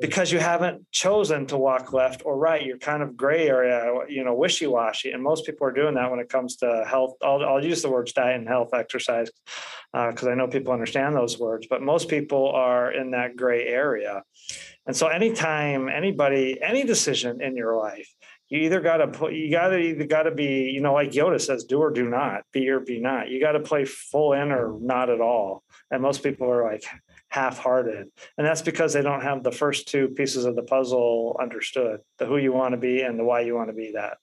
because 0.00 0.32
you 0.32 0.38
haven't 0.38 0.90
chosen 0.90 1.46
to 1.46 1.56
walk 1.56 1.92
left 1.92 2.22
or 2.24 2.36
right. 2.36 2.64
You're 2.64 2.78
kind 2.78 3.02
of 3.02 3.16
gray 3.16 3.48
area, 3.48 3.92
you 4.08 4.24
know, 4.24 4.34
wishy 4.34 4.66
washy. 4.66 5.12
And 5.12 5.22
most 5.22 5.46
people 5.46 5.66
are 5.66 5.72
doing 5.72 5.94
that 5.94 6.10
when 6.10 6.20
it 6.20 6.28
comes 6.28 6.56
to 6.56 6.84
health. 6.86 7.14
I'll, 7.22 7.44
I'll 7.44 7.64
use 7.64 7.82
the 7.82 7.90
words 7.90 8.12
diet 8.12 8.38
and 8.38 8.48
health, 8.48 8.70
exercise, 8.74 9.30
because 9.92 10.24
uh, 10.24 10.30
I 10.30 10.34
know 10.34 10.48
people 10.48 10.72
understand 10.72 11.16
those 11.16 11.38
words. 11.38 11.66
But 11.68 11.82
most 11.82 12.08
people 12.08 12.48
are 12.48 12.92
in 12.92 13.12
that 13.12 13.36
gray 13.36 13.66
area. 13.66 14.22
And 14.86 14.96
so, 14.96 15.08
anytime 15.08 15.88
anybody, 15.88 16.60
any 16.60 16.84
decision 16.84 17.40
in 17.40 17.56
your 17.56 17.76
life, 17.76 18.08
you 18.50 18.62
either 18.62 18.80
got 18.80 18.98
to 18.98 19.08
put 19.08 19.32
you 19.32 19.50
got 19.50 19.68
to 19.68 19.78
either 19.78 20.06
got 20.06 20.24
to 20.24 20.32
be 20.32 20.70
you 20.74 20.80
know 20.80 20.92
like 20.92 21.12
yoda 21.12 21.40
says 21.40 21.64
do 21.64 21.78
or 21.78 21.90
do 21.90 22.08
not 22.08 22.42
be 22.52 22.68
or 22.68 22.80
be 22.80 23.00
not. 23.00 23.30
You 23.30 23.40
got 23.40 23.52
to 23.52 23.60
play 23.60 23.84
full 23.84 24.32
in 24.34 24.50
or 24.50 24.76
not 24.80 25.08
at 25.08 25.20
all. 25.20 25.62
And 25.90 26.02
most 26.02 26.22
people 26.22 26.50
are 26.50 26.70
like 26.70 26.84
half-hearted. 27.28 28.08
And 28.36 28.46
that's 28.46 28.62
because 28.62 28.92
they 28.92 29.02
don't 29.02 29.22
have 29.22 29.42
the 29.42 29.52
first 29.52 29.88
two 29.88 30.08
pieces 30.08 30.44
of 30.44 30.56
the 30.56 30.62
puzzle 30.62 31.38
understood 31.40 32.00
the 32.18 32.26
who 32.26 32.36
you 32.36 32.52
want 32.52 32.72
to 32.72 32.76
be 32.76 33.02
and 33.02 33.18
the 33.18 33.24
why 33.24 33.40
you 33.40 33.54
want 33.54 33.68
to 33.68 33.74
be 33.74 33.92
that. 33.94 34.18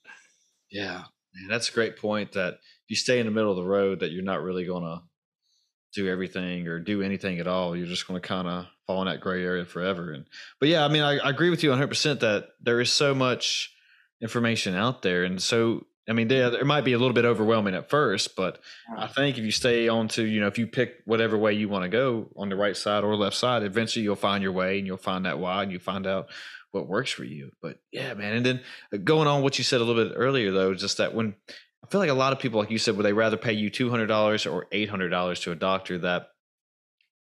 Yeah. 0.70 1.04
Man, 1.34 1.48
that's 1.48 1.70
a 1.70 1.72
great 1.72 1.96
point 1.96 2.32
that 2.32 2.54
if 2.54 2.90
you 2.90 2.96
stay 2.96 3.18
in 3.18 3.26
the 3.26 3.32
middle 3.32 3.50
of 3.50 3.56
the 3.56 3.64
road 3.64 4.00
that 4.00 4.12
you're 4.12 4.22
not 4.22 4.42
really 4.42 4.66
going 4.66 4.82
to 4.82 5.02
do 5.94 6.06
everything 6.06 6.66
or 6.68 6.78
do 6.78 7.00
anything 7.00 7.38
at 7.38 7.46
all. 7.46 7.74
You're 7.74 7.86
just 7.86 8.06
going 8.06 8.20
to 8.20 8.26
kind 8.26 8.46
of 8.46 8.66
fall 8.86 9.00
in 9.00 9.08
that 9.08 9.20
gray 9.20 9.42
area 9.42 9.64
forever. 9.64 10.12
And 10.12 10.26
but 10.60 10.68
yeah 10.68 10.84
i 10.84 10.88
mean 10.88 11.02
I, 11.02 11.18
I 11.18 11.30
agree 11.30 11.50
with 11.50 11.62
you 11.62 11.70
100% 11.70 12.20
that 12.20 12.48
there 12.60 12.80
is 12.80 12.92
so 12.92 13.14
much 13.14 13.74
information 14.20 14.74
out 14.74 15.02
there. 15.02 15.24
And 15.24 15.40
so, 15.40 15.86
I 16.08 16.12
mean, 16.12 16.28
there, 16.28 16.50
there 16.50 16.64
might 16.64 16.84
be 16.84 16.94
a 16.94 16.98
little 16.98 17.12
bit 17.12 17.24
overwhelming 17.24 17.74
at 17.74 17.90
first, 17.90 18.34
but 18.34 18.60
I 18.96 19.06
think 19.06 19.38
if 19.38 19.44
you 19.44 19.50
stay 19.50 19.88
on 19.88 20.08
to, 20.08 20.24
you 20.24 20.40
know, 20.40 20.46
if 20.46 20.58
you 20.58 20.66
pick 20.66 21.02
whatever 21.04 21.36
way 21.36 21.52
you 21.52 21.68
want 21.68 21.82
to 21.82 21.88
go 21.88 22.28
on 22.36 22.48
the 22.48 22.56
right 22.56 22.76
side 22.76 23.04
or 23.04 23.14
left 23.14 23.36
side, 23.36 23.62
eventually 23.62 24.02
you'll 24.02 24.16
find 24.16 24.42
your 24.42 24.52
way 24.52 24.78
and 24.78 24.86
you'll 24.86 24.96
find 24.96 25.26
that 25.26 25.38
why 25.38 25.62
and 25.62 25.70
you 25.70 25.78
find 25.78 26.06
out 26.06 26.28
what 26.72 26.88
works 26.88 27.10
for 27.10 27.24
you. 27.24 27.50
But 27.60 27.80
yeah, 27.92 28.14
man. 28.14 28.36
And 28.36 28.46
then 28.46 28.60
uh, 28.92 28.98
going 28.98 29.28
on 29.28 29.42
what 29.42 29.58
you 29.58 29.64
said 29.64 29.80
a 29.80 29.84
little 29.84 30.02
bit 30.02 30.14
earlier, 30.16 30.50
though, 30.50 30.74
just 30.74 30.98
that 30.98 31.14
when 31.14 31.34
I 31.84 31.88
feel 31.88 32.00
like 32.00 32.10
a 32.10 32.14
lot 32.14 32.32
of 32.32 32.38
people, 32.38 32.60
like 32.60 32.70
you 32.70 32.78
said, 32.78 32.96
would 32.96 33.06
they 33.06 33.12
rather 33.12 33.36
pay 33.36 33.52
you 33.52 33.70
$200 33.70 34.52
or 34.52 34.66
$800 34.72 35.42
to 35.42 35.52
a 35.52 35.54
doctor 35.54 35.98
that, 35.98 36.28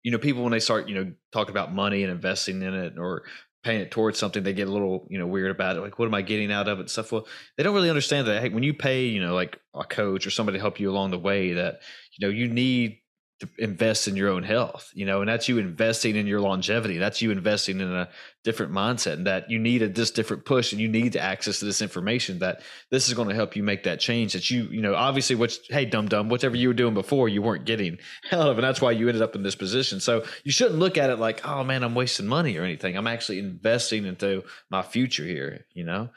you 0.02 0.12
know, 0.12 0.18
people 0.18 0.42
when 0.42 0.52
they 0.52 0.60
start, 0.60 0.88
you 0.88 0.94
know, 0.94 1.12
talking 1.32 1.50
about 1.50 1.74
money 1.74 2.02
and 2.02 2.12
investing 2.12 2.62
in 2.62 2.74
it 2.74 2.98
or 2.98 3.24
paying 3.66 3.80
it 3.80 3.90
towards 3.90 4.16
something, 4.16 4.44
they 4.44 4.52
get 4.52 4.68
a 4.68 4.70
little, 4.70 5.08
you 5.10 5.18
know, 5.18 5.26
weird 5.26 5.50
about 5.50 5.76
it. 5.76 5.80
Like, 5.80 5.98
what 5.98 6.06
am 6.06 6.14
I 6.14 6.22
getting 6.22 6.52
out 6.52 6.68
of 6.68 6.78
it? 6.78 6.88
Stuff. 6.88 7.10
Well, 7.10 7.26
they 7.56 7.64
don't 7.64 7.74
really 7.74 7.90
understand 7.90 8.28
that. 8.28 8.40
Hey, 8.40 8.48
when 8.48 8.62
you 8.62 8.72
pay, 8.72 9.06
you 9.06 9.20
know, 9.20 9.34
like 9.34 9.58
a 9.74 9.82
coach 9.82 10.24
or 10.24 10.30
somebody 10.30 10.56
to 10.56 10.62
help 10.62 10.78
you 10.78 10.88
along 10.88 11.10
the 11.10 11.18
way, 11.18 11.54
that 11.54 11.80
you 12.16 12.24
know, 12.24 12.32
you 12.32 12.46
need 12.46 12.98
to 13.40 13.48
invest 13.58 14.08
in 14.08 14.16
your 14.16 14.30
own 14.30 14.42
health, 14.42 14.90
you 14.94 15.04
know, 15.04 15.20
and 15.20 15.28
that's 15.28 15.46
you 15.46 15.58
investing 15.58 16.16
in 16.16 16.26
your 16.26 16.40
longevity. 16.40 16.96
That's 16.96 17.20
you 17.20 17.30
investing 17.30 17.80
in 17.80 17.92
a 17.92 18.08
different 18.44 18.72
mindset 18.72 19.14
and 19.14 19.26
that 19.26 19.50
you 19.50 19.58
need 19.58 19.82
a 19.82 19.88
this 19.88 20.10
different 20.10 20.46
push 20.46 20.72
and 20.72 20.80
you 20.80 20.88
need 20.88 21.12
to 21.12 21.20
access 21.20 21.58
to 21.58 21.66
this 21.66 21.82
information 21.82 22.38
that 22.38 22.62
this 22.90 23.08
is 23.08 23.14
going 23.14 23.28
to 23.28 23.34
help 23.34 23.54
you 23.54 23.62
make 23.62 23.82
that 23.82 24.00
change 24.00 24.32
that 24.32 24.50
you, 24.50 24.64
you 24.70 24.80
know, 24.80 24.94
obviously 24.94 25.36
which, 25.36 25.58
hey, 25.68 25.84
dumb 25.84 26.08
dumb, 26.08 26.30
whatever 26.30 26.56
you 26.56 26.68
were 26.68 26.74
doing 26.74 26.94
before, 26.94 27.28
you 27.28 27.42
weren't 27.42 27.66
getting 27.66 27.98
hell 28.30 28.48
of, 28.48 28.56
and 28.56 28.64
that's 28.64 28.80
why 28.80 28.90
you 28.90 29.06
ended 29.06 29.22
up 29.22 29.34
in 29.34 29.42
this 29.42 29.56
position. 29.56 30.00
So 30.00 30.24
you 30.44 30.50
shouldn't 30.50 30.78
look 30.78 30.96
at 30.96 31.10
it 31.10 31.18
like, 31.18 31.46
oh 31.46 31.62
man, 31.62 31.82
I'm 31.82 31.94
wasting 31.94 32.26
money 32.26 32.56
or 32.56 32.62
anything. 32.62 32.96
I'm 32.96 33.06
actually 33.06 33.40
investing 33.40 34.06
into 34.06 34.44
my 34.70 34.80
future 34.80 35.24
here, 35.24 35.66
you 35.74 35.84
know? 35.84 36.08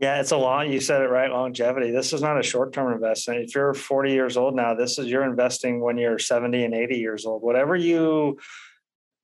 Yeah, 0.00 0.20
it's 0.20 0.32
a 0.32 0.36
long. 0.36 0.72
You 0.72 0.80
said 0.80 1.02
it 1.02 1.08
right. 1.08 1.30
Longevity. 1.30 1.90
This 1.92 2.12
is 2.12 2.20
not 2.20 2.38
a 2.38 2.42
short-term 2.42 2.92
investment. 2.92 3.42
If 3.42 3.54
you're 3.54 3.74
40 3.74 4.12
years 4.12 4.36
old 4.36 4.56
now, 4.56 4.74
this 4.74 4.98
is 4.98 5.06
you're 5.06 5.24
investing 5.24 5.80
when 5.80 5.98
you're 5.98 6.18
70 6.18 6.64
and 6.64 6.74
80 6.74 6.96
years 6.96 7.24
old. 7.26 7.42
Whatever 7.42 7.76
you 7.76 8.38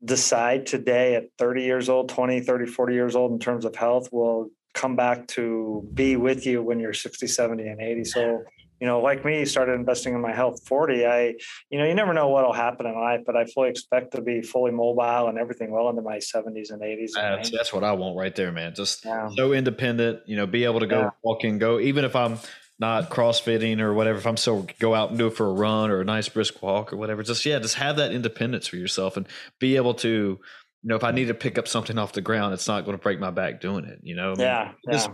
decide 0.04 0.66
today 0.66 1.16
at 1.16 1.24
30 1.38 1.64
years 1.64 1.88
old, 1.88 2.08
20, 2.08 2.40
30, 2.40 2.66
40 2.66 2.94
years 2.94 3.16
old 3.16 3.32
in 3.32 3.38
terms 3.38 3.64
of 3.64 3.74
health 3.74 4.08
will 4.12 4.48
come 4.72 4.94
back 4.94 5.26
to 5.26 5.88
be 5.92 6.16
with 6.16 6.46
you 6.46 6.62
when 6.62 6.78
you're 6.78 6.92
60, 6.92 7.26
70, 7.26 7.66
and 7.66 7.80
80. 7.80 8.04
So 8.04 8.44
you 8.80 8.86
know, 8.86 9.00
like 9.00 9.24
me, 9.26 9.44
started 9.44 9.72
investing 9.72 10.14
in 10.14 10.22
my 10.22 10.32
health 10.32 10.66
40. 10.66 11.04
I, 11.04 11.34
you 11.68 11.78
know, 11.78 11.84
you 11.84 11.94
never 11.94 12.14
know 12.14 12.28
what'll 12.28 12.54
happen 12.54 12.86
in 12.86 12.94
life, 12.94 13.20
but 13.26 13.36
I 13.36 13.44
fully 13.44 13.68
expect 13.68 14.12
to 14.12 14.22
be 14.22 14.40
fully 14.40 14.72
mobile 14.72 15.28
and 15.28 15.38
everything 15.38 15.70
well 15.70 15.90
into 15.90 16.00
my 16.00 16.16
70s 16.16 16.70
and 16.70 16.80
80s. 16.80 17.10
And 17.14 17.38
that's, 17.38 17.50
that's, 17.50 17.72
what 17.74 17.84
I 17.84 17.92
want 17.92 18.16
right 18.16 18.34
there, 18.34 18.50
man. 18.50 18.74
Just 18.74 19.04
yeah. 19.04 19.28
so 19.36 19.52
independent, 19.52 20.20
you 20.26 20.34
know, 20.34 20.46
be 20.46 20.64
able 20.64 20.80
to 20.80 20.86
go 20.86 21.00
yeah. 21.00 21.10
walk 21.22 21.44
and 21.44 21.60
go, 21.60 21.78
even 21.78 22.06
if 22.06 22.16
I'm 22.16 22.38
not 22.78 23.10
crossfitting 23.10 23.80
or 23.80 23.92
whatever, 23.92 24.18
if 24.18 24.26
I'm 24.26 24.38
still 24.38 24.66
go 24.78 24.94
out 24.94 25.10
and 25.10 25.18
do 25.18 25.26
it 25.26 25.36
for 25.36 25.46
a 25.46 25.52
run 25.52 25.90
or 25.90 26.00
a 26.00 26.04
nice 26.04 26.30
brisk 26.30 26.62
walk 26.62 26.90
or 26.90 26.96
whatever, 26.96 27.22
just, 27.22 27.44
yeah, 27.44 27.58
just 27.58 27.74
have 27.74 27.96
that 27.96 28.12
independence 28.12 28.66
for 28.66 28.76
yourself 28.76 29.18
and 29.18 29.28
be 29.58 29.76
able 29.76 29.92
to, 29.94 30.08
you 30.08 30.88
know, 30.88 30.96
if 30.96 31.04
I 31.04 31.10
need 31.10 31.26
to 31.26 31.34
pick 31.34 31.58
up 31.58 31.68
something 31.68 31.98
off 31.98 32.14
the 32.14 32.22
ground, 32.22 32.54
it's 32.54 32.66
not 32.66 32.86
going 32.86 32.96
to 32.96 33.02
break 33.02 33.20
my 33.20 33.30
back 33.30 33.60
doing 33.60 33.84
it, 33.84 33.98
you 34.02 34.16
know? 34.16 34.32
I 34.32 34.34
mean, 34.36 34.40
yeah. 34.40 34.72
yeah. 34.88 35.06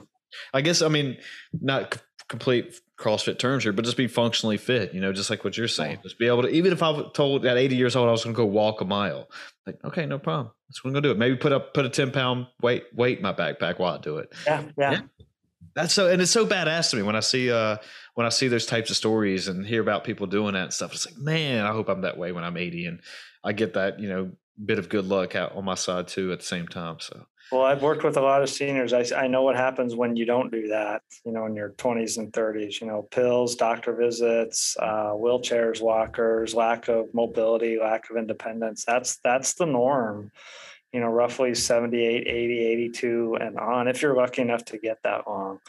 I 0.55 0.61
guess, 0.61 0.83
I 0.83 0.89
mean, 0.89 1.17
not 1.53 1.99
complete 2.29 2.81
CrossFit 2.99 3.39
terms 3.39 3.63
here, 3.63 3.73
but 3.73 3.85
just 3.85 3.97
be 3.97 4.09
functionally 4.09 4.57
fit, 4.57 4.95
you 4.95 5.01
know, 5.01 5.13
just 5.13 5.31
like 5.31 5.45
what 5.45 5.57
you're 5.57 5.69
saying. 5.69 5.99
Just 6.03 6.19
be 6.19 6.27
able 6.27 6.43
to, 6.43 6.49
even 6.49 6.73
if 6.73 6.83
I 6.83 6.91
was 6.91 7.11
told 7.15 7.45
at 7.47 7.57
80 7.57 7.77
years 7.77 7.95
old 7.95 8.09
I 8.09 8.13
was 8.13 8.25
going 8.25 8.35
to 8.35 8.37
go 8.37 8.47
walk 8.47 8.81
a 8.81 8.85
mile, 8.85 9.31
like, 9.67 9.79
okay, 9.85 10.07
no 10.07 10.19
problem. 10.19 10.51
That's 10.69 10.83
what 10.83 10.89
I'm 10.89 10.95
going 10.95 11.03
to 11.05 11.09
do 11.09 11.13
it. 11.13 11.19
Maybe 11.19 11.37
put 11.37 11.53
up, 11.53 11.75
put 11.75 11.85
a 11.85 11.89
10 11.89 12.11
pound 12.11 12.47
weight, 12.61 12.85
weight 12.95 13.19
in 13.19 13.23
my 13.23 13.33
backpack 13.33 13.79
while 13.79 13.95
I 13.95 13.99
do 13.99 14.19
it. 14.19 14.33
Yeah, 14.47 14.65
yeah. 14.77 14.91
Yeah. 14.93 15.01
That's 15.75 15.93
so, 15.93 16.09
and 16.09 16.23
it's 16.23 16.31
so 16.31 16.47
badass 16.47 16.91
to 16.91 16.97
me 16.97 17.03
when 17.03 17.17
I 17.17 17.21
see, 17.21 17.53
uh, 17.53 17.77
when 18.15 18.27
I 18.27 18.31
see 18.31 18.49
those 18.49 18.65
types 18.65 18.89
of 18.89 18.97
stories 18.97 19.47
and 19.47 19.67
hear 19.67 19.83
about 19.83 20.05
people 20.05 20.27
doing 20.27 20.55
that 20.55 20.65
and 20.65 20.73
stuff. 20.73 20.95
It's 20.95 21.07
like, 21.07 21.19
man, 21.19 21.67
I 21.67 21.73
hope 21.73 21.91
I'm 21.91 22.01
that 22.01 22.17
way 22.17 22.33
when 22.33 22.45
I'm 22.45 22.57
80 22.57 22.87
and 22.87 23.01
I 23.45 23.53
get 23.53 23.75
that, 23.75 24.01
you 24.01 24.09
know, 24.09 24.31
bit 24.65 24.79
of 24.79 24.89
good 24.89 25.07
luck 25.07 25.37
out 25.37 25.55
on 25.55 25.67
my 25.67 25.75
side 25.75 26.09
too 26.09 26.33
at 26.33 26.41
the 26.41 26.47
same 26.47 26.67
time. 26.67 26.97
So 27.01 27.27
well, 27.53 27.63
I've 27.63 27.83
worked 27.83 28.03
with 28.03 28.17
a 28.17 28.21
lot 28.21 28.43
of 28.43 28.51
seniors. 28.51 28.93
I, 28.93 29.05
I 29.17 29.29
know 29.29 29.43
what 29.43 29.57
happens 29.57 29.95
when 29.95 30.17
you 30.17 30.25
don't 30.25 30.51
do 30.51 30.69
that, 30.69 31.03
you 31.25 31.33
know, 31.33 31.47
in 31.47 31.55
your 31.55 31.71
20s 31.71 32.19
and 32.19 32.33
30s, 32.33 32.81
you 32.81 32.89
know, 32.89 33.03
pills, 33.11 33.55
doctor 33.55 33.95
visits, 33.95 34.77
uh, 34.81 35.11
wheelchairs, 35.13 35.81
walkers, 35.81 36.55
lack 36.55 36.89
of 36.89 37.13
mobility, 37.15 37.79
lack 37.79 38.11
of 38.11 38.17
independence. 38.17 38.85
That's 38.85 39.19
that's 39.19 39.55
the 39.55 39.67
norm, 39.67 40.33
you 40.93 41.01
know, 41.01 41.09
roughly 41.09 41.55
78, 41.55 42.27
80, 42.27 42.59
82 42.59 43.39
and 43.41 43.59
on, 43.59 43.87
if 43.87 44.03
you're 44.03 44.17
lucky 44.17 44.43
enough 44.43 44.65
to 44.67 44.79
get 44.79 45.03
that 45.05 45.29
long. 45.29 45.61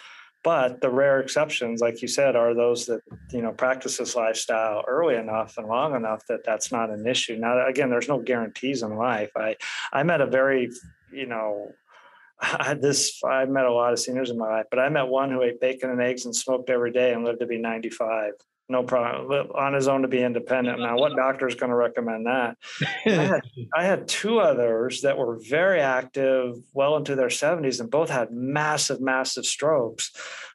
But 0.43 0.81
the 0.81 0.89
rare 0.89 1.19
exceptions, 1.19 1.81
like 1.81 2.01
you 2.01 2.07
said, 2.07 2.35
are 2.35 2.53
those 2.53 2.85
that, 2.85 3.01
you 3.31 3.41
know, 3.41 3.51
practice 3.51 3.97
this 3.97 4.15
lifestyle 4.15 4.83
early 4.87 5.15
enough 5.15 5.57
and 5.57 5.67
long 5.67 5.95
enough 5.95 6.25
that 6.27 6.45
that's 6.45 6.71
not 6.71 6.89
an 6.89 7.05
issue. 7.05 7.35
Now, 7.35 7.67
again, 7.67 7.89
there's 7.89 8.07
no 8.07 8.19
guarantees 8.19 8.81
in 8.81 8.95
life. 8.95 9.31
I, 9.35 9.57
I 9.91 10.03
met 10.03 10.21
a 10.21 10.25
very 10.25 10.69
you 11.11 11.25
know, 11.25 11.71
I 12.39 12.63
had 12.63 12.81
this 12.81 13.21
I 13.23 13.45
met 13.45 13.65
a 13.65 13.73
lot 13.73 13.93
of 13.93 13.99
seniors 13.99 14.29
in 14.29 14.37
my 14.37 14.47
life, 14.47 14.65
but 14.69 14.79
I 14.79 14.89
met 14.89 15.07
one 15.07 15.31
who 15.31 15.41
ate 15.41 15.59
bacon 15.59 15.89
and 15.89 16.01
eggs 16.01 16.25
and 16.25 16.35
smoked 16.35 16.69
every 16.69 16.91
day 16.91 17.13
and 17.13 17.23
lived 17.23 17.39
to 17.39 17.47
be 17.47 17.57
95. 17.57 18.33
No 18.69 18.83
problem 18.83 19.49
on 19.55 19.73
his 19.73 19.87
own 19.87 20.01
to 20.01 20.09
be 20.09 20.21
independent. 20.21 20.79
Now, 20.79 20.97
what 20.97 21.15
doctor 21.15 21.47
is 21.47 21.55
going 21.55 21.69
to 21.69 21.75
recommend 21.75 22.25
that? 22.25 22.57
I, 23.05 23.09
had, 23.09 23.41
I 23.73 23.83
had 23.85 24.07
two 24.09 24.39
others 24.39 25.01
that 25.01 25.17
were 25.17 25.39
very 25.47 25.79
active, 25.79 26.55
well 26.73 26.97
into 26.97 27.15
their 27.15 27.29
70s, 27.29 27.79
and 27.79 27.89
both 27.89 28.09
had 28.09 28.31
massive, 28.31 28.99
massive 28.99 29.45
strokes. 29.45 30.11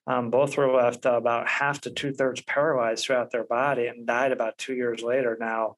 Um, 0.06 0.28
both 0.28 0.58
were 0.58 0.70
left 0.70 1.06
uh, 1.06 1.16
about 1.16 1.48
half 1.48 1.80
to 1.82 1.90
two 1.90 2.12
thirds 2.12 2.42
paralyzed 2.42 3.06
throughout 3.06 3.30
their 3.30 3.44
body 3.44 3.86
and 3.86 4.06
died 4.06 4.32
about 4.32 4.58
two 4.58 4.74
years 4.74 5.02
later. 5.02 5.38
Now, 5.40 5.76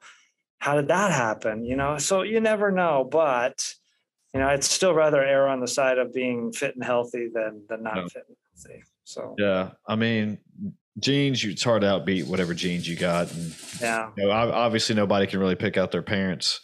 how 0.58 0.74
did 0.74 0.88
that 0.88 1.12
happen? 1.12 1.64
You 1.64 1.76
know, 1.76 1.98
so 1.98 2.22
you 2.22 2.40
never 2.40 2.72
know, 2.72 3.06
but 3.08 3.74
you 4.34 4.40
know, 4.40 4.48
I'd 4.48 4.64
still 4.64 4.94
rather 4.94 5.22
err 5.22 5.46
on 5.46 5.60
the 5.60 5.68
side 5.68 5.98
of 5.98 6.12
being 6.12 6.52
fit 6.52 6.74
and 6.74 6.84
healthy 6.84 7.28
than 7.32 7.62
than 7.68 7.84
not 7.84 8.10
fit 8.10 8.24
and 8.28 8.36
healthy. 8.52 8.82
So 9.04 9.34
yeah, 9.38 9.70
I 9.86 9.94
mean, 9.94 10.38
genes, 10.98 11.42
you 11.44 11.52
it's 11.52 11.62
hard 11.62 11.82
to 11.82 11.86
outbeat 11.86 12.26
whatever 12.26 12.52
genes 12.52 12.88
you 12.88 12.96
got. 12.96 13.32
And, 13.32 13.54
yeah, 13.80 14.10
you 14.16 14.26
know, 14.26 14.32
obviously 14.32 14.96
nobody 14.96 15.26
can 15.26 15.38
really 15.38 15.54
pick 15.54 15.76
out 15.76 15.92
their 15.92 16.02
parents, 16.02 16.60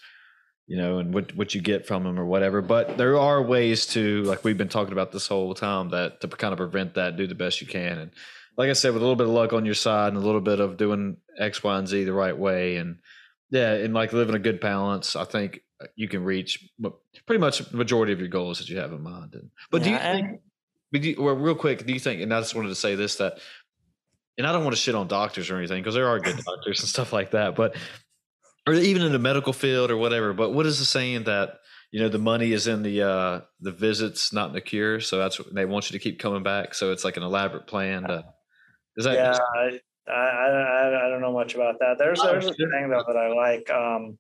you 0.67 0.77
know, 0.77 0.99
and 0.99 1.15
what 1.15 1.37
what 1.37 1.55
you 1.55 1.61
get 1.61 1.87
from 1.87 2.03
them 2.03 2.19
or 2.19 2.27
whatever. 2.27 2.61
But 2.61 2.99
there 2.99 3.17
are 3.19 3.41
ways 3.41 3.87
to, 3.87 4.25
like 4.25 4.43
we've 4.43 4.59
been 4.59 4.69
talking 4.69 4.93
about 4.93 5.13
this 5.13 5.29
whole 5.29 5.55
time, 5.55 5.91
that 5.91 6.21
to 6.23 6.29
kind 6.29 6.53
of 6.53 6.59
prevent 6.59 6.95
that, 6.95 7.17
do 7.17 7.27
the 7.27 7.35
best 7.35 7.61
you 7.61 7.67
can, 7.67 7.99
and 7.99 8.11
like 8.57 8.69
I 8.69 8.75
said, 8.75 8.93
with 8.93 9.03
a 9.03 9.07
little 9.07 9.17
bit 9.17 9.29
of 9.29 9.33
luck 9.33 9.53
on 9.53 9.65
your 9.65 9.75
side 9.75 10.09
and 10.09 10.17
a 10.17 10.27
little 10.27 10.41
bit 10.41 10.61
of 10.61 10.77
doing 10.77 11.19
X, 11.39 11.63
Y, 11.63 11.79
and 11.79 11.87
Z 11.87 12.05
the 12.05 12.13
right 12.13 12.37
way, 12.37 12.77
and 12.77 12.99
yeah, 13.51 13.75
and 13.75 13.95
like 13.95 14.13
living 14.13 14.35
a 14.35 14.41
good 14.41 14.61
balance, 14.61 15.15
I 15.15 15.25
think 15.25 15.61
you 15.97 16.09
can 16.09 16.25
reach 16.25 16.69
pretty 17.27 17.41
much 17.41 17.59
the 17.59 17.77
majority 17.77 18.13
of 18.13 18.19
your 18.19 18.29
goals 18.29 18.59
that 18.59 18.69
you 18.69 18.79
have 18.79 18.93
in 18.93 19.03
mind. 19.03 19.35
And, 19.35 19.51
but 19.71 19.85
yeah, 19.85 20.13
do 20.13 20.19
you 20.19 20.25
think, 20.25 20.41
but 20.93 21.03
you, 21.03 21.23
well, 21.23 21.35
real 21.35 21.55
quick, 21.55 21.87
do 21.87 21.93
you 21.93 22.01
think, 22.01 22.21
and 22.21 22.33
I 22.33 22.41
just 22.41 22.55
wanted 22.55 22.69
to 22.69 22.75
say 22.75 22.95
this, 22.95 23.17
that, 23.17 23.39
and 24.39 24.47
I 24.47 24.53
don't 24.53 24.65
want 24.65 24.75
to 24.75 24.81
shit 24.81 24.95
on 24.95 25.09
doctors 25.09 25.51
or 25.51 25.57
anything 25.57 25.83
because 25.83 25.95
there 25.95 26.09
are 26.09 26.19
good 26.19 26.37
doctors 26.45 26.81
and 26.81 26.89
stuff 26.89 27.13
like 27.13 27.33
that, 27.33 27.55
but, 27.55 27.77
or 28.67 28.75
even 28.75 29.03
in 29.03 29.13
the 29.13 29.19
medical 29.19 29.53
field 29.53 29.91
or 29.91 29.97
whatever, 29.97 30.33
but 30.33 30.51
what 30.51 30.67
is 30.67 30.79
the 30.79 30.85
saying 30.85 31.25
that, 31.25 31.59
you 31.93 32.01
know, 32.01 32.09
the 32.09 32.19
money 32.19 32.53
is 32.53 32.67
in 32.67 32.83
the, 32.83 33.03
uh, 33.03 33.41
the 33.61 33.73
visits, 33.73 34.33
not 34.33 34.49
in 34.49 34.55
the 34.55 34.61
cure. 34.61 35.01
So 35.01 35.19
that's 35.19 35.39
what 35.39 35.53
they 35.53 35.65
want 35.65 35.91
you 35.91 35.99
to 35.99 36.03
keep 36.03 36.21
coming 36.21 36.43
back. 36.43 36.75
So 36.75 36.93
it's 36.93 37.05
like 37.05 37.17
an 37.17 37.23
elaborate 37.23 37.67
plan 37.67 38.05
to, 38.05 38.25
is 38.97 39.07
that, 39.07 39.15
yeah, 39.15 39.39
I, 39.57 39.81
I, 40.09 40.13
I, 40.13 41.07
I 41.07 41.09
don't 41.09 41.21
know 41.21 41.33
much 41.33 41.55
about 41.55 41.79
that. 41.81 41.97
There's, 41.99 42.21
oh, 42.21 42.27
there's 42.27 42.47
a 42.47 42.55
thing 42.55 42.91
though 42.91 43.05
that 43.07 43.17
I 43.17 43.29
like, 43.29 43.71
um, 43.71 44.19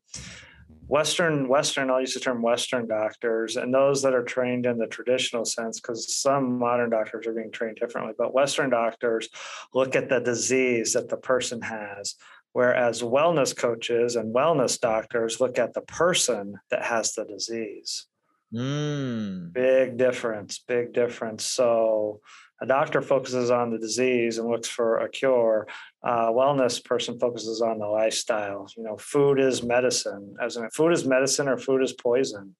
Western, 0.90 1.46
Western, 1.46 1.88
I'll 1.88 2.00
use 2.00 2.14
the 2.14 2.20
term 2.20 2.42
Western 2.42 2.88
doctors, 2.88 3.56
and 3.56 3.72
those 3.72 4.02
that 4.02 4.12
are 4.12 4.24
trained 4.24 4.66
in 4.66 4.76
the 4.76 4.88
traditional 4.88 5.44
sense, 5.44 5.78
because 5.78 6.16
some 6.16 6.58
modern 6.58 6.90
doctors 6.90 7.28
are 7.28 7.32
being 7.32 7.52
trained 7.52 7.76
differently, 7.76 8.12
but 8.18 8.34
Western 8.34 8.70
doctors 8.70 9.28
look 9.72 9.94
at 9.94 10.08
the 10.08 10.18
disease 10.18 10.94
that 10.94 11.08
the 11.08 11.16
person 11.16 11.62
has, 11.62 12.16
whereas 12.54 13.02
wellness 13.02 13.56
coaches 13.56 14.16
and 14.16 14.34
wellness 14.34 14.80
doctors 14.80 15.40
look 15.40 15.60
at 15.60 15.74
the 15.74 15.82
person 15.82 16.56
that 16.72 16.82
has 16.82 17.12
the 17.12 17.24
disease. 17.24 18.06
Mm. 18.52 19.52
Big 19.52 19.96
difference, 19.96 20.58
big 20.58 20.92
difference. 20.92 21.44
So, 21.44 22.20
a 22.60 22.66
doctor 22.66 23.00
focuses 23.00 23.50
on 23.50 23.70
the 23.70 23.78
disease 23.78 24.38
and 24.38 24.48
looks 24.48 24.68
for 24.68 24.98
a 24.98 25.08
cure. 25.08 25.66
Uh, 26.02 26.30
wellness 26.30 26.82
person 26.82 27.18
focuses 27.18 27.60
on 27.60 27.78
the 27.78 27.86
lifestyle. 27.86 28.66
You 28.76 28.84
know, 28.84 28.96
food 28.96 29.38
is 29.38 29.62
medicine. 29.62 30.34
As 30.40 30.56
in, 30.56 30.68
food 30.70 30.92
is 30.92 31.04
medicine 31.04 31.48
or 31.48 31.58
food 31.58 31.82
is 31.82 31.92
poison. 31.92 32.56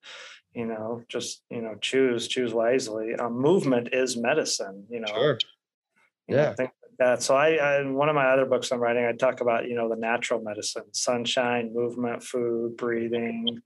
You 0.55 0.67
know, 0.67 1.03
just 1.09 1.43
you 1.51 1.63
know, 1.63 1.77
choose 1.81 2.29
choose 2.29 2.53
wisely. 2.53 3.15
Um, 3.15 3.35
movement 3.41 3.91
is 3.93 4.17
medicine. 4.17 4.87
You 4.91 5.01
know, 5.01 5.15
Sure. 5.15 5.39
you 6.29 6.37
Yeah. 6.37 6.55
things 6.55 6.71
like 6.83 6.97
that. 6.99 7.23
So 7.23 7.35
I, 7.35 7.55
I, 7.55 7.81
in 7.81 7.95
one 7.95 8.09
of 8.09 8.15
my 8.15 8.27
other 8.27 8.45
books 8.47 8.71
I'm 8.73 8.81
writing, 8.81 9.05
I 9.05 9.13
talk 9.13 9.41
about 9.41 9.69
you 9.69 9.75
know 9.75 9.89
the 9.89 9.97
natural 9.97 10.43
medicine, 10.43 10.93
sunshine, 10.93 11.73
movement, 11.73 12.23
food, 12.23 12.77
breathing, 12.77 13.63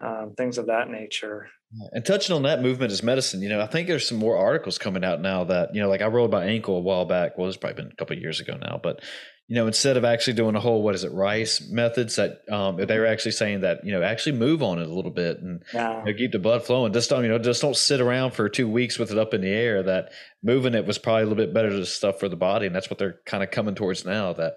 um, 0.00 0.34
things 0.36 0.56
of 0.56 0.66
that 0.66 0.88
nature. 0.88 1.48
And 1.92 2.04
touching 2.04 2.34
on 2.34 2.42
that 2.42 2.62
movement 2.62 2.90
as 2.90 3.02
medicine, 3.02 3.42
you 3.42 3.48
know, 3.48 3.60
I 3.60 3.66
think 3.66 3.86
there's 3.86 4.08
some 4.08 4.18
more 4.18 4.36
articles 4.36 4.76
coming 4.78 5.04
out 5.04 5.20
now 5.20 5.44
that, 5.44 5.74
you 5.74 5.80
know, 5.80 5.88
like 5.88 6.02
I 6.02 6.06
rolled 6.06 6.32
my 6.32 6.44
ankle 6.44 6.76
a 6.76 6.80
while 6.80 7.04
back. 7.04 7.38
Well, 7.38 7.46
it's 7.48 7.56
probably 7.56 7.82
been 7.82 7.92
a 7.92 7.96
couple 7.96 8.16
of 8.16 8.22
years 8.22 8.40
ago 8.40 8.56
now, 8.60 8.80
but 8.82 9.00
you 9.46 9.56
know, 9.56 9.66
instead 9.66 9.96
of 9.96 10.04
actually 10.04 10.34
doing 10.34 10.54
a 10.54 10.60
whole 10.60 10.80
what 10.82 10.94
is 10.94 11.02
it, 11.02 11.12
rice 11.12 11.60
methods 11.70 12.14
that 12.16 12.38
um 12.52 12.76
they 12.76 12.98
were 12.98 13.06
actually 13.06 13.32
saying 13.32 13.60
that, 13.60 13.84
you 13.84 13.92
know, 13.92 14.02
actually 14.02 14.38
move 14.38 14.62
on 14.62 14.78
it 14.80 14.88
a 14.88 14.94
little 14.94 15.10
bit 15.10 15.38
and 15.38 15.62
Yeah. 15.74 15.98
you 16.04 16.12
know, 16.12 16.18
keep 16.18 16.32
the 16.32 16.38
blood 16.38 16.64
flowing. 16.64 16.92
Just 16.92 17.10
don't, 17.10 17.22
you 17.24 17.28
know, 17.30 17.38
just 17.38 17.62
don't 17.62 17.76
sit 17.76 18.00
around 18.00 18.32
for 18.32 18.48
two 18.48 18.68
weeks 18.68 18.98
with 18.98 19.10
it 19.12 19.18
up 19.18 19.34
in 19.34 19.40
the 19.40 19.48
air. 19.48 19.82
That 19.82 20.10
moving 20.42 20.74
it 20.74 20.86
was 20.86 20.98
probably 20.98 21.22
a 21.22 21.26
little 21.26 21.44
bit 21.44 21.54
better 21.54 21.84
stuff 21.84 22.20
for 22.20 22.28
the 22.28 22.36
body. 22.36 22.66
And 22.66 22.74
that's 22.74 22.90
what 22.90 22.98
they're 22.98 23.20
kind 23.26 23.42
of 23.42 23.50
coming 23.50 23.74
towards 23.74 24.04
now 24.04 24.32
that, 24.34 24.54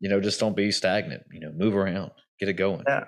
you 0.00 0.08
know, 0.08 0.20
just 0.20 0.38
don't 0.40 0.56
be 0.56 0.70
stagnant, 0.70 1.22
you 1.32 1.40
know, 1.40 1.50
move 1.52 1.74
around, 1.76 2.10
get 2.38 2.48
it 2.48 2.54
going. 2.54 2.84
Yeah. 2.86 3.04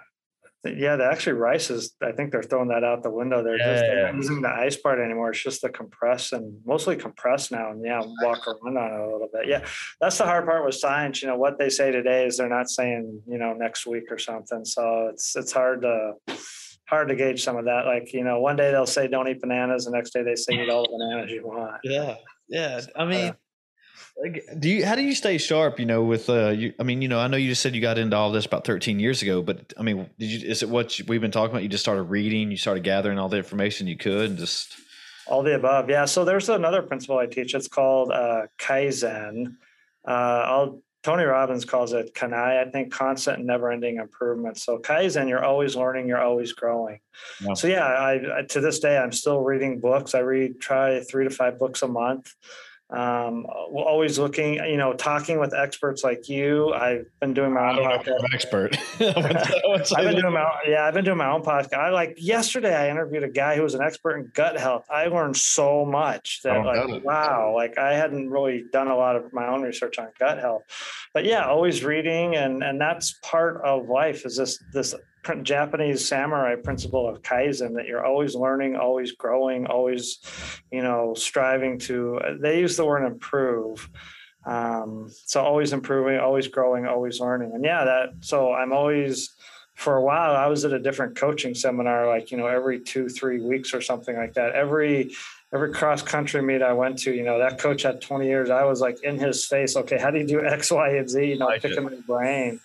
Yeah, 0.63 0.97
the 0.97 1.07
actually 1.07 1.35
rice 1.35 1.71
is. 1.71 1.95
I 2.03 2.13
think 2.13 2.33
they're 2.33 2.43
throwing 2.43 2.69
that 2.69 2.85
out 2.85 3.03
the 3.03 3.11
window. 3.11 3.43
They're 3.43 3.57
just 3.57 3.81
they're 3.81 4.01
yeah. 4.01 4.07
not 4.11 4.17
using 4.17 4.43
the 4.43 4.51
ice 4.51 4.77
part 4.77 4.99
anymore. 4.99 5.31
It's 5.31 5.43
just 5.43 5.63
the 5.63 5.71
compress 5.71 6.33
and 6.33 6.61
mostly 6.67 6.97
compress 6.97 7.51
now. 7.51 7.71
And 7.71 7.83
yeah, 7.83 8.03
walk 8.23 8.47
around 8.47 8.77
on 8.77 8.93
it 8.93 9.01
a 9.01 9.11
little 9.11 9.31
bit. 9.33 9.49
Yeah, 9.49 9.65
that's 10.03 10.19
the 10.19 10.27
hard 10.27 10.45
part 10.45 10.67
with 10.67 10.75
science. 10.75 11.23
You 11.23 11.29
know 11.29 11.37
what 11.37 11.59
they 11.59 11.71
say 11.71 11.91
today 11.91 12.27
is 12.27 12.37
they're 12.37 12.49
not 12.49 12.69
saying 12.69 13.23
you 13.27 13.39
know 13.39 13.55
next 13.55 13.87
week 13.87 14.05
or 14.11 14.19
something. 14.19 14.67
So 14.67 15.09
it's 15.11 15.35
it's 15.35 15.53
hard 15.53 15.81
to 15.81 16.13
hard 16.91 17.09
to 17.09 17.15
gauge 17.15 17.43
some 17.43 17.57
of 17.57 17.65
that. 17.65 17.87
Like 17.87 18.13
you 18.13 18.25
know, 18.25 18.41
one 18.41 18.57
day 18.57 18.71
they'll 18.71 18.85
say 18.85 19.09
don't 19.09 19.29
eat 19.29 19.41
bananas, 19.41 19.87
the 19.87 19.93
next 19.93 20.11
day 20.11 20.23
they 20.23 20.35
say 20.35 20.63
eat 20.63 20.69
all 20.69 20.83
the 20.83 20.99
bananas 20.99 21.31
you 21.31 21.47
want. 21.47 21.81
Yeah, 21.85 22.17
yeah. 22.49 22.83
I 22.95 23.07
mean, 23.07 23.33
like, 24.17 24.45
do 24.59 24.69
you? 24.69 24.85
How 24.85 24.95
do 24.95 25.03
you 25.03 25.15
stay 25.15 25.39
sharp? 25.39 25.79
You 25.79 25.87
know, 25.87 26.03
with 26.03 26.29
uh, 26.29 26.49
you. 26.49 26.75
I 26.79 26.83
mean, 26.83 27.03
you 27.03 27.09
know, 27.09 27.19
I 27.19 27.29
know 27.29 27.37
you 27.37 27.49
just 27.49 27.63
said 27.63 27.75
you 27.75 27.81
got 27.81 27.99
into 27.99 28.17
all 28.17 28.31
this 28.31 28.47
about 28.47 28.65
13 28.65 29.01
years 29.01 29.23
ago, 29.23 29.43
but 29.43 29.73
I 29.79 29.83
mean, 29.83 30.09
did 30.19 30.27
you? 30.31 30.49
Is 30.49 30.63
it 30.63 30.69
what 30.69 30.99
you, 30.99 31.05
we've 31.09 31.21
been 31.21 31.31
talking 31.31 31.51
about? 31.51 31.63
You 31.63 31.69
just 31.69 31.85
started 31.85 32.05
reading, 32.05 32.51
you 32.51 32.57
started 32.57 32.85
gathering 32.85 33.19
all 33.19 33.29
the 33.29 33.39
information 33.39 33.87
you 33.87 33.97
could, 33.97 34.31
and 34.31 34.39
just 34.39 34.75
All 35.27 35.43
the 35.43 35.55
above. 35.55 35.89
Yeah. 35.89 36.05
So 36.05 36.25
there's 36.25 36.49
another 36.49 36.83
principle 36.83 37.19
I 37.19 37.27
teach. 37.27 37.55
It's 37.55 37.69
called 37.69 38.11
uh, 38.11 38.47
Kaizen. 38.59 39.57
Uh, 40.07 40.11
I'll, 40.11 40.83
Tony 41.03 41.25
Robbins 41.25 41.65
calls 41.65 41.95
it 41.95 42.15
CANI, 42.15 42.61
I 42.61 42.71
think 42.71 42.93
constant 42.93 43.39
and 43.39 43.47
never 43.47 43.71
ending 43.71 43.97
improvement. 43.97 44.59
So 44.59 44.79
Kaizen, 44.79 45.29
you're 45.29 45.45
always 45.45 45.75
learning, 45.75 46.09
you're 46.09 46.21
always 46.21 46.53
growing. 46.53 47.01
Yeah. 47.41 47.55
So 47.55 47.69
yeah, 47.69 47.87
I, 47.87 48.41
I, 48.41 48.43
to 48.43 48.61
this 48.61 48.81
day, 48.81 48.99
I'm 48.99 49.13
still 49.13 49.41
reading 49.41 49.81
books. 49.81 50.15
I 50.15 50.19
read, 50.19 50.61
try 50.61 51.01
three 51.01 51.25
to 51.25 51.31
five 51.31 51.59
books 51.59 51.81
a 51.81 51.89
month. 51.89 52.35
Um, 52.93 53.47
we're 53.71 53.85
always 53.85 54.19
looking, 54.19 54.55
you 54.55 54.77
know, 54.77 54.93
talking 54.95 55.39
with 55.39 55.55
experts 55.55 56.03
like 56.03 56.29
you. 56.29 56.73
I've 56.73 57.07
been 57.21 57.35
doing 57.35 57.53
my 57.53 57.71
own 57.71 57.77
don't 57.77 57.85
know 57.85 57.95
if 57.95 58.03
podcast. 58.05 58.35
Expert. 58.35 58.77
I 59.01 59.05
would- 59.05 59.37
I 59.37 59.61
would 59.67 59.87
say 59.87 59.97
I've 59.97 60.05
been 60.11 60.21
doing 60.21 60.33
my 60.33 60.43
own, 60.43 60.51
yeah, 60.67 60.85
I've 60.87 60.95
been 60.95 61.05
doing 61.05 61.19
my 61.19 61.31
own 61.31 61.43
podcast. 61.43 61.75
I 61.75 61.91
like 61.91 62.17
yesterday 62.19 62.75
I 62.75 62.91
interviewed 62.91 63.23
a 63.23 63.29
guy 63.29 63.55
who 63.57 63.63
was 63.63 63.75
an 63.75 63.83
expert 63.83 64.17
in 64.17 64.31
gut 64.35 64.59
health. 64.59 64.87
I 64.91 65.07
learned 65.07 65.37
so 65.37 65.85
much 65.85 66.41
that 66.43 66.57
Oh, 66.57 66.63
like 66.63 67.05
wow, 67.05 67.53
like 67.55 67.79
I 67.79 67.95
hadn't 67.95 68.29
really 68.31 68.65
done 68.73 68.89
a 68.89 68.97
lot 68.97 69.15
of 69.17 69.33
my 69.33 69.47
own 69.47 69.63
research 69.63 69.99
on 69.99 70.09
gut 70.19 70.39
health. 70.39 70.63
But 71.15 71.25
yeah, 71.25 71.47
always 71.47 71.85
reading 71.85 72.35
and 72.37 72.63
and 72.65 72.81
that's 72.81 73.13
part 73.23 73.61
of 73.65 73.89
life 73.89 74.27
is 74.27 74.37
this 74.37 74.59
this 74.73 74.95
Japanese 75.43 76.07
samurai 76.07 76.57
principle 76.57 77.09
of 77.09 77.23
kaizen 77.23 77.75
that 77.75 77.87
you're 77.87 78.05
always 78.05 78.35
learning, 78.35 78.77
always 78.77 79.13
growing, 79.13 79.67
always 79.67 80.19
you 80.71 80.83
know, 80.83 81.15
striving 81.15 81.79
to 81.81 82.21
they 82.41 82.61
use 82.61 82.77
the 82.77 82.85
word 82.87 83.05
improve. 83.05 83.89
Um, 84.47 85.11
so 85.27 85.43
always 85.43 85.73
improving 85.73 86.19
always 86.19 86.49
growing 86.49 86.87
always 86.87 87.21
learning. 87.21 87.53
And 87.53 87.63
yeah 87.65 87.85
that 87.85 88.09
so 88.21 88.53
i'm 88.53 88.73
always 88.73 89.35
for 89.75 89.97
a 89.97 90.03
while 90.03 90.35
i 90.35 90.47
was 90.47 90.65
at 90.65 90.73
a 90.73 90.79
different 90.79 91.17
coaching 91.17 91.55
seminar 91.55 92.07
like 92.07 92.31
you 92.31 92.37
know 92.37 92.47
every 92.47 92.81
two 92.81 93.09
three 93.09 93.41
weeks 93.41 93.75
or 93.75 93.81
something 93.83 94.17
like 94.17 94.35
that. 94.35 94.55
Every 94.55 95.13
every 95.53 95.73
cross 95.73 96.03
country 96.03 96.41
meet 96.43 96.63
i 96.63 96.73
went 96.73 96.99
to 96.99 97.13
you 97.13 97.23
know 97.23 97.39
that 97.39 97.59
coach 97.59 97.83
had 97.83 98.01
20 98.01 98.27
years 98.27 98.51
i 98.51 98.65
was 98.65 98.81
like 98.81 99.03
in 99.03 99.19
his 99.19 99.45
face 99.47 99.77
okay 99.77 99.99
how 99.99 100.11
do 100.11 100.19
you 100.19 100.27
do 100.27 100.45
x 100.45 100.71
y 100.71 100.91
and 100.91 101.09
z 101.11 101.25
you 101.25 101.39
know 101.39 101.47
Like 101.47 101.65
it. 101.65 101.69
picking 101.71 101.85
my 101.85 101.95
brain 102.07 102.61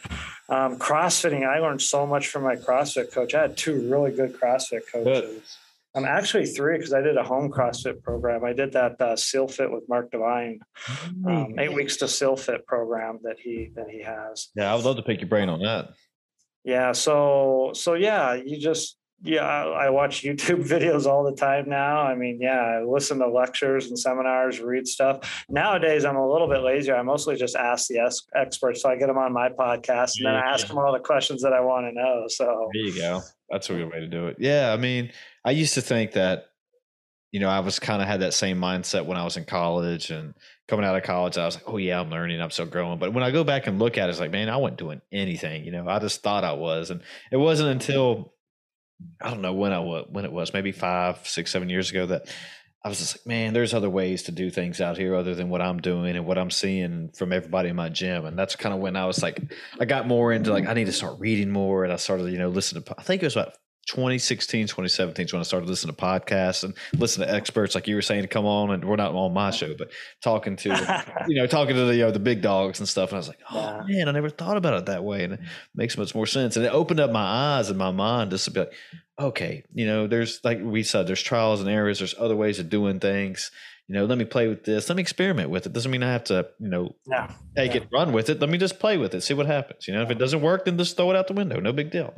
um, 0.50 0.78
crossfitting 0.78 1.48
i 1.48 1.60
learned 1.60 1.82
so 1.82 2.06
much 2.06 2.28
from 2.28 2.44
my 2.44 2.56
crossfit 2.56 3.12
coach 3.12 3.34
i 3.34 3.42
had 3.42 3.58
two 3.58 3.90
really 3.92 4.12
good 4.12 4.34
crossfit 4.40 4.82
coaches 4.92 5.58
I'm 5.98 6.04
actually 6.04 6.46
three 6.46 6.76
because 6.78 6.92
I 6.92 7.00
did 7.00 7.16
a 7.16 7.24
home 7.24 7.50
CrossFit 7.50 8.04
program. 8.04 8.44
I 8.44 8.52
did 8.52 8.74
that 8.74 9.00
uh, 9.00 9.16
Seal 9.16 9.48
Fit 9.48 9.72
with 9.72 9.88
Mark 9.88 10.12
Divine, 10.12 10.60
um, 11.26 11.56
eight 11.58 11.72
weeks 11.74 11.96
to 11.96 12.10
Seal 12.10 12.36
Fit 12.36 12.68
program 12.68 13.20
that 13.24 13.40
he 13.40 13.72
that 13.76 13.90
he 13.90 14.02
has. 14.04 14.50
yeah, 14.58 14.70
I 14.70 14.76
would 14.76 14.84
love 14.84 14.98
to 14.98 15.04
pick 15.04 15.22
your 15.22 15.30
brain 15.30 15.48
on 15.48 15.62
that. 15.62 15.94
Yeah, 16.66 16.92
so 16.92 17.72
so 17.76 17.94
yeah, 17.94 18.34
you 18.34 18.60
just 18.60 18.98
yeah, 19.22 19.44
I 19.44 19.86
I 19.86 19.90
watch 19.90 20.22
YouTube 20.24 20.68
videos 20.68 21.06
all 21.06 21.24
the 21.24 21.36
time 21.36 21.70
now. 21.70 22.02
I 22.02 22.16
mean, 22.16 22.40
yeah, 22.42 22.60
I 22.60 22.84
listen 22.84 23.20
to 23.20 23.28
lectures 23.28 23.88
and 23.88 23.98
seminars, 23.98 24.60
read 24.60 24.88
stuff. 24.88 25.46
Nowadays, 25.50 26.06
I'm 26.06 26.16
a 26.16 26.32
little 26.32 26.48
bit 26.48 26.62
lazier. 26.62 26.96
I 26.96 27.02
mostly 27.02 27.36
just 27.36 27.56
ask 27.56 27.88
the 27.88 28.00
es- 28.00 28.28
experts, 28.36 28.82
so 28.82 28.90
I 28.90 28.98
get 28.98 29.08
them 29.08 29.18
on 29.18 29.34
my 29.34 29.50
podcast, 29.50 30.18
and 30.18 30.28
then 30.28 30.36
I 30.36 30.52
ask 30.52 30.68
them 30.68 30.78
all 30.78 30.94
the 30.94 31.00
questions 31.00 31.42
that 31.44 31.54
I 31.54 31.62
want 31.62 31.86
to 31.88 31.92
know. 31.94 32.26
So 32.28 32.70
There 32.74 32.84
you 32.84 32.96
go. 32.96 33.22
That's 33.50 33.70
a 33.70 33.74
good 33.74 33.92
way 33.92 34.00
to 34.00 34.08
do 34.08 34.28
it. 34.28 34.38
Yeah, 34.40 34.74
I 34.74 34.78
mean, 34.78 35.12
I 35.44 35.52
used 35.52 35.76
to 35.76 35.82
think 35.82 36.14
that, 36.14 36.46
you 37.32 37.40
know, 37.40 37.50
I 37.50 37.60
was 37.60 37.78
kind 37.80 38.02
of 38.02 38.08
had 38.08 38.22
that 38.22 38.34
same 38.34 38.58
mindset 38.58 39.06
when 39.06 39.18
I 39.18 39.24
was 39.24 39.38
in 39.38 39.46
college 39.46 40.10
and 40.10 40.34
coming 40.68 40.84
out 40.86 40.96
of 40.96 41.04
college. 41.04 41.38
I 41.38 41.46
was 41.46 41.56
like, 41.56 41.66
oh 41.68 41.78
yeah, 41.78 42.00
I'm 42.00 42.10
learning, 42.10 42.42
I'm 42.42 42.50
still 42.50 42.66
growing. 42.66 42.98
But 42.98 43.14
when 43.14 43.24
I 43.24 43.30
go 43.30 43.44
back 43.44 43.68
and 43.68 43.78
look 43.78 43.98
at 43.98 44.10
it, 44.10 44.12
it's 44.12 44.20
like, 44.20 44.32
man, 44.32 44.50
I 44.50 44.58
wasn't 44.58 44.80
doing 44.80 45.02
anything. 45.12 45.64
You 45.64 45.72
know, 45.72 45.88
I 45.88 46.00
just 46.00 46.24
thought 46.24 46.44
I 46.44 46.54
was, 46.54 46.90
and 46.90 47.02
it 47.32 47.38
wasn't 47.38 47.70
until 47.70 48.34
I 49.22 49.30
don't 49.30 49.42
know 49.42 49.54
when 49.54 49.74
I 49.74 49.80
was 49.80 50.06
when 50.10 50.26
it 50.26 50.32
was 50.32 50.54
maybe 50.54 50.72
five, 50.72 51.28
six, 51.28 51.52
seven 51.52 51.70
years 51.70 51.92
ago 51.92 52.06
that 52.08 52.28
I 52.84 52.88
was 52.90 53.00
just 53.00 53.18
like, 53.18 53.26
man, 53.26 53.54
there's 53.54 53.74
other 53.74 53.90
ways 53.90 54.24
to 54.24 54.32
do 54.32 54.52
things 54.52 54.80
out 54.80 54.96
here 54.96 55.16
other 55.16 55.34
than 55.34 55.50
what 55.50 55.60
I'm 55.60 55.82
doing 55.82 56.16
and 56.16 56.24
what 56.24 56.38
I'm 56.38 56.52
seeing 56.52 57.10
from 57.10 57.34
everybody 57.34 57.70
in 57.70 57.76
my 57.76 57.90
gym. 57.90 58.26
And 58.26 58.38
that's 58.38 58.56
kind 58.56 58.76
of 58.76 58.80
when 58.80 58.96
I 58.96 59.08
was 59.08 59.24
like, 59.24 59.42
I 59.80 59.86
got 59.86 60.08
more 60.08 60.32
into 60.32 60.54
like, 60.54 60.68
I 60.68 60.74
need 60.74 60.86
to 60.86 60.92
start 60.92 61.20
reading 61.20 61.50
more. 61.50 61.84
And 61.84 61.92
I 61.92 61.96
started, 61.96 62.32
you 62.32 62.38
know, 62.38 62.50
listening 62.50 62.84
to, 62.84 62.96
I 62.96 63.02
think 63.02 63.24
it 63.24 63.26
was 63.26 63.36
about 63.36 63.54
2016, 63.88 64.68
2017 64.68 65.26
is 65.26 65.34
when 65.34 65.40
I 65.40 65.44
started 65.44 65.70
listening 65.70 65.96
to 65.96 66.02
podcasts 66.02 66.64
and 66.64 66.74
listening 66.98 67.28
to 67.28 67.34
experts 67.34 67.76
like 67.76 67.88
you 67.88 67.96
were 67.96 68.02
saying 68.02 68.24
to 68.24 68.28
come 68.28 68.46
on. 68.46 68.72
And 68.72 68.84
we're 68.86 68.96
not 68.96 69.14
on 69.14 69.34
my 69.34 69.52
show, 69.52 69.74
but 69.78 69.92
talking 70.24 70.56
to, 70.58 71.24
you 71.28 71.36
know, 71.36 71.48
talking 71.48 71.76
to 71.76 71.86
the, 71.86 71.96
you 71.96 72.02
know, 72.04 72.12
the 72.12 72.20
big 72.20 72.42
dogs 72.42 72.80
and 72.80 72.88
stuff. 72.90 73.10
And 73.10 73.18
I 73.18 73.20
was 73.20 73.28
like, 73.28 73.40
oh 73.52 73.84
Yeah. 73.88 73.98
man, 73.98 74.10
I 74.10 74.12
never 74.12 74.30
thought 74.30 74.58
about 74.58 74.74
it 74.74 74.86
that 74.88 75.04
way. 75.04 75.24
And 75.24 75.34
it 75.34 75.40
makes 75.76 75.98
much 75.98 76.16
more 76.16 76.26
sense. 76.26 76.56
And 76.56 76.66
it 76.66 76.70
opened 76.74 77.00
up 77.00 77.12
my 77.12 77.58
eyes 77.58 77.70
and 77.70 77.78
my 77.78 77.92
mind 77.92 78.32
just 78.32 78.46
to 78.46 78.52
be 78.52 78.60
like, 78.62 78.74
okay, 79.20 79.64
you 79.74 79.86
know, 79.86 80.08
there's 80.08 80.40
like 80.44 80.60
we 80.62 80.84
said, 80.84 81.08
there's 81.08 81.22
trials 81.24 81.62
and 81.62 81.70
errors, 81.70 82.00
there's 82.00 82.16
other 82.20 82.36
ways 82.36 82.60
of 82.60 82.70
doing 82.70 83.00
things. 83.00 83.52
You 83.88 83.94
know, 83.94 84.06
let 84.06 84.18
me 84.18 84.26
play 84.26 84.48
with 84.48 84.64
this. 84.64 84.90
Let 84.90 84.96
me 84.96 85.02
experiment 85.04 85.52
with 85.52 85.68
it. 85.68 85.74
Doesn't 85.74 85.92
mean 85.92 86.02
I 86.02 86.12
have 86.12 86.24
to, 86.26 86.48
you 86.60 86.70
know, 86.70 86.96
yeah, 87.08 87.32
take 87.56 87.76
it, 87.76 87.88
run 87.94 88.14
with 88.14 88.30
it. 88.32 88.40
Let 88.42 88.50
me 88.50 88.58
just 88.58 88.80
play 88.80 88.98
with 88.98 89.14
it, 89.14 89.22
see 89.22 89.36
what 89.36 89.46
happens. 89.46 89.88
You 89.88 89.94
know, 89.94 90.02
if 90.02 90.10
it 90.10 90.18
doesn't 90.18 90.42
work, 90.42 90.66
then 90.66 90.76
just 90.76 90.98
throw 90.98 91.12
it 91.12 91.16
out 91.16 91.28
the 91.28 91.34
window. 91.34 91.60
No 91.60 91.72
big 91.72 91.92
deal. 91.92 92.16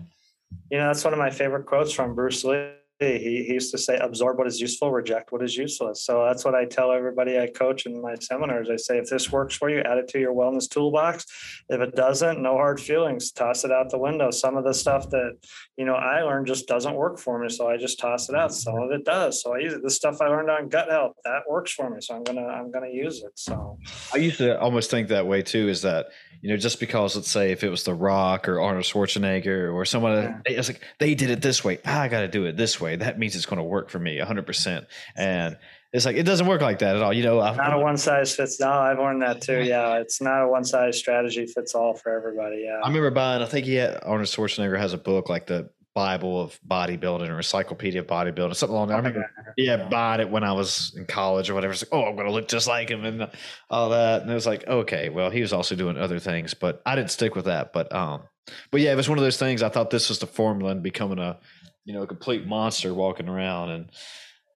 You 0.70 0.78
know, 0.78 0.88
that's 0.88 1.04
one 1.04 1.14
of 1.14 1.20
my 1.20 1.30
favorite 1.30 1.66
quotes 1.66 1.92
from 1.92 2.16
Bruce 2.16 2.44
Lee. 2.44 2.72
He, 3.00 3.44
he 3.44 3.54
used 3.54 3.70
to 3.74 3.78
say, 3.78 3.96
absorb 3.98 4.40
what 4.40 4.48
is 4.48 4.60
useful, 4.60 4.92
reject 4.92 5.32
what 5.32 5.44
is 5.44 5.56
useless. 5.56 6.02
So 6.02 6.26
that's 6.26 6.44
what 6.44 6.56
I 6.56 6.66
tell 6.66 6.92
everybody 6.92 7.38
I 7.38 7.46
coach 7.46 7.86
in 7.86 8.02
my 8.02 8.16
seminars. 8.20 8.72
I 8.72 8.76
say, 8.76 8.98
if 8.98 9.08
this 9.08 9.32
works 9.32 9.56
for 9.56 9.70
you, 9.70 9.82
add 9.82 10.00
it 10.00 10.08
to 10.10 10.20
your 10.20 10.34
wellness 10.34 10.68
toolbox. 10.68 11.24
If 11.70 11.80
it 11.80 11.96
doesn't, 11.96 12.42
no 12.42 12.54
hard 12.54 12.82
feelings, 12.82 13.32
toss 13.32 13.64
it 13.64 13.72
out 13.72 13.92
the 13.92 14.00
window. 14.00 14.32
Some 14.32 14.58
of 14.58 14.64
the 14.64 14.74
stuff 14.74 15.12
that, 15.12 15.38
you 15.78 15.86
know, 15.86 15.94
I 15.94 16.24
learned 16.24 16.48
just 16.48 16.68
doesn't 16.68 16.96
work 16.96 17.20
for 17.20 17.38
me. 17.38 17.50
So 17.50 17.70
I 17.70 17.78
just 17.78 18.00
toss 18.00 18.30
it 18.30 18.36
out. 18.36 18.52
Some 18.52 18.82
of 18.82 18.90
it 18.90 19.06
does. 19.06 19.44
So 19.44 19.54
I 19.54 19.60
use 19.60 19.74
it. 19.74 19.84
The 19.84 19.92
stuff 19.92 20.20
I 20.20 20.28
learned 20.30 20.50
on 20.50 20.68
gut 20.68 20.90
health, 20.90 21.14
that 21.24 21.44
works 21.48 21.72
for 21.74 21.92
me. 21.92 22.02
So 22.02 22.16
I'm 22.16 22.24
going 22.24 22.38
to, 22.38 22.46
I'm 22.46 22.72
going 22.72 22.90
to 22.90 22.98
use 22.98 23.22
it. 23.22 23.34
So 23.36 23.78
I 24.12 24.18
used 24.18 24.40
to 24.40 24.60
almost 24.60 24.90
think 24.90 25.10
that 25.10 25.28
way 25.28 25.44
too. 25.44 25.70
Is 25.70 25.84
that 25.84 26.08
you 26.42 26.50
know, 26.50 26.58
just 26.58 26.80
because 26.80 27.16
let's 27.16 27.32
say 27.32 27.52
if 27.52 27.64
it 27.64 27.70
was 27.70 27.84
The 27.84 27.94
Rock 27.94 28.48
or 28.48 28.60
Arnold 28.60 28.86
Schwarzenegger 28.86 29.74
or 29.74 29.86
someone, 29.86 30.14
yeah. 30.14 30.42
it's 30.46 30.68
like 30.68 30.82
they 31.00 31.16
did 31.16 31.30
it 31.30 31.42
this 31.42 31.64
way, 31.64 31.80
I 31.86 32.08
got 32.08 32.22
to 32.22 32.28
do 32.28 32.46
it 32.46 32.58
this 32.58 32.80
way. 32.80 32.96
That 32.96 33.18
means 33.20 33.36
it's 33.36 33.46
going 33.46 33.58
to 33.58 33.64
work 33.64 33.90
for 33.90 34.00
me 34.00 34.20
100%. 34.20 34.86
And 35.16 35.58
it's 35.94 36.06
like 36.06 36.18
it 36.18 36.24
doesn't 36.24 36.48
work 36.48 36.62
like 36.62 36.80
that 36.80 36.96
at 36.96 37.02
all. 37.02 37.14
You 37.14 37.24
know, 37.24 37.40
not 37.40 37.74
a 37.74 37.80
one 37.80 37.98
size 37.98 38.36
fits 38.36 38.60
all. 38.60 38.80
I've 38.80 39.00
learned 39.00 39.22
that 39.22 39.42
too. 39.42 39.64
Yeah, 39.64 40.00
it's 40.00 40.22
not 40.22 40.44
a 40.44 40.48
one 40.48 40.66
size 40.66 40.98
strategy 40.98 41.46
fits 41.48 41.74
all 41.74 41.94
for 41.94 42.16
everybody. 42.16 42.64
Yeah, 42.66 42.80
I 42.84 42.88
remember 42.88 43.10
buying. 43.10 43.42
I 43.42 43.46
think 43.46 43.66
he 43.66 43.76
had 43.76 44.00
Arnold 44.04 44.28
Schwarzenegger 44.28 44.78
has 44.78 44.94
a 44.94 44.98
book 44.98 45.30
like 45.30 45.48
the 45.48 45.70
Bible 45.98 46.40
of 46.40 46.60
bodybuilding 46.62 47.28
or 47.28 47.38
Encyclopedia 47.38 48.02
of 48.02 48.06
Bodybuilding, 48.06 48.56
something 48.56 48.76
along 48.76 48.90
that. 48.90 48.94
I 48.94 48.98
remember, 48.98 49.32
yeah, 49.58 49.90
bought 49.90 50.20
it 50.20 50.30
when 50.30 50.44
I 50.44 50.52
was 50.52 50.94
in 50.96 51.08
college 51.08 51.50
or 51.50 51.56
whatever. 51.56 51.74
It's 51.74 51.82
like, 51.82 51.90
oh, 51.92 52.06
I'm 52.06 52.14
going 52.16 52.28
to 52.28 52.32
look 52.32 52.48
just 52.48 52.68
like 52.68 52.90
him 52.90 53.04
and 53.04 53.28
all 53.72 53.90
that. 53.90 54.22
And 54.22 54.30
it 54.30 54.34
was 54.36 54.46
like, 54.46 54.68
okay, 54.68 55.10
well, 55.10 55.32
he 55.32 55.42
was 55.42 55.54
also 55.54 55.74
doing 55.74 55.98
other 55.98 56.20
things, 56.20 56.54
but 56.54 56.84
I 56.86 56.96
didn't 56.96 57.10
stick 57.10 57.34
with 57.34 57.46
that. 57.46 57.74
But, 57.74 57.92
um, 57.96 58.22
but 58.70 58.82
yeah, 58.82 58.92
it 58.92 58.96
was 58.96 59.10
one 59.10 59.18
of 59.18 59.24
those 59.24 59.40
things. 59.40 59.64
I 59.64 59.70
thought 59.70 59.90
this 59.90 60.10
was 60.10 60.20
the 60.20 60.28
formula 60.28 60.72
and 60.72 60.84
becoming 60.84 61.18
a, 61.18 61.40
you 61.84 61.96
know, 61.96 62.04
a 62.04 62.08
complete 62.08 62.46
monster 62.46 62.94
walking 62.94 63.28
around. 63.28 63.72
And, 63.72 63.90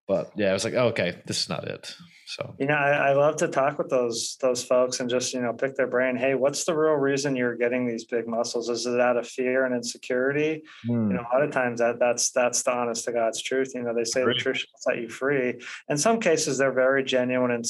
but 0.07 0.33
yeah, 0.35 0.51
I 0.51 0.53
was 0.53 0.63
like, 0.63 0.75
okay, 0.75 1.23
this 1.25 1.41
is 1.41 1.49
not 1.49 1.67
it. 1.67 1.95
So 2.31 2.55
you 2.57 2.65
know, 2.65 2.75
I, 2.75 3.09
I, 3.09 3.13
love 3.13 3.35
to 3.37 3.49
talk 3.49 3.77
with 3.77 3.89
those 3.89 4.37
those 4.39 4.63
folks 4.63 5.01
and 5.01 5.09
just 5.09 5.33
you 5.33 5.41
know 5.41 5.51
pick 5.51 5.75
their 5.75 5.87
brain. 5.87 6.15
Hey, 6.15 6.33
what's 6.33 6.63
the 6.63 6.73
real 6.73 6.93
reason 6.93 7.35
you're 7.35 7.57
getting 7.57 7.85
these 7.85 8.05
big 8.05 8.25
muscles? 8.25 8.69
Is 8.69 8.85
it 8.85 9.01
out 9.01 9.17
of 9.17 9.27
fear 9.27 9.65
and 9.65 9.75
insecurity? 9.75 10.63
Mm. 10.87 11.09
You 11.09 11.17
know, 11.17 11.25
a 11.29 11.31
lot 11.35 11.43
of 11.43 11.51
times 11.51 11.81
that 11.81 11.99
that's 11.99 12.31
that's 12.31 12.63
the 12.63 12.71
honest 12.71 13.03
to 13.05 13.11
God's 13.11 13.41
truth. 13.41 13.73
You 13.75 13.83
know, 13.83 13.93
they 13.93 14.05
say 14.05 14.23
Great. 14.23 14.37
the 14.37 14.43
truth 14.43 14.63
set 14.77 14.99
you 14.99 15.09
free. 15.09 15.59
In 15.89 15.97
some 15.97 16.21
cases, 16.21 16.57
they're 16.57 16.71
very 16.71 17.03
genuine 17.03 17.51
and 17.51 17.65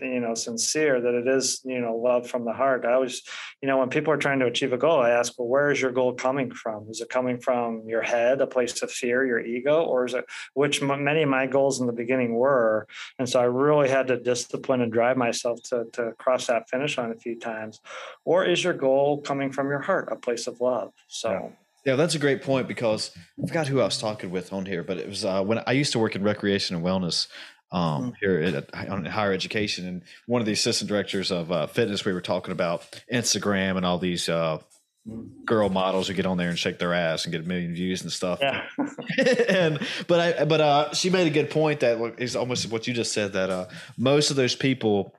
you 0.00 0.20
know 0.20 0.34
sincere 0.34 1.00
that 1.00 1.14
it 1.14 1.26
is 1.26 1.60
you 1.64 1.80
know 1.80 1.96
love 1.96 2.30
from 2.30 2.44
the 2.44 2.52
heart. 2.52 2.84
I 2.84 2.92
always, 2.92 3.22
you 3.60 3.66
know, 3.66 3.78
when 3.78 3.90
people 3.90 4.12
are 4.12 4.18
trying 4.18 4.38
to 4.38 4.46
achieve 4.46 4.72
a 4.72 4.78
goal, 4.78 5.00
I 5.00 5.10
ask, 5.10 5.32
well, 5.36 5.48
where 5.48 5.72
is 5.72 5.80
your 5.82 5.90
goal 5.90 6.14
coming 6.14 6.52
from? 6.52 6.86
Is 6.90 7.00
it 7.00 7.08
coming 7.08 7.40
from 7.40 7.82
your 7.88 8.02
head, 8.02 8.40
a 8.40 8.46
place 8.46 8.80
of 8.82 8.92
fear, 8.92 9.26
your 9.26 9.40
ego, 9.40 9.82
or 9.82 10.04
is 10.04 10.14
it 10.14 10.26
which 10.54 10.80
many 10.80 11.24
of 11.24 11.28
my 11.28 11.48
goals 11.48 11.80
in 11.80 11.88
the 11.88 11.92
beginning 11.92 12.36
were? 12.36 12.86
And 13.18 13.28
so 13.28 13.40
I 13.40 13.44
really 13.44 13.95
had 13.96 14.08
to 14.08 14.16
discipline 14.18 14.80
and 14.80 14.92
drive 14.92 15.16
myself 15.16 15.62
to, 15.64 15.86
to 15.92 16.12
cross 16.18 16.46
that 16.46 16.68
finish 16.68 16.98
line 16.98 17.10
a 17.10 17.16
few 17.16 17.38
times? 17.38 17.80
Or 18.24 18.44
is 18.44 18.62
your 18.62 18.74
goal 18.74 19.20
coming 19.20 19.52
from 19.52 19.68
your 19.68 19.80
heart, 19.80 20.08
a 20.10 20.16
place 20.16 20.46
of 20.46 20.60
love? 20.60 20.92
So. 21.08 21.30
Yeah. 21.30 21.48
Yeah, 21.86 21.94
that's 21.94 22.16
a 22.16 22.18
great 22.18 22.42
point 22.42 22.66
because 22.66 23.12
I 23.40 23.46
forgot 23.46 23.68
who 23.68 23.80
I 23.80 23.84
was 23.84 23.96
talking 23.96 24.32
with 24.32 24.52
on 24.52 24.66
here, 24.66 24.82
but 24.82 24.98
it 24.98 25.08
was 25.08 25.24
uh, 25.24 25.44
when 25.44 25.62
I 25.68 25.70
used 25.70 25.92
to 25.92 26.00
work 26.00 26.16
in 26.16 26.24
recreation 26.24 26.74
and 26.74 26.84
wellness 26.84 27.28
um, 27.70 27.80
mm-hmm. 27.80 28.10
here 28.20 28.64
at, 28.74 28.88
on 28.88 29.04
higher 29.04 29.32
education, 29.32 29.86
and 29.86 30.02
one 30.26 30.42
of 30.42 30.46
the 30.46 30.52
assistant 30.52 30.88
directors 30.88 31.30
of 31.30 31.52
uh, 31.52 31.68
fitness, 31.68 32.04
we 32.04 32.12
were 32.12 32.20
talking 32.20 32.50
about 32.50 32.82
Instagram 33.12 33.76
and 33.76 33.86
all 33.86 33.98
these 33.98 34.28
uh, 34.28 34.58
girl 35.44 35.68
models 35.68 36.08
who 36.08 36.14
get 36.14 36.26
on 36.26 36.36
there 36.36 36.48
and 36.48 36.58
shake 36.58 36.78
their 36.78 36.92
ass 36.92 37.24
and 37.24 37.32
get 37.32 37.44
a 37.44 37.44
million 37.46 37.74
views 37.74 38.02
and 38.02 38.10
stuff. 38.10 38.40
Yeah. 38.40 38.66
and 39.48 39.78
but 40.08 40.38
I 40.38 40.44
but 40.44 40.60
uh 40.60 40.94
she 40.94 41.10
made 41.10 41.26
a 41.26 41.30
good 41.30 41.50
point 41.50 41.80
that 41.80 42.16
is 42.18 42.34
almost 42.34 42.70
what 42.70 42.86
you 42.86 42.94
just 42.94 43.12
said 43.12 43.32
that 43.34 43.50
uh 43.50 43.66
most 43.96 44.30
of 44.30 44.36
those 44.36 44.54
people 44.54 45.14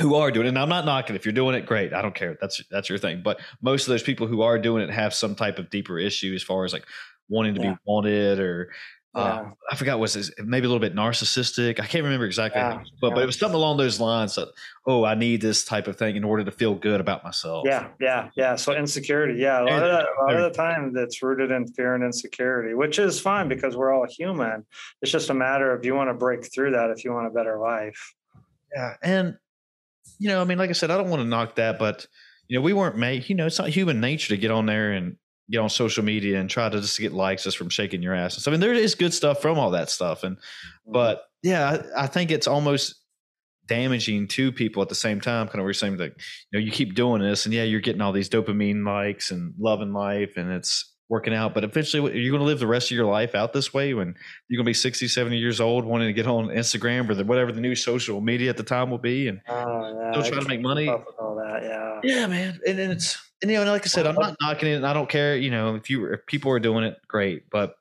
who 0.00 0.14
are 0.14 0.30
doing 0.30 0.46
it, 0.46 0.50
and 0.50 0.58
I'm 0.58 0.68
not 0.68 0.84
knocking 0.84 1.16
if 1.16 1.24
you're 1.24 1.32
doing 1.32 1.56
it, 1.56 1.66
great. 1.66 1.92
I 1.92 2.02
don't 2.02 2.14
care. 2.14 2.38
That's 2.40 2.62
that's 2.70 2.88
your 2.88 2.98
thing. 2.98 3.22
But 3.22 3.40
most 3.60 3.86
of 3.86 3.88
those 3.88 4.02
people 4.02 4.26
who 4.26 4.42
are 4.42 4.58
doing 4.58 4.82
it 4.82 4.90
have 4.90 5.12
some 5.12 5.34
type 5.34 5.58
of 5.58 5.70
deeper 5.70 5.98
issue 5.98 6.32
as 6.34 6.42
far 6.42 6.64
as 6.64 6.72
like 6.72 6.86
wanting 7.28 7.54
to 7.56 7.60
yeah. 7.60 7.72
be 7.72 7.78
wanted 7.84 8.38
or 8.38 8.70
yeah. 9.18 9.24
Uh, 9.24 9.50
I 9.70 9.76
forgot 9.76 9.98
was 9.98 10.32
maybe 10.38 10.66
a 10.66 10.68
little 10.68 10.80
bit 10.80 10.94
narcissistic. 10.94 11.80
I 11.80 11.86
can't 11.86 12.04
remember 12.04 12.24
exactly, 12.24 12.60
yeah. 12.60 12.82
but 13.00 13.08
yeah. 13.08 13.14
but 13.14 13.22
it 13.22 13.26
was 13.26 13.38
something 13.38 13.56
along 13.56 13.76
those 13.76 14.00
lines. 14.00 14.36
That, 14.36 14.48
oh, 14.86 15.04
I 15.04 15.14
need 15.14 15.40
this 15.40 15.64
type 15.64 15.88
of 15.88 15.96
thing 15.96 16.16
in 16.16 16.24
order 16.24 16.44
to 16.44 16.50
feel 16.50 16.74
good 16.74 17.00
about 17.00 17.24
myself. 17.24 17.64
Yeah, 17.66 17.88
yeah, 18.00 18.30
yeah. 18.36 18.54
So 18.56 18.74
insecurity, 18.74 19.40
yeah, 19.40 19.60
a 19.60 19.64
lot, 19.64 19.72
of, 19.72 19.80
that, 19.80 20.06
a 20.06 20.24
lot 20.24 20.36
of 20.36 20.52
the 20.52 20.56
time 20.56 20.92
that's 20.92 21.22
rooted 21.22 21.50
in 21.50 21.66
fear 21.66 21.94
and 21.94 22.04
insecurity, 22.04 22.74
which 22.74 22.98
is 22.98 23.18
fine 23.20 23.48
because 23.48 23.76
we're 23.76 23.92
all 23.92 24.06
human. 24.08 24.64
It's 25.02 25.10
just 25.10 25.30
a 25.30 25.34
matter 25.34 25.72
of 25.72 25.84
you 25.84 25.94
want 25.94 26.10
to 26.10 26.14
break 26.14 26.52
through 26.52 26.72
that 26.72 26.90
if 26.90 27.04
you 27.04 27.12
want 27.12 27.26
a 27.26 27.30
better 27.30 27.58
life. 27.58 28.14
Yeah, 28.74 28.94
and 29.02 29.36
you 30.18 30.28
know, 30.28 30.40
I 30.40 30.44
mean, 30.44 30.58
like 30.58 30.70
I 30.70 30.74
said, 30.74 30.90
I 30.90 30.96
don't 30.96 31.10
want 31.10 31.22
to 31.22 31.28
knock 31.28 31.56
that, 31.56 31.78
but 31.78 32.06
you 32.46 32.58
know, 32.58 32.62
we 32.62 32.72
weren't 32.72 32.96
made. 32.96 33.28
You 33.28 33.34
know, 33.34 33.46
it's 33.46 33.58
not 33.58 33.68
human 33.68 34.00
nature 34.00 34.28
to 34.28 34.36
get 34.36 34.50
on 34.50 34.66
there 34.66 34.92
and 34.92 35.16
get 35.50 35.58
on 35.58 35.70
social 35.70 36.04
media 36.04 36.38
and 36.38 36.50
try 36.50 36.68
to 36.68 36.80
just 36.80 36.98
get 36.98 37.12
likes 37.12 37.44
just 37.44 37.56
from 37.56 37.68
shaking 37.68 38.02
your 38.02 38.14
ass 38.14 38.36
and. 38.36 38.48
I 38.48 38.50
mean, 38.50 38.60
there 38.60 38.74
is 38.74 38.94
good 38.94 39.14
stuff 39.14 39.40
from 39.40 39.58
all 39.58 39.70
that 39.70 39.90
stuff. 39.90 40.22
And, 40.24 40.36
mm-hmm. 40.36 40.92
but 40.92 41.24
yeah, 41.42 41.82
I, 41.96 42.04
I 42.04 42.06
think 42.06 42.30
it's 42.30 42.46
almost 42.46 42.96
damaging 43.66 44.28
to 44.28 44.50
people 44.50 44.82
at 44.82 44.88
the 44.88 44.94
same 44.94 45.20
time. 45.20 45.46
Kind 45.46 45.60
of 45.60 45.64
we're 45.64 45.72
saying 45.72 45.98
that, 45.98 46.14
you 46.50 46.58
know, 46.58 46.64
you 46.64 46.70
keep 46.70 46.94
doing 46.94 47.22
this 47.22 47.44
and 47.44 47.54
yeah, 47.54 47.64
you're 47.64 47.80
getting 47.80 48.00
all 48.00 48.12
these 48.12 48.30
dopamine 48.30 48.84
likes 48.84 49.30
and 49.30 49.54
loving 49.58 49.92
life 49.92 50.36
and 50.36 50.50
it's 50.50 50.94
working 51.08 51.34
out, 51.34 51.54
but 51.54 51.64
eventually 51.64 52.20
you're 52.20 52.30
going 52.30 52.40
to 52.40 52.46
live 52.46 52.58
the 52.58 52.66
rest 52.66 52.90
of 52.90 52.96
your 52.96 53.06
life 53.06 53.34
out 53.34 53.52
this 53.52 53.72
way 53.72 53.94
when 53.94 54.14
you're 54.48 54.58
going 54.58 54.64
to 54.64 54.68
be 54.68 54.74
60, 54.74 55.08
70 55.08 55.38
years 55.38 55.60
old, 55.60 55.84
wanting 55.84 56.08
to 56.08 56.12
get 56.12 56.26
on 56.26 56.48
Instagram 56.48 57.08
or 57.08 57.14
the, 57.14 57.24
whatever 57.24 57.50
the 57.50 57.60
new 57.60 57.74
social 57.74 58.20
media 58.20 58.50
at 58.50 58.56
the 58.56 58.62
time 58.62 58.90
will 58.90 58.98
be. 58.98 59.28
And 59.28 59.40
oh, 59.48 59.54
yeah, 59.54 60.12
still 60.12 60.30
trying 60.30 60.42
to 60.42 60.48
make 60.48 60.60
money. 60.60 60.88
all 60.88 61.34
that. 61.36 61.62
Yeah. 61.62 62.00
Yeah, 62.02 62.26
man. 62.26 62.60
And, 62.66 62.78
and 62.78 62.92
it's, 62.92 63.18
and 63.40 63.50
you 63.50 63.64
know, 63.64 63.70
like 63.70 63.84
I 63.84 63.88
said, 63.88 64.06
I'm 64.06 64.16
not 64.16 64.36
knocking 64.40 64.68
it. 64.68 64.74
And 64.74 64.86
I 64.86 64.92
don't 64.92 65.08
care. 65.08 65.36
You 65.36 65.50
know, 65.50 65.76
if 65.76 65.88
you 65.88 66.12
if 66.12 66.26
people 66.26 66.50
are 66.50 66.58
doing 66.58 66.84
it, 66.84 66.98
great. 67.06 67.48
But 67.50 67.77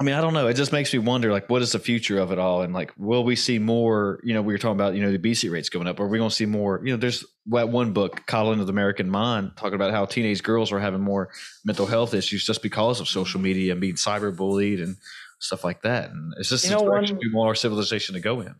I 0.00 0.04
mean, 0.04 0.14
I 0.14 0.20
don't 0.20 0.32
know. 0.32 0.48
It 0.48 0.54
just 0.54 0.72
makes 0.72 0.92
me 0.92 0.98
wonder, 0.98 1.30
like, 1.30 1.48
what 1.48 1.62
is 1.62 1.72
the 1.72 1.78
future 1.78 2.18
of 2.18 2.32
it 2.32 2.38
all? 2.38 2.62
And 2.62 2.72
like, 2.72 2.92
will 2.96 3.24
we 3.24 3.36
see 3.36 3.58
more? 3.58 4.20
You 4.24 4.34
know, 4.34 4.42
we 4.42 4.52
were 4.52 4.58
talking 4.58 4.74
about, 4.74 4.94
you 4.94 5.02
know, 5.02 5.10
the 5.10 5.16
obesity 5.16 5.48
rates 5.48 5.68
going 5.68 5.86
up. 5.86 6.00
Are 6.00 6.08
we 6.08 6.18
going 6.18 6.30
to 6.30 6.34
see 6.34 6.46
more? 6.46 6.80
You 6.84 6.92
know, 6.92 6.96
there's 6.96 7.24
that 7.46 7.68
one 7.68 7.92
book, 7.92 8.26
Coddling 8.26 8.58
of 8.58 8.66
the 8.66 8.72
American 8.72 9.08
Mind, 9.08 9.52
talking 9.56 9.74
about 9.74 9.92
how 9.92 10.06
teenage 10.06 10.42
girls 10.42 10.72
are 10.72 10.80
having 10.80 11.00
more 11.00 11.30
mental 11.64 11.86
health 11.86 12.14
issues 12.14 12.44
just 12.44 12.62
because 12.62 13.00
of 13.00 13.08
social 13.08 13.40
media 13.40 13.72
and 13.72 13.80
being 13.80 13.94
cyberbullied 13.94 14.82
and 14.82 14.96
stuff 15.38 15.62
like 15.62 15.82
that. 15.82 16.10
And 16.10 16.32
it's 16.38 16.48
just 16.48 16.64
you 16.64 16.70
know, 16.70 16.84
direction 16.84 17.16
one, 17.16 17.24
we 17.24 17.34
want 17.34 17.48
our 17.48 17.54
civilization 17.54 18.14
to 18.14 18.20
go 18.20 18.40
in. 18.40 18.54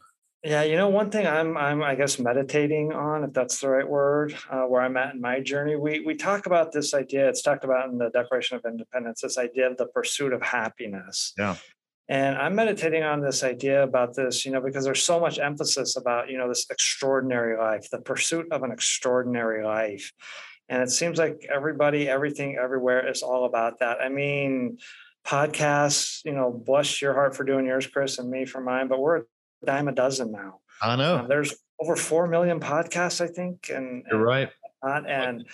Yeah, 0.44 0.64
you 0.64 0.76
know, 0.76 0.88
one 0.88 1.10
thing 1.10 1.26
I'm 1.26 1.56
I'm 1.56 1.82
I 1.82 1.94
guess 1.94 2.18
meditating 2.18 2.92
on, 2.92 3.22
if 3.22 3.32
that's 3.32 3.60
the 3.60 3.68
right 3.68 3.88
word, 3.88 4.34
uh, 4.50 4.62
where 4.62 4.82
I'm 4.82 4.96
at 4.96 5.14
in 5.14 5.20
my 5.20 5.38
journey. 5.38 5.76
We 5.76 6.00
we 6.00 6.16
talk 6.16 6.46
about 6.46 6.72
this 6.72 6.94
idea. 6.94 7.28
It's 7.28 7.42
talked 7.42 7.64
about 7.64 7.88
in 7.90 7.98
the 7.98 8.10
Declaration 8.10 8.56
of 8.56 8.64
Independence. 8.64 9.20
This 9.20 9.38
idea 9.38 9.70
of 9.70 9.76
the 9.76 9.86
pursuit 9.86 10.32
of 10.32 10.42
happiness. 10.42 11.32
Yeah. 11.38 11.56
And 12.08 12.36
I'm 12.36 12.56
meditating 12.56 13.04
on 13.04 13.20
this 13.20 13.44
idea 13.44 13.84
about 13.84 14.16
this, 14.16 14.44
you 14.44 14.50
know, 14.50 14.60
because 14.60 14.84
there's 14.84 15.02
so 15.02 15.20
much 15.20 15.38
emphasis 15.38 15.96
about, 15.96 16.28
you 16.28 16.36
know, 16.36 16.48
this 16.48 16.66
extraordinary 16.68 17.56
life, 17.56 17.88
the 17.90 18.00
pursuit 18.00 18.50
of 18.50 18.64
an 18.64 18.72
extraordinary 18.72 19.64
life. 19.64 20.12
And 20.68 20.82
it 20.82 20.90
seems 20.90 21.18
like 21.18 21.46
everybody, 21.54 22.08
everything, 22.08 22.58
everywhere 22.60 23.08
is 23.08 23.22
all 23.22 23.44
about 23.44 23.78
that. 23.78 24.00
I 24.00 24.08
mean, 24.08 24.78
podcasts, 25.24 26.24
you 26.24 26.32
know, 26.32 26.50
bless 26.50 27.00
your 27.00 27.14
heart 27.14 27.36
for 27.36 27.44
doing 27.44 27.66
yours, 27.66 27.86
Chris, 27.86 28.18
and 28.18 28.28
me 28.28 28.44
for 28.44 28.60
mine, 28.60 28.88
but 28.88 28.98
we're 28.98 29.22
dime 29.64 29.88
a 29.88 29.92
dozen 29.92 30.32
now. 30.32 30.60
I 30.80 30.96
know. 30.96 31.18
Um, 31.18 31.28
there's 31.28 31.54
over 31.80 31.96
four 31.96 32.26
million 32.26 32.60
podcasts, 32.60 33.20
I 33.20 33.28
think, 33.28 33.70
and 33.72 34.04
you're 34.10 34.22
right. 34.22 34.50
And, 34.82 35.06
and 35.06 35.44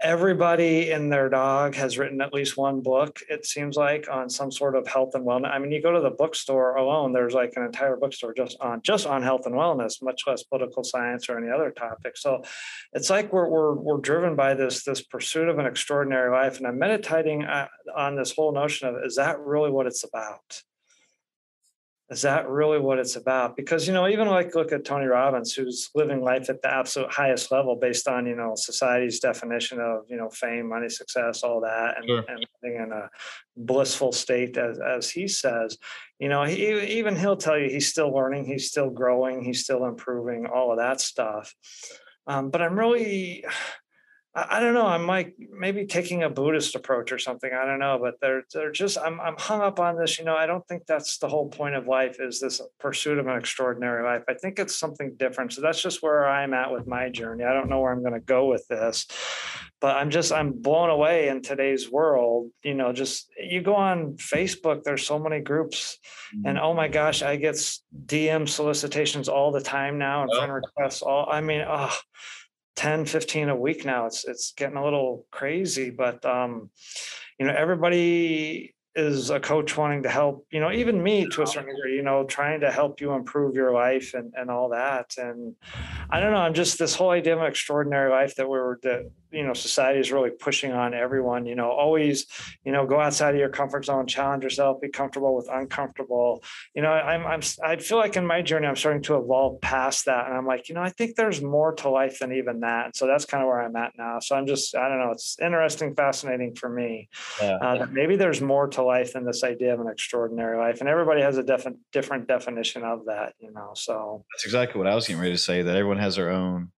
everybody 0.00 0.92
and 0.92 1.12
their 1.12 1.28
dog 1.28 1.74
has 1.74 1.98
written 1.98 2.20
at 2.20 2.32
least 2.32 2.56
one 2.56 2.80
book. 2.80 3.20
It 3.28 3.44
seems 3.44 3.76
like 3.76 4.06
on 4.10 4.30
some 4.30 4.52
sort 4.52 4.76
of 4.76 4.86
health 4.86 5.14
and 5.14 5.26
wellness. 5.26 5.50
I 5.50 5.58
mean, 5.58 5.72
you 5.72 5.82
go 5.82 5.92
to 5.92 6.00
the 6.00 6.10
bookstore 6.10 6.76
alone. 6.76 7.12
There's 7.12 7.34
like 7.34 7.54
an 7.56 7.64
entire 7.64 7.96
bookstore 7.96 8.32
just 8.32 8.56
on 8.60 8.80
just 8.82 9.06
on 9.06 9.22
health 9.22 9.46
and 9.46 9.54
wellness, 9.54 10.02
much 10.02 10.22
less 10.26 10.42
political 10.44 10.84
science 10.84 11.28
or 11.28 11.38
any 11.38 11.50
other 11.50 11.70
topic. 11.70 12.16
So 12.16 12.42
it's 12.92 13.10
like 13.10 13.32
we're 13.32 13.48
we're 13.48 13.74
we're 13.74 13.98
driven 13.98 14.36
by 14.36 14.54
this 14.54 14.84
this 14.84 15.02
pursuit 15.02 15.48
of 15.48 15.58
an 15.58 15.66
extraordinary 15.66 16.30
life. 16.30 16.58
And 16.58 16.66
I'm 16.66 16.78
meditating 16.78 17.44
uh, 17.44 17.68
on 17.96 18.16
this 18.16 18.32
whole 18.32 18.52
notion 18.52 18.88
of 18.88 18.96
is 19.04 19.16
that 19.16 19.40
really 19.40 19.70
what 19.70 19.86
it's 19.86 20.04
about? 20.04 20.62
Is 22.10 22.22
that 22.22 22.48
really 22.48 22.78
what 22.78 22.98
it's 22.98 23.16
about? 23.16 23.54
Because 23.54 23.86
you 23.86 23.92
know 23.92 24.08
even 24.08 24.28
like 24.28 24.54
look 24.54 24.72
at 24.72 24.84
tony 24.84 25.06
robbins 25.06 25.52
who's 25.52 25.90
living 25.94 26.22
life 26.22 26.48
at 26.48 26.62
the 26.62 26.72
absolute 26.72 27.12
highest 27.12 27.50
level 27.50 27.76
based 27.76 28.08
on 28.08 28.26
you 28.26 28.34
know 28.34 28.54
society's 28.56 29.20
definition 29.20 29.78
of 29.80 30.04
you 30.08 30.16
know 30.16 30.30
fame 30.30 30.68
money 30.68 30.88
success 30.88 31.42
all 31.42 31.60
that 31.60 31.98
and, 31.98 32.06
sure. 32.08 32.24
and 32.28 32.46
living 32.62 32.82
in 32.82 32.92
a 32.92 33.10
blissful 33.56 34.12
state 34.12 34.56
as, 34.56 34.78
as 34.78 35.10
he 35.10 35.28
says. 35.28 35.76
You 36.18 36.28
know 36.28 36.44
he, 36.44 36.98
even 36.98 37.14
he'll 37.14 37.36
tell 37.36 37.58
you 37.58 37.68
he's 37.68 37.88
still 37.88 38.12
learning 38.12 38.46
he's 38.46 38.68
still 38.68 38.90
growing 38.90 39.44
he's 39.44 39.62
still 39.62 39.84
improving 39.84 40.46
all 40.46 40.72
of 40.72 40.78
that 40.78 41.00
stuff. 41.00 41.54
Um, 42.26 42.50
but 42.50 42.60
i'm 42.60 42.78
really 42.78 43.44
I, 44.48 44.60
don't 44.60 44.74
know. 44.74 44.86
I'm 44.86 45.06
like 45.06 45.34
maybe 45.38 45.86
taking 45.86 46.22
a 46.22 46.30
Buddhist 46.30 46.74
approach 46.74 47.12
or 47.12 47.18
something. 47.18 47.50
I 47.52 47.64
don't 47.64 47.78
know, 47.78 47.98
but 48.00 48.14
they're 48.20 48.44
they're 48.52 48.72
just 48.72 48.98
I'm 48.98 49.20
I'm 49.20 49.36
hung 49.38 49.60
up 49.60 49.80
on 49.80 49.98
this. 49.98 50.18
You 50.18 50.24
know, 50.24 50.36
I 50.36 50.46
don't 50.46 50.66
think 50.66 50.86
that's 50.86 51.18
the 51.18 51.28
whole 51.28 51.48
point 51.48 51.74
of 51.74 51.86
life 51.86 52.18
is 52.20 52.40
this 52.40 52.60
pursuit 52.78 53.18
of 53.18 53.26
an 53.26 53.36
extraordinary 53.36 54.04
life. 54.04 54.22
I 54.28 54.34
think 54.34 54.58
it's 54.58 54.76
something 54.76 55.14
different. 55.18 55.52
So 55.52 55.60
that's 55.60 55.82
just 55.82 56.02
where 56.02 56.28
I'm 56.28 56.52
at 56.54 56.72
with 56.72 56.86
my 56.86 57.08
journey. 57.08 57.44
I 57.44 57.52
don't 57.52 57.68
know 57.68 57.80
where 57.80 57.92
I'm 57.92 58.02
going 58.02 58.14
to 58.14 58.20
go 58.20 58.46
with 58.46 58.66
this, 58.68 59.06
but 59.80 59.96
I'm 59.96 60.10
just 60.10 60.32
I'm 60.32 60.52
blown 60.52 60.90
away 60.90 61.28
in 61.28 61.42
today's 61.42 61.90
world. 61.90 62.50
You 62.62 62.74
know, 62.74 62.92
just 62.92 63.28
you 63.38 63.62
go 63.62 63.74
on 63.74 64.14
Facebook. 64.14 64.82
There's 64.82 65.06
so 65.06 65.18
many 65.18 65.40
groups, 65.40 65.98
and 66.44 66.56
mm-hmm. 66.56 66.64
oh 66.64 66.74
my 66.74 66.88
gosh, 66.88 67.22
I 67.22 67.36
get 67.36 67.54
DM 68.06 68.48
solicitations 68.48 69.28
all 69.28 69.52
the 69.52 69.60
time 69.60 69.98
now 69.98 70.22
and 70.22 70.32
friend 70.34 70.52
requests. 70.52 71.02
All 71.02 71.28
I 71.30 71.40
mean, 71.40 71.64
oh 71.66 71.96
10, 72.78 73.06
15 73.06 73.48
a 73.48 73.56
week 73.56 73.84
now. 73.84 74.06
It's 74.06 74.24
it's 74.24 74.52
getting 74.52 74.76
a 74.76 74.84
little 74.84 75.26
crazy, 75.32 75.90
but 75.90 76.24
um, 76.24 76.70
you 77.36 77.44
know, 77.44 77.52
everybody 77.52 78.72
is 78.94 79.30
a 79.30 79.40
coach 79.40 79.76
wanting 79.76 80.04
to 80.04 80.08
help, 80.08 80.46
you 80.52 80.60
know, 80.60 80.70
even 80.70 81.02
me 81.02 81.28
to 81.28 81.42
a 81.42 81.46
certain 81.46 81.74
degree, 81.74 81.96
you 81.96 82.02
know, 82.02 82.24
trying 82.24 82.60
to 82.60 82.70
help 82.70 83.00
you 83.00 83.12
improve 83.12 83.56
your 83.56 83.72
life 83.72 84.14
and, 84.14 84.32
and 84.36 84.48
all 84.48 84.68
that. 84.68 85.12
And 85.18 85.56
I 86.08 86.20
don't 86.20 86.30
know, 86.30 86.38
I'm 86.38 86.54
just 86.54 86.78
this 86.78 86.94
whole 86.94 87.10
idea 87.10 87.34
of 87.34 87.40
an 87.40 87.46
extraordinary 87.46 88.12
life 88.12 88.36
that 88.36 88.48
we 88.48 88.56
are 88.56 88.78
that 88.84 89.10
you 89.30 89.44
know 89.44 89.52
society 89.52 90.00
is 90.00 90.10
really 90.10 90.30
pushing 90.30 90.72
on 90.72 90.94
everyone 90.94 91.46
you 91.46 91.54
know 91.54 91.70
always 91.70 92.26
you 92.64 92.72
know 92.72 92.86
go 92.86 93.00
outside 93.00 93.34
of 93.34 93.40
your 93.40 93.48
comfort 93.48 93.84
zone 93.84 94.06
challenge 94.06 94.42
yourself 94.42 94.80
be 94.80 94.88
comfortable 94.88 95.34
with 95.36 95.48
uncomfortable. 95.52 96.42
You 96.74 96.82
know 96.82 96.90
i'm 96.90 97.26
i'm 97.26 97.40
i 97.62 97.76
feel 97.76 97.98
like 97.98 98.16
in 98.16 98.26
my 98.26 98.42
journey 98.42 98.66
i'm 98.66 98.76
starting 98.76 99.02
to 99.02 99.16
evolve 99.16 99.60
past 99.60 100.06
that 100.06 100.26
and 100.26 100.36
i'm 100.36 100.46
like 100.46 100.68
you 100.68 100.74
know 100.74 100.82
i 100.82 100.90
think 100.90 101.16
there's 101.16 101.42
more 101.42 101.74
to 101.76 101.90
life 101.90 102.18
than 102.20 102.32
even 102.32 102.60
that 102.60 102.96
so 102.96 103.06
that's 103.06 103.24
kind 103.24 103.42
of 103.42 103.48
where 103.48 103.60
i'm 103.60 103.76
at 103.76 103.92
now. 103.98 104.18
So 104.20 104.36
i'm 104.36 104.46
just 104.46 104.74
i 104.76 104.88
don't 104.88 104.98
know 104.98 105.12
it's 105.12 105.36
interesting 105.40 105.94
fascinating 105.94 106.54
for 106.54 106.68
me 106.68 107.08
yeah. 107.40 107.56
uh, 107.56 107.86
maybe 107.90 108.16
there's 108.16 108.40
more 108.40 108.68
to 108.68 108.82
life 108.82 109.12
than 109.12 109.24
this 109.24 109.44
idea 109.44 109.74
of 109.74 109.80
an 109.80 109.88
extraordinary 109.88 110.58
life 110.58 110.80
and 110.80 110.88
everybody 110.88 111.20
has 111.22 111.36
a 111.38 111.42
different 111.42 111.78
different 111.92 112.26
definition 112.28 112.82
of 112.82 113.04
that 113.06 113.34
you 113.38 113.52
know 113.52 113.70
so. 113.74 114.24
That's 114.34 114.44
exactly 114.44 114.78
what 114.78 114.86
i 114.86 114.94
was 114.94 115.06
getting 115.06 115.20
ready 115.20 115.34
to 115.34 115.38
say 115.38 115.62
that 115.62 115.76
everyone 115.76 115.98
has 115.98 116.16
their 116.16 116.30
own 116.30 116.70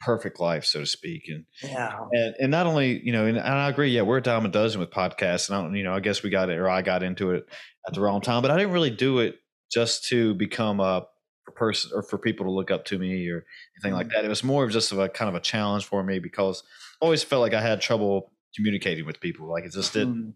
perfect 0.00 0.40
life, 0.40 0.64
so 0.64 0.80
to 0.80 0.86
speak. 0.86 1.24
And 1.28 1.44
yeah, 1.62 1.96
and, 2.12 2.34
and 2.38 2.50
not 2.50 2.66
only 2.66 3.00
you 3.04 3.12
know, 3.12 3.26
and, 3.26 3.36
and, 3.36 3.46
I 3.46 3.68
agree. 3.68 3.90
Yeah, 3.90 4.02
we're 4.02 4.18
a 4.18 4.22
dime 4.22 4.44
a 4.44 4.48
dozen 4.48 4.80
with 4.80 4.90
podcasts, 4.90 5.48
and 5.48 5.56
I 5.56 5.62
don't, 5.62 5.74
you 5.74 5.84
know, 5.84 5.94
I 5.94 6.00
guess 6.00 6.22
we 6.22 6.30
got 6.30 6.50
it, 6.50 6.58
or 6.58 6.68
I 6.68 6.82
got 6.82 7.02
into 7.02 7.32
it 7.32 7.46
at 7.86 7.94
the 7.94 8.00
wrong 8.00 8.20
time, 8.20 8.42
but 8.42 8.50
I 8.50 8.56
didn't 8.56 8.72
really 8.72 8.90
do 8.90 9.18
it 9.20 9.36
just 9.72 10.04
to 10.08 10.34
become 10.34 10.80
a 10.80 11.06
person 11.54 11.90
or 11.94 12.02
for 12.02 12.18
people 12.18 12.46
to 12.46 12.52
look 12.52 12.70
up 12.70 12.84
to 12.86 12.98
me 12.98 13.28
or 13.28 13.44
anything 13.76 13.90
mm-hmm. 13.90 13.94
like 13.94 14.08
that. 14.10 14.24
It 14.24 14.28
was 14.28 14.44
more 14.44 14.64
of 14.64 14.70
just 14.70 14.92
a 14.92 15.08
kind 15.08 15.28
of 15.28 15.34
a 15.34 15.40
challenge 15.40 15.86
for 15.86 16.02
me 16.02 16.18
because 16.18 16.62
I 17.00 17.04
always 17.04 17.22
felt 17.22 17.42
like 17.42 17.54
I 17.54 17.60
had 17.60 17.80
trouble 17.80 18.32
communicating 18.54 19.06
with 19.06 19.20
people. 19.20 19.50
Like 19.50 19.64
it 19.64 19.72
just 19.72 19.92
didn't 19.92 20.14
mm-hmm. 20.14 20.30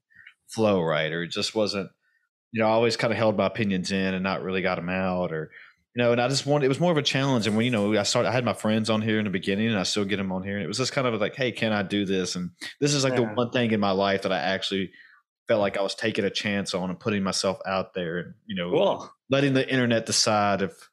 flow 0.49 0.83
right, 0.83 1.13
or 1.13 1.23
it 1.23 1.31
just 1.31 1.55
wasn't. 1.55 1.91
You 2.53 2.63
know, 2.63 2.67
I 2.67 2.73
always 2.73 2.97
kind 2.97 3.13
of 3.13 3.17
held 3.17 3.37
my 3.37 3.47
opinions 3.47 3.93
in 3.93 4.13
and 4.13 4.25
not 4.25 4.43
really 4.43 4.63
got 4.63 4.75
them 4.75 4.89
out, 4.89 5.33
or 5.33 5.51
you 5.95 6.03
know, 6.03 6.13
and 6.13 6.21
I 6.21 6.29
just 6.29 6.47
wanted, 6.47 6.67
it 6.67 6.69
was 6.69 6.79
more 6.79 6.93
of 6.93 6.99
a 6.99 7.03
challenge. 7.03 7.47
And 7.47 7.57
when, 7.57 7.65
you 7.65 7.73
know, 7.73 7.97
I 7.99 8.05
started, 8.05 8.29
I 8.29 8.33
had 8.33 8.45
my 8.45 8.53
friends 8.53 8.91
on 8.91 9.03
here 9.03 9.19
in 9.19 9.25
the 9.25 9.31
beginning 9.31 9.69
and 9.69 9.79
I 9.79 9.83
still 9.83 10.05
get 10.05 10.19
them 10.19 10.31
on 10.31 10.45
here. 10.45 10.55
And 10.55 10.65
it 10.65 10.69
was 10.69 10.79
just 10.79 10.93
kind 10.93 11.07
of 11.07 11.21
like, 11.21 11.35
Hey, 11.35 11.51
can 11.51 11.73
I 11.73 11.83
do 11.83 12.05
this? 12.05 12.37
And 12.37 12.51
this 12.79 12.95
is 12.95 13.03
like 13.03 13.15
yeah. 13.15 13.27
the 13.27 13.35
one 13.35 13.51
thing 13.51 13.73
in 13.73 13.81
my 13.81 13.91
life 13.91 14.23
that 14.23 14.33
I 14.33 14.39
actually 14.39 14.93
felt 15.49 15.59
mm. 15.59 15.63
like 15.63 15.77
I 15.77 15.83
was 15.83 15.97
taking 15.97 16.25
a 16.25 16.31
chance 16.31 16.75
on 16.75 16.91
and 16.91 17.01
putting 17.01 17.25
myself 17.25 17.59
out 17.67 17.95
there 17.95 18.19
and, 18.19 18.35
you 18.47 18.55
know, 18.55 18.71
cool. 18.71 19.13
letting 19.31 19.53
the 19.53 19.69
internet 19.69 20.07
decide 20.07 20.63
if 20.63 20.91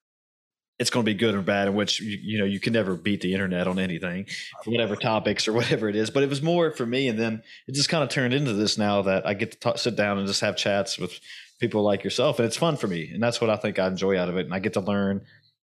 it's 0.80 0.90
going 0.90 1.06
to 1.06 1.12
be 1.12 1.18
good 1.18 1.36
or 1.36 1.42
bad, 1.42 1.68
in 1.68 1.76
which, 1.76 2.00
you, 2.00 2.18
you 2.22 2.40
know, 2.40 2.46
you 2.46 2.60
can 2.60 2.74
never 2.74 2.96
beat 2.96 3.22
the 3.22 3.34
internet 3.34 3.68
on 3.68 3.80
anything, 3.80 4.28
whatever 4.66 4.96
topics 4.96 5.48
or 5.48 5.54
whatever 5.60 5.90
it 5.90 5.96
is. 5.96 6.10
But 6.10 6.24
it 6.24 6.30
was 6.30 6.42
more 6.42 6.72
for 6.72 6.86
me. 6.86 7.08
And 7.08 7.20
then 7.20 7.44
it 7.68 7.76
just 7.76 7.90
kind 7.90 8.04
of 8.04 8.10
turned 8.10 8.34
into 8.34 8.54
this 8.54 8.78
now 8.78 9.04
that 9.04 9.28
I 9.28 9.36
get 9.36 9.52
to 9.52 9.60
talk, 9.60 9.78
sit 9.78 9.96
down 9.96 10.18
and 10.18 10.28
just 10.28 10.42
have 10.42 10.56
chats 10.56 10.98
with 10.98 11.20
people 11.60 11.84
like 11.84 12.04
yourself, 12.04 12.40
and 12.40 12.46
it's 12.46 12.58
fun 12.58 12.78
for 12.78 12.88
me, 12.88 13.12
and 13.14 13.22
that's 13.22 13.42
what 13.42 13.50
I 13.50 13.56
think 13.56 13.80
I 13.80 13.88
enjoy 13.88 14.18
out 14.18 14.30
of 14.30 14.38
it. 14.38 14.46
And 14.46 14.54
I 14.54 14.60
get 14.60 14.74
to 14.74 14.82
learn 14.82 15.22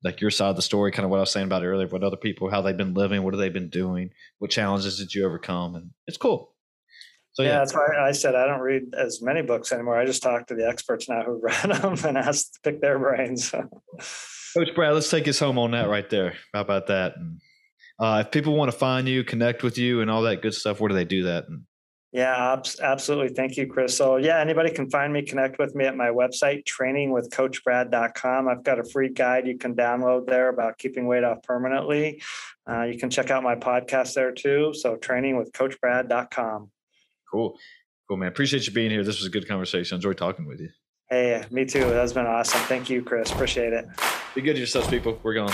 like 0.04 0.22
your 0.22 0.32
side 0.32 0.50
of 0.50 0.56
the 0.56 0.62
story, 0.62 0.92
kind 0.92 1.04
of 1.04 1.12
what 1.12 1.18
I 1.18 1.22
was 1.22 1.32
saying 1.32 1.48
about 1.48 1.64
earlier, 1.64 1.88
what 1.88 2.04
other 2.04 2.18
people, 2.18 2.50
how 2.50 2.62
they've 2.62 2.78
been 2.78 2.94
living, 2.94 3.24
what 3.24 3.34
have 3.34 3.40
they 3.40 3.50
been 3.50 3.70
doing, 3.70 4.12
what 4.38 4.52
challenges 4.52 4.98
did 4.98 5.14
you 5.14 5.26
overcome, 5.26 5.76
and 5.76 5.92
it's 6.08 6.18
cool. 6.18 6.54
So 7.34 7.44
yeah, 7.44 7.50
yeah, 7.50 7.58
that's 7.60 7.74
why 7.74 7.88
I 8.00 8.12
said 8.12 8.36
I 8.36 8.48
don't 8.48 8.62
read 8.62 8.94
as 8.98 9.22
many 9.22 9.42
books 9.42 9.72
anymore. 9.72 9.98
I 9.98 10.06
just 10.06 10.24
talk 10.24 10.48
to 10.48 10.56
the 10.56 10.68
experts 10.68 11.08
now 11.08 11.24
who 11.24 11.40
read 11.42 11.70
them 11.70 11.96
and 12.06 12.18
ask 12.18 12.54
to 12.54 12.60
pick 12.64 12.82
their 12.82 13.00
brains. 13.00 13.52
Coach 13.52 14.76
Brad, 14.76 14.94
let's 14.94 15.10
take 15.10 15.28
us 15.28 15.40
home 15.40 15.60
on 15.60 15.72
that 15.72 15.90
right 15.90 16.10
there. 16.10 16.36
How 16.54 16.62
about 16.62 16.88
that? 16.88 17.16
And 17.18 17.40
uh, 18.00 18.24
if 18.26 18.32
people 18.32 18.56
want 18.56 18.72
to 18.72 18.78
find 18.78 19.08
you, 19.08 19.24
connect 19.24 19.62
with 19.62 19.78
you, 19.78 20.02
and 20.02 20.10
all 20.10 20.24
that 20.24 20.42
good 20.42 20.54
stuff, 20.54 20.80
where 20.80 20.90
do 20.90 20.96
they 20.96 21.06
do 21.06 21.24
that? 21.24 21.48
And 21.48 21.64
yeah, 22.12 22.60
absolutely. 22.82 23.36
Thank 23.36 23.56
you, 23.56 23.68
Chris. 23.68 23.96
So, 23.96 24.18
yeah, 24.18 24.40
anybody 24.40 24.72
can 24.72 24.90
find 24.90 25.14
me, 25.14 25.22
connect 25.22 25.60
with 25.60 25.76
me 25.76 25.86
at 25.86 25.96
my 25.96 26.08
website, 26.08 26.66
trainingwithcoachbrad.com. 26.66 28.48
I've 28.48 28.64
got 28.64 28.80
a 28.80 28.84
free 28.84 29.10
guide 29.10 29.46
you 29.46 29.58
can 29.58 29.76
download 29.76 30.26
there 30.26 30.50
about 30.50 30.80
keeping 30.80 31.06
weight 31.06 31.24
off 31.24 31.44
permanently. 31.44 32.22
Uh, 32.68 32.84
you 32.84 32.98
can 32.98 33.12
check 33.12 33.30
out 33.30 33.44
my 33.44 33.56
podcast 33.56 34.16
there 34.16 34.32
too. 34.32 34.74
So, 34.74 34.96
trainingwithcoachbrad.com. 34.96 36.72
Cool. 37.32 37.58
Cool, 38.08 38.18
man. 38.18 38.30
Appreciate 38.30 38.66
you 38.66 38.74
being 38.74 38.90
here. 38.90 39.04
This 39.04 39.20
was 39.20 39.28
a 39.28 39.32
good 39.32 39.48
conversation. 39.48 39.96
Enjoy 39.96 40.14
talking 40.14 40.48
with 40.48 40.60
you. 40.60 40.70
Hey, 41.12 41.44
me 41.52 41.66
too. 41.66 41.86
That's 41.92 42.14
been 42.14 42.26
awesome. 42.26 42.62
Thank 42.62 42.90
you, 42.90 43.04
Chris. 43.04 43.32
Appreciate 43.32 43.74
it. 43.74 43.88
Be 44.34 44.42
good 44.42 44.54
to 44.54 44.60
yourselves, 44.60 44.88
people. 44.88 45.20
We're 45.22 45.36
going. 45.36 45.54